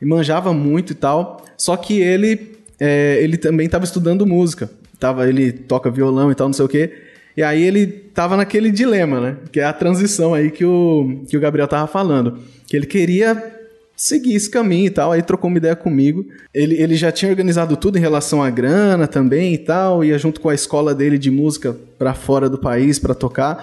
e 0.00 0.04
manjava 0.04 0.52
muito 0.52 0.92
e 0.92 0.94
tal, 0.94 1.44
só 1.56 1.76
que 1.76 2.00
ele, 2.00 2.56
é, 2.78 3.18
ele 3.20 3.36
também 3.36 3.66
estava 3.66 3.84
estudando 3.84 4.26
música, 4.26 4.70
tava, 4.98 5.28
ele 5.28 5.52
toca 5.52 5.90
violão 5.90 6.30
e 6.30 6.34
tal, 6.34 6.48
não 6.48 6.52
sei 6.52 6.64
o 6.64 6.68
quê, 6.68 6.92
e 7.36 7.42
aí 7.42 7.62
ele 7.62 7.86
tava 7.86 8.36
naquele 8.36 8.70
dilema, 8.70 9.20
né, 9.20 9.36
que 9.52 9.60
é 9.60 9.64
a 9.64 9.72
transição 9.72 10.34
aí 10.34 10.50
que 10.50 10.64
o, 10.64 11.22
que 11.28 11.36
o 11.36 11.40
Gabriel 11.40 11.68
tava 11.68 11.86
falando, 11.86 12.38
que 12.66 12.76
ele 12.76 12.86
queria 12.86 13.57
seguir 13.98 14.36
esse 14.36 14.48
caminho 14.48 14.86
e 14.86 14.90
tal. 14.90 15.10
Aí 15.10 15.20
trocou 15.20 15.48
uma 15.48 15.58
ideia 15.58 15.74
comigo. 15.74 16.24
Ele, 16.54 16.80
ele 16.80 16.94
já 16.94 17.10
tinha 17.10 17.30
organizado 17.30 17.76
tudo 17.76 17.98
em 17.98 18.00
relação 18.00 18.42
à 18.42 18.48
grana 18.48 19.08
também 19.08 19.52
e 19.52 19.58
tal. 19.58 20.04
Ia 20.04 20.16
junto 20.16 20.40
com 20.40 20.48
a 20.48 20.54
escola 20.54 20.94
dele 20.94 21.18
de 21.18 21.30
música 21.30 21.76
pra 21.98 22.14
fora 22.14 22.48
do 22.48 22.56
país 22.56 22.98
pra 22.98 23.12
tocar. 23.12 23.56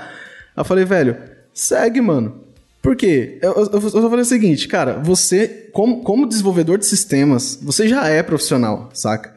Aí 0.56 0.62
eu 0.62 0.66
falei, 0.66 0.84
velho, 0.84 1.18
segue, 1.54 2.02
mano. 2.02 2.44
Por 2.82 2.96
quê? 2.96 3.40
Eu, 3.42 3.54
eu, 3.54 3.70
eu 3.72 3.90
só 3.90 4.10
falei 4.10 4.22
o 4.22 4.26
seguinte, 4.26 4.68
cara, 4.68 5.02
você, 5.02 5.70
como, 5.74 6.04
como 6.04 6.28
desenvolvedor 6.28 6.78
de 6.78 6.86
sistemas, 6.86 7.58
você 7.60 7.88
já 7.88 8.08
é 8.08 8.22
profissional, 8.22 8.92
saca? 8.94 9.34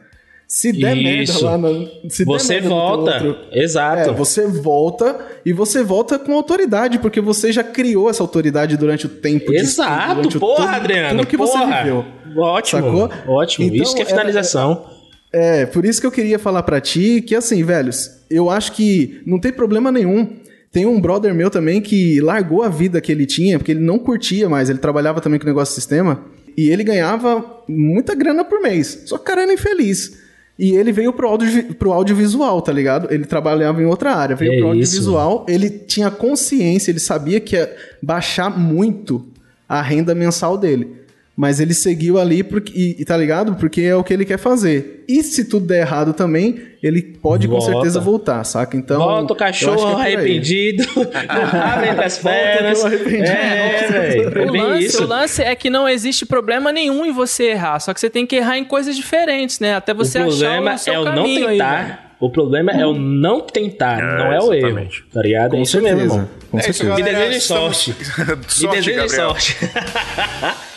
Se 0.51 0.71
der 0.73 0.95
merda 0.95 1.21
Isso. 1.31 1.45
lá 1.45 1.59
no, 1.59 1.87
se 2.09 2.25
der 2.25 2.33
Você 2.33 2.53
merda 2.55 2.69
volta. 2.69 3.11
outro- 3.23 3.35
Exato. 3.51 4.09
é, 4.09 4.13
você 4.13 4.47
volta 4.47 5.15
e 5.45 5.53
você 5.53 5.83
volta 5.83 6.17
com 6.17 6.33
autoridade, 6.33 6.97
porque 6.97 7.21
você 7.21 7.51
já 7.51 7.63
criou 7.63 8.09
essa 8.09 8.23
autoridade 8.23 8.75
durante 8.75 9.05
o 9.05 9.09
tempo 9.09 9.51
de 9.51 9.57
Exato, 9.59 10.27
o- 10.27 10.39
porra, 10.39 10.55
tudo- 10.65 10.75
Adriano. 10.75 11.19
tudo 11.19 11.27
que 11.27 11.37
porra. 11.37 11.67
você 11.67 11.77
viveu. 11.83 12.05
Ótimo. 12.35 12.81
Sacou? 12.81 13.09
Ótimo. 13.35 13.67
Então, 13.67 13.83
Isso 13.83 13.93
que 13.93 14.01
é 14.01 14.05
é- 14.05 14.07
finalização. 14.07 14.85
É, 15.31 15.67
por 15.67 15.85
isso 15.85 16.01
que 16.01 16.07
eu 16.07 16.11
queria 16.11 16.39
falar 16.39 16.63
pra 16.63 16.81
ti 16.81 17.21
que, 17.21 17.35
assim, 17.35 17.63
velhos, 17.63 18.09
eu 18.27 18.49
acho 18.49 18.71
que 18.71 19.21
não 19.27 19.39
tem 19.39 19.53
problema 19.53 19.91
nenhum. 19.91 20.27
Tem 20.71 20.87
um 20.87 20.99
brother 20.99 21.31
meu 21.35 21.51
também 21.51 21.79
que 21.79 22.19
largou 22.21 22.63
a 22.63 22.69
vida 22.69 22.99
que 22.99 23.11
ele 23.11 23.27
tinha, 23.27 23.59
porque 23.59 23.71
ele 23.73 23.79
não 23.81 23.99
curtia 23.99 24.49
mais, 24.49 24.67
ele 24.67 24.79
trabalhava 24.79 25.21
também 25.21 25.39
com 25.39 25.45
negócio 25.45 25.73
de 25.75 25.79
sistema, 25.79 26.25
e 26.57 26.71
ele 26.71 26.83
ganhava 26.83 27.45
muita 27.67 28.15
grana 28.15 28.43
por 28.43 28.59
mês. 28.59 29.03
Só 29.05 29.17
que 29.17 29.21
o 29.21 29.25
cara 29.25 29.43
era 29.43 29.53
infeliz. 29.53 30.27
E 30.59 30.75
ele 30.75 30.91
veio 30.91 31.13
pro, 31.13 31.25
audio, 31.29 31.73
pro 31.75 31.93
audiovisual, 31.93 32.61
tá 32.61 32.73
ligado? 32.73 33.07
Ele 33.13 33.23
trabalhava 33.25 33.81
em 33.81 33.85
outra 33.85 34.13
área, 34.13 34.35
veio 34.35 34.51
É 34.51 34.57
pro 34.57 34.75
isso. 34.75 34.97
audiovisual, 34.97 35.45
ele 35.47 35.69
tinha 35.69 36.11
consciência, 36.11 36.91
ele 36.91 36.99
sabia 36.99 37.39
que 37.39 37.55
ia 37.55 37.73
baixar 38.03 38.49
muito 38.49 39.25
a 39.69 39.81
renda 39.81 40.13
mensal 40.13 40.57
dele. 40.57 40.97
Mas 41.41 41.61
ele 41.61 41.73
seguiu 41.73 42.19
ali 42.19 42.43
porque, 42.43 42.73
e, 42.75 42.97
e 43.01 43.05
tá 43.05 43.15
ligado? 43.15 43.55
Porque 43.55 43.79
é 43.83 43.95
o 43.95 44.03
que 44.03 44.13
ele 44.13 44.25
quer 44.25 44.37
fazer. 44.37 45.05
E 45.07 45.23
se 45.23 45.45
tudo 45.45 45.65
der 45.67 45.79
errado 45.87 46.11
também, 46.11 46.59
ele 46.83 47.01
pode 47.01 47.47
Volta. 47.47 47.65
com 47.67 47.71
certeza 47.71 48.01
voltar, 48.01 48.43
saca? 48.43 48.75
Então. 48.75 48.97
Volta 48.97 49.33
o 49.33 49.37
eu 49.39 49.45
acho 49.45 49.59
que 49.59 49.65
é 49.65 49.69
cachorro 49.73 49.97
aí. 49.99 50.15
arrependido. 50.15 50.83
Abre 51.29 51.89
as 52.03 52.17
pernas. 52.17 52.83
O. 52.83 52.87
É. 52.89 54.17
É 54.17 54.41
O 54.49 54.53
lance, 54.53 54.97
o 55.01 55.07
lance 55.07 55.41
é 55.41 55.55
que 55.55 55.69
não 55.69 55.87
existe 55.87 56.25
problema 56.25 56.73
nenhum 56.73 57.05
em 57.05 57.13
você 57.13 57.51
errar, 57.51 57.79
só 57.79 57.93
que 57.93 58.01
você 58.01 58.09
tem 58.09 58.27
que 58.27 58.35
errar 58.35 58.57
em 58.57 58.65
coisas 58.65 58.93
diferentes, 58.97 59.61
né? 59.61 59.75
Até 59.75 59.93
O 59.93 59.95
você 59.95 60.19
problema 60.19 60.71
achar 60.71 60.75
o 60.75 60.83
seu 60.83 60.93
é 60.93 60.99
o 60.99 61.05
não 61.05 61.13
caminho 61.15 61.47
aí, 61.47 61.57
tentar. 61.57 61.83
né? 61.87 61.99
o 62.19 62.29
problema 62.29 62.71
é 62.73 62.85
o 62.85 62.93
não 62.93 63.39
tentar, 63.39 63.97
não 64.17 64.33
é 64.33 64.39
o 64.41 64.53
erro. 64.53 64.89
Tá 65.13 65.21
ligado? 65.21 65.51
Com 65.51 65.57
é 65.59 65.61
isso 65.61 65.81
mesmo, 65.81 65.99
certeza. 65.99 66.15
irmão. 66.15 66.29
Com 66.51 66.57
É 66.57 66.61
isso, 66.69 66.73
certeza. 66.73 66.95
Me 66.95 67.01
galera. 67.01 67.17
desejem 67.29 67.39
sorte. 67.47 67.95
Me 67.97 68.05
sorte, 68.05 68.75
desejem 68.75 68.95
Gabriel. 68.97 69.29
sorte. 69.29 69.57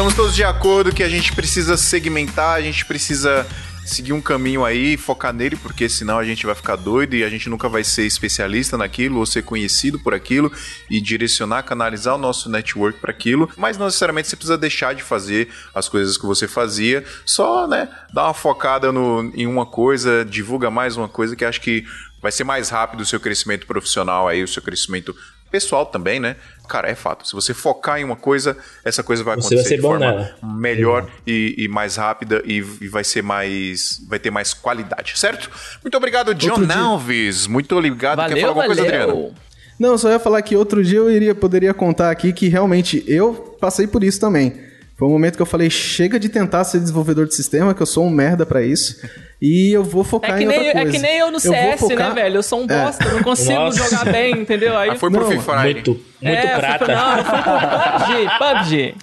Estamos 0.00 0.16
todos 0.16 0.34
de 0.34 0.42
acordo 0.42 0.94
que 0.94 1.02
a 1.02 1.08
gente 1.10 1.30
precisa 1.34 1.76
segmentar, 1.76 2.54
a 2.54 2.60
gente 2.62 2.86
precisa 2.86 3.46
seguir 3.84 4.14
um 4.14 4.20
caminho 4.20 4.64
aí, 4.64 4.96
focar 4.96 5.30
nele, 5.30 5.56
porque 5.56 5.90
senão 5.90 6.18
a 6.18 6.24
gente 6.24 6.46
vai 6.46 6.54
ficar 6.54 6.76
doido 6.76 7.14
e 7.16 7.22
a 7.22 7.28
gente 7.28 7.50
nunca 7.50 7.68
vai 7.68 7.84
ser 7.84 8.06
especialista 8.06 8.78
naquilo 8.78 9.18
ou 9.18 9.26
ser 9.26 9.42
conhecido 9.42 9.98
por 9.98 10.14
aquilo 10.14 10.50
e 10.88 11.02
direcionar, 11.02 11.64
canalizar 11.64 12.14
o 12.14 12.18
nosso 12.18 12.48
network 12.48 12.98
para 12.98 13.10
aquilo. 13.10 13.50
Mas 13.58 13.76
não 13.76 13.84
necessariamente 13.84 14.28
você 14.28 14.36
precisa 14.36 14.56
deixar 14.56 14.94
de 14.94 15.02
fazer 15.02 15.50
as 15.74 15.86
coisas 15.86 16.16
que 16.16 16.24
você 16.24 16.48
fazia, 16.48 17.04
só, 17.26 17.66
né, 17.66 17.86
dar 18.10 18.24
uma 18.24 18.32
focada 18.32 18.90
no, 18.90 19.30
em 19.34 19.46
uma 19.46 19.66
coisa, 19.66 20.24
divulga 20.24 20.70
mais 20.70 20.96
uma 20.96 21.10
coisa 21.10 21.36
que 21.36 21.44
acho 21.44 21.60
que 21.60 21.84
vai 22.22 22.32
ser 22.32 22.44
mais 22.44 22.70
rápido 22.70 23.02
o 23.02 23.06
seu 23.06 23.20
crescimento 23.20 23.66
profissional 23.66 24.26
aí, 24.26 24.42
o 24.42 24.48
seu 24.48 24.62
crescimento 24.62 25.14
pessoal 25.50 25.86
também, 25.86 26.20
né? 26.20 26.36
Cara, 26.68 26.88
é 26.88 26.94
fato. 26.94 27.26
Se 27.26 27.34
você 27.34 27.52
focar 27.52 27.98
em 27.98 28.04
uma 28.04 28.14
coisa, 28.16 28.56
essa 28.84 29.02
coisa 29.02 29.24
vai 29.24 29.34
Você 29.36 29.54
acontecer 29.54 29.56
vai 29.56 29.64
ser 29.64 29.76
de 29.76 29.82
bom 29.82 29.88
forma 29.88 30.06
nela. 30.06 30.36
melhor 30.42 31.08
e, 31.26 31.54
e 31.58 31.68
mais 31.68 31.96
rápida 31.96 32.42
e, 32.46 32.58
e 32.80 32.88
vai 32.88 33.02
ser 33.04 33.22
mais. 33.22 34.00
vai 34.08 34.18
ter 34.18 34.30
mais 34.30 34.54
qualidade, 34.54 35.18
certo? 35.18 35.50
Muito 35.82 35.96
obrigado, 35.96 36.34
John 36.34 36.64
Alves. 36.72 37.46
Muito 37.46 37.76
obrigado. 37.76 38.18
Quer 38.18 38.28
Valeu, 38.28 38.36
falar 38.40 38.48
alguma 38.50 38.66
coisa, 38.66 38.82
Adriano? 38.82 39.06
valeu. 39.14 39.34
Não, 39.78 39.88
eu 39.92 39.98
só 39.98 40.10
ia 40.10 40.18
falar 40.20 40.42
que 40.42 40.54
outro 40.54 40.84
dia 40.84 40.98
eu 40.98 41.10
iria, 41.10 41.34
poderia 41.34 41.72
contar 41.72 42.10
aqui 42.10 42.32
que 42.34 42.48
realmente 42.48 43.02
eu 43.06 43.56
passei 43.60 43.86
por 43.86 44.04
isso 44.04 44.20
também. 44.20 44.69
Foi 45.00 45.08
um 45.08 45.12
momento 45.12 45.36
que 45.36 45.40
eu 45.40 45.46
falei, 45.46 45.70
chega 45.70 46.20
de 46.20 46.28
tentar 46.28 46.62
ser 46.62 46.78
desenvolvedor 46.78 47.26
de 47.26 47.34
sistema, 47.34 47.72
que 47.72 47.80
eu 47.80 47.86
sou 47.86 48.04
um 48.06 48.10
merda 48.10 48.44
pra 48.44 48.62
isso. 48.62 49.00
E 49.40 49.72
eu 49.72 49.82
vou 49.82 50.04
focar 50.04 50.38
É 50.38 50.42
em 50.42 50.46
nem, 50.46 50.58
outra 50.58 50.70
é 50.78 50.82
coisa. 50.82 50.90
que 50.92 50.98
nem 50.98 51.16
eu 51.16 51.26
no 51.30 51.38
vou 51.40 51.52
CS, 51.52 51.80
focar- 51.80 52.14
né, 52.14 52.22
velho? 52.22 52.36
Eu 52.36 52.42
sou 52.42 52.60
um 52.60 52.66
bosta, 52.66 53.04
eu 53.06 53.14
não 53.14 53.22
consigo 53.22 53.54
Nossa. 53.58 53.82
jogar 53.82 54.12
bem, 54.12 54.32
entendeu? 54.42 54.76
Aí 54.76 54.90
Ah, 54.90 54.96
foi 54.96 55.10
pro 55.10 55.20
Não, 55.22 55.26
Free 55.28 55.40
Fire. 55.40 55.72
Muito, 55.74 55.90
muito 55.92 56.36
é, 56.38 56.54
prata. 56.58 56.84
Foi, 56.84 56.94
não, 56.94 57.24
foi 57.24 57.38
pro 57.42 57.54
PUBG, 57.98 58.30
PUBG. 58.38 58.94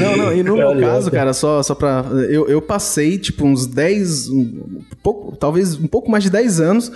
Não, 0.00 0.16
não, 0.18 0.32
e 0.34 0.42
no 0.42 0.54
meu 0.56 0.78
caso, 0.80 1.10
cara, 1.10 1.32
só, 1.32 1.62
só 1.62 1.74
pra. 1.74 2.04
Eu, 2.28 2.46
eu 2.48 2.60
passei, 2.60 3.16
tipo, 3.16 3.46
uns 3.46 3.64
10. 3.66 4.28
Um, 4.28 4.82
pouco, 5.02 5.34
talvez 5.36 5.76
um 5.76 5.86
pouco 5.86 6.10
mais 6.10 6.22
de 6.24 6.28
10 6.30 6.60
anos 6.60 6.92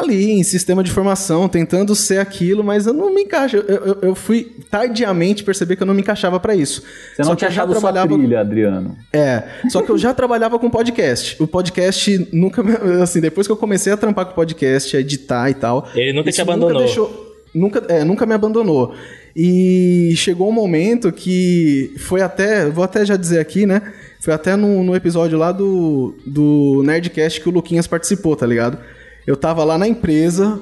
ali 0.00 0.30
em 0.32 0.42
sistema 0.42 0.82
de 0.82 0.90
formação, 0.90 1.48
tentando 1.48 1.94
ser 1.94 2.18
aquilo, 2.18 2.64
mas 2.64 2.86
eu 2.86 2.92
não 2.94 3.14
me 3.14 3.22
encaixo. 3.22 3.56
Eu, 3.58 3.62
eu, 3.84 3.98
eu 4.02 4.14
fui 4.14 4.50
tardiamente 4.70 5.44
perceber 5.44 5.76
que 5.76 5.82
eu 5.82 5.86
não 5.86 5.92
me 5.92 6.00
encaixava 6.00 6.40
pra 6.40 6.54
isso. 6.54 6.80
Você 7.14 7.22
Só 7.22 7.28
não 7.30 7.36
que 7.36 7.44
eu 7.44 7.48
tinha 7.48 7.50
já 7.50 7.62
achado 7.62 7.72
sua 7.72 7.80
trabalhava- 7.80 8.16
trilha, 8.16 8.40
Adriano. 8.40 8.96
É, 9.12 9.42
só 9.68 9.82
que 9.82 9.90
eu 9.90 9.98
já 9.98 10.14
trabalhava 10.14 10.58
com 10.58 10.70
podcast. 10.70 11.36
O 11.42 11.46
podcast 11.46 12.28
nunca, 12.32 12.62
me- 12.62 12.72
assim, 13.02 13.20
depois 13.20 13.46
que 13.46 13.52
eu 13.52 13.56
comecei 13.56 13.92
a 13.92 13.96
trampar 13.96 14.24
com 14.26 14.32
podcast, 14.34 14.96
a 14.96 15.00
editar 15.00 15.50
e 15.50 15.54
tal. 15.54 15.86
Ele 15.94 16.12
nunca 16.14 16.32
te 16.32 16.40
abandonou. 16.40 16.70
Nunca, 16.72 16.84
deixou, 16.84 17.34
nunca, 17.54 17.82
é, 17.88 18.02
nunca 18.04 18.24
me 18.24 18.32
abandonou. 18.34 18.94
E 19.36 20.12
chegou 20.16 20.48
um 20.48 20.52
momento 20.52 21.10
que 21.12 21.92
foi 21.98 22.20
até, 22.22 22.66
vou 22.68 22.84
até 22.84 23.04
já 23.04 23.16
dizer 23.16 23.40
aqui, 23.40 23.66
né? 23.66 23.80
Foi 24.20 24.32
até 24.32 24.54
no, 24.56 24.84
no 24.84 24.94
episódio 24.94 25.36
lá 25.38 25.50
do, 25.52 26.14
do 26.26 26.82
Nerdcast 26.84 27.40
que 27.40 27.48
o 27.48 27.52
Luquinhas 27.52 27.86
participou, 27.86 28.36
tá 28.36 28.46
ligado? 28.46 28.78
Eu 29.26 29.36
tava 29.36 29.62
lá 29.64 29.76
na 29.78 29.86
empresa, 29.88 30.60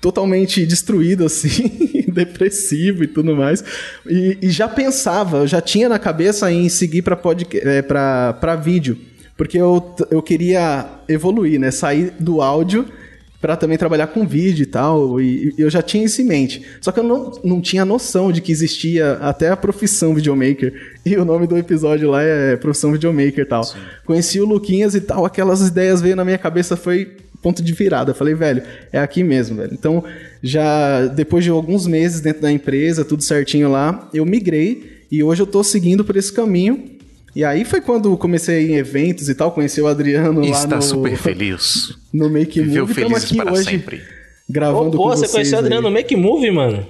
totalmente 0.00 0.66
destruído, 0.66 1.24
assim, 1.24 2.04
depressivo 2.12 3.04
e 3.04 3.06
tudo 3.06 3.34
mais. 3.34 3.64
E, 4.06 4.38
e 4.42 4.50
já 4.50 4.68
pensava, 4.68 5.38
eu 5.38 5.46
já 5.46 5.60
tinha 5.60 5.88
na 5.88 5.98
cabeça 5.98 6.50
em 6.52 6.68
seguir 6.68 7.02
pra, 7.02 7.16
podca- 7.16 7.58
é, 7.58 7.82
pra, 7.82 8.34
pra 8.34 8.56
vídeo. 8.56 8.98
Porque 9.36 9.58
eu, 9.58 9.94
eu 10.10 10.22
queria 10.22 10.86
evoluir, 11.08 11.58
né? 11.58 11.70
Sair 11.70 12.12
do 12.20 12.40
áudio 12.40 12.86
pra 13.40 13.56
também 13.56 13.76
trabalhar 13.76 14.06
com 14.06 14.24
vídeo 14.26 14.62
e 14.62 14.66
tal. 14.66 15.20
E, 15.20 15.52
e 15.58 15.60
eu 15.60 15.68
já 15.68 15.82
tinha 15.82 16.04
isso 16.04 16.22
em 16.22 16.24
mente. 16.24 16.62
Só 16.80 16.92
que 16.92 17.00
eu 17.00 17.04
não, 17.04 17.32
não 17.42 17.60
tinha 17.60 17.84
noção 17.84 18.30
de 18.30 18.40
que 18.40 18.52
existia 18.52 19.14
até 19.14 19.48
a 19.48 19.56
profissão 19.56 20.14
videomaker. 20.14 20.72
E 21.04 21.16
o 21.16 21.24
nome 21.24 21.46
do 21.48 21.58
episódio 21.58 22.08
lá 22.10 22.22
é 22.22 22.56
Profissão 22.56 22.92
Videomaker 22.92 23.40
e 23.40 23.44
tal. 23.44 23.62
Conheci 24.06 24.40
o 24.40 24.46
Luquinhas 24.46 24.94
e 24.94 25.00
tal, 25.00 25.24
aquelas 25.26 25.66
ideias 25.66 26.00
veio 26.00 26.14
na 26.14 26.24
minha 26.24 26.38
cabeça, 26.38 26.76
foi 26.76 27.16
ponto 27.44 27.62
de 27.62 27.72
virada. 27.74 28.12
Eu 28.12 28.14
falei, 28.14 28.34
velho, 28.34 28.62
é 28.90 28.98
aqui 28.98 29.22
mesmo, 29.22 29.58
velho. 29.58 29.74
Então, 29.74 30.02
já 30.42 31.06
depois 31.08 31.44
de 31.44 31.50
alguns 31.50 31.86
meses 31.86 32.22
dentro 32.22 32.40
da 32.40 32.50
empresa, 32.50 33.04
tudo 33.04 33.22
certinho 33.22 33.70
lá, 33.70 34.08
eu 34.14 34.24
migrei 34.24 35.04
e 35.12 35.22
hoje 35.22 35.42
eu 35.42 35.46
tô 35.46 35.62
seguindo 35.62 36.02
por 36.02 36.16
esse 36.16 36.32
caminho. 36.32 36.90
E 37.36 37.44
aí 37.44 37.64
foi 37.66 37.82
quando 37.82 38.16
comecei 38.16 38.70
em 38.70 38.76
eventos 38.76 39.28
e 39.28 39.34
tal, 39.34 39.52
conheci 39.52 39.80
o 39.80 39.86
Adriano 39.86 40.40
lá 40.40 40.46
Está 40.46 40.76
no, 40.76 40.82
super 40.82 41.16
feliz. 41.16 41.94
no 42.14 42.30
Make 42.30 42.62
Viveu 42.62 42.86
Move. 42.86 43.14
Aqui 43.14 43.36
para 43.36 43.52
hoje 43.52 43.64
sempre. 43.64 44.00
gravando 44.48 44.96
pô, 44.96 45.02
com 45.02 45.08
você 45.10 45.20
vocês 45.20 45.32
conheceu 45.32 45.58
o 45.58 45.60
aí. 45.60 45.64
Adriano 45.66 45.88
no 45.88 45.94
Make 45.94 46.16
Movie, 46.16 46.50
mano? 46.50 46.86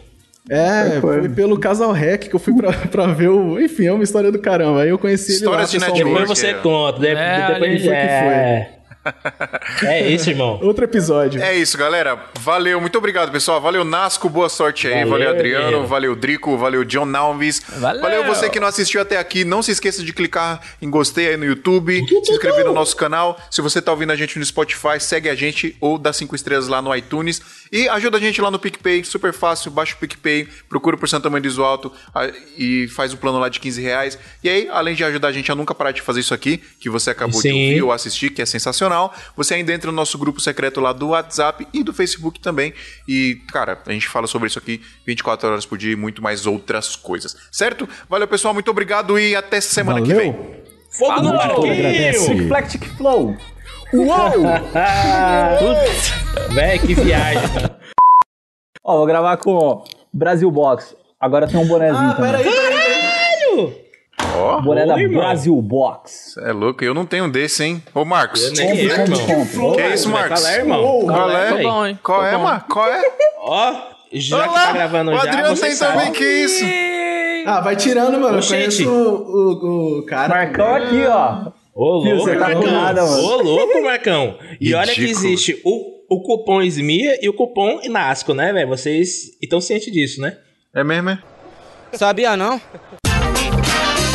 É, 0.48 1.00
foi 1.00 1.26
pelo 1.30 1.58
Casal 1.58 1.90
Rec 1.90 2.28
que 2.28 2.34
eu 2.36 2.38
fui 2.38 2.54
pra, 2.54 2.70
pra 2.92 3.06
ver 3.06 3.30
o... 3.30 3.58
Enfim, 3.58 3.86
é 3.86 3.92
uma 3.92 4.04
história 4.04 4.30
do 4.30 4.38
caramba. 4.38 4.82
Aí 4.82 4.90
eu 4.90 4.98
conheci 4.98 5.32
Histórias 5.32 5.70
de 5.70 5.78
ele 5.78 5.84
lá 5.86 5.90
pessoalmente. 5.90 6.20
Depois 6.20 6.38
você 6.38 6.46
é. 6.48 6.54
conta. 6.54 7.00
de- 7.00 7.06
É, 7.08 7.46
depois 7.48 7.62
ali 7.62 7.78
foi 7.80 7.88
que 7.88 7.94
é. 7.94 8.73
É 9.82 10.08
isso, 10.08 10.30
irmão. 10.30 10.58
Outro 10.62 10.84
episódio. 10.84 11.42
É 11.42 11.54
isso, 11.54 11.76
galera. 11.76 12.18
Valeu, 12.40 12.80
muito 12.80 12.96
obrigado, 12.96 13.30
pessoal. 13.30 13.60
Valeu, 13.60 13.84
Nasco, 13.84 14.28
boa 14.28 14.48
sorte 14.48 14.86
aí. 14.86 14.94
Valeu, 15.04 15.10
Valeu, 15.10 15.30
Adriano. 15.30 15.70
meu. 15.70 15.86
Valeu, 15.86 16.16
Drico. 16.16 16.56
Valeu, 16.56 16.84
John 16.84 17.14
Alves. 17.16 17.60
Valeu. 17.68 18.24
você 18.24 18.48
que 18.48 18.60
não 18.60 18.68
assistiu 18.68 19.00
até 19.00 19.18
aqui. 19.18 19.44
Não 19.44 19.62
se 19.62 19.72
esqueça 19.72 20.02
de 20.02 20.12
clicar 20.12 20.60
em 20.80 20.88
gostei 20.88 21.28
aí 21.28 21.36
no 21.36 21.44
YouTube, 21.44 22.04
se 22.24 22.32
inscrever 22.32 22.64
no 22.64 22.72
nosso 22.72 22.96
canal. 22.96 23.38
Se 23.50 23.60
você 23.60 23.80
tá 23.82 23.90
ouvindo 23.92 24.12
a 24.12 24.16
gente 24.16 24.38
no 24.38 24.44
Spotify, 24.44 24.98
segue 25.00 25.28
a 25.28 25.34
gente 25.34 25.76
ou 25.80 25.98
dá 25.98 26.12
cinco 26.12 26.34
estrelas 26.34 26.68
lá 26.68 26.80
no 26.80 26.94
iTunes. 26.94 27.42
E 27.74 27.88
ajuda 27.88 28.18
a 28.18 28.20
gente 28.20 28.40
lá 28.40 28.52
no 28.52 28.58
PicPay, 28.60 29.02
super 29.02 29.32
fácil. 29.32 29.68
Baixa 29.68 29.96
o 29.96 29.98
PicPay, 29.98 30.46
procura 30.68 30.96
por 30.96 31.08
Santa 31.08 31.28
Mãe 31.28 31.42
do 31.42 31.48
Iso 31.48 31.64
Alto 31.64 31.90
e 32.56 32.86
faz 32.86 33.12
o 33.12 33.16
plano 33.16 33.40
lá 33.40 33.48
de 33.48 33.58
15 33.58 33.82
reais. 33.82 34.16
E 34.44 34.48
aí, 34.48 34.68
além 34.70 34.94
de 34.94 35.02
ajudar 35.02 35.26
a 35.26 35.32
gente 35.32 35.50
a 35.50 35.56
nunca 35.56 35.74
parar 35.74 35.90
de 35.90 36.00
fazer 36.00 36.20
isso 36.20 36.32
aqui, 36.32 36.58
que 36.78 36.88
você 36.88 37.10
acabou 37.10 37.42
de 37.42 37.48
Sim. 37.48 37.68
ouvir 37.70 37.82
ou 37.82 37.90
assistir, 37.90 38.30
que 38.30 38.40
é 38.40 38.46
sensacional, 38.46 39.12
você 39.36 39.54
ainda 39.54 39.72
entra 39.72 39.90
no 39.90 39.96
nosso 39.96 40.16
grupo 40.16 40.40
secreto 40.40 40.80
lá 40.80 40.92
do 40.92 41.08
WhatsApp 41.08 41.66
e 41.74 41.82
do 41.82 41.92
Facebook 41.92 42.38
também. 42.38 42.72
E, 43.08 43.42
cara, 43.48 43.76
a 43.84 43.92
gente 43.92 44.06
fala 44.06 44.28
sobre 44.28 44.46
isso 44.46 44.58
aqui 44.60 44.80
24 45.04 45.48
horas 45.48 45.66
por 45.66 45.76
dia 45.76 45.94
e 45.94 45.96
muito 45.96 46.22
mais 46.22 46.46
outras 46.46 46.94
coisas. 46.94 47.36
Certo? 47.50 47.88
Valeu, 48.08 48.28
pessoal. 48.28 48.54
Muito 48.54 48.70
obrigado 48.70 49.18
e 49.18 49.34
até 49.34 49.60
semana 49.60 50.00
que 50.00 50.14
vem. 50.14 50.30
Valeu. 50.30 50.64
Fogo 50.90 51.22
no 51.22 51.32
barquinho! 51.32 52.46
Flectic 52.46 52.84
Flow. 52.96 53.36
Putz, 55.58 56.12
Véi, 56.52 56.78
que 56.80 56.94
viagem. 56.94 57.40
Ó, 58.82 58.96
vou 58.98 59.06
gravar 59.06 59.36
com 59.36 59.84
Brasil 60.12 60.50
Box. 60.50 60.96
Agora 61.20 61.46
tem 61.46 61.58
um 61.60 61.66
bonezinho 61.66 62.10
Ah, 62.10 62.14
também. 62.14 62.32
peraí, 62.32 62.44
peraí. 62.44 63.84
Ó, 64.36 64.60
Boné 64.60 64.84
da. 64.84 64.96
Brasil 64.96 65.54
Box. 65.62 66.36
é 66.38 66.52
louco. 66.52 66.82
Eu 66.84 66.92
não 66.92 67.06
tenho 67.06 67.30
desse, 67.30 67.62
hein? 67.64 67.82
Ô, 67.94 68.04
Marcos. 68.04 68.42
Eu 68.42 68.52
nem 68.52 68.80
eu, 68.80 68.90
irmão. 68.90 69.72
Que 69.74 69.80
é 69.80 69.94
isso, 69.94 70.08
Marcos? 70.10 70.40
Qual 70.42 70.52
é, 70.52 70.56
irmão? 70.58 71.06
Qual 71.06 71.30
é? 71.30 71.62
Bom, 71.62 71.86
hein? 71.86 71.98
Qual 72.02 72.26
é. 72.26 72.36
Marcos? 72.36 72.74
Qual 72.74 72.88
é? 72.92 73.02
Ó, 73.38 73.74
já 74.12 74.42
que 74.42 74.48
Olá, 74.48 74.66
tá 74.66 74.72
gravando 74.72 75.10
o 75.12 75.14
já, 75.14 75.22
Adriano 75.22 75.56
você 75.56 75.66
tem 75.66 75.74
sabe. 75.76 75.92
também, 75.98 76.12
que 76.12 76.24
isso? 76.24 76.64
Ah, 77.46 77.60
vai 77.60 77.76
tirando, 77.76 78.18
mano. 78.18 78.38
Eu 78.38 78.42
Gente. 78.42 78.84
conheço 78.84 78.90
o, 78.90 79.96
o, 79.96 79.98
o 80.00 80.06
cara. 80.06 80.28
Marcão 80.34 80.74
aqui, 80.74 81.06
ó. 81.06 81.52
Ô, 81.74 81.96
louco, 81.96 82.18
você 82.18 82.34
tá 82.36 82.50
Marcão. 82.50 82.72
nada. 82.72 83.04
Ô, 83.04 83.42
louco, 83.42 83.82
Marcão. 83.82 84.38
E 84.60 84.72
olha 84.74 84.94
que 84.94 85.04
existe 85.04 85.60
o, 85.64 86.04
o 86.08 86.22
cupom 86.22 86.62
SMIA 86.62 87.18
e 87.20 87.28
o 87.28 87.32
cupom 87.34 87.80
Inasco, 87.82 88.32
né, 88.32 88.52
velho? 88.52 88.68
Vocês 88.68 89.36
estão 89.42 89.60
cientes 89.60 89.92
disso, 89.92 90.20
né? 90.20 90.38
É 90.72 90.84
mesmo, 90.84 91.10
é? 91.10 91.18
Sabia 91.92 92.36
não? 92.36 92.60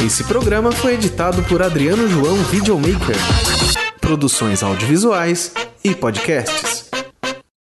Esse 0.06 0.24
programa 0.24 0.72
foi 0.72 0.94
editado 0.94 1.44
por 1.44 1.62
Adriano 1.62 2.08
João 2.08 2.36
Videomaker. 2.46 3.16
Produções 4.00 4.64
audiovisuais 4.64 5.54
e 5.84 5.94
podcasts. 5.94 6.79